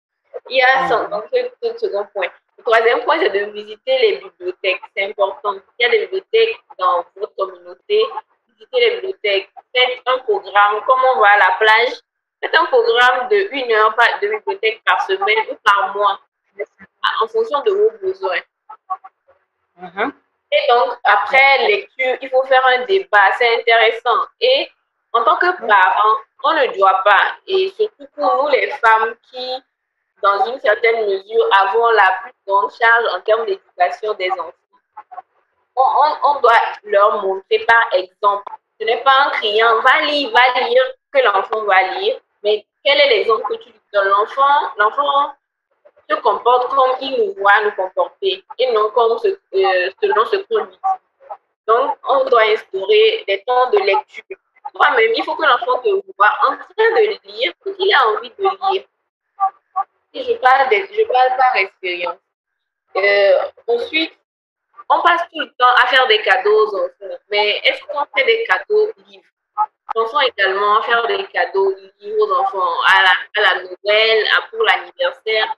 Il 0.51 0.57
y 0.57 0.63
a 0.63 0.89
son, 0.89 1.09
donc, 1.09 1.25
ce 1.33 1.79
second 1.79 2.07
point. 2.13 2.29
Le 2.59 2.65
troisième 2.65 3.01
point, 3.05 3.19
c'est 3.19 3.31
de 3.31 3.51
visiter 3.51 3.99
les 3.99 4.17
bibliothèques. 4.19 4.83
C'est 4.97 5.05
important. 5.07 5.55
Il 5.79 5.83
y 5.83 5.85
a 5.87 5.91
des 5.91 6.01
bibliothèques 6.01 6.61
dans 6.79 7.05
votre 7.17 7.35
communauté. 7.37 8.05
Visitez 8.49 8.81
les 8.81 8.91
bibliothèques. 8.97 9.51
Faites 9.75 10.01
un 10.07 10.19
programme. 10.19 10.81
Comme 10.87 11.01
on 11.15 11.21
va 11.21 11.29
à 11.29 11.39
la 11.39 11.57
plage, 11.59 11.95
Faites 12.45 12.55
un 12.57 12.67
programme 12.67 13.29
de 13.31 13.49
une 13.53 13.73
heure 13.73 13.97
de 14.21 14.29
bibliothèque 14.29 14.83
par 14.85 15.01
semaine 15.07 15.47
ou 15.51 15.55
par 15.65 15.95
mois, 15.95 16.21
en 17.23 17.27
fonction 17.29 17.63
de 17.63 17.71
vos 17.71 17.91
besoins. 18.03 18.43
Mm-hmm. 19.81 20.13
Et 20.53 20.73
donc, 20.73 20.99
après 21.05 21.67
lecture, 21.67 22.19
il 22.21 22.29
faut 22.29 22.43
faire 22.43 22.65
un 22.67 22.85
débat. 22.85 23.33
C'est 23.39 23.61
intéressant. 23.61 24.27
Et 24.43 24.69
en 25.15 25.25
tant 25.25 25.37
que 25.37 25.67
parents, 25.67 26.19
on 26.45 26.53
ne 26.53 26.77
doit 26.77 27.03
pas, 27.03 27.37
et 27.47 27.71
surtout 27.71 28.07
pour 28.15 28.43
nous 28.43 28.49
les 28.51 28.71
femmes 28.73 29.15
qui, 29.31 29.63
dans 30.25 30.47
une 30.47 30.59
certaine 30.59 31.07
mesure, 31.07 31.47
avons 31.61 31.91
la 31.91 32.19
plus 32.23 32.33
grande 32.47 32.71
charge 32.73 33.05
en 33.15 33.21
termes 33.21 33.45
d'éducation 33.45 34.15
des 34.15 34.31
enfants, 34.31 34.53
on, 35.77 35.83
on, 36.29 36.41
doit 36.41 36.53
leur 36.85 37.23
montrer 37.23 37.59
par 37.69 37.93
exemple. 37.93 38.45
Ce 38.81 38.87
n'est 38.87 39.03
pas 39.03 39.27
en 39.27 39.31
criant, 39.33 39.81
va 39.81 40.01
lire, 40.07 40.31
va 40.31 40.61
lire, 40.61 40.83
que 41.13 41.19
l'enfant 41.19 41.65
va 41.65 41.83
lire, 41.99 42.19
mais 42.43 42.65
quel 42.83 42.99
est 43.01 43.09
l'exemple 43.11 43.45
que 43.49 43.63
tu 43.63 43.69
lui 43.69 43.81
donnes? 43.93 44.09
L'enfant, 44.09 44.73
l'enfant 44.79 45.35
se 46.09 46.15
comporte 46.17 46.75
comme 46.75 46.97
il 47.03 47.19
nous 47.19 47.35
voit 47.35 47.63
nous 47.63 47.73
comporter 47.73 48.45
et 48.59 48.73
non 48.73 48.91
comme 48.91 49.19
ce, 49.19 49.29
euh, 49.29 49.91
selon 50.03 50.25
ce 50.27 50.37
qu'on 50.37 50.65
lui 50.65 50.73
dit. 50.73 50.79
Donc, 51.67 51.97
on 52.09 52.25
doit 52.25 52.45
instaurer 52.45 53.25
des 53.27 53.43
temps 53.47 53.71
de 53.71 53.79
lecture. 53.79 54.37
Toi-même, 54.75 55.13
il 55.15 55.23
faut 55.23 55.37
que 55.37 55.43
l'enfant 55.43 55.79
te 55.81 55.91
voit 56.17 56.33
en 56.49 56.57
train 56.57 56.91
de 56.97 57.19
lire 57.29 57.53
qu'il 57.63 57.95
a 57.95 58.09
envie 58.09 58.33
de 58.39 58.73
lire. 58.73 58.85
Je 60.15 60.33
parle, 60.35 60.69
je 60.71 61.05
parle 61.07 61.37
par 61.37 61.57
expérience. 61.57 62.19
Euh, 62.97 63.33
ensuite, 63.67 64.13
on 64.89 65.03
passe 65.03 65.23
tout 65.33 65.41
le 65.41 65.53
temps 65.59 65.75
à 65.83 65.87
faire 65.89 66.07
des 66.07 66.23
cadeaux 66.23 66.69
aux 66.69 66.77
enfants. 66.77 67.19
Mais 67.31 67.61
est-ce 67.65 67.83
qu'on 67.85 68.05
fait 68.17 68.25
des 68.25 68.45
cadeaux 68.45 68.93
livres? 69.09 69.25
Pensons 69.93 70.21
également 70.21 70.79
à 70.79 70.83
faire 70.83 71.07
des 71.07 71.25
cadeaux 71.27 71.73
aux 71.73 72.33
enfants 72.33 72.81
à 72.87 73.03
la, 73.03 73.43
à 73.43 73.55
la 73.55 73.63
Noël, 73.63 74.27
à, 74.39 74.49
pour 74.49 74.63
l'anniversaire. 74.63 75.57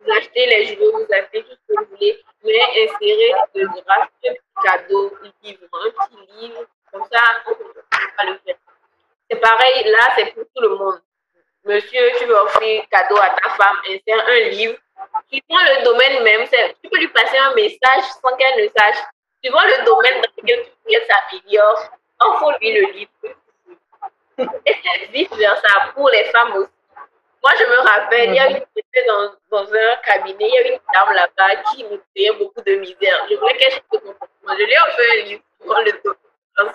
Vous 0.00 0.12
achetez 0.12 0.46
les 0.46 0.64
jouets, 0.66 0.90
vous 0.92 1.06
achetez 1.10 1.42
tout 1.42 1.50
ce 1.50 1.74
que 1.74 1.80
vous 1.80 1.90
voulez, 1.90 2.22
mais 2.44 2.60
insérez 2.60 3.32
un 3.32 3.46
petit 3.52 4.38
cadeau, 4.62 5.12
livre, 5.42 5.66
un 5.72 5.90
petit 5.90 6.40
livre, 6.40 6.64
comme 6.92 7.04
ça, 7.10 7.20
on 7.46 7.50
ne 7.50 7.54
peut 7.54 7.82
pas 8.16 8.24
le 8.24 8.38
faire. 8.44 8.56
C'est 9.30 9.40
pareil, 9.40 9.84
là, 9.84 10.14
c'est 10.16 10.32
pour 10.34 10.44
tout 10.54 10.62
le 10.62 10.76
monde. 10.76 11.00
Monsieur, 11.68 12.12
tu 12.18 12.24
veux 12.24 12.34
offrir 12.34 12.82
cadeau 12.90 13.16
à 13.18 13.30
ta 13.30 13.50
femme, 13.50 13.76
insère 13.88 14.24
un 14.26 14.48
livre. 14.48 14.74
Suivant 15.30 15.62
le 15.76 15.84
domaine 15.84 16.22
même, 16.24 16.48
tu 16.48 16.90
peux 16.90 16.98
lui 16.98 17.08
passer 17.08 17.38
un 17.38 17.54
message 17.54 18.04
sans 18.22 18.36
qu'elle 18.36 18.64
ne 18.64 18.68
sache. 18.68 19.04
Suivant 19.44 19.64
le 19.64 19.84
domaine 19.84 20.22
dans 20.22 20.42
lequel 20.42 20.64
tu 20.64 20.94
veux 20.94 21.00
s'améliore, 21.06 21.90
envoie-lui 22.18 22.72
le 22.72 22.92
livre 22.92 23.12
et 24.38 24.74
c'est 24.82 25.06
vice-versa 25.12 25.92
pour 25.94 26.08
les 26.10 26.24
femmes 26.24 26.54
aussi. 26.56 26.70
Moi, 27.42 27.52
je 27.58 27.64
me 27.66 27.76
rappelle, 27.78 28.30
il 28.30 28.34
y 28.34 28.38
a 28.38 28.50
une 28.50 28.64
dans, 29.50 29.62
un 29.62 29.96
cabinet, 30.04 30.48
il 30.48 30.54
y 30.54 30.58
a 30.58 30.72
une 30.72 30.80
dame 30.92 31.14
là-bas 31.14 31.62
qui 31.70 31.84
me 31.84 32.00
faisait 32.16 32.32
beaucoup 32.36 32.60
de 32.62 32.74
misère. 32.76 33.26
Je 33.30 33.36
voulais 33.36 33.56
qu'elle 33.56 33.72
change 33.72 33.82
de 33.92 33.98
comportement. 33.98 34.56
Je 34.58 34.64
lui 34.64 34.72
ai 34.72 34.78
offert 34.78 35.12
un 35.12 35.24
livre 35.24 35.42
pour 35.60 35.74
le 35.76 35.92
dos. 36.04 36.14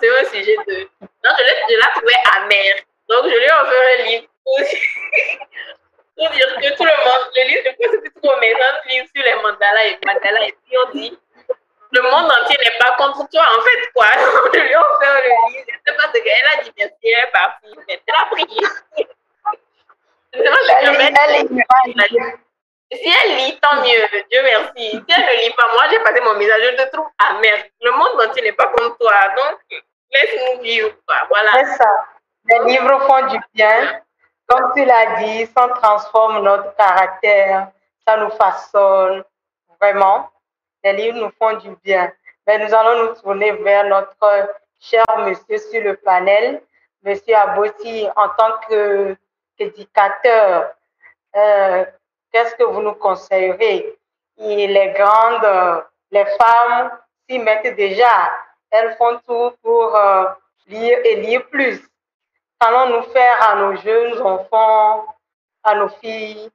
C'est 0.00 0.20
un 0.20 0.24
sujet 0.24 0.56
de. 0.66 0.88
Non, 1.02 1.30
je, 1.68 1.76
la 1.76 1.86
trouvais 1.94 2.14
amère. 2.36 2.76
Donc, 3.08 3.24
je 3.24 3.36
lui 3.36 3.44
ai 3.44 3.52
offert 3.52 3.98
un 3.98 4.02
livre 4.04 4.26
pour, 4.44 4.58
pour 6.16 6.30
dire 6.30 6.46
que 6.56 6.76
tout 6.76 6.84
le 6.84 7.04
monde, 7.04 7.30
le 7.34 7.42
livre, 7.48 7.62
je 7.64 8.10
crois 8.20 8.34
que 8.34 8.40
mais 8.40 8.54
un 8.54 8.88
livre 8.88 9.08
sur 9.14 9.24
les 9.24 9.34
mandalas 9.34 9.86
et 9.86 9.98
mandalas. 10.06 10.46
Et 10.46 10.54
puis, 10.64 10.76
on 10.78 10.90
dit 10.90 11.18
le 11.94 12.02
monde 12.02 12.30
entier 12.30 12.56
n'est 12.58 12.78
pas 12.78 12.94
contre 12.98 13.28
toi, 13.30 13.44
en 13.56 13.62
fait, 13.62 13.92
quoi? 13.94 14.06
Je 14.54 14.60
lui 14.60 14.70
ai 14.70 14.76
offert 14.76 15.14
le 15.14 15.52
livre. 15.52 15.64
Je 15.68 15.74
ne 15.74 15.78
sais 15.86 15.94
pas 15.96 16.08
ce 16.12 16.18
qu'elle 16.20 16.48
a 16.52 16.62
dit, 16.62 16.72
merci, 16.76 16.94
elle 17.04 17.28
est 17.28 17.30
partie. 17.30 17.74
Mais 17.86 18.00
elle 18.06 18.14
a 18.14 18.26
prié. 18.30 18.66
Si 22.92 23.12
elle 23.24 23.36
lit, 23.36 23.58
tant 23.60 23.76
mieux, 23.76 24.06
Dieu 24.30 24.42
merci. 24.42 24.90
Si 24.90 25.04
elle 25.08 25.22
ne 25.22 25.44
lit 25.44 25.54
pas, 25.56 25.72
moi 25.72 25.84
j'ai 25.90 26.00
passé 26.00 26.20
mon 26.20 26.34
message, 26.34 26.62
je 26.62 26.82
te 26.82 26.90
trouve 26.92 27.08
amère. 27.18 27.64
Le 27.80 27.90
monde 27.92 28.20
entier 28.20 28.42
n'est 28.42 28.52
pas 28.52 28.66
comme 28.76 28.96
toi, 28.98 29.14
donc 29.36 29.58
laisse-nous 30.12 30.60
vivre. 30.62 30.90
Voilà. 31.28 31.50
C'est 31.54 31.76
ça. 31.76 31.88
Les 32.46 32.58
livres 32.66 33.00
font 33.06 33.26
du 33.28 33.38
bien. 33.54 34.00
Comme 34.46 34.72
tu 34.74 34.84
l'as 34.84 35.16
dit, 35.20 35.46
ça 35.46 35.68
transforme 35.68 36.42
notre 36.44 36.74
caractère, 36.76 37.68
ça 38.06 38.16
nous 38.18 38.30
façonne 38.30 39.24
vraiment 39.80 40.28
les 40.84 40.92
livres 40.92 41.18
nous 41.18 41.30
font 41.38 41.56
du 41.56 41.74
bien. 41.82 42.12
Mais 42.46 42.58
nous 42.58 42.72
allons 42.74 43.04
nous 43.04 43.14
tourner 43.20 43.52
vers 43.52 43.84
notre 43.84 44.50
cher 44.78 45.04
monsieur 45.18 45.58
sur 45.58 45.82
le 45.82 45.96
panel, 45.96 46.60
monsieur 47.02 47.34
Aboti, 47.36 48.06
en 48.14 48.28
tant 48.28 48.52
qu'éducateur. 49.56 50.70
Euh, 51.34 51.84
Qu'est-ce 52.30 52.54
que 52.56 52.64
vous 52.64 52.82
nous 52.82 52.94
conseillerez? 52.94 53.96
Les 54.36 54.92
grandes, 54.96 55.84
les 56.10 56.26
femmes 56.26 56.90
s'y 57.28 57.38
mettent 57.38 57.76
déjà. 57.76 58.32
Elles 58.70 58.96
font 58.96 59.18
tout 59.26 59.52
pour 59.62 59.96
euh, 59.96 60.24
lire 60.66 60.98
et 61.04 61.16
lire 61.16 61.46
plus. 61.48 61.80
Qu'allons-nous 62.64 63.02
faire 63.12 63.42
à 63.42 63.56
nos 63.56 63.76
jeunes 63.76 64.22
enfants, 64.22 65.04
à 65.62 65.74
nos 65.74 65.88
filles, 65.88 66.50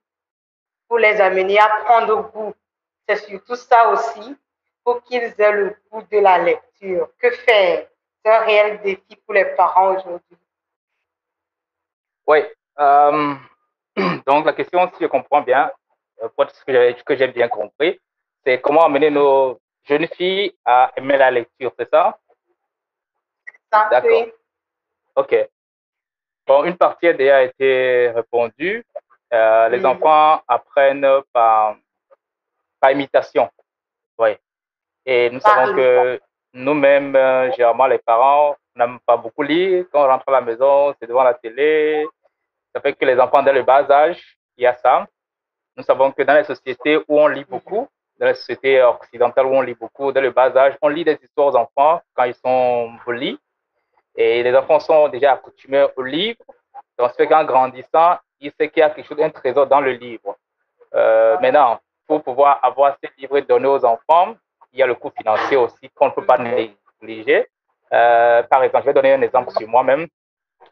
pour 0.88 0.98
les 0.98 1.22
amener 1.22 1.60
à 1.60 1.68
prendre 1.86 2.32
goût? 2.32 2.56
C'est 3.08 3.18
surtout 3.18 3.56
ça 3.56 3.90
aussi, 3.90 4.36
pour 4.84 5.04
qu'ils 5.04 5.36
aient 5.38 5.52
le 5.52 5.76
goût 5.92 6.02
de 6.12 6.18
la 6.18 6.40
lecture. 6.40 7.10
Que 7.20 7.30
faire? 7.30 7.86
C'est 8.26 8.32
un 8.32 8.40
réel 8.40 8.82
défi 8.82 9.18
pour 9.24 9.36
les 9.36 9.46
parents 9.56 9.98
aujourd'hui. 9.98 10.38
Oui. 12.26 12.40
Euh, 12.80 13.36
donc 14.26 14.48
la 14.48 14.54
question, 14.54 14.90
si 14.96 15.04
je 15.04 15.08
comprends 15.08 15.42
bien, 15.42 15.72
euh, 16.24 16.30
ce 16.48 17.04
que 17.04 17.16
j'ai 17.16 17.28
bien 17.28 17.50
compris, 17.50 18.02
c'est 18.44 18.60
comment 18.62 18.84
amener 18.84 19.12
nos 19.12 19.60
jeunes 19.84 20.08
filles 20.08 20.58
à 20.66 20.92
aimer 20.96 21.18
la 21.18 21.30
lecture, 21.30 21.72
c'est 21.78 21.90
ça? 21.92 22.18
D'accord. 23.72 24.26
OK. 25.16 25.50
Bon, 26.50 26.64
une 26.64 26.78
partie 26.78 27.06
a 27.06 27.14
déjà 27.14 27.44
été 27.44 28.10
répondue. 28.10 28.84
Euh, 29.32 29.70
les 29.70 29.86
enfants 29.86 30.42
apprennent 30.48 31.08
par, 31.32 31.76
par 32.80 32.90
imitation. 32.90 33.48
Oui. 34.18 34.36
Et 35.06 35.30
nous 35.30 35.40
savons 35.42 35.76
que 35.76 36.20
nous-mêmes, 36.56 37.16
euh, 37.16 37.52
généralement, 37.52 37.86
les 37.86 38.00
parents 38.00 38.56
n'aiment 38.76 38.98
pas 39.06 39.16
beaucoup 39.16 39.44
lire. 39.44 39.86
Quand 39.92 40.06
on 40.06 40.08
rentre 40.08 40.28
à 40.28 40.32
la 40.32 40.42
maison, 40.42 40.96
c'est 41.00 41.06
devant 41.06 41.22
la 41.22 41.36
télé. 41.36 42.08
Ça 42.74 42.82
fait 42.82 42.94
que 42.94 43.06
les 43.06 43.20
enfants, 43.20 43.44
dès 43.44 43.54
le 43.54 43.62
bas 43.62 43.86
âge, 43.88 44.20
il 44.58 44.64
y 44.64 44.66
a 44.66 44.74
ça. 44.74 45.06
Nous 45.78 45.84
savons 45.84 46.12
que 46.12 46.24
dans 46.24 46.34
les 46.34 46.46
sociétés 46.46 46.98
où 47.08 47.20
on 47.20 47.28
lit 47.28 47.46
beaucoup, 47.46 47.88
dans 48.18 48.26
les 48.26 48.34
sociétés 48.34 48.82
occidentales 48.82 49.46
où 49.46 49.54
on 49.54 49.62
lit 49.62 49.76
beaucoup, 49.76 50.12
dès 50.12 50.22
le 50.22 50.32
bas 50.32 50.52
âge, 50.58 50.76
on 50.82 50.88
lit 50.88 51.04
des 51.04 51.20
histoires 51.22 51.54
aux 51.54 51.56
enfants 51.56 52.02
quand 52.16 52.24
ils 52.24 52.34
sont 52.34 52.98
polis. 53.06 53.38
Et 54.16 54.44
les 54.44 54.56
enfants 54.56 54.80
sont 54.80 55.08
déjà 55.10 55.34
accoutumés 55.34 55.88
au 55.96 56.02
livre. 56.04 56.44
Donc, 56.98 57.12
ce 57.18 57.24
qu'en 57.24 57.46
grandissant, 57.46 58.18
il 58.40 58.52
sait 58.60 58.70
qu'il 58.70 58.82
y 58.82 58.84
a 58.84 58.90
quelque 58.90 59.08
chose, 59.08 59.22
un 59.22 59.30
trésor 59.30 59.68
dans 59.68 59.82
le 59.82 59.92
livre. 59.92 60.36
Euh, 60.96 61.38
maintenant, 61.40 61.80
pour 62.08 62.24
pouvoir 62.24 62.60
avoir 62.64 62.98
ces 63.02 63.10
livres 63.18 63.40
donnés 63.42 63.68
aux 63.68 63.86
enfants, 63.86 64.36
il 64.74 64.80
y 64.80 64.84
a 64.84 64.88
le 64.88 64.96
coût 64.96 65.12
financier 65.16 65.58
aussi 65.58 65.90
qu'on 65.94 66.08
ne 66.08 66.12
peut 66.12 66.26
pas 66.26 66.38
négliger. 66.38 67.48
Euh, 67.92 68.44
par 68.44 68.64
exemple, 68.64 68.84
je 68.84 68.90
vais 68.90 68.94
donner 68.94 69.14
un 69.14 69.22
exemple 69.22 69.52
sur 69.52 69.68
moi-même. 69.68 70.08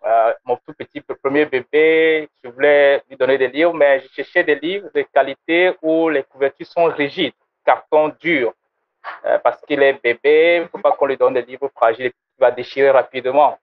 Euh, 0.06 0.34
mon 0.46 0.58
tout 0.58 0.74
petit 0.74 1.02
premier 1.02 1.46
bébé, 1.46 2.30
je 2.44 2.50
voulais 2.50 3.02
lui 3.10 3.18
donner 3.18 3.38
des 3.38 3.48
livres, 3.48 3.74
mais 3.74 4.00
je 4.00 4.08
cherchais 4.10 4.44
des 4.44 4.56
livres 4.56 4.90
de 4.94 5.02
qualité 5.02 5.74
où 5.82 6.10
les 6.10 6.24
couvertures 6.24 6.68
sont 6.68 6.86
rigides, 6.86 7.34
carton 7.66 8.10
dur. 8.20 8.54
Parce 9.44 9.62
qu'il 9.62 9.82
est 9.82 10.02
bébé, 10.04 10.58
il 10.58 10.62
ne 10.64 10.68
faut 10.68 10.80
pas 10.80 10.92
qu'on 10.92 11.06
lui 11.06 11.16
donne 11.16 11.36
des 11.36 11.42
livres 11.42 11.70
fragiles, 11.74 12.12
il 12.14 12.27
va 12.40 12.52
déchirer 12.52 12.92
rapidement. 12.92 13.58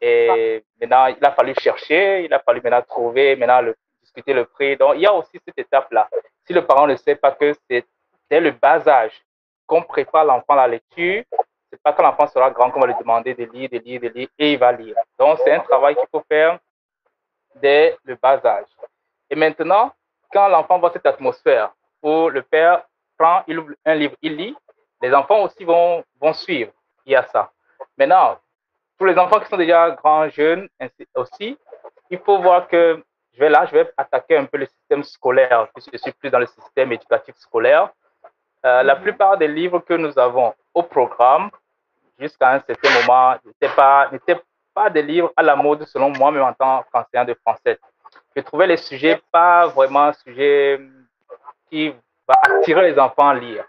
Et 0.00 0.62
maintenant, 0.80 1.06
il 1.06 1.24
a 1.24 1.32
fallu 1.32 1.54
chercher, 1.58 2.24
il 2.24 2.32
a 2.32 2.40
fallu 2.40 2.60
maintenant 2.60 2.82
trouver, 2.82 3.34
maintenant 3.36 3.62
le, 3.62 3.74
discuter 4.02 4.32
le 4.32 4.44
prix. 4.44 4.76
Donc, 4.76 4.94
il 4.96 5.02
y 5.02 5.06
a 5.06 5.14
aussi 5.14 5.40
cette 5.44 5.58
étape-là. 5.58 6.08
Si 6.46 6.52
le 6.52 6.64
parent 6.64 6.86
ne 6.86 6.96
sait 6.96 7.16
pas 7.16 7.32
que 7.32 7.54
c'est 7.68 7.84
dès 8.30 8.40
le 8.40 8.50
bas 8.50 8.86
âge 8.86 9.12
qu'on 9.66 9.82
prépare 9.82 10.24
l'enfant 10.24 10.54
à 10.54 10.56
la 10.56 10.68
lecture, 10.68 11.24
c'est 11.70 11.82
pas 11.82 11.92
quand 11.92 12.02
l'enfant 12.02 12.26
sera 12.28 12.50
grand 12.50 12.70
qu'on 12.70 12.80
va 12.80 12.86
lui 12.86 12.94
demander 12.98 13.34
de 13.34 13.44
lire, 13.44 13.68
de 13.70 13.78
lire, 13.78 14.00
de 14.00 14.08
lire, 14.08 14.28
et 14.38 14.52
il 14.52 14.58
va 14.58 14.72
lire. 14.72 14.96
Donc, 15.18 15.38
c'est 15.44 15.52
un 15.52 15.60
travail 15.60 15.96
qu'il 15.96 16.08
faut 16.10 16.24
faire 16.28 16.58
dès 17.56 17.96
le 18.04 18.14
bas 18.16 18.40
âge. 18.44 18.66
Et 19.28 19.34
maintenant, 19.34 19.92
quand 20.32 20.48
l'enfant 20.48 20.78
voit 20.78 20.92
cette 20.92 21.06
atmosphère 21.06 21.72
où 22.02 22.28
le 22.28 22.42
père 22.42 22.84
prend, 23.18 23.42
il 23.48 23.58
ouvre 23.58 23.72
un 23.84 23.94
livre, 23.94 24.14
il 24.22 24.36
lit, 24.36 24.56
les 25.02 25.12
enfants 25.12 25.42
aussi 25.42 25.64
vont, 25.64 26.04
vont 26.20 26.32
suivre. 26.32 26.72
Il 27.04 27.12
y 27.12 27.16
a 27.16 27.24
ça. 27.24 27.50
Maintenant, 27.98 28.38
pour 28.96 29.06
les 29.06 29.18
enfants 29.18 29.40
qui 29.40 29.48
sont 29.48 29.56
déjà 29.56 29.90
grands, 29.90 30.28
jeunes 30.28 30.68
aussi, 31.14 31.58
il 32.10 32.18
faut 32.18 32.38
voir 32.38 32.68
que 32.68 33.02
je 33.32 33.40
vais 33.40 33.50
là, 33.50 33.66
je 33.66 33.72
vais 33.72 33.92
attaquer 33.96 34.36
un 34.38 34.46
peu 34.46 34.56
le 34.56 34.66
système 34.66 35.04
scolaire, 35.04 35.68
puisque 35.74 35.92
je 35.92 35.98
suis 35.98 36.12
plus 36.12 36.30
dans 36.30 36.38
le 36.38 36.46
système 36.46 36.92
éducatif 36.92 37.34
scolaire. 37.36 37.90
Euh, 38.64 38.82
la 38.82 38.96
plupart 38.96 39.36
des 39.36 39.48
livres 39.48 39.80
que 39.80 39.94
nous 39.94 40.18
avons 40.18 40.54
au 40.72 40.82
programme, 40.82 41.50
jusqu'à 42.18 42.52
un 42.54 42.60
certain 42.60 42.90
moment, 43.00 43.36
n'étaient 43.44 43.74
pas, 43.74 44.90
des 44.90 45.02
livres 45.02 45.32
à 45.36 45.42
la 45.42 45.56
mode, 45.56 45.84
selon 45.86 46.10
moi, 46.10 46.30
même 46.30 46.42
en 46.42 46.52
tant 46.52 46.84
qu'enseignant 46.90 47.24
de 47.24 47.34
français. 47.34 47.78
Je 48.34 48.40
trouvais 48.42 48.66
les 48.66 48.76
sujets 48.76 49.20
pas 49.30 49.66
vraiment 49.66 50.04
un 50.04 50.12
sujet 50.12 50.80
qui 51.70 51.90
va 52.26 52.34
attirer 52.42 52.90
les 52.90 52.98
enfants 52.98 53.28
à 53.28 53.34
lire. 53.34 53.64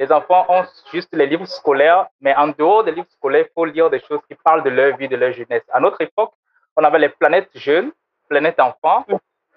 Les 0.00 0.10
enfants 0.10 0.46
ont 0.48 0.64
juste 0.90 1.10
les 1.12 1.26
livres 1.26 1.44
scolaires, 1.44 2.06
mais 2.22 2.34
en 2.34 2.48
dehors 2.48 2.82
des 2.82 2.90
livres 2.90 3.10
scolaires, 3.10 3.44
il 3.46 3.52
faut 3.54 3.66
lire 3.66 3.90
des 3.90 4.00
choses 4.00 4.20
qui 4.26 4.34
parlent 4.34 4.62
de 4.62 4.70
leur 4.70 4.96
vie, 4.96 5.08
de 5.08 5.16
leur 5.16 5.30
jeunesse. 5.30 5.62
À 5.70 5.78
notre 5.78 6.00
époque, 6.00 6.32
on 6.74 6.82
avait 6.82 7.00
les 7.00 7.10
planètes 7.10 7.50
jeunes, 7.54 7.92
planètes 8.26 8.58
enfants, 8.60 9.04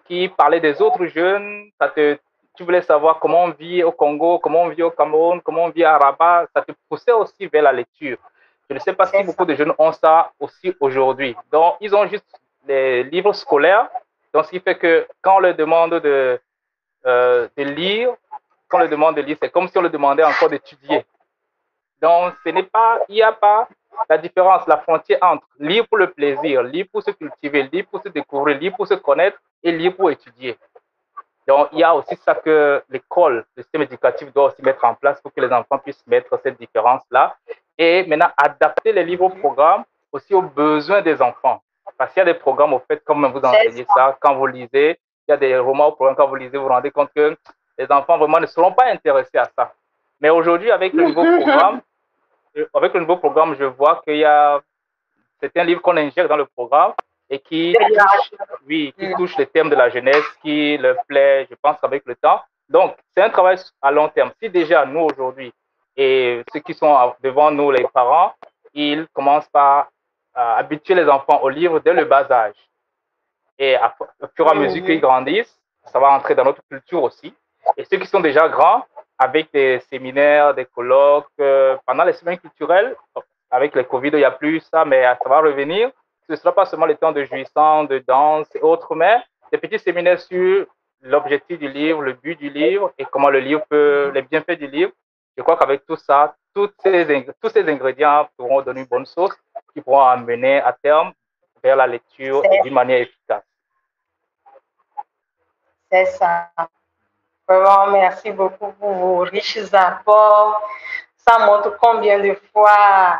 qui 0.05 0.27
parlaient 0.27 0.59
des 0.59 0.81
autres 0.81 1.05
jeunes. 1.05 1.71
Ça 1.79 1.87
te, 1.87 2.17
tu 2.57 2.63
voulais 2.63 2.81
savoir 2.81 3.19
comment 3.21 3.45
on 3.45 3.51
vit 3.51 3.83
au 3.83 3.93
Congo, 3.93 4.37
comment 4.39 4.63
on 4.63 4.67
vit 4.67 4.83
au 4.83 4.91
Cameroun, 4.91 5.39
comment 5.41 5.63
on 5.63 5.69
vit 5.69 5.85
à 5.85 5.97
Rabat. 5.97 6.47
Ça 6.53 6.61
te 6.61 6.73
poussait 6.89 7.13
aussi 7.13 7.47
vers 7.47 7.63
la 7.63 7.71
lecture. 7.71 8.17
Je 8.69 8.73
ne 8.75 8.79
sais 8.79 8.91
pas 8.91 9.05
si 9.05 9.23
beaucoup 9.23 9.45
de 9.45 9.55
jeunes 9.55 9.73
ont 9.77 9.93
ça 9.93 10.29
aussi 10.41 10.75
aujourd'hui. 10.81 11.37
Donc, 11.53 11.75
ils 11.79 11.95
ont 11.95 12.05
juste 12.05 12.27
les 12.67 13.05
livres 13.05 13.31
scolaires. 13.31 13.87
Donc, 14.33 14.43
ce 14.43 14.49
qui 14.49 14.59
fait 14.59 14.75
que 14.75 15.07
quand 15.21 15.37
on 15.37 15.39
leur 15.39 15.55
demande 15.55 15.93
de, 16.01 16.37
euh, 17.05 17.47
de 17.55 17.63
lire, 17.63 18.09
on 18.73 18.79
le 18.79 18.87
demande 18.87 19.15
de 19.15 19.21
lire, 19.21 19.37
c'est 19.41 19.49
comme 19.49 19.67
si 19.67 19.77
on 19.77 19.81
le 19.81 19.89
demandait 19.89 20.23
encore 20.23 20.49
d'étudier. 20.49 21.05
Donc, 22.01 22.33
ce 22.43 22.49
n'est 22.49 22.63
pas, 22.63 22.99
il 23.07 23.15
n'y 23.15 23.21
a 23.21 23.31
pas 23.31 23.67
la 24.09 24.17
différence, 24.17 24.67
la 24.67 24.77
frontière 24.77 25.19
entre 25.21 25.45
lire 25.59 25.87
pour 25.87 25.97
le 25.97 26.11
plaisir, 26.11 26.63
lire 26.63 26.85
pour 26.91 27.01
se 27.03 27.11
cultiver, 27.11 27.63
lire 27.71 27.85
pour 27.89 28.01
se 28.01 28.09
découvrir, 28.09 28.57
lire 28.57 28.73
pour 28.75 28.87
se 28.87 28.95
connaître 28.95 29.37
et 29.61 29.71
lire 29.71 29.95
pour 29.95 30.11
étudier. 30.11 30.57
Donc, 31.47 31.69
il 31.73 31.79
y 31.79 31.83
a 31.83 31.93
aussi 31.93 32.15
ça 32.17 32.35
que 32.35 32.81
l'école, 32.89 33.45
le 33.55 33.63
système 33.63 33.81
éducatif 33.81 34.33
doit 34.33 34.45
aussi 34.45 34.61
mettre 34.61 34.83
en 34.85 34.95
place 34.95 35.21
pour 35.21 35.33
que 35.33 35.41
les 35.41 35.51
enfants 35.51 35.77
puissent 35.77 36.05
mettre 36.07 36.39
cette 36.41 36.57
différence-là. 36.57 37.35
Et 37.77 38.05
maintenant, 38.05 38.31
adapter 38.37 38.93
les 38.93 39.03
livres 39.03 39.25
au 39.25 39.29
programme 39.29 39.83
aussi 40.11 40.33
aux 40.33 40.41
besoins 40.41 41.01
des 41.01 41.21
enfants. 41.21 41.61
Parce 41.97 42.13
qu'il 42.13 42.21
y 42.21 42.29
a 42.29 42.33
des 42.33 42.39
programmes, 42.39 42.73
au 42.73 42.79
fait, 42.79 43.03
comme 43.03 43.25
vous 43.25 43.39
enseignez 43.39 43.85
ça, 43.95 44.17
quand 44.19 44.35
vous 44.35 44.47
lisez, 44.47 44.99
il 45.27 45.31
y 45.31 45.33
a 45.33 45.37
des 45.37 45.57
romans 45.57 45.87
au 45.87 45.91
programme, 45.91 46.15
quand 46.15 46.27
vous 46.27 46.35
lisez, 46.35 46.57
vous 46.57 46.63
vous 46.63 46.69
rendez 46.69 46.91
compte 46.91 47.11
que 47.13 47.35
les 47.77 47.91
enfants 47.91 48.17
vraiment 48.17 48.39
ne 48.39 48.45
seront 48.45 48.71
pas 48.71 48.85
intéressés 48.85 49.37
à 49.37 49.49
ça. 49.55 49.73
Mais 50.19 50.29
aujourd'hui, 50.29 50.71
avec 50.71 50.93
le 50.93 51.07
nouveau 51.07 51.23
programme, 51.41 51.81
avec 52.73 52.93
le 52.93 52.99
nouveau 53.01 53.17
programme, 53.17 53.55
je 53.59 53.65
vois 53.65 54.01
qu'il 54.03 54.17
y 54.17 54.25
a 54.25 54.61
certains 55.39 55.63
livres 55.63 55.81
qu'on 55.81 55.97
injecte 55.97 56.27
dans 56.27 56.37
le 56.37 56.45
programme 56.45 56.93
et 57.29 57.39
qui 57.39 57.75
oui, 58.67 58.93
qui 58.97 59.11
touchent 59.13 59.37
les 59.37 59.47
thèmes 59.47 59.69
de 59.69 59.75
la 59.75 59.89
jeunesse, 59.89 60.25
qui 60.41 60.77
leur 60.77 60.97
plaît, 61.05 61.47
je 61.49 61.55
pense, 61.61 61.77
avec 61.81 62.03
le 62.05 62.15
temps. 62.15 62.41
Donc, 62.69 62.95
c'est 63.13 63.23
un 63.23 63.29
travail 63.29 63.57
à 63.81 63.91
long 63.91 64.09
terme. 64.09 64.31
Si 64.41 64.49
déjà, 64.49 64.85
nous, 64.85 65.01
aujourd'hui, 65.01 65.53
et 65.95 66.43
ceux 66.51 66.59
qui 66.59 66.73
sont 66.73 67.13
devant 67.21 67.51
nous, 67.51 67.71
les 67.71 67.85
parents, 67.93 68.33
ils 68.73 69.07
commencent 69.13 69.49
par 69.49 69.89
euh, 70.35 70.55
habituer 70.55 70.95
les 70.95 71.07
enfants 71.07 71.39
aux 71.41 71.49
livres 71.49 71.79
dès 71.79 71.93
le 71.93 72.05
bas 72.05 72.25
âge. 72.31 72.55
Et 73.59 73.75
au 73.77 74.27
fur 74.35 74.47
et 74.47 74.49
à 74.49 74.53
mesure 74.55 74.83
qu'ils 74.83 74.99
grandissent, 74.99 75.59
ça 75.85 75.99
va 75.99 76.11
entrer 76.11 76.33
dans 76.33 76.45
notre 76.45 76.63
culture 76.67 77.03
aussi. 77.03 77.33
Et 77.77 77.83
ceux 77.85 77.97
qui 77.97 78.07
sont 78.07 78.19
déjà 78.19 78.47
grands, 78.49 78.85
avec 79.17 79.51
des 79.53 79.79
séminaires, 79.89 80.53
des 80.53 80.65
colloques, 80.65 81.27
euh, 81.39 81.77
pendant 81.85 82.03
les 82.03 82.13
semaines 82.13 82.37
culturelles, 82.37 82.95
avec 83.51 83.75
le 83.75 83.83
Covid, 83.83 84.09
il 84.09 84.17
n'y 84.17 84.23
a 84.23 84.31
plus 84.31 84.61
ça, 84.61 84.83
mais 84.85 85.03
ça 85.03 85.29
va 85.29 85.39
revenir. 85.41 85.91
Ce 86.27 86.33
ne 86.33 86.37
sera 86.37 86.53
pas 86.53 86.65
seulement 86.65 86.85
le 86.85 86.95
temps 86.95 87.11
de 87.11 87.23
jouissance, 87.23 87.87
de 87.87 87.99
danse 87.99 88.47
et 88.55 88.61
autres, 88.61 88.95
mais 88.95 89.17
des 89.51 89.57
petits 89.57 89.79
séminaires 89.79 90.19
sur 90.19 90.65
l'objectif 91.01 91.59
du 91.59 91.69
livre, 91.69 92.01
le 92.01 92.13
but 92.13 92.37
du 92.39 92.49
livre 92.49 92.91
et 92.97 93.05
comment 93.05 93.29
le 93.29 93.39
livre 93.39 93.63
peut, 93.69 94.11
les 94.13 94.21
bienfaits 94.21 94.57
du 94.57 94.67
livre. 94.67 94.91
Je 95.37 95.43
crois 95.43 95.57
qu'avec 95.57 95.85
tout 95.85 95.97
ça, 95.97 96.35
toutes 96.53 96.75
ces, 96.81 97.25
tous 97.41 97.49
ces 97.49 97.67
ingrédients 97.67 98.27
pourront 98.37 98.61
donner 98.61 98.81
une 98.81 98.87
bonne 98.87 99.05
sauce 99.05 99.35
qui 99.73 99.81
pourront 99.81 100.01
amener 100.01 100.61
à 100.61 100.73
terme 100.73 101.11
vers 101.63 101.75
la 101.75 101.87
lecture 101.87 102.41
d'une 102.63 102.73
manière 102.73 103.01
efficace. 103.01 103.43
C'est 105.91 106.05
ça. 106.05 106.51
Merci 107.91 108.31
beaucoup 108.31 108.71
pour 108.73 108.91
vos 108.91 109.19
riches 109.19 109.73
apports. 109.73 110.61
Ça 111.17 111.39
montre 111.45 111.77
combien 111.79 112.19
de 112.19 112.37
fois 112.51 113.19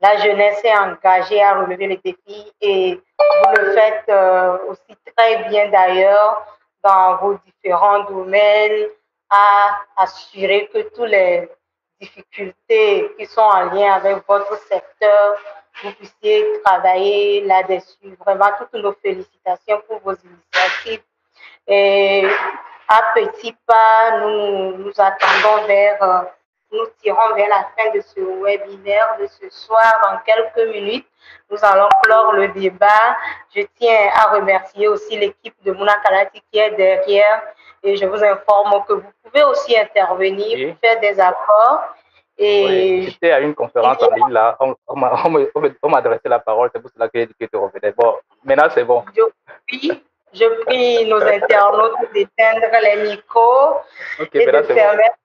la 0.00 0.16
jeunesse 0.18 0.60
est 0.64 0.76
engagée 0.76 1.42
à 1.42 1.60
relever 1.60 1.86
les 1.86 2.00
défis 2.04 2.52
et 2.60 2.94
vous 3.18 3.54
le 3.56 3.72
faites 3.72 4.04
euh, 4.08 4.58
aussi 4.68 4.96
très 5.16 5.48
bien 5.48 5.68
d'ailleurs 5.68 6.44
dans 6.82 7.16
vos 7.16 7.38
différents 7.46 8.00
domaines 8.04 8.88
à 9.30 9.78
assurer 9.96 10.68
que 10.72 10.82
toutes 10.94 11.08
les 11.08 11.48
difficultés 12.00 13.10
qui 13.18 13.26
sont 13.26 13.40
en 13.40 13.64
lien 13.72 13.92
avec 13.92 14.18
votre 14.26 14.58
secteur, 14.66 15.36
vous 15.82 15.92
puissiez 15.92 16.44
travailler 16.64 17.42
là-dessus. 17.42 18.16
Vraiment, 18.24 18.50
toutes 18.58 18.74
nos 18.82 18.92
félicitations 18.94 19.82
pour 19.86 20.00
vos 20.00 20.14
initiatives. 20.14 21.02
Et 21.66 22.26
à 22.88 23.14
petits 23.14 23.56
pas, 23.66 24.18
nous 24.20 24.76
nous 24.78 24.92
attendons 24.98 25.66
vers 25.66 26.02
euh, 26.02 26.22
nous 26.72 26.86
tirons 27.02 27.34
vers 27.34 27.48
la 27.48 27.66
fin 27.76 27.90
de 27.94 28.00
ce 28.00 28.20
webinaire 28.20 29.16
de 29.20 29.26
ce 29.26 29.48
soir. 29.50 29.92
Dans 30.02 30.18
quelques 30.24 30.72
minutes, 30.72 31.06
nous 31.50 31.58
allons 31.62 31.88
clore 32.02 32.32
le 32.32 32.48
débat. 32.48 33.16
Je 33.54 33.62
tiens 33.78 34.10
à 34.14 34.34
remercier 34.34 34.88
aussi 34.88 35.18
l'équipe 35.18 35.54
de 35.64 35.72
Mouna 35.72 35.94
Kalati 36.02 36.42
qui 36.50 36.58
est 36.58 36.70
derrière 36.70 37.42
et 37.82 37.96
je 37.96 38.06
vous 38.06 38.22
informe 38.22 38.84
que 38.86 38.94
vous 38.94 39.12
pouvez 39.22 39.44
aussi 39.44 39.76
intervenir, 39.76 40.74
faire 40.80 41.00
des 41.00 41.20
apports. 41.20 41.94
Et 42.38 43.02
j'étais 43.02 43.32
à 43.32 43.40
une 43.40 43.54
conférence 43.54 44.02
en 44.02 44.10
ligne 44.14 44.32
là, 44.32 44.56
on, 44.58 44.74
on, 44.88 44.96
m'a 44.96 45.98
adressé 45.98 46.28
la 46.28 46.38
parole, 46.38 46.70
c'est 46.74 46.80
pour 46.80 46.90
cela 46.90 47.06
que 47.08 47.18
j'ai 47.18 47.26
dit 47.26 47.34
que 47.38 47.44
tu 47.44 47.56
revenais. 47.56 47.92
Bon, 47.92 48.16
maintenant 48.42 48.68
c'est 48.70 48.84
bon. 48.84 49.04
Prie, 49.68 50.02
je 50.32 50.62
prie 50.64 51.06
nos 51.06 51.22
internautes 51.22 52.12
d'éteindre 52.12 52.66
les 52.82 53.10
micros 53.10 53.80
et 54.18 54.46
de 54.46 54.60
permettre 54.74 55.16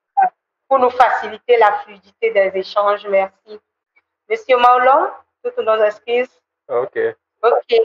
pour 0.68 0.80
nous 0.80 0.90
faciliter 0.90 1.58
la 1.58 1.72
fluidité 1.80 2.32
des 2.32 2.52
échanges. 2.56 3.06
Merci. 3.08 3.60
Monsieur 4.30 4.58
Maulon, 4.58 5.10
toutes 5.44 5.58
nos 5.60 5.82
excuses. 5.84 6.42
OK. 6.68 7.00
OK. 7.44 7.82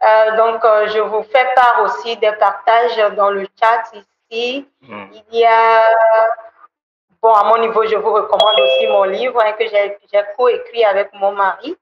Euh, 0.00 0.36
donc, 0.36 0.64
euh, 0.64 0.86
je 0.88 0.98
vous 0.98 1.22
fais 1.24 1.46
part 1.54 1.82
aussi 1.82 2.16
des 2.18 2.32
partages 2.32 3.14
dans 3.14 3.30
le 3.30 3.46
chat 3.58 3.90
ici. 3.94 4.68
Hmm. 4.82 5.06
Il 5.12 5.38
y 5.38 5.44
a, 5.44 5.82
bon, 7.20 7.32
à 7.32 7.44
mon 7.44 7.58
niveau, 7.58 7.84
je 7.86 7.96
vous 7.96 8.12
recommande 8.12 8.60
aussi 8.60 8.86
mon 8.86 9.04
livre 9.04 9.40
hein, 9.42 9.52
que 9.52 9.66
j'ai 9.66 10.24
coécrit 10.36 10.84
avec 10.84 11.12
mon 11.14 11.32
mari. 11.32 11.76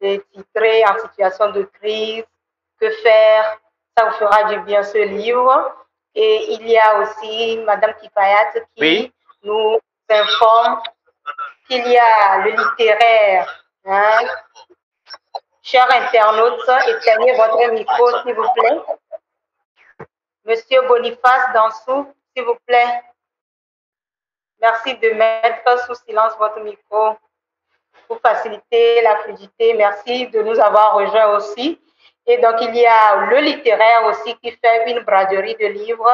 C'est 0.00 0.22
titré 0.32 0.84
En 0.86 0.98
situation 0.98 1.50
de 1.52 1.62
crise, 1.62 2.24
que 2.80 2.90
faire? 2.90 3.58
Ça 4.00 4.06
vous 4.06 4.16
fera 4.16 4.44
du 4.44 4.60
bien 4.60 4.82
ce 4.82 4.96
livre. 4.96 5.76
Et 6.14 6.54
il 6.54 6.66
y 6.66 6.78
a 6.78 7.00
aussi 7.00 7.58
Madame 7.58 7.92
Kifayat 8.00 8.52
qui 8.74 9.12
nous 9.42 9.78
informe 10.08 10.80
qu'il 11.68 11.86
y 11.86 11.98
a 11.98 12.38
le 12.38 12.50
littéraire. 12.50 13.66
Hein. 13.84 14.26
Chers 15.62 15.94
internautes, 15.94 16.70
éteignez 16.88 17.34
votre 17.34 17.72
micro, 17.72 18.22
s'il 18.22 18.34
vous 18.34 18.48
plaît. 18.54 18.80
Monsieur 20.46 20.80
Boniface 20.88 21.52
Dansou, 21.52 22.10
s'il 22.34 22.46
vous 22.46 22.56
plaît. 22.64 23.02
Merci 24.62 24.96
de 24.96 25.10
mettre 25.10 25.78
sous 25.86 25.94
silence 26.06 26.32
votre 26.38 26.60
micro 26.60 27.18
pour 28.08 28.18
faciliter 28.20 29.02
la 29.02 29.18
fluidité. 29.18 29.74
Merci 29.74 30.26
de 30.28 30.40
nous 30.40 30.58
avoir 30.58 30.94
rejoints 30.94 31.36
aussi. 31.36 31.78
Et 32.26 32.38
donc, 32.38 32.56
il 32.60 32.74
y 32.76 32.86
a 32.86 33.26
le 33.26 33.38
littéraire 33.38 34.04
aussi 34.06 34.36
qui 34.36 34.50
fait 34.52 34.90
une 34.90 35.00
braderie 35.00 35.56
de 35.56 35.66
livres 35.66 36.10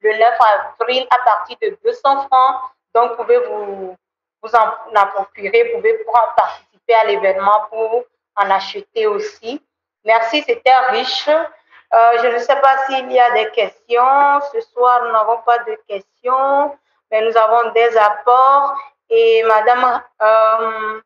le 0.00 0.12
9 0.12 0.38
avril 0.80 1.06
à 1.10 1.18
partir 1.24 1.56
de 1.62 1.78
200 1.84 2.26
francs. 2.26 2.60
Donc, 2.94 3.10
vous 3.10 3.16
pouvez 3.16 3.38
vous, 3.38 3.96
vous 4.42 4.50
en, 4.54 5.06
procurer, 5.06 5.70
vous 5.72 5.78
pouvez 5.78 6.04
participer 6.36 6.94
à 6.94 7.04
l'événement 7.04 7.66
pour 7.70 8.04
en 8.36 8.50
acheter 8.50 9.06
aussi. 9.06 9.60
Merci, 10.04 10.42
c'était 10.42 10.76
riche. 10.90 11.28
Euh, 11.28 12.22
je 12.22 12.28
ne 12.28 12.38
sais 12.38 12.56
pas 12.56 12.76
s'il 12.86 13.10
y 13.12 13.20
a 13.20 13.30
des 13.30 13.50
questions. 13.50 14.40
Ce 14.52 14.60
soir, 14.72 15.02
nous 15.04 15.12
n'avons 15.12 15.38
pas 15.38 15.58
de 15.58 15.78
questions, 15.88 16.76
mais 17.10 17.22
nous 17.22 17.36
avons 17.36 17.70
des 17.72 17.96
apports. 17.96 18.76
Et 19.08 19.42
Madame 19.44 20.02
euh, 20.22 21.00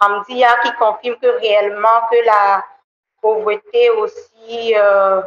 Hamdia 0.00 0.48
qui 0.62 0.72
confirme 0.74 1.16
que 1.16 1.38
réellement 1.38 2.08
que 2.10 2.24
la 2.26 2.64
pauvreté 3.24 3.88
aussi 3.88 4.74
euh, 4.76 5.22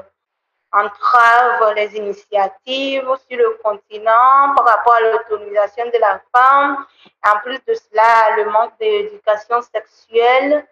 entrave 0.72 1.74
les 1.76 1.96
initiatives 1.96 3.10
sur 3.28 3.38
le 3.44 3.58
continent 3.64 4.54
par 4.56 4.66
rapport 4.72 4.94
à 4.94 5.02
l'autonomisation 5.02 5.86
de 5.86 6.00
la 6.00 6.22
femme. 6.32 6.86
En 7.26 7.40
plus 7.40 7.60
de 7.68 7.74
cela, 7.74 8.36
le 8.38 8.46
manque 8.52 8.78
d'éducation 8.80 9.64
sexuelle. 9.64 10.64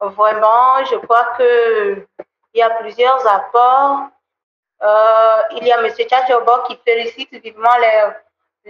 Vraiment, 0.00 0.82
je 0.90 0.96
crois 1.04 1.26
qu'il 1.36 2.06
y 2.54 2.62
a 2.62 2.70
plusieurs 2.80 3.26
apports. 3.26 4.08
Euh, 4.82 5.40
il 5.56 5.66
y 5.66 5.72
a 5.72 5.84
M. 5.84 5.92
Tchachobo 5.92 6.62
qui 6.66 6.80
félicite 6.82 7.34
vivement 7.44 7.76
les, 7.84 7.98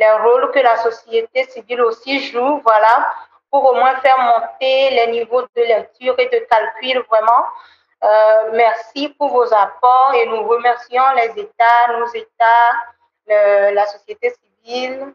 les 0.00 0.12
rôles 0.24 0.50
que 0.50 0.58
la 0.58 0.76
société 0.78 1.44
civile 1.44 1.82
aussi 1.82 2.18
joue, 2.32 2.60
voilà, 2.66 2.94
pour 3.52 3.64
au 3.70 3.74
moins 3.74 3.94
faire 4.00 4.18
monter 4.18 4.90
les 4.96 5.06
niveaux 5.12 5.42
de 5.42 5.62
lecture 5.62 6.18
et 6.18 6.26
de 6.26 6.40
calcul 6.50 7.04
vraiment 7.08 7.44
euh, 8.02 8.51
merci 8.52 9.09
pour 9.10 9.28
vos 9.31 9.52
apports 9.52 10.14
et 10.14 10.27
nous 10.27 10.43
remercions 10.44 11.02
les 11.16 11.43
États, 11.43 11.98
nos 11.98 12.06
États, 12.06 13.72
la 13.72 13.86
société 13.86 14.35
civile, 14.64 15.14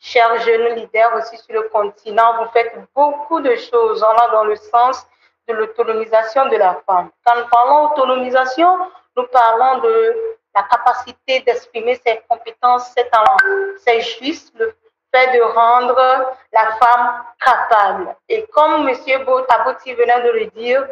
chers 0.00 0.38
jeunes 0.40 0.74
leaders 0.74 1.14
aussi 1.14 1.36
sur 1.38 1.54
le 1.54 1.68
continent. 1.68 2.42
Vous 2.42 2.50
faites 2.52 2.74
beaucoup 2.94 3.40
de 3.40 3.54
choses 3.56 4.02
allant 4.02 4.32
dans 4.32 4.44
le 4.44 4.56
sens 4.56 5.06
de 5.48 5.54
l'autonomisation 5.54 6.46
de 6.46 6.56
la 6.56 6.80
femme. 6.86 7.10
Quand 7.24 7.36
nous 7.36 7.48
parlons 7.48 7.88
d'autonomisation, 7.88 8.68
nous 9.16 9.26
parlons 9.26 9.80
de 9.80 10.36
la 10.54 10.62
capacité 10.64 11.40
d'exprimer 11.40 12.00
ses 12.04 12.22
compétences, 12.28 12.92
ses 12.96 13.08
talents. 13.08 13.36
C'est 13.78 14.00
juste 14.00 14.52
le 14.58 14.74
fait 15.12 15.36
de 15.36 15.42
rendre 15.42 15.96
la 16.52 16.66
femme 16.76 17.24
capable. 17.44 18.16
Et 18.28 18.44
comme 18.52 18.88
M. 18.88 18.96
Abouti 19.48 19.94
venait 19.94 20.22
de 20.22 20.30
le 20.30 20.46
dire, 20.46 20.86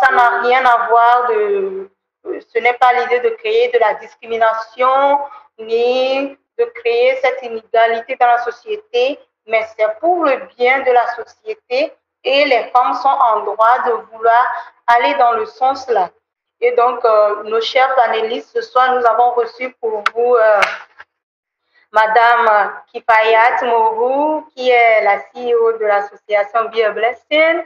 ça 0.00 0.12
n'a 0.12 0.40
rien 0.40 0.64
à 0.64 0.88
voir 0.88 1.28
de, 1.28 1.90
ce 2.24 2.58
n'est 2.58 2.74
pas 2.74 2.92
l'idée 2.94 3.20
de 3.20 3.30
créer 3.36 3.68
de 3.68 3.78
la 3.78 3.94
discrimination 3.94 5.18
ni 5.58 6.36
de 6.58 6.64
créer 6.74 7.16
cette 7.22 7.42
inégalité 7.42 8.16
dans 8.18 8.26
la 8.26 8.38
société, 8.44 9.18
mais 9.46 9.66
c'est 9.76 9.98
pour 10.00 10.24
le 10.24 10.48
bien 10.56 10.80
de 10.80 10.90
la 10.90 11.06
société 11.14 11.92
et 12.24 12.44
les 12.44 12.64
femmes 12.70 12.94
sont 12.94 13.08
en 13.08 13.40
droit 13.40 13.78
de 13.86 13.92
vouloir 14.10 14.74
aller 14.86 15.14
dans 15.14 15.32
le 15.32 15.46
sens 15.46 15.88
là. 15.88 16.10
Et 16.60 16.72
donc, 16.72 17.04
euh, 17.04 17.42
nos 17.44 17.60
chers 17.60 17.94
panélistes, 17.94 18.50
ce 18.54 18.62
soir, 18.62 18.94
nous 18.94 19.04
avons 19.06 19.32
reçu 19.32 19.70
pour 19.80 20.02
vous 20.14 20.34
euh, 20.34 20.60
Madame 21.92 22.72
Kifayat 22.92 23.62
Mourou, 23.64 24.46
qui 24.54 24.70
est 24.70 25.02
la 25.04 25.18
CEO 25.18 25.78
de 25.78 25.84
l'association 25.84 26.64
Be 26.64 26.94
Blessing, 26.94 27.62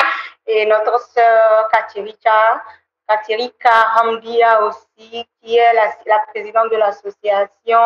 et 0.51 0.67
notre 0.67 1.01
sœur 1.11 1.69
Katirika, 1.73 2.63
Katirika 3.09 3.71
Hamdia 4.01 4.65
aussi, 4.65 5.27
qui 5.41 5.57
est 5.57 5.73
la, 6.07 6.19
présidente 6.33 6.71
de 6.71 6.77
l'association 6.77 7.81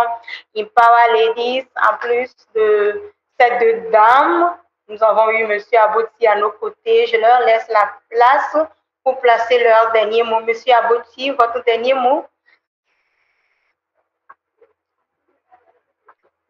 Empower 0.57 1.13
Ladies. 1.13 1.67
En 1.77 1.97
plus 1.99 2.31
de 2.55 3.13
ces 3.39 3.59
deux 3.59 3.91
dames, 3.91 4.57
nous 4.89 5.03
avons 5.03 5.31
eu 5.31 5.43
M. 5.45 5.61
Abouti 5.83 6.27
à 6.27 6.37
nos 6.37 6.51
côtés. 6.53 7.07
Je 7.07 7.17
leur 7.17 7.41
laisse 7.41 7.69
la 7.69 7.93
place 8.11 8.57
pour 9.03 9.21
placer 9.21 9.63
leur 9.63 9.93
dernier 9.93 10.23
mot. 10.23 10.41
Monsieur 10.41 10.75
Abouti, 10.75 11.31
votre 11.31 11.63
dernier 11.65 11.95
mot? 11.95 12.27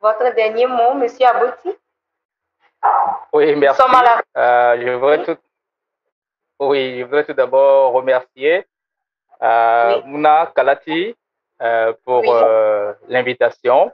Votre 0.01 0.35
dernier 0.35 0.66
mot, 0.66 0.95
Monsieur 0.95 1.27
Abouti 1.27 1.74
Oui, 3.32 3.57
merci. 3.57 3.81
Euh, 4.36 4.77
je 4.81 4.91
voudrais 4.91 5.24
tout, 5.24 5.39
oui, 6.69 6.99
je 6.99 7.05
voudrais 7.05 7.24
tout 7.24 7.32
d'abord 7.32 7.93
remercier 7.93 8.66
euh, 9.43 10.01
Mouna 10.05 10.53
Kalati 10.55 11.15
euh, 11.61 11.93
pour 12.05 12.24
euh, 12.27 12.93
l'invitation 13.09 13.93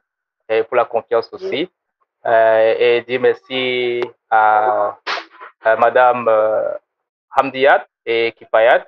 et 0.48 0.62
pour 0.62 0.76
la 0.76 0.84
confiance 0.84 1.32
aussi. 1.32 1.70
Euh, 2.26 2.74
et 2.78 3.02
dire 3.02 3.20
merci 3.20 4.00
à, 4.30 4.98
à 5.64 5.76
Madame 5.76 6.30
Hamdiat 7.36 7.86
et 8.04 8.32
Kipayat 8.32 8.86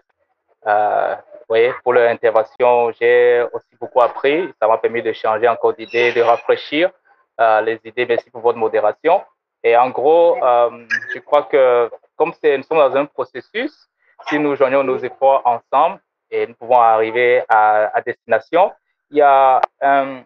oui, 1.48 1.70
pour 1.82 1.92
leur 1.92 2.10
intervention. 2.10 2.92
J'ai 2.92 3.44
aussi 3.52 3.76
beaucoup 3.80 4.00
appris. 4.00 4.52
Ça 4.60 4.66
m'a 4.66 4.78
permis 4.78 5.02
de 5.02 5.12
changer 5.12 5.48
encore 5.48 5.74
d'idées, 5.74 6.12
de 6.12 6.22
rafraîchir 6.22 6.90
les 7.38 7.78
idées. 7.84 8.06
Merci 8.06 8.30
pour 8.30 8.40
votre 8.40 8.59
modération. 8.59 9.22
Et 9.62 9.76
en 9.76 9.90
gros, 9.90 10.36
je 10.40 11.18
crois 11.18 11.42
que 11.42 11.90
comme 12.16 12.32
nous 12.43 12.62
sommes 12.62 12.78
dans 12.78 12.97
un 12.97 13.06
processus, 13.06 13.89
si 14.28 14.39
nous 14.39 14.55
joignons 14.56 14.84
nos 14.84 14.98
efforts 14.98 15.43
ensemble 15.44 16.01
et 16.30 16.47
nous 16.47 16.55
pouvons 16.55 16.80
arriver 16.80 17.43
à, 17.48 18.01
destination, 18.05 18.72
il 19.10 19.18
y 19.18 19.22
a 19.22 19.60
un, 19.80 20.24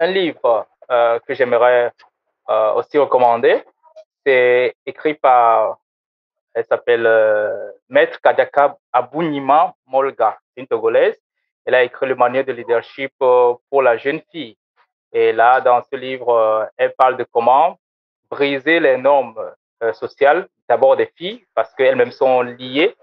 livre 0.00 0.66
euh, 0.90 1.20
que 1.20 1.34
j'aimerais 1.34 1.92
euh, 2.48 2.72
aussi 2.72 2.98
recommander. 2.98 3.62
C'est 4.24 4.74
écrit 4.84 5.14
par, 5.14 5.78
elle 6.54 6.64
s'appelle 6.64 7.06
euh, 7.06 7.70
Maître 7.88 8.20
Kadaka 8.20 8.76
Abunima 8.92 9.74
Molga, 9.86 10.38
une 10.56 10.66
Togolaise. 10.66 11.16
Elle 11.64 11.76
a 11.76 11.84
écrit 11.84 12.06
le 12.06 12.16
manuel 12.16 12.44
de 12.44 12.52
leadership 12.52 13.12
pour 13.18 13.82
la 13.82 13.96
jeune 13.96 14.20
fille. 14.32 14.56
Et 15.12 15.32
là, 15.32 15.60
dans 15.60 15.82
ce 15.82 15.94
livre, 15.94 16.68
elle 16.76 16.92
parle 16.94 17.16
de 17.16 17.24
comment 17.30 17.78
briser 18.32 18.80
les 18.80 18.96
normes 18.96 19.34
euh, 19.36 19.50
sociales, 19.92 20.48
d'abord 20.68 20.96
des 20.96 21.10
filles, 21.16 21.44
parce 21.54 21.74
qu'elles-mêmes 21.74 22.12
sont 22.12 22.42
liées, 22.42 22.94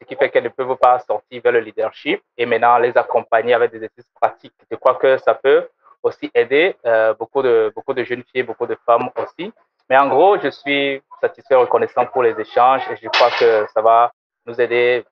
ce 0.00 0.06
qui 0.06 0.16
fait 0.16 0.30
qu'elles 0.30 0.44
ne 0.44 0.48
peuvent 0.48 0.76
pas 0.76 0.98
sortir 1.00 1.40
vers 1.42 1.52
le 1.52 1.60
leadership, 1.60 2.22
et 2.36 2.46
maintenant 2.46 2.78
les 2.78 2.96
accompagner 2.96 3.54
avec 3.54 3.70
des 3.70 3.84
exercices 3.84 4.12
pratiques. 4.20 4.54
Je 4.70 4.76
crois 4.76 4.94
que 4.94 5.18
ça 5.18 5.34
peut 5.34 5.68
aussi 6.02 6.30
aider 6.34 6.76
euh, 6.84 7.14
beaucoup, 7.14 7.42
de, 7.42 7.72
beaucoup 7.74 7.94
de 7.94 8.04
jeunes 8.04 8.24
filles, 8.32 8.42
beaucoup 8.42 8.66
de 8.66 8.76
femmes 8.86 9.10
aussi. 9.16 9.52
Mais 9.88 9.98
en 9.98 10.08
gros, 10.08 10.38
je 10.38 10.48
suis 10.48 11.02
satisfait, 11.20 11.54
reconnaissant 11.54 12.06
pour 12.06 12.22
les 12.22 12.38
échanges 12.40 12.82
et 12.90 12.96
je 12.96 13.08
crois 13.08 13.30
que 13.38 13.66
ça 13.72 13.80
va 13.80 14.12
nous 14.44 14.60
aider 14.60 15.04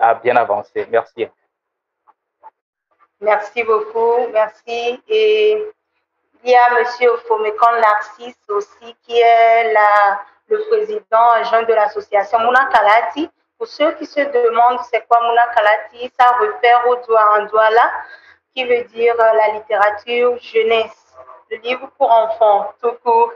à 0.00 0.14
bien 0.14 0.36
avancer. 0.36 0.86
Merci. 0.90 1.28
Merci 3.20 3.62
beaucoup, 3.62 4.26
merci. 4.32 5.00
Et 5.08 5.64
il 6.44 6.50
y 6.50 6.56
a 6.56 6.68
M. 6.78 6.84
Fomekon 7.28 7.80
Narcisse 7.80 8.36
aussi, 8.48 8.96
qui 9.06 9.18
est 9.18 9.74
le 10.48 10.58
président 10.68 11.30
adjoint 11.36 11.62
de 11.62 11.72
l'association 11.72 12.38
Mouna 12.40 12.68
Kalati. 12.72 13.30
Pour 13.58 13.68
ceux 13.68 13.92
qui 13.92 14.06
se 14.06 14.20
demandent 14.20 14.80
c'est 14.90 15.06
quoi 15.06 15.20
Mouna 15.22 15.46
Kalati, 15.54 16.12
ça 16.18 16.32
réfère 16.32 16.86
au 16.88 16.96
Douala, 17.46 17.90
qui 18.54 18.64
veut 18.64 18.82
dire 18.84 19.14
la 19.16 19.48
littérature 19.54 20.36
jeunesse, 20.40 21.14
le 21.50 21.58
livre 21.58 21.88
pour 21.96 22.10
enfants, 22.10 22.72
tout 22.82 22.92
court. 23.04 23.32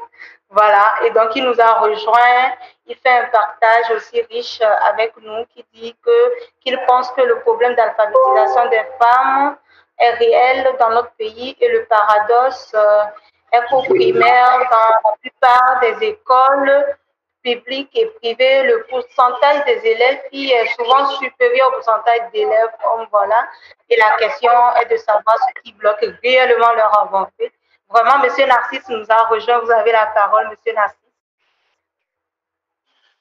Voilà, 0.51 0.85
et 1.05 1.11
donc 1.11 1.35
il 1.35 1.45
nous 1.45 1.61
a 1.61 1.75
rejoint, 1.75 2.53
il 2.87 2.95
fait 2.97 3.19
un 3.19 3.25
partage 3.27 3.91
aussi 3.97 4.23
riche 4.31 4.61
avec 4.89 5.13
nous 5.21 5.45
qui 5.47 5.65
dit 5.75 5.95
que 6.05 6.33
qu'il 6.61 6.79
pense 6.87 7.11
que 7.13 7.23
le 7.23 7.41
problème 7.41 7.75
d'alphabétisation 7.75 8.69
des 8.71 8.83
femmes 9.01 9.57
est 9.99 10.11
réel 10.13 10.77
dans 10.79 10.91
notre 10.91 11.13
pays 11.13 11.57
et 11.61 11.69
le 11.69 11.85
paradoxe 11.87 12.73
euh, 12.75 13.05
est 13.53 13.67
qu'au 13.69 13.83
primaire, 13.83 14.59
dans 14.71 15.11
la 15.11 15.17
plupart 15.21 15.81
des 15.81 16.07
écoles 16.07 16.97
publiques 17.43 17.91
et 17.95 18.07
privées, 18.21 18.65
le 18.65 18.85
pourcentage 18.91 19.65
des 19.67 19.87
élèves 19.87 20.21
filles 20.31 20.53
est 20.53 20.67
souvent 20.75 21.07
supérieur 21.19 21.69
au 21.69 21.73
pourcentage 21.73 22.31
d'élèves 22.33 22.75
hommes. 22.85 23.07
Voilà. 23.11 23.47
Et 23.89 23.97
la 23.97 24.17
question 24.17 24.51
est 24.83 24.91
de 24.91 24.97
savoir 24.97 25.37
ce 25.39 25.63
qui 25.63 25.73
bloque 25.75 26.05
réellement 26.23 26.73
leur 26.75 27.01
avancée. 27.03 27.53
Vraiment, 27.89 28.19
Monsieur 28.19 28.47
Narcisse 28.47 28.89
nous 28.89 29.05
a 29.09 29.27
rejoint. 29.29 29.61
Vous 29.61 29.71
avez 29.71 29.93
la 29.93 30.07
parole, 30.07 30.49
Monsieur 30.51 30.75
Narcisse. 30.75 31.06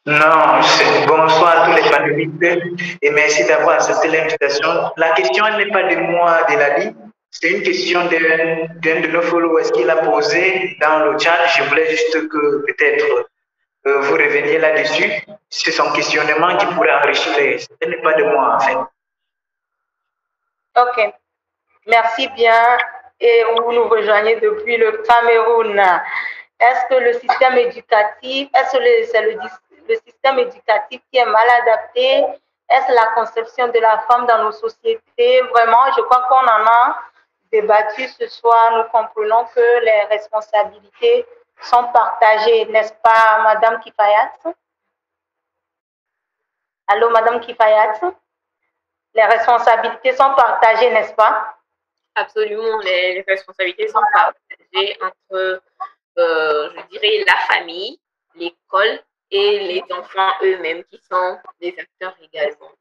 Non, 0.07 0.61
bonsoir 1.07 1.61
à 1.61 1.65
tous 1.65 1.84
les 1.84 1.90
panélistes 1.90 2.68
et 3.02 3.10
merci 3.10 3.44
d'avoir 3.45 3.76
accepté 3.76 4.07
l'invitation. 4.10 4.91
La 4.98 5.11
question 5.14 5.44
n'est 5.57 5.72
pas 5.72 5.84
de 5.84 5.95
moi, 5.95 6.44
de 6.44 6.56
Lali, 6.56 6.95
c'est 7.32 7.49
une 7.49 7.64
question 7.64 8.06
d'un 8.06 9.02
de 9.02 9.07
nos 9.07 9.22
followers 9.23 9.72
qui 9.73 9.84
l'a 9.84 9.98
posée 9.98 10.77
dans 10.80 10.99
le 10.99 11.18
chat. 11.18 11.45
Je 11.57 11.64
voulais 11.64 11.90
juste 11.90 12.30
que 12.30 12.65
peut-être 12.65 13.30
euh, 13.88 14.02
vous 14.02 14.14
reveniez 14.14 14.57
là-dessus. 14.60 15.11
C'est 15.49 15.72
son 15.72 15.91
questionnement 15.91 16.56
qui 16.56 16.65
pourrait 16.68 16.94
enrichir. 16.94 17.34
Ce 17.60 17.88
n'est 17.88 18.02
pas 18.02 18.14
de 18.14 18.23
moi, 18.23 18.56
en 18.56 18.60
fait. 18.60 18.77
Ok. 20.82 21.14
Merci 21.88 22.30
bien. 22.36 22.77
Et 23.19 23.44
vous 23.57 23.73
nous 23.73 23.90
rejoignez 23.90 24.40
depuis 24.40 24.77
le 24.77 24.91
Cameroun. 25.03 25.77
Est-ce 26.60 26.88
que 26.90 27.03
le 27.03 27.14
système 27.14 27.57
éducatif, 27.57 28.49
est-ce 28.56 28.77
que 28.77 29.11
c'est 29.11 29.22
le, 29.23 29.38
le 29.87 29.95
système 30.05 30.39
éducatif 30.39 31.01
qui 31.11 31.17
est 31.17 31.25
mal 31.25 31.47
adapté. 31.61 32.25
Est-ce 32.69 32.91
la 32.93 33.07
conception 33.13 33.67
de 33.67 33.79
la 33.79 33.99
femme 33.99 34.25
dans 34.25 34.43
nos 34.43 34.51
sociétés? 34.51 35.41
Vraiment, 35.53 35.91
je 35.95 36.01
crois 36.01 36.23
qu'on 36.23 36.35
en 36.35 36.65
a 36.65 36.99
débattu 37.51 38.07
ce 38.07 38.27
soir. 38.27 38.77
Nous 38.77 38.89
comprenons 38.91 39.45
que 39.45 39.85
les 39.85 40.03
responsabilités 40.05 41.25
sont 41.61 41.85
partagées, 41.93 42.65
n'est-ce 42.65 42.93
pas, 42.93 43.41
Madame 43.43 43.79
Kifayat? 43.79 44.33
Allô, 46.87 47.09
Madame 47.09 47.39
Kifayat? 47.39 47.99
Les 49.13 49.23
responsabilités 49.23 50.13
sont 50.13 50.33
partagées, 50.35 50.89
n'est-ce 50.89 51.13
pas? 51.13 51.55
Absolument, 52.15 52.79
les, 52.79 53.23
responsabilités 53.27 53.87
sont 53.87 54.01
partagées 54.13 54.97
entre, 55.01 55.61
euh, 56.17 56.69
je 56.75 56.87
dirais, 56.87 57.23
la 57.25 57.37
famille, 57.53 57.99
l'école 58.35 59.01
et 59.35 59.59
les 59.59 59.83
enfants 59.91 60.31
eux-mêmes 60.43 60.83
qui 60.85 60.97
sont 61.11 61.37
des 61.59 61.75
acteurs 61.77 62.15
également. 62.21 62.71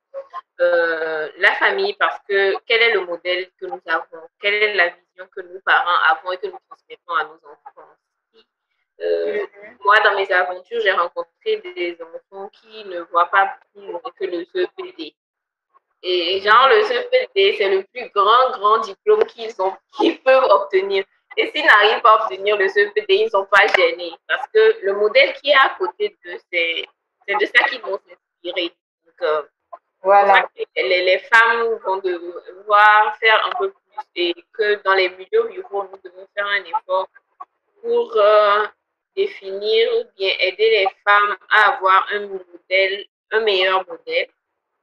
Euh, 0.60 1.28
la 1.38 1.52
famille, 1.54 1.94
parce 1.94 2.18
que 2.28 2.54
quel 2.66 2.80
est 2.80 2.94
le 2.94 3.00
modèle 3.00 3.50
que 3.60 3.66
nous 3.66 3.80
avons, 3.86 4.22
quelle 4.40 4.54
est 4.54 4.74
la 4.74 4.88
vision 4.90 5.26
que 5.34 5.40
nous, 5.40 5.60
parents, 5.64 5.98
avons 6.10 6.30
et 6.30 6.38
que 6.38 6.46
nous 6.46 6.58
transmettons 6.68 7.14
à 7.14 7.24
nos 7.24 7.40
enfants. 7.50 7.88
Euh, 9.00 9.38
mm-hmm. 9.38 9.76
moi, 9.84 9.96
dans 10.04 10.14
mes 10.14 10.30
aventures, 10.30 10.80
j'ai 10.80 10.92
rencontré 10.92 11.56
des 11.74 11.98
enfants 12.00 12.48
qui 12.50 12.84
ne 12.84 13.00
voient 13.00 13.30
pas 13.30 13.58
plus 13.74 13.92
que 14.16 14.24
le 14.24 14.44
CEPD. 14.44 15.16
Et 16.04 16.40
genre, 16.40 16.68
le 16.68 16.82
CEPD, 16.84 17.56
c'est 17.58 17.68
le 17.68 17.82
plus 17.82 18.08
grand, 18.10 18.50
grand 18.52 18.78
diplôme 18.78 19.24
qu'ils 19.24 19.60
ont, 19.60 19.74
qu'ils 19.96 20.22
peuvent 20.22 20.44
obtenir. 20.44 21.04
Et 21.36 21.50
s'ils 21.50 21.64
n'arrivent 21.64 22.02
pas 22.02 22.16
à 22.16 22.24
obtenir 22.24 22.56
le 22.56 22.68
CEPD, 22.68 23.06
ils 23.08 23.24
ne 23.24 23.30
sont 23.30 23.46
pas 23.46 23.66
gênés 23.76 24.12
parce 24.28 24.46
que 24.52 24.84
le 24.84 24.94
modèle 24.94 25.32
qui 25.34 25.50
est 25.50 25.54
à 25.54 25.74
côté 25.78 26.16
d'eux, 26.24 26.38
c'est, 26.52 26.84
de 27.28 27.46
ça 27.46 27.64
qu'ils 27.68 27.80
vont 27.80 27.98
s'inspirer. 27.98 28.72
Donc, 29.04 29.22
euh, 29.22 29.42
voilà. 30.02 30.48
Les, 30.76 31.04
les, 31.04 31.18
femmes 31.18 31.78
vont 31.84 31.96
devoir 31.96 33.16
faire 33.18 33.46
un 33.46 33.58
peu 33.58 33.70
plus 33.70 33.84
et 34.16 34.34
que 34.52 34.82
dans 34.82 34.94
les 34.94 35.08
milieux 35.10 35.42
ruraux, 35.42 35.84
nous 35.84 35.98
devons 36.04 36.26
faire 36.36 36.46
un 36.46 36.64
effort 36.64 37.08
pour 37.80 38.16
euh, 38.16 38.66
définir 39.16 39.88
ou 39.98 40.04
bien 40.16 40.30
aider 40.40 40.70
les 40.70 40.88
femmes 41.06 41.36
à 41.50 41.74
avoir 41.74 42.06
un 42.12 42.26
modèle, 42.26 43.06
un 43.30 43.40
meilleur 43.40 43.86
modèle 43.88 44.28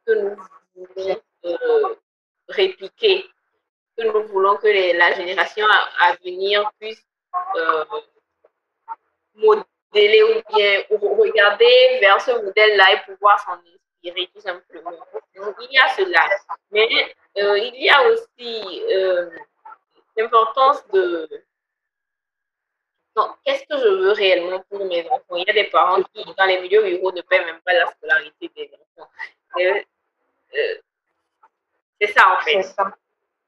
que 0.05 0.13
nous 0.13 0.35
voulons 0.75 1.21
euh, 1.45 1.95
répliquer 2.49 3.25
que 3.97 4.03
nous 4.03 4.27
voulons 4.27 4.57
que 4.57 4.67
la 4.97 5.13
génération 5.13 5.65
à, 5.99 6.15
venir 6.23 6.69
puisse 6.79 7.03
euh, 7.57 7.85
ou 9.43 9.55
bien 10.53 10.83
regarder 10.89 11.99
vers 11.99 12.21
ce 12.21 12.31
modèle-là 12.31 12.93
et 12.93 13.11
pouvoir 13.11 13.39
s'en 13.39 13.53
inspirer 13.53 14.29
tout 14.33 14.41
simplement. 14.41 14.91
Il 15.35 15.71
y 15.71 15.77
a 15.77 15.89
cela. 15.89 16.29
Mais 16.71 16.87
euh, 17.37 17.57
il 17.57 17.83
y 17.83 17.89
a 17.89 18.01
aussi 18.03 18.83
euh, 18.93 19.29
l'importance 20.15 20.87
de 20.89 21.29
qu'est-ce 23.45 23.65
que 23.65 23.77
je 23.77 23.87
veux 23.87 24.11
réellement 24.11 24.63
pour 24.69 24.85
mes 24.85 25.07
enfants? 25.09 25.35
Il 25.35 25.45
y 25.45 25.49
a 25.49 25.53
des 25.53 25.65
parents 25.65 26.01
qui, 26.01 26.23
dans 26.37 26.45
les 26.45 26.61
milieux 26.61 26.81
ruraux, 26.81 27.11
ne 27.11 27.21
paient 27.21 27.43
même 27.43 27.59
pas 27.61 27.73
la 27.73 27.87
scolarité 27.87 28.49
des 28.55 28.71
enfants. 28.97 29.09
C'est 31.99 32.13
ça, 32.13 32.33
en 32.33 32.41
fait. 32.41 32.63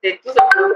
C'est 0.04 0.20
tout 0.22 0.34
simplement. 0.34 0.76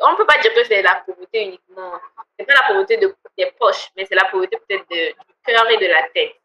On 0.00 0.12
ne 0.12 0.16
peut 0.16 0.26
pas 0.26 0.38
dire 0.38 0.54
que 0.54 0.64
c'est 0.64 0.82
la 0.82 1.02
pauvreté 1.06 1.42
uniquement. 1.42 2.00
C'est 2.38 2.46
pas 2.46 2.54
la 2.54 2.66
pauvreté 2.68 2.96
de, 2.96 3.14
des 3.36 3.52
poches, 3.58 3.88
mais 3.96 4.06
c'est 4.06 4.14
la 4.14 4.24
pauvreté 4.26 4.56
peut-être 4.56 4.88
du 4.88 5.34
cœur 5.44 5.68
et 5.70 5.76
de 5.76 5.86
la 5.86 6.02
tête. 6.14 6.36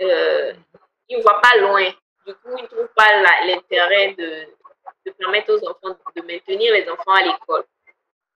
Euh, 0.00 0.52
ils 1.08 1.18
ne 1.18 1.22
voient 1.22 1.40
pas 1.40 1.56
loin. 1.56 1.84
Du 2.26 2.34
coup, 2.34 2.56
ils 2.56 2.62
ne 2.62 2.68
trouvent 2.68 2.94
pas 2.94 3.08
l'intérêt 3.44 4.14
de, 4.14 4.46
de 5.06 5.10
permettre 5.12 5.52
aux 5.52 5.68
enfants 5.68 5.96
de 6.14 6.22
maintenir 6.22 6.72
les 6.72 6.88
enfants 6.88 7.14
à 7.14 7.22
l'école. 7.22 7.64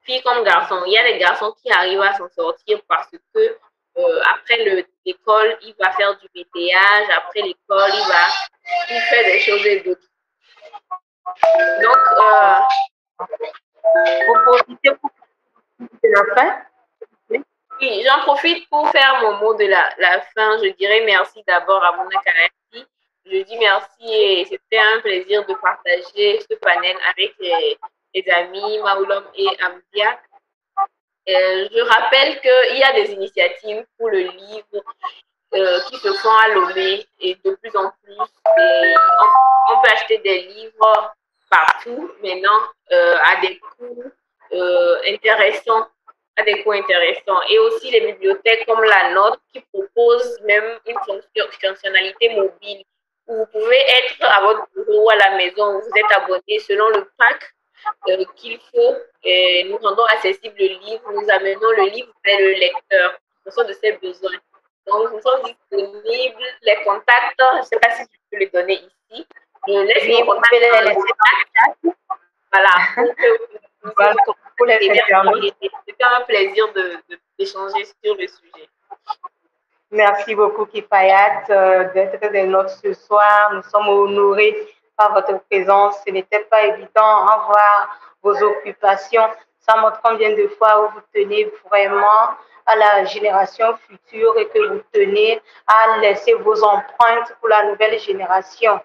Filles 0.03 0.23
comme 0.23 0.43
garçons, 0.45 0.83
il 0.87 0.93
y 0.93 0.99
a 0.99 1.05
des 1.05 1.19
garçons 1.19 1.55
qui 1.63 1.71
arrivent 1.71 2.01
à 2.01 2.15
s'en 2.15 2.29
sortir 2.29 2.81
parce 2.89 3.11
que 3.11 3.59
euh, 3.99 4.21
après 4.35 4.59
l'école, 5.05 5.59
il 5.63 5.75
va 5.79 5.93
faire 5.93 6.19
du 6.19 6.29
météage, 6.35 7.09
après 7.17 7.43
l'école, 7.43 7.91
il 7.93 8.09
va 8.09 8.99
fait 9.11 9.25
des 9.25 9.41
choses 9.41 9.67
et 9.67 9.81
d'autres. 9.81 10.07
Donc, 11.83 12.03
euh, 12.21 12.55
vous 14.27 14.35
profitez 14.45 14.91
pour 14.91 15.11
la 16.03 16.35
fin 16.35 16.63
Oui, 17.31 18.05
j'en 18.05 18.21
profite 18.23 18.69
pour 18.69 18.89
faire 18.91 19.21
mon 19.23 19.39
mot 19.39 19.55
de 19.55 19.67
la, 19.67 19.93
la 19.99 20.21
fin. 20.21 20.59
Je 20.63 20.71
dirais 20.75 21.03
merci 21.05 21.43
d'abord 21.47 21.83
à 21.85 21.97
Mona 21.97 22.21
Kalati. 22.25 22.87
Je 23.27 23.43
dis 23.43 23.59
merci 23.59 24.07
et 24.09 24.45
c'était 24.45 24.79
un 24.79 25.01
plaisir 25.01 25.45
de 25.47 25.55
partager 25.55 26.39
ce 26.49 26.55
panel 26.57 26.97
avec 27.11 27.35
les, 27.41 27.77
amis 28.31 28.79
Maoulom 28.79 29.25
et 29.35 29.49
Amdia. 29.63 30.21
Euh, 31.29 31.69
je 31.73 31.81
rappelle 31.81 32.41
qu'il 32.41 32.79
y 32.79 32.83
a 32.85 32.93
des 32.93 33.13
initiatives 33.13 33.85
pour 33.99 34.11
le 34.11 34.21
livre 34.21 34.83
euh, 35.57 35.81
qui 35.89 35.97
se 35.97 36.13
font 36.13 36.29
à 36.29 36.49
et 37.21 37.35
de 37.43 37.55
plus 37.55 37.77
en 37.77 37.91
plus. 38.03 38.15
on, 38.19 39.81
peut 39.81 39.89
acheter 39.95 40.19
des 40.19 40.43
livres 40.43 41.15
partout 41.51 42.11
maintenant 42.23 42.61
euh, 42.93 43.17
à 43.23 43.41
des 43.41 43.59
coûts 43.59 44.05
euh, 44.53 44.99
intéressants 45.09 45.89
à 46.37 46.43
des 46.43 46.63
coûts 46.63 46.73
intéressants. 46.73 47.41
Et 47.49 47.59
aussi 47.59 47.91
les 47.91 48.13
bibliothèques 48.13 48.67
comme 48.67 48.83
la 48.85 49.15
nôtre 49.15 49.41
qui 49.51 49.63
proposent 49.73 50.39
même 50.43 50.79
une 50.87 50.99
fonctionnalité 51.59 52.35
mobile 52.35 52.85
où 53.27 53.37
vous 53.37 53.47
pouvez 53.47 53.79
être 53.79 54.23
à 54.25 54.43
votre 54.43 54.67
bureau 54.75 55.07
ou 55.07 55.11
à 55.11 55.17
la 55.17 55.37
maison, 55.37 55.81
vous 55.81 55.91
êtes 55.97 56.13
abonné 56.13 56.59
selon 56.59 56.89
le 56.91 57.11
pack 57.17 57.55
qu'il 58.37 58.59
faut. 58.59 58.97
Nous 59.25 59.77
rendons 59.79 60.05
accessible 60.05 60.57
le 60.59 60.67
livre, 60.67 61.11
nous 61.13 61.31
amenons 61.31 61.71
le 61.79 61.89
livre 61.89 62.13
vers 62.25 62.39
le 62.41 62.53
lecteur 62.53 63.13
en 63.15 63.51
fonction 63.51 63.67
de 63.67 63.73
ses 63.73 63.93
besoins. 63.93 64.33
Donc, 64.87 65.13
nous 65.13 65.21
sommes 65.21 65.43
disponibles. 65.43 66.45
Les 66.63 66.77
contacts, 66.85 67.39
je 67.39 67.59
ne 67.59 67.63
sais 67.63 67.79
pas 67.79 67.91
si 67.91 68.03
je 68.03 68.19
peux 68.31 68.39
les 68.39 68.49
donner 68.49 68.75
ici. 68.75 69.27
Je 69.67 69.73
laisse 69.73 70.05
les 70.05 70.25
contacts 70.25 70.55
Voilà. 72.53 72.71
C'était 75.87 76.05
un 76.05 76.21
plaisir 76.23 76.73
de, 76.73 76.97
de, 77.09 77.19
d'échanger 77.39 77.85
sur 78.03 78.15
le 78.15 78.27
sujet. 78.27 78.69
Merci 79.91 80.35
beaucoup, 80.35 80.67
Kifayat, 80.67 81.45
euh, 81.51 81.93
d'être 81.93 82.31
des 82.33 82.45
nôtres 82.45 82.71
ce 82.83 82.93
soir. 82.93 83.53
Nous 83.55 83.63
sommes 83.63 83.89
honorés 83.89 84.57
par 84.97 85.13
votre 85.15 85.39
présence. 85.49 85.97
Ce 86.07 86.13
n'était 86.13 86.45
pas 86.45 86.65
évident 86.65 87.27
à 87.27 87.47
voir 87.47 88.01
vos 88.23 88.43
occupations. 88.43 89.29
Ça 89.69 89.77
montre 89.77 90.01
combien 90.03 90.31
de 90.35 90.47
fois 90.49 90.93
vous 90.95 91.01
tenez 91.13 91.51
vraiment 91.69 92.31
à 92.67 92.77
la 92.77 93.05
génération 93.05 93.77
future 93.89 94.37
et 94.39 94.49
que 94.49 94.67
vous 94.69 94.83
tenez 94.93 95.41
à 95.67 95.99
laisser 95.99 96.35
vos 96.35 96.63
empreintes 96.63 97.35
pour 97.41 97.49
la 97.49 97.65
nouvelle 97.65 97.99
génération. 97.99 98.81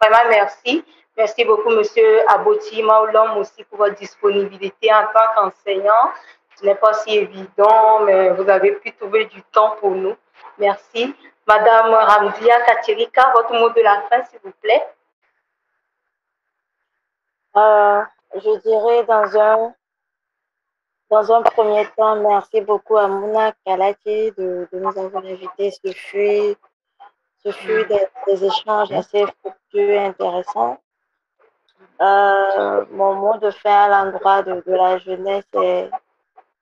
Vraiment, 0.00 0.28
merci. 0.30 0.84
Merci 1.16 1.44
beaucoup, 1.44 1.70
Monsieur 1.70 2.20
Aboti 2.30 2.82
Maoulom, 2.82 3.38
aussi 3.38 3.64
pour 3.64 3.78
votre 3.78 3.96
disponibilité 3.96 4.92
en 4.92 5.06
tant 5.12 5.34
qu'enseignant. 5.34 6.12
Ce 6.56 6.64
n'est 6.64 6.74
pas 6.74 6.92
si 6.92 7.16
évident, 7.16 8.00
mais 8.00 8.30
vous 8.30 8.48
avez 8.48 8.72
pu 8.72 8.92
trouver 8.92 9.26
du 9.26 9.42
temps 9.42 9.76
pour 9.80 9.90
nous. 9.90 10.16
Merci. 10.58 11.14
Madame 11.46 11.94
Ramdia 11.94 12.60
Katirika, 12.66 13.32
votre 13.34 13.54
mot 13.54 13.70
de 13.70 13.80
la 13.80 14.02
fin, 14.02 14.22
s'il 14.24 14.38
vous 14.44 14.52
plaît. 14.60 14.86
Euh, 17.56 18.02
je 18.34 18.60
dirais 18.60 19.04
dans 19.04 19.40
un, 19.40 19.74
dans 21.10 21.32
un 21.32 21.42
premier 21.42 21.86
temps, 21.96 22.16
merci 22.16 22.60
beaucoup 22.60 22.96
à 22.96 23.08
Mouna 23.08 23.52
Kalati 23.64 24.32
de, 24.32 24.68
nous 24.72 24.98
avoir 24.98 25.24
invités. 25.24 25.70
Ce 25.70 25.92
fut, 25.92 26.56
ce 27.42 27.50
fut 27.50 27.86
des, 27.86 28.44
échanges 28.44 28.92
assez 28.92 29.24
fructueux 29.40 29.90
et 29.90 29.98
intéressants. 29.98 30.78
Euh, 32.00 32.84
mon 32.90 33.14
mot 33.14 33.38
de 33.38 33.50
fin 33.50 33.90
à 33.90 34.04
l'endroit 34.04 34.42
de, 34.42 34.62
de 34.66 34.72
la 34.72 34.98
jeunesse 34.98 35.48
est 35.54 35.90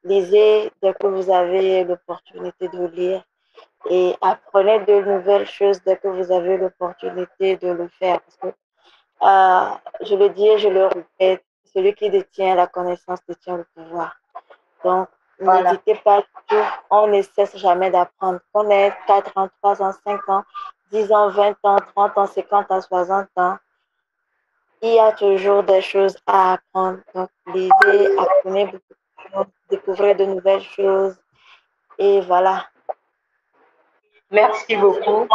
lisez 0.06 0.70
dès 0.82 0.94
que 0.94 1.06
vous 1.06 1.30
avez 1.30 1.84
l'opportunité 1.84 2.68
de 2.68 2.86
lire 2.86 3.22
et 3.90 4.14
apprenez 4.20 4.80
de 4.80 5.00
nouvelles 5.00 5.46
choses 5.46 5.82
dès 5.84 5.96
que 5.96 6.08
vous 6.08 6.30
avez 6.32 6.56
l'opportunité 6.56 7.56
de 7.56 7.68
le 7.68 7.88
faire. 7.88 8.20
Parce 8.20 8.36
que, 8.36 8.46
euh, 9.22 10.06
je 10.06 10.14
le 10.14 10.30
dis 10.30 10.46
et 10.46 10.58
je 10.58 10.68
le 10.68 10.86
répète, 10.86 11.44
celui 11.72 11.94
qui 11.94 12.10
détient 12.10 12.54
la 12.54 12.66
connaissance 12.66 13.20
détient 13.28 13.56
le 13.56 13.66
pouvoir. 13.74 14.16
Donc, 14.86 15.08
n'hésitez 15.40 15.96
pas, 15.96 16.22
on 16.90 17.08
ne 17.08 17.20
cesse 17.22 17.56
jamais 17.56 17.90
d'apprendre. 17.90 18.38
Qu'on 18.52 18.70
ait 18.70 18.92
4 19.08 19.36
ans, 19.36 19.48
3 19.60 19.82
ans, 19.82 19.92
5 20.04 20.28
ans, 20.28 20.44
10 20.92 21.12
ans, 21.12 21.28
20 21.30 21.56
ans, 21.64 21.78
30 21.94 22.18
ans, 22.18 22.26
50 22.26 22.70
ans, 22.70 22.80
60 22.80 23.28
ans, 23.36 23.58
il 24.82 24.94
y 24.94 25.00
a 25.00 25.10
toujours 25.12 25.64
des 25.64 25.80
choses 25.80 26.16
à 26.26 26.52
apprendre. 26.54 27.00
Donc, 27.14 27.30
lisez, 27.52 28.18
apprenez 28.18 28.66
beaucoup 28.66 28.78
de 28.78 29.34
choses, 29.34 29.46
découvrez 29.70 30.14
de 30.14 30.24
nouvelles 30.24 30.62
choses. 30.62 31.16
Et 31.98 32.20
voilà. 32.20 32.66
Merci 34.30 34.76
beaucoup. 34.76 35.26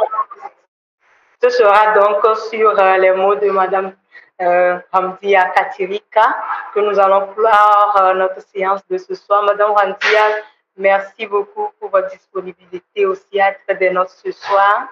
Ce 1.41 1.49
sera 1.49 1.93
donc 1.99 2.23
sur 2.49 2.69
euh, 2.79 2.97
les 2.97 3.11
mots 3.11 3.35
de 3.35 3.49
Madame 3.49 3.93
euh, 4.41 4.79
Ramdia 4.91 5.49
Katirika 5.49 6.35
que 6.73 6.79
nous 6.79 6.99
allons 6.99 7.27
clore 7.33 7.97
euh, 7.99 8.13
notre 8.13 8.41
séance 8.41 8.81
de 8.87 8.97
ce 8.97 9.15
soir. 9.15 9.43
Madame 9.43 9.71
Ramdia, 9.71 10.43
merci 10.77 11.25
beaucoup 11.25 11.71
pour 11.79 11.89
votre 11.89 12.09
disponibilité 12.09 13.05
aussi 13.05 13.39
à 13.39 13.49
être 13.49 13.79
des 13.79 13.89
nôtres 13.89 14.11
ce 14.11 14.31
soir. 14.31 14.87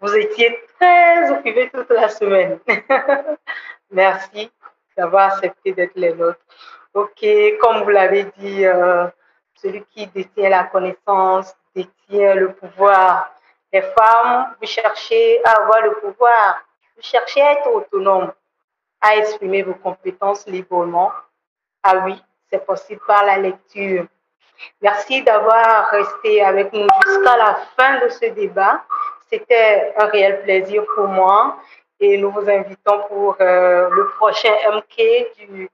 Vous 0.00 0.14
étiez 0.14 0.62
très 0.78 1.30
occupée 1.30 1.70
toute 1.72 1.90
la 1.90 2.08
semaine. 2.08 2.58
merci 3.90 4.50
d'avoir 4.96 5.32
accepté 5.32 5.72
d'être 5.72 5.96
les 5.96 6.12
nôtres. 6.12 6.40
Ok, 6.94 7.26
comme 7.60 7.82
vous 7.82 7.90
l'avez 7.90 8.24
dit, 8.38 8.64
celui 9.56 9.84
qui 9.84 10.06
détient 10.06 10.48
la 10.48 10.64
connaissance 10.64 11.54
détient 11.74 12.34
le 12.34 12.52
pouvoir. 12.52 13.30
Les 13.72 13.82
femmes, 13.82 14.54
vous 14.60 14.66
cherchez 14.66 15.40
à 15.44 15.62
avoir 15.62 15.82
le 15.82 15.92
pouvoir, 15.94 16.62
vous 16.96 17.02
cherchez 17.02 17.42
à 17.42 17.52
être 17.52 17.66
autonome, 17.68 18.32
à 19.06 19.16
exprimer 19.16 19.62
vos 19.62 19.74
compétences 19.74 20.46
librement. 20.46 21.12
Ah 21.82 22.02
oui, 22.04 22.20
c'est 22.50 22.64
possible 22.64 23.00
par 23.06 23.24
la 23.24 23.38
lecture. 23.38 24.06
Merci 24.82 25.22
d'avoir 25.22 25.88
resté 25.90 26.42
avec 26.42 26.72
nous 26.72 26.88
jusqu'à 27.06 27.36
la 27.36 27.56
fin 27.76 28.00
de 28.00 28.08
ce 28.08 28.26
débat. 28.26 28.82
C'était 29.30 29.94
un 29.98 30.06
réel 30.06 30.42
plaisir 30.42 30.82
pour 30.94 31.06
moi 31.08 31.56
et 32.00 32.18
nous 32.18 32.30
vous 32.30 32.48
invitons 32.48 33.02
pour 33.08 33.36
euh, 33.40 33.88
le 33.90 34.08
prochain 34.18 34.54
MK 34.72 34.96
du, 35.38 35.70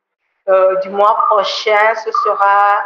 euh, 0.48 0.76
du 0.80 0.90
mois 0.90 1.16
prochain. 1.28 1.94
Ce 2.04 2.10
sera 2.24 2.84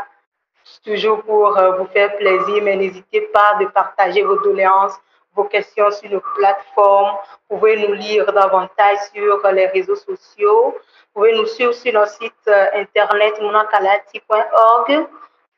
toujours 0.84 1.22
pour 1.22 1.56
euh, 1.56 1.72
vous 1.72 1.86
faire 1.86 2.16
plaisir, 2.16 2.62
mais 2.62 2.76
n'hésitez 2.76 3.22
pas 3.32 3.54
de 3.60 3.66
partager 3.66 4.22
vos 4.22 4.38
doléances, 4.40 4.98
vos 5.36 5.44
questions 5.44 5.90
sur 5.90 6.10
nos 6.10 6.22
plateformes. 6.34 7.16
Vous 7.48 7.58
pouvez 7.58 7.76
nous 7.86 7.94
lire 7.94 8.32
davantage 8.32 8.98
sur 9.14 9.46
les 9.52 9.66
réseaux 9.66 9.94
sociaux. 9.96 10.74
Vous 11.14 11.22
pouvez 11.22 11.36
nous 11.36 11.46
suivre 11.46 11.72
sur 11.72 11.92
notre 11.92 12.12
site 12.12 12.34
euh, 12.48 12.66
internet 12.74 13.40
mounankalati.org. 13.40 15.06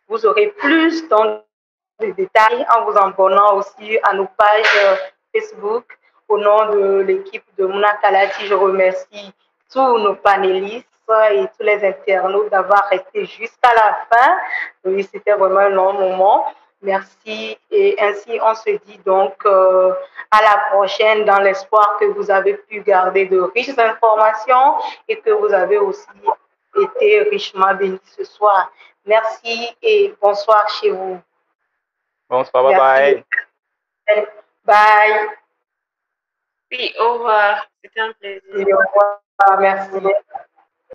Vous 0.08 0.26
aurez 0.26 0.48
plus 0.48 1.08
de 1.08 2.10
détails 2.12 2.66
en 2.74 2.84
vous 2.84 2.98
abonnant 2.98 3.54
aussi 3.56 3.98
à 4.02 4.12
nos 4.14 4.26
pages 4.26 4.76
euh, 4.84 4.96
Facebook. 5.34 5.84
Au 6.28 6.36
nom 6.36 6.70
de 6.70 7.00
l'équipe 7.00 7.44
de 7.56 7.64
Mouna 7.64 7.88
je 8.42 8.52
remercie 8.52 9.32
tous 9.72 9.98
nos 9.98 10.14
panélistes 10.14 10.86
et 11.30 11.46
tous 11.56 11.64
les 11.64 11.82
internautes 11.86 12.50
d'avoir 12.50 12.86
resté 12.88 13.24
jusqu'à 13.24 13.72
la 13.74 13.98
fin. 14.10 14.36
Oui, 14.84 15.08
c'était 15.10 15.32
vraiment 15.32 15.60
un 15.60 15.68
long 15.70 15.92
moment. 15.94 16.52
Merci. 16.80 17.58
Et 17.70 17.96
ainsi, 18.00 18.38
on 18.40 18.54
se 18.54 18.70
dit 18.86 18.98
donc 19.04 19.34
euh, 19.46 19.92
à 20.30 20.42
la 20.42 20.70
prochaine 20.70 21.24
dans 21.24 21.38
l'espoir 21.38 21.96
que 21.98 22.04
vous 22.06 22.30
avez 22.30 22.54
pu 22.54 22.80
garder 22.82 23.26
de 23.26 23.40
riches 23.40 23.76
informations 23.76 24.76
et 25.08 25.16
que 25.20 25.30
vous 25.30 25.52
avez 25.52 25.78
aussi 25.78 26.06
été 26.80 27.22
richement 27.22 27.74
bénis 27.74 28.00
ce 28.16 28.24
soir. 28.24 28.70
Merci 29.04 29.74
et 29.82 30.14
bonsoir 30.20 30.68
chez 30.68 30.90
vous. 30.90 31.20
Bonsoir, 32.28 32.62
bye 32.62 32.76
bye. 32.76 33.24
Bye. 34.64 35.28
Oui, 36.70 36.94
au 37.00 37.14
revoir. 37.14 37.66
C'était 37.82 38.00
un 38.00 38.12
plaisir. 38.12 38.42
au 38.54 38.78
revoir. 38.78 39.60
Merci. 39.60 40.14